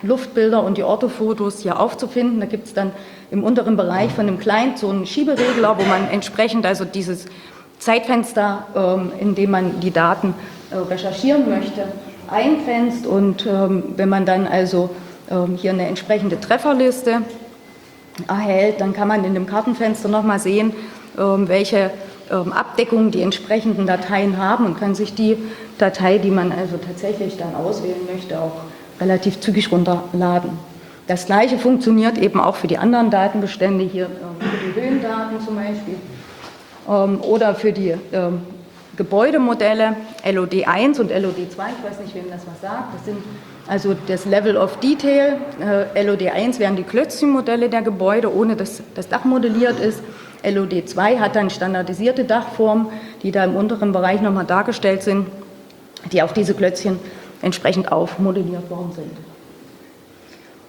[0.02, 2.40] Luftbilder und die Orthofotos hier aufzufinden.
[2.40, 2.92] Da gibt es dann
[3.30, 7.26] im unteren Bereich von dem Client so einen Schieberegler, wo man entsprechend also dieses
[7.78, 10.34] Zeitfenster, ähm, in dem man die Daten
[10.72, 11.84] äh, recherchieren möchte,
[12.30, 13.06] eingrenzt.
[13.06, 14.90] Und wenn man dann also
[15.58, 17.22] hier eine entsprechende Trefferliste
[18.28, 20.74] erhält, dann kann man in dem Kartenfenster nochmal sehen,
[21.18, 21.92] ähm, welche
[22.32, 25.38] ähm, Abdeckung die entsprechenden Dateien haben und kann sich die
[25.78, 28.62] Datei, die man also tatsächlich dann auswählen möchte, auch
[29.00, 30.52] relativ zügig runterladen.
[31.08, 35.56] Das gleiche funktioniert eben auch für die anderen Datenbestände, hier ähm, für die Höhendaten zum
[35.56, 35.96] Beispiel
[36.90, 38.42] ähm, oder für die ähm,
[38.98, 42.96] Gebäudemodelle LOD1 und LOD2, ich weiß nicht, wem das was sagt.
[42.96, 43.18] Das sind
[43.68, 45.38] also das Level of Detail.
[45.60, 50.02] Äh, LOD1 wären die Klötzchenmodelle der Gebäude, ohne dass das Dach modelliert ist.
[50.44, 52.88] LOD2 hat dann standardisierte Dachformen,
[53.24, 55.28] die da im unteren Bereich nochmal dargestellt sind,
[56.12, 57.00] die auf diese Klötzchen
[57.42, 59.12] entsprechend aufmodelliert worden sind.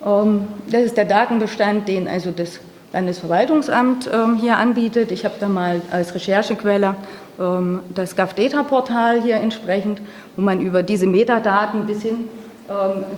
[0.05, 2.61] Ähm, Das ist der Datenbestand, den also das
[2.93, 5.13] Landesverwaltungsamt ähm, hier anbietet.
[5.13, 6.97] Ich habe da mal als Recherchequelle
[7.39, 10.01] ähm, das GovData-Portal hier entsprechend,
[10.37, 12.29] wo man über diese Metadaten bis hin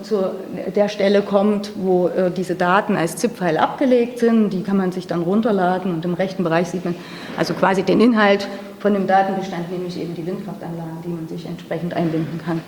[0.03, 0.31] zu
[0.77, 4.51] der Stelle kommt, wo äh, diese Daten als ZIP-File abgelegt sind.
[4.51, 6.95] Die kann man sich dann runterladen und im rechten Bereich sieht man
[7.37, 8.47] also quasi den Inhalt
[8.79, 12.61] von dem Datenbestand, nämlich eben die Windkraftanlagen, die man sich entsprechend einbinden kann.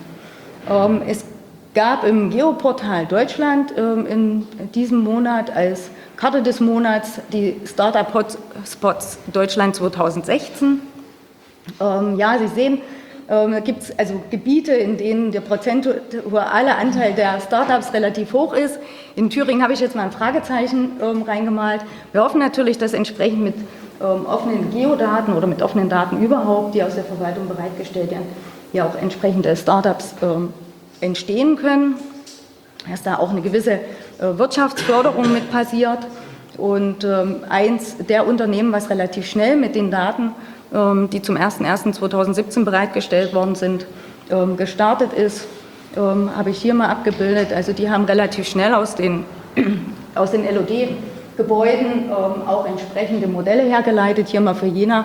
[0.68, 1.24] Ähm, es
[1.74, 9.76] gab im Geoportal Deutschland ähm, in diesem Monat als Karte des Monats die Startup-Hotspots Deutschland
[9.76, 10.80] 2016.
[11.80, 12.80] Ähm, ja, Sie sehen,
[13.32, 18.78] ähm, gibt es also Gebiete, in denen der prozentuale Anteil der Startups relativ hoch ist.
[19.16, 21.80] In Thüringen habe ich jetzt mal ein Fragezeichen ähm, reingemalt.
[22.12, 23.54] Wir hoffen natürlich, dass entsprechend mit
[24.02, 28.26] ähm, offenen Geodaten oder mit offenen Daten überhaupt, die aus der Verwaltung bereitgestellt werden,
[28.74, 30.52] ja auch entsprechende Startups ähm,
[31.00, 31.94] entstehen können,
[32.90, 33.78] dass da auch eine gewisse äh,
[34.20, 36.00] Wirtschaftsförderung mit passiert.
[36.58, 40.32] Und ähm, eins der Unternehmen, was relativ schnell mit den Daten,
[40.74, 43.86] ähm, die zum 01.01.2017 bereitgestellt worden sind,
[44.30, 45.46] ähm, gestartet ist,
[45.94, 47.52] habe ich hier mal abgebildet.
[47.52, 49.26] Also die haben relativ schnell aus den,
[50.14, 55.04] aus den LOD-Gebäuden auch entsprechende Modelle hergeleitet, hier mal für Jena,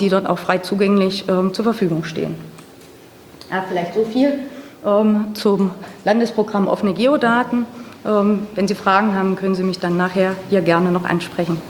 [0.00, 2.34] die dort auch frei zugänglich zur Verfügung stehen.
[3.50, 4.38] Ja, vielleicht so viel
[5.34, 5.70] zum
[6.06, 7.66] Landesprogramm offene Geodaten.
[8.04, 11.60] Ähm, wenn Sie Fragen haben, können Sie mich dann nachher hier gerne noch ansprechen.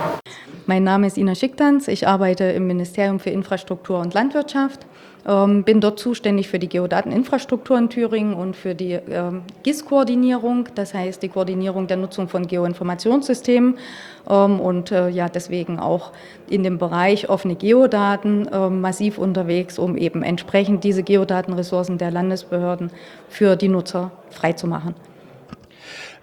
[0.66, 1.86] Mein Name ist Ina Schicktanz.
[1.86, 4.84] Ich arbeite im Ministerium für Infrastruktur und Landwirtschaft.
[5.24, 10.94] Ähm, bin dort zuständig für die Geodateninfrastruktur in Thüringen und für die ähm, GIS-Koordinierung, das
[10.94, 13.76] heißt die Koordinierung der Nutzung von Geoinformationssystemen
[14.24, 16.10] und äh, ja deswegen auch
[16.48, 18.48] in dem Bereich offene Geodaten
[18.80, 22.90] massiv unterwegs, um eben entsprechend diese Geodatenressourcen der Landesbehörden
[23.28, 24.94] für die Nutzer freizumachen.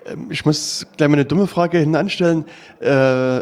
[0.06, 2.46] Ähm, Ich muss gleich mal eine dumme Frage hinanstellen.
[2.82, 3.40] Äh,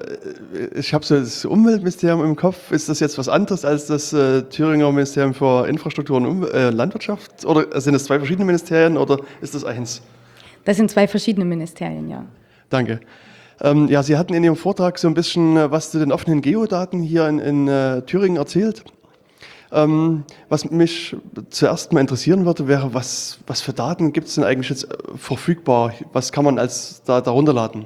[0.78, 2.72] ich habe so das Umweltministerium im Kopf.
[2.72, 7.46] Ist das jetzt was anderes als das äh, Thüringer Ministerium für Infrastruktur und äh, Landwirtschaft?
[7.46, 10.02] Oder sind das zwei verschiedene Ministerien oder ist das eins?
[10.66, 12.26] Das sind zwei verschiedene Ministerien, ja.
[12.70, 13.00] Danke.
[13.62, 17.02] Ähm, ja, Sie hatten in Ihrem Vortrag so ein bisschen was zu den offenen Geodaten
[17.02, 18.84] hier in, in Thüringen erzählt.
[19.74, 21.16] Ähm, was mich
[21.50, 24.98] zuerst mal interessieren würde, wäre, was, was für Daten gibt es denn eigentlich jetzt äh,
[25.16, 25.93] verfügbar?
[26.11, 27.85] Was kann man als da, darunter laden?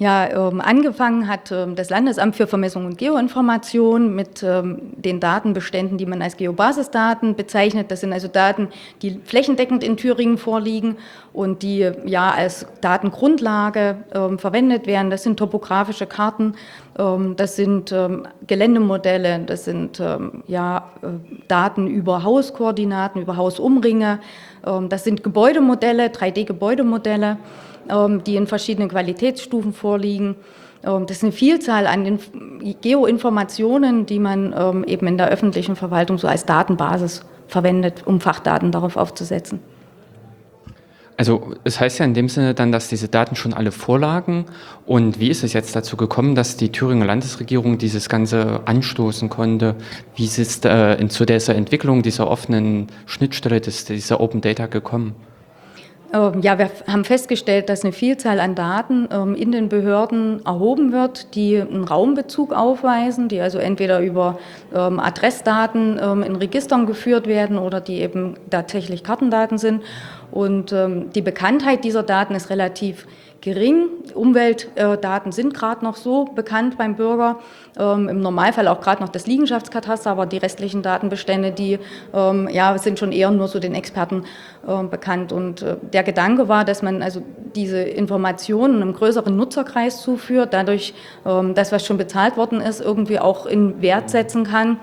[0.00, 5.98] Ja, ähm, angefangen hat ähm, das Landesamt für Vermessung und Geoinformation mit ähm, den Datenbeständen,
[5.98, 7.90] die man als Geobasisdaten bezeichnet.
[7.90, 8.68] Das sind also Daten,
[9.02, 10.98] die flächendeckend in Thüringen vorliegen
[11.32, 15.10] und die ja als Datengrundlage ähm, verwendet werden.
[15.10, 16.54] Das sind topografische Karten,
[16.96, 20.00] ähm, das sind ähm, Geländemodelle, das sind
[20.46, 21.06] ja, äh,
[21.48, 24.20] Daten über Hauskoordinaten, über Hausumringe,
[24.88, 27.67] das sind Gebäudemodelle, 3D-Gebäudemodelle ähm,
[28.24, 30.36] die in verschiedenen Qualitätsstufen vorliegen.
[30.84, 35.76] Ähm, Das ist eine Vielzahl an Inf- Geoinformationen, die man ähm, eben in der öffentlichen
[35.76, 39.60] Verwaltung so als Datenbasis verwendet, um Fachdaten darauf aufzusetzen.
[41.16, 44.44] Also es heißt ja in dem Sinne dann, dass diese Daten schon alle vorlagen.
[44.86, 49.74] Und wie ist es jetzt dazu gekommen, dass die Thüringer Landesregierung dieses Ganze anstoßen konnte?
[50.14, 55.16] Wie ist es äh, zu dieser Entwicklung dieser offenen Schnittstelle, dieser Open Data gekommen?
[56.12, 60.92] Ähm, Ja, wir haben festgestellt, dass eine Vielzahl an Daten ähm, in den Behörden erhoben
[60.92, 64.38] wird, die einen Raumbezug aufweisen, die also entweder über
[64.74, 69.82] ähm, Adressdaten in Registern geführt werden oder die eben tatsächlich Kartendaten sind.
[70.30, 70.74] Und
[71.14, 73.06] die Bekanntheit dieser Daten ist relativ
[73.40, 73.88] gering.
[74.14, 77.38] Umweltdaten sind gerade noch so bekannt beim Bürger.
[77.78, 81.78] Ähm, Im Normalfall auch gerade noch das Liegenschaftskataster, aber die restlichen Datenbestände, die
[82.12, 84.24] ähm, ja, sind schon eher nur so den Experten
[84.66, 85.32] ähm, bekannt.
[85.32, 87.22] Und äh, der Gedanke war, dass man also
[87.54, 90.92] diese Informationen einem größeren Nutzerkreis zuführt, dadurch
[91.24, 94.78] das, was schon bezahlt worden ist, irgendwie auch in Wert setzen kann.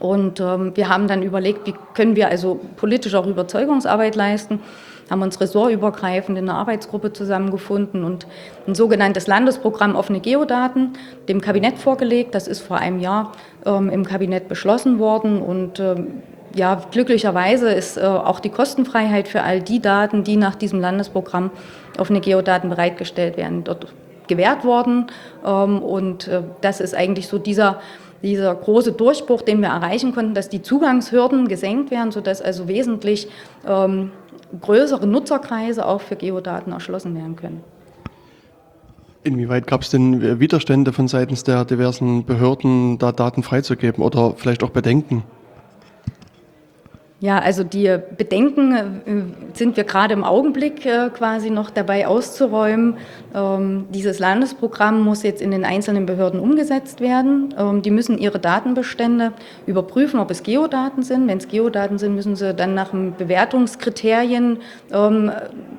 [0.00, 4.60] Und ähm, wir haben dann überlegt, wie können wir also politisch auch Überzeugungsarbeit leisten,
[5.10, 8.26] haben uns ressortübergreifend in einer Arbeitsgruppe zusammengefunden und
[8.66, 10.94] ein sogenanntes Landesprogramm offene Geodaten
[11.28, 12.34] dem Kabinett vorgelegt.
[12.34, 13.32] Das ist vor einem Jahr
[13.64, 16.22] ähm, im Kabinett beschlossen worden und ähm,
[16.54, 21.50] ja, glücklicherweise ist äh, auch die Kostenfreiheit für all die Daten, die nach diesem Landesprogramm
[21.98, 23.86] offene Geodaten bereitgestellt werden, dort
[24.28, 25.06] gewährt worden.
[25.44, 27.80] Ähm, und äh, das ist eigentlich so dieser
[28.22, 33.28] dieser große Durchbruch, den wir erreichen konnten, dass die Zugangshürden gesenkt werden, sodass also wesentlich
[33.66, 34.10] ähm,
[34.60, 37.62] größere Nutzerkreise auch für Geodaten erschlossen werden können.
[39.24, 44.62] Inwieweit gab es denn Widerstände von seitens der diversen Behörden, da Daten freizugeben oder vielleicht
[44.62, 45.24] auch Bedenken?
[47.20, 52.96] Ja, also die Bedenken äh, sind wir gerade im Augenblick äh, quasi noch dabei auszuräumen.
[53.34, 57.52] Ähm, dieses Landesprogramm muss jetzt in den einzelnen Behörden umgesetzt werden.
[57.58, 59.32] Ähm, die müssen ihre Datenbestände
[59.66, 61.26] überprüfen, ob es Geodaten sind.
[61.26, 64.58] Wenn es Geodaten sind, müssen sie dann nach Bewertungskriterien
[64.92, 65.32] ähm,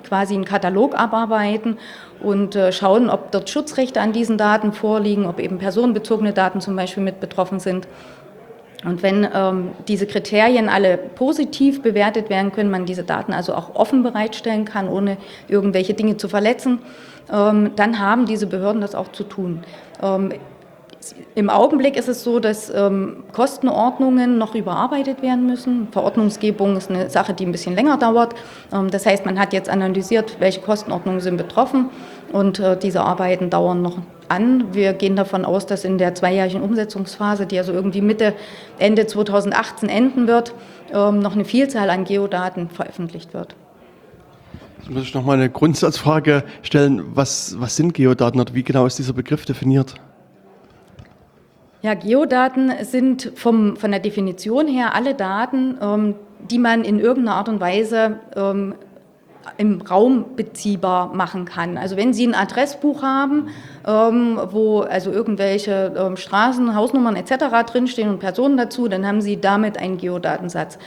[0.05, 1.77] quasi einen Katalog abarbeiten
[2.21, 6.75] und äh, schauen, ob dort Schutzrechte an diesen Daten vorliegen, ob eben personenbezogene Daten zum
[6.75, 7.87] Beispiel mit betroffen sind.
[8.85, 13.75] Und wenn ähm, diese Kriterien alle positiv bewertet werden, können man diese Daten also auch
[13.75, 15.17] offen bereitstellen kann, ohne
[15.47, 16.79] irgendwelche Dinge zu verletzen,
[17.31, 19.63] ähm, dann haben diese Behörden das auch zu tun.
[20.01, 20.31] Ähm,
[21.35, 25.87] im Augenblick ist es so, dass ähm, Kostenordnungen noch überarbeitet werden müssen.
[25.91, 28.35] Verordnungsgebung ist eine Sache, die ein bisschen länger dauert.
[28.73, 31.89] Ähm, das heißt, man hat jetzt analysiert, welche Kostenordnungen sind betroffen
[32.31, 34.73] und äh, diese Arbeiten dauern noch an.
[34.73, 38.33] Wir gehen davon aus, dass in der zweijährigen Umsetzungsphase, die also irgendwie Mitte,
[38.77, 40.53] Ende 2018 enden wird,
[40.93, 43.55] ähm, noch eine Vielzahl an Geodaten veröffentlicht wird.
[44.79, 47.03] Jetzt muss ich noch mal eine Grundsatzfrage stellen.
[47.13, 49.95] Was, was sind Geodaten oder wie genau ist dieser Begriff definiert?
[51.81, 56.15] Ja, Geodaten sind vom, von der Definition her alle Daten, ähm,
[56.49, 58.75] die man in irgendeiner Art und Weise ähm,
[59.57, 61.77] im Raum beziehbar machen kann.
[61.77, 63.47] Also wenn Sie ein Adressbuch haben,
[63.85, 67.45] ähm, wo also irgendwelche ähm, Straßen, Hausnummern etc.
[67.65, 70.77] drinstehen und Personen dazu, dann haben Sie damit einen Geodatensatz.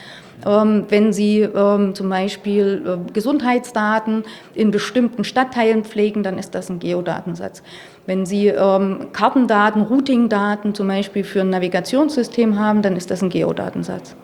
[0.45, 4.25] Ähm, wenn Sie ähm, zum Beispiel äh, Gesundheitsdaten
[4.55, 7.63] in bestimmten Stadtteilen pflegen, dann ist das ein Geodatensatz.
[8.07, 13.29] Wenn Sie ähm, Kartendaten, Routingdaten zum Beispiel für ein Navigationssystem haben, dann ist das ein
[13.29, 14.17] Geodatensatz.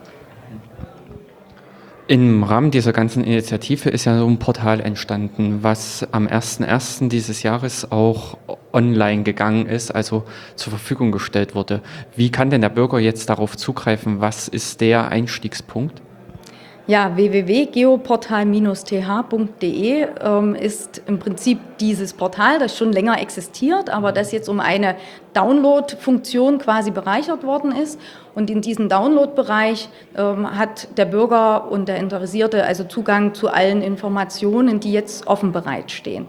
[2.08, 7.10] Im Rahmen dieser ganzen Initiative ist ja so ein Portal entstanden, was am 01.01.
[7.10, 8.38] dieses Jahres auch
[8.72, 10.24] online gegangen ist, also
[10.56, 11.82] zur Verfügung gestellt wurde.
[12.16, 14.22] Wie kann denn der Bürger jetzt darauf zugreifen?
[14.22, 16.00] Was ist der Einstiegspunkt?
[16.88, 24.48] Ja, www.geoportal-th.de ähm, ist im Prinzip dieses Portal, das schon länger existiert, aber das jetzt
[24.48, 24.96] um eine
[25.34, 28.00] Download-Funktion quasi bereichert worden ist.
[28.34, 33.82] Und in diesem Download-Bereich ähm, hat der Bürger und der Interessierte also Zugang zu allen
[33.82, 36.24] Informationen, die jetzt offen bereitstehen.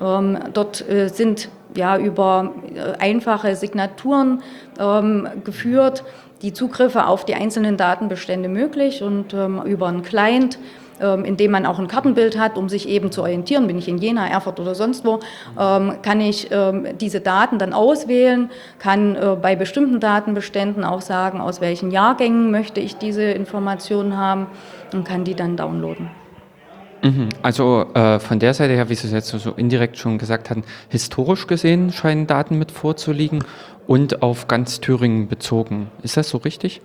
[0.00, 4.44] Ähm, dort äh, sind ja über äh, einfache Signaturen
[4.78, 6.04] ähm, geführt
[6.42, 10.58] die Zugriffe auf die einzelnen Datenbestände möglich und ähm, über einen Client,
[11.00, 13.88] ähm, in dem man auch ein Kartenbild hat, um sich eben zu orientieren, bin ich
[13.88, 15.20] in Jena, Erfurt oder sonst wo,
[15.58, 21.40] ähm, kann ich ähm, diese Daten dann auswählen, kann äh, bei bestimmten Datenbeständen auch sagen,
[21.40, 24.46] aus welchen Jahrgängen möchte ich diese Informationen haben
[24.92, 26.23] und kann die dann downloaden.
[27.04, 27.28] Mhm.
[27.42, 30.64] Also äh, von der Seite her, wie Sie es jetzt so indirekt schon gesagt hatten,
[30.88, 33.44] historisch gesehen scheinen Daten mit vorzuliegen
[33.86, 35.90] und auf ganz Thüringen bezogen.
[36.02, 36.80] Ist das so richtig?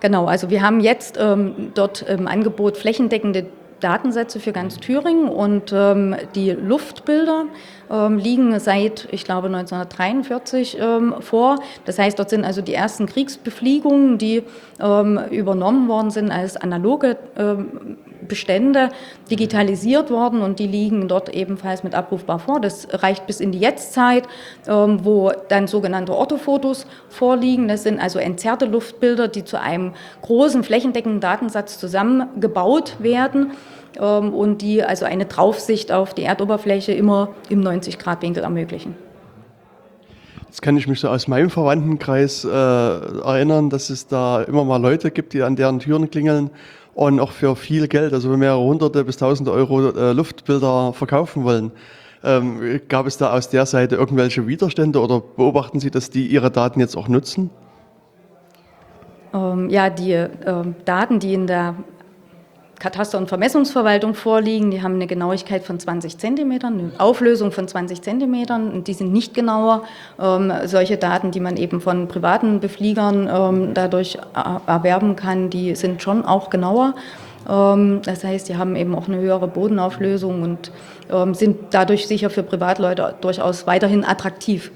[0.00, 3.46] Genau, also wir haben jetzt ähm, dort im Angebot flächendeckende
[3.80, 7.44] Datensätze für ganz Thüringen und ähm, die Luftbilder
[7.90, 11.58] ähm, liegen seit, ich glaube, 1943 ähm, vor.
[11.84, 14.42] Das heißt, dort sind also die ersten Kriegsbefliegungen, die
[14.80, 18.90] ähm, übernommen worden sind als analoge ähm, Bestände
[19.30, 22.60] digitalisiert worden und die liegen dort ebenfalls mit abrufbar vor.
[22.60, 24.24] Das reicht bis in die Jetztzeit,
[24.66, 27.68] ähm, wo dann sogenannte Orthofotos vorliegen.
[27.68, 29.92] Das sind also entzerrte Luftbilder, die zu einem
[30.22, 33.52] großen flächendeckenden Datensatz zusammengebaut werden
[34.00, 38.94] ähm, und die also eine Draufsicht auf die Erdoberfläche immer im 90-Grad-Winkel ermöglichen.
[40.46, 44.80] Jetzt kann ich mich so aus meinem Verwandtenkreis äh, erinnern, dass es da immer mal
[44.80, 46.50] Leute gibt, die an deren Türen klingeln
[46.94, 51.72] und auch für viel Geld, also mehrere hunderte bis tausende Euro äh, Luftbilder verkaufen wollen.
[52.24, 56.50] Ähm, gab es da aus der Seite irgendwelche Widerstände oder beobachten Sie, dass die ihre
[56.50, 57.50] Daten jetzt auch nutzen?
[59.34, 60.28] Ähm, ja, die äh,
[60.86, 61.74] Daten, die in der
[62.78, 64.70] Kataster- und Vermessungsverwaltung vorliegen.
[64.70, 69.12] Die haben eine Genauigkeit von 20 Zentimetern, eine Auflösung von 20 Zentimetern und die sind
[69.12, 69.84] nicht genauer.
[70.20, 74.18] Ähm, solche Daten, die man eben von privaten Befliegern ähm, dadurch
[74.66, 76.94] erwerben kann, die sind schon auch genauer.
[77.48, 80.70] Ähm, das heißt, die haben eben auch eine höhere Bodenauflösung und
[81.10, 84.70] ähm, sind dadurch sicher für Privatleute durchaus weiterhin attraktiv.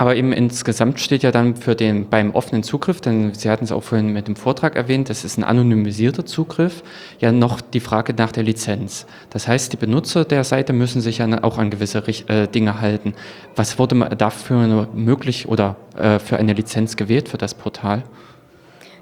[0.00, 3.70] Aber eben insgesamt steht ja dann für den beim offenen Zugriff, denn Sie hatten es
[3.70, 6.82] auch vorhin mit dem Vortrag erwähnt, das ist ein anonymisierter Zugriff,
[7.18, 9.04] ja noch die Frage nach der Lizenz.
[9.28, 11.98] Das heißt, die Benutzer der Seite müssen sich ja auch an gewisse
[12.28, 13.12] äh, Dinge halten.
[13.56, 18.02] Was wurde dafür möglich oder äh, für eine Lizenz gewählt für das Portal?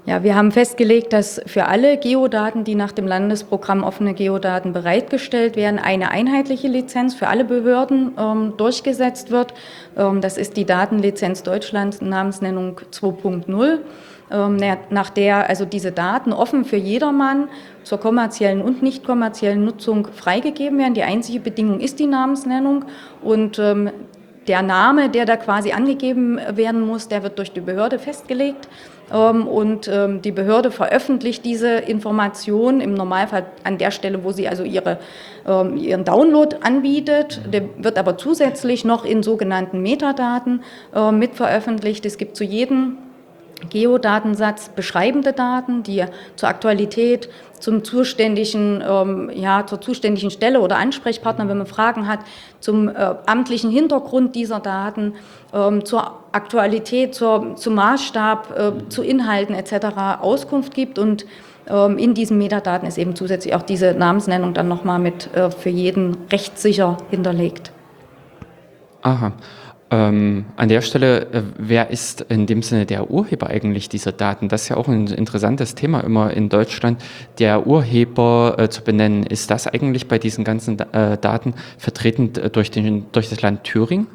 [0.05, 5.55] Ja, wir haben festgelegt, dass für alle Geodaten, die nach dem Landesprogramm offene Geodaten bereitgestellt
[5.55, 9.53] werden, eine einheitliche Lizenz für alle Behörden ähm, durchgesetzt wird.
[9.97, 13.79] Ähm, das ist die Datenlizenz Deutschland Namensnennung 2.0
[14.31, 14.57] ähm,
[14.89, 17.49] nach der also diese Daten offen für jedermann
[17.83, 20.93] zur kommerziellen und nicht kommerziellen Nutzung freigegeben werden.
[20.93, 22.85] Die einzige Bedingung ist die Namensnennung
[23.21, 23.89] und ähm,
[24.47, 28.67] der Name, der da quasi angegeben werden muss, der wird durch die Behörde festgelegt.
[29.11, 29.89] Ähm, und
[30.23, 34.99] die Behörde veröffentlicht diese Information im Normalfall an der Stelle, wo sie also ihre,
[35.47, 37.41] ihren Download anbietet.
[37.51, 40.61] Der wird aber zusätzlich noch in sogenannten Metadaten
[41.11, 42.05] mit veröffentlicht.
[42.05, 42.97] Es gibt zu jedem
[43.69, 46.05] Geodatensatz beschreibende Daten, die
[46.35, 47.29] zur Aktualität,
[47.59, 52.19] zum zuständigen, ähm, ja, zur zuständigen Stelle oder Ansprechpartner, wenn man Fragen hat,
[52.59, 55.15] zum äh, amtlichen Hintergrund dieser Daten,
[55.53, 60.21] ähm, zur Aktualität, zur, zum Maßstab, äh, zu Inhalten etc.
[60.21, 61.25] Auskunft gibt und
[61.67, 65.69] ähm, in diesen Metadaten ist eben zusätzlich auch diese Namensnennung dann nochmal mit äh, für
[65.69, 67.71] jeden rechtssicher hinterlegt.
[69.01, 69.33] Aha.
[69.91, 74.47] Ähm, an der Stelle, äh, wer ist in dem Sinne der Urheber eigentlich dieser Daten?
[74.47, 77.01] Das ist ja auch ein interessantes Thema immer in Deutschland,
[77.39, 79.23] der Urheber äh, zu benennen.
[79.23, 83.63] Ist das eigentlich bei diesen ganzen äh, Daten vertreten äh, durch, den, durch das Land
[83.63, 84.05] Thüringen?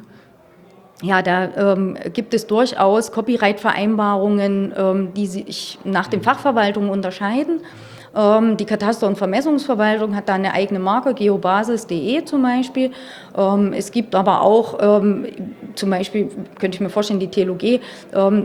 [1.01, 7.59] Ja, da ähm, gibt es durchaus Copyright-Vereinbarungen, ähm, die sich nach den Fachverwaltungen unterscheiden.
[8.15, 12.91] Ähm, die Kataster- und Vermessungsverwaltung hat da eine eigene Marke, geobasis.de zum Beispiel.
[13.37, 15.27] Ähm, es gibt aber auch ähm,
[15.75, 17.81] zum Beispiel, könnte ich mir vorstellen, die TLOG,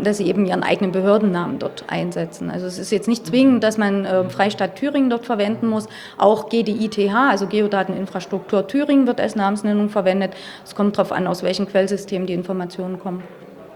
[0.03, 2.51] dass sie eben ihren eigenen Behördennamen dort einsetzen.
[2.51, 5.87] Also es ist jetzt nicht zwingend, dass man Freistaat Thüringen dort verwenden muss.
[6.19, 10.33] Auch GDITH, also Geodateninfrastruktur Thüringen, wird als Namensnennung verwendet.
[10.65, 13.23] Es kommt darauf an, aus welchem Quellsystem die Informationen kommen.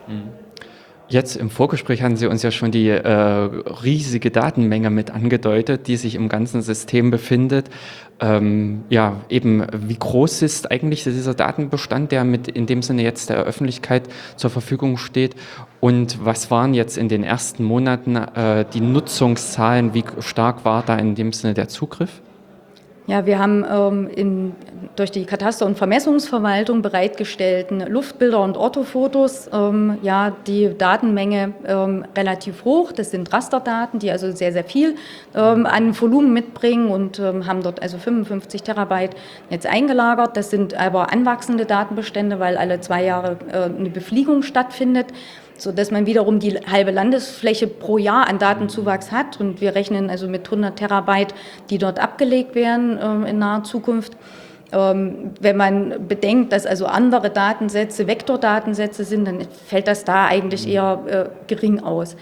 [0.08, 0.43] Mhm.
[1.14, 5.96] Jetzt im Vorgespräch hatten Sie uns ja schon die äh, riesige Datenmenge mit angedeutet, die
[5.96, 7.70] sich im ganzen System befindet.
[8.18, 13.30] Ähm, ja, eben, wie groß ist eigentlich dieser Datenbestand, der mit in dem Sinne jetzt
[13.30, 15.36] der Öffentlichkeit zur Verfügung steht?
[15.78, 19.94] Und was waren jetzt in den ersten Monaten äh, die Nutzungszahlen?
[19.94, 22.22] Wie stark war da in dem Sinne der Zugriff?
[23.06, 24.54] Ja, wir haben ähm, in,
[24.96, 32.64] durch die Kataster- und Vermessungsverwaltung bereitgestellten Luftbilder und Orthofotos ähm, ja, die Datenmenge ähm, relativ
[32.64, 32.92] hoch.
[32.92, 34.94] Das sind Rasterdaten, die also sehr, sehr viel
[35.34, 39.14] ähm, an Volumen mitbringen und ähm, haben dort also 55 Terabyte
[39.50, 40.34] jetzt eingelagert.
[40.38, 45.08] Das sind aber anwachsende Datenbestände, weil alle zwei Jahre äh, eine Befliegung stattfindet
[45.56, 49.40] so dass man wiederum die halbe Landesfläche pro Jahr an Datenzuwachs hat.
[49.40, 51.34] Und wir rechnen also mit 100 Terabyte,
[51.70, 54.16] die dort abgelegt werden ähm, in naher Zukunft.
[54.72, 60.66] Ähm, wenn man bedenkt, dass also andere Datensätze Vektordatensätze sind, dann fällt das da eigentlich
[60.66, 62.16] eher äh, gering aus.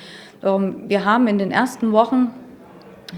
[0.45, 2.31] Ähm, wir haben in den ersten Wochen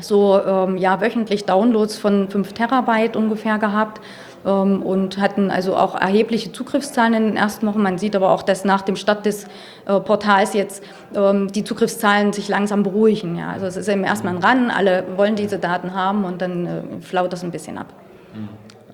[0.00, 4.00] so ähm, ja, wöchentlich Downloads von 5 Terabyte ungefähr gehabt.
[4.46, 7.82] Ähm, und hatten also auch erhebliche Zugriffszahlen in den ersten Wochen.
[7.82, 9.44] Man sieht aber auch, dass nach dem Start des
[9.86, 10.82] äh, Portals jetzt
[11.14, 13.36] ähm, die Zugriffszahlen sich langsam beruhigen.
[13.36, 13.50] Ja.
[13.50, 16.82] Also es ist eben erstmal ein Ran, alle wollen diese Daten haben und dann äh,
[17.00, 17.92] flaut das ein bisschen ab.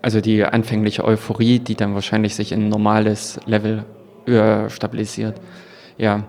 [0.03, 3.85] Also die anfängliche Euphorie, die dann wahrscheinlich sich in ein normales Level
[4.27, 5.41] äh, stabilisiert.
[5.99, 6.25] Ja.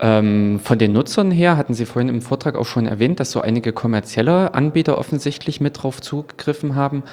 [0.00, 3.40] Ähm, von den Nutzern her hatten Sie vorhin im Vortrag auch schon erwähnt, dass so
[3.40, 7.04] einige kommerzielle Anbieter offensichtlich mit drauf zugegriffen haben.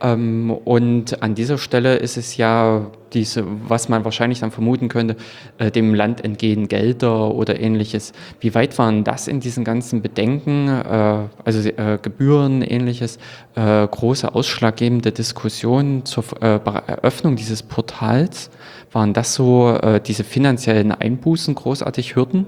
[0.00, 5.16] Ähm, und an dieser Stelle ist es ja diese, was man wahrscheinlich dann vermuten könnte,
[5.58, 8.12] äh, dem Land entgehen Gelder oder ähnliches.
[8.40, 13.20] Wie weit waren das in diesen ganzen Bedenken, äh, also äh, Gebühren, ähnliches,
[13.54, 18.50] äh, große ausschlaggebende Diskussionen zur äh, Eröffnung dieses Portals?
[18.94, 22.46] Waren das so äh, diese finanziellen Einbußen großartig Hürden?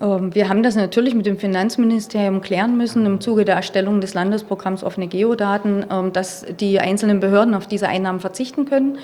[0.00, 4.14] Ähm, wir haben das natürlich mit dem Finanzministerium klären müssen im Zuge der Erstellung des
[4.14, 8.98] Landesprogramms offene Geodaten, ähm, dass die einzelnen Behörden auf diese Einnahmen verzichten können.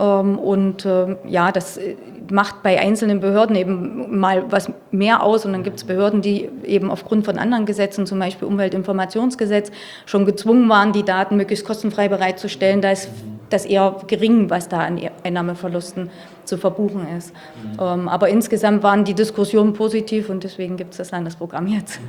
[0.00, 0.88] Ähm, und
[1.28, 1.96] ja, das äh,
[2.30, 5.44] macht bei einzelnen Behörden eben mal was mehr aus.
[5.44, 9.70] Und dann gibt es Behörden, die eben aufgrund von anderen Gesetzen, zum Beispiel Umweltinformationsgesetz,
[10.06, 12.80] schon gezwungen waren, die Daten möglichst kostenfrei bereitzustellen.
[12.80, 13.10] Da ist
[13.52, 16.10] das eher gering, was da an Einnahmeverlusten
[16.44, 17.32] zu verbuchen ist.
[17.32, 17.78] Mhm.
[17.80, 22.00] Ähm, aber insgesamt waren die Diskussionen positiv und deswegen gibt es das Landesprogramm jetzt.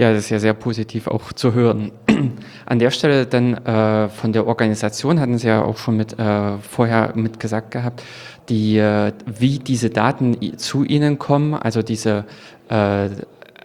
[0.00, 1.92] Ja, das ist ja sehr positiv auch zu hören.
[2.64, 6.56] An der Stelle dann äh, von der Organisation hatten Sie ja auch schon mit äh,
[6.56, 8.02] vorher mit gesagt gehabt,
[8.48, 12.24] die, äh, wie diese Daten zu Ihnen kommen, also diese
[12.70, 13.10] äh,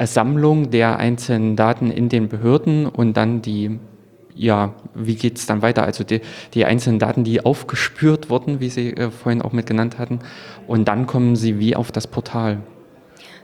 [0.05, 3.79] Sammlung der einzelnen Daten in den Behörden und dann die
[4.35, 5.83] ja, wie geht es dann weiter?
[5.83, 6.21] Also die,
[6.53, 10.19] die, einzelnen Daten, die aufgespürt wurden, wie Sie äh, vorhin auch mit genannt hatten,
[10.67, 12.59] und dann kommen sie wie auf das Portal.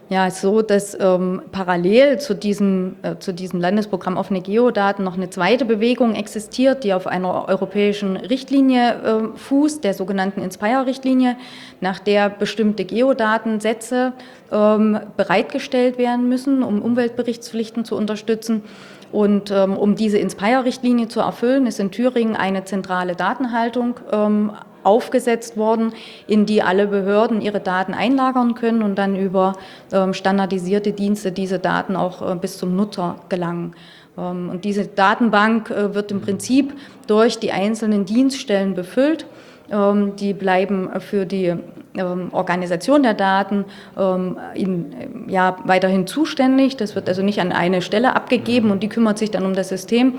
[0.08, 5.04] Ja, es ist so, dass ähm, parallel zu diesem, äh, zu diesem Landesprogramm offene Geodaten
[5.04, 11.36] noch eine zweite Bewegung existiert, die auf einer europäischen Richtlinie äh, fußt, der sogenannten Inspire-Richtlinie,
[11.80, 14.12] nach der bestimmte Geodatensätze
[14.50, 18.64] ähm, bereitgestellt werden müssen, um Umweltberichtspflichten zu unterstützen.
[19.12, 24.52] Und ähm, um diese Inspire-Richtlinie zu erfüllen, ist in Thüringen eine zentrale Datenhaltung ähm,
[24.84, 25.92] aufgesetzt worden,
[26.26, 29.54] in die alle Behörden ihre Daten einlagern können und dann über
[29.92, 33.74] ähm, standardisierte Dienste diese Daten auch äh, bis zum Nutzer gelangen.
[34.16, 36.74] Ähm, und diese Datenbank äh, wird im Prinzip
[37.06, 39.26] durch die einzelnen Dienststellen befüllt.
[39.70, 41.54] Ähm, die bleiben für die
[42.00, 43.64] Organisation der Daten
[43.98, 46.76] ähm, in, ja, weiterhin zuständig.
[46.76, 49.68] Das wird also nicht an eine Stelle abgegeben und die kümmert sich dann um das
[49.68, 50.18] System,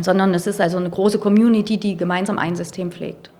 [0.00, 3.30] sondern es ist also eine große Community, die gemeinsam ein System pflegt.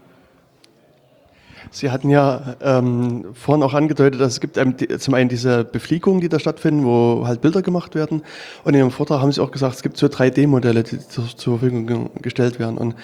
[1.72, 4.58] Sie hatten ja ähm, vorhin auch angedeutet, dass es gibt
[5.00, 8.22] zum einen diese Befliegungen, die da stattfinden, wo halt Bilder gemacht werden.
[8.64, 11.58] Und in Ihrem Vortrag haben Sie auch gesagt, es gibt so 3D-Modelle, die zur, zur
[11.58, 12.76] Verfügung gestellt werden.
[12.76, 12.96] Und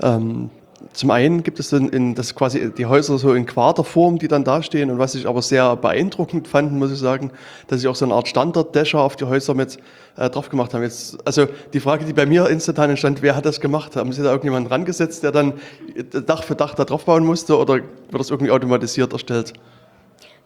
[0.00, 0.50] ähm,
[0.92, 4.44] zum einen gibt es dann in das quasi die Häuser so in Quaderform, die dann
[4.44, 4.90] dastehen.
[4.90, 7.30] Und was ich aber sehr beeindruckend fand, muss ich sagen,
[7.68, 9.78] dass sie auch so eine Art Standard-Dasher auf die Häuser mit
[10.16, 10.82] äh, drauf gemacht haben.
[10.82, 13.96] Jetzt, also die Frage, die bei mir instantan entstand, wer hat das gemacht?
[13.96, 15.54] Haben Sie da irgendjemanden rangesetzt, der dann
[16.26, 19.54] Dach für Dach da drauf bauen musste oder wird das irgendwie automatisiert erstellt?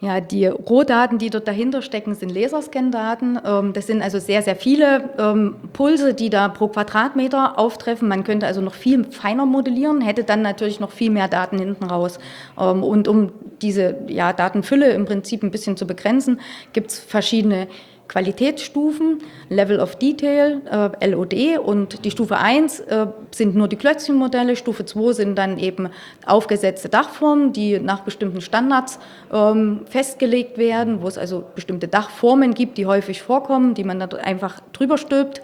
[0.00, 3.40] Ja, die Rohdaten, die dort dahinter stecken, sind Laserscan-Daten.
[3.44, 8.06] Ähm, das sind also sehr, sehr viele ähm, Pulse, die da pro Quadratmeter auftreffen.
[8.06, 11.82] Man könnte also noch viel feiner modellieren, hätte dann natürlich noch viel mehr Daten hinten
[11.82, 12.20] raus.
[12.56, 16.38] Ähm, und um diese ja, Datenfülle im Prinzip ein bisschen zu begrenzen,
[16.72, 17.66] gibt es verschiedene
[18.08, 19.18] Qualitätsstufen,
[19.50, 20.62] Level of Detail,
[21.00, 25.58] äh, LOD und die Stufe 1 äh, sind nur die Klötzchenmodelle, Stufe 2 sind dann
[25.58, 25.90] eben
[26.24, 28.98] aufgesetzte Dachformen, die nach bestimmten Standards
[29.32, 34.14] ähm, festgelegt werden, wo es also bestimmte Dachformen gibt, die häufig vorkommen, die man dann
[34.14, 35.42] einfach drüber stülpt.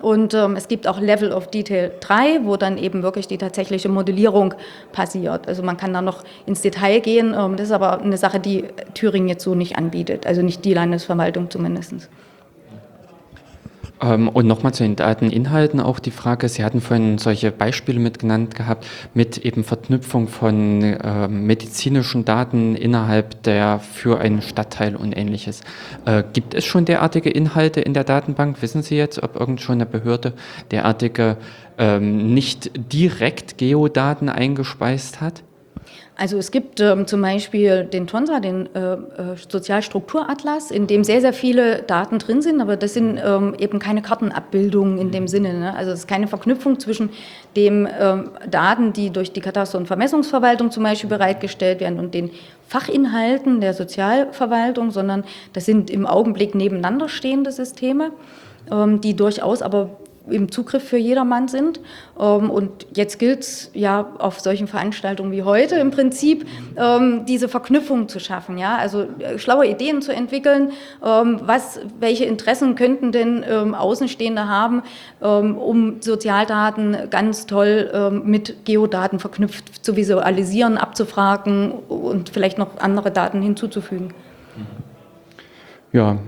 [0.00, 3.88] Und ähm, es gibt auch Level of Detail 3, wo dann eben wirklich die tatsächliche
[3.88, 4.54] Modellierung
[4.92, 5.46] passiert.
[5.46, 7.34] Also man kann da noch ins Detail gehen.
[7.38, 8.64] Ähm, das ist aber eine Sache, die
[8.94, 10.26] Thüringen jetzt so nicht anbietet.
[10.26, 12.08] Also nicht die Landesverwaltung zumindest.
[14.02, 18.18] Ähm, und nochmal zu den Dateninhalten auch die Frage, Sie hatten vorhin solche Beispiele mit
[18.18, 25.16] genannt gehabt, mit eben Verknüpfung von äh, medizinischen Daten innerhalb der für einen Stadtteil und
[25.16, 25.60] ähnliches.
[26.04, 28.60] Äh, gibt es schon derartige Inhalte in der Datenbank?
[28.60, 30.32] Wissen Sie jetzt, ob irgend schon eine Behörde
[30.70, 31.36] derartige
[31.78, 35.42] ähm, nicht direkt Geodaten eingespeist hat?
[36.14, 38.98] Also es gibt ähm, zum Beispiel den TONSA, den äh, äh,
[39.48, 44.02] Sozialstrukturatlas, in dem sehr, sehr viele Daten drin sind, aber das sind ähm, eben keine
[44.02, 45.54] Kartenabbildungen in dem Sinne.
[45.54, 45.74] Ne?
[45.74, 47.10] Also es ist keine Verknüpfung zwischen
[47.56, 52.30] den ähm, Daten, die durch die Kataster- und Vermessungsverwaltung zum Beispiel bereitgestellt werden und den
[52.68, 55.24] Fachinhalten der Sozialverwaltung, sondern
[55.54, 58.12] das sind im Augenblick nebeneinander stehende Systeme,
[58.70, 59.88] ähm, die durchaus aber
[60.30, 61.80] im Zugriff für jedermann sind.
[62.18, 67.48] Ähm, und jetzt gilt es ja auf solchen Veranstaltungen wie heute im Prinzip, ähm, diese
[67.48, 70.72] Verknüpfung zu schaffen, ja, also äh, schlaue Ideen zu entwickeln,
[71.04, 73.44] ähm, was, welche Interessen könnten denn
[73.74, 74.82] Außenstehende haben,
[75.20, 83.42] um Sozialdaten ganz toll mit Geodaten verknüpft zu visualisieren, abzufragen und vielleicht noch andere Daten
[83.42, 84.14] hinzuzufügen.
[85.92, 86.18] Ja,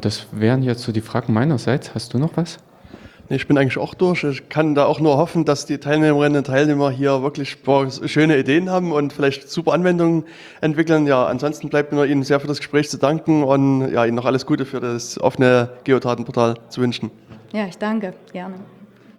[0.00, 1.94] das wären jetzt so die Fragen meinerseits.
[1.94, 2.58] Hast du noch was?
[3.30, 4.24] Ich bin eigentlich auch durch.
[4.24, 7.58] Ich kann da auch nur hoffen, dass die Teilnehmerinnen und Teilnehmer hier wirklich
[8.06, 10.24] schöne Ideen haben und vielleicht super Anwendungen
[10.62, 11.06] entwickeln.
[11.06, 14.24] Ja, ansonsten bleibt mir Ihnen sehr für das Gespräch zu danken und ja, Ihnen noch
[14.24, 17.10] alles Gute für das offene Geodatenportal zu wünschen.
[17.52, 18.14] Ja, ich danke.
[18.32, 18.54] Gerne.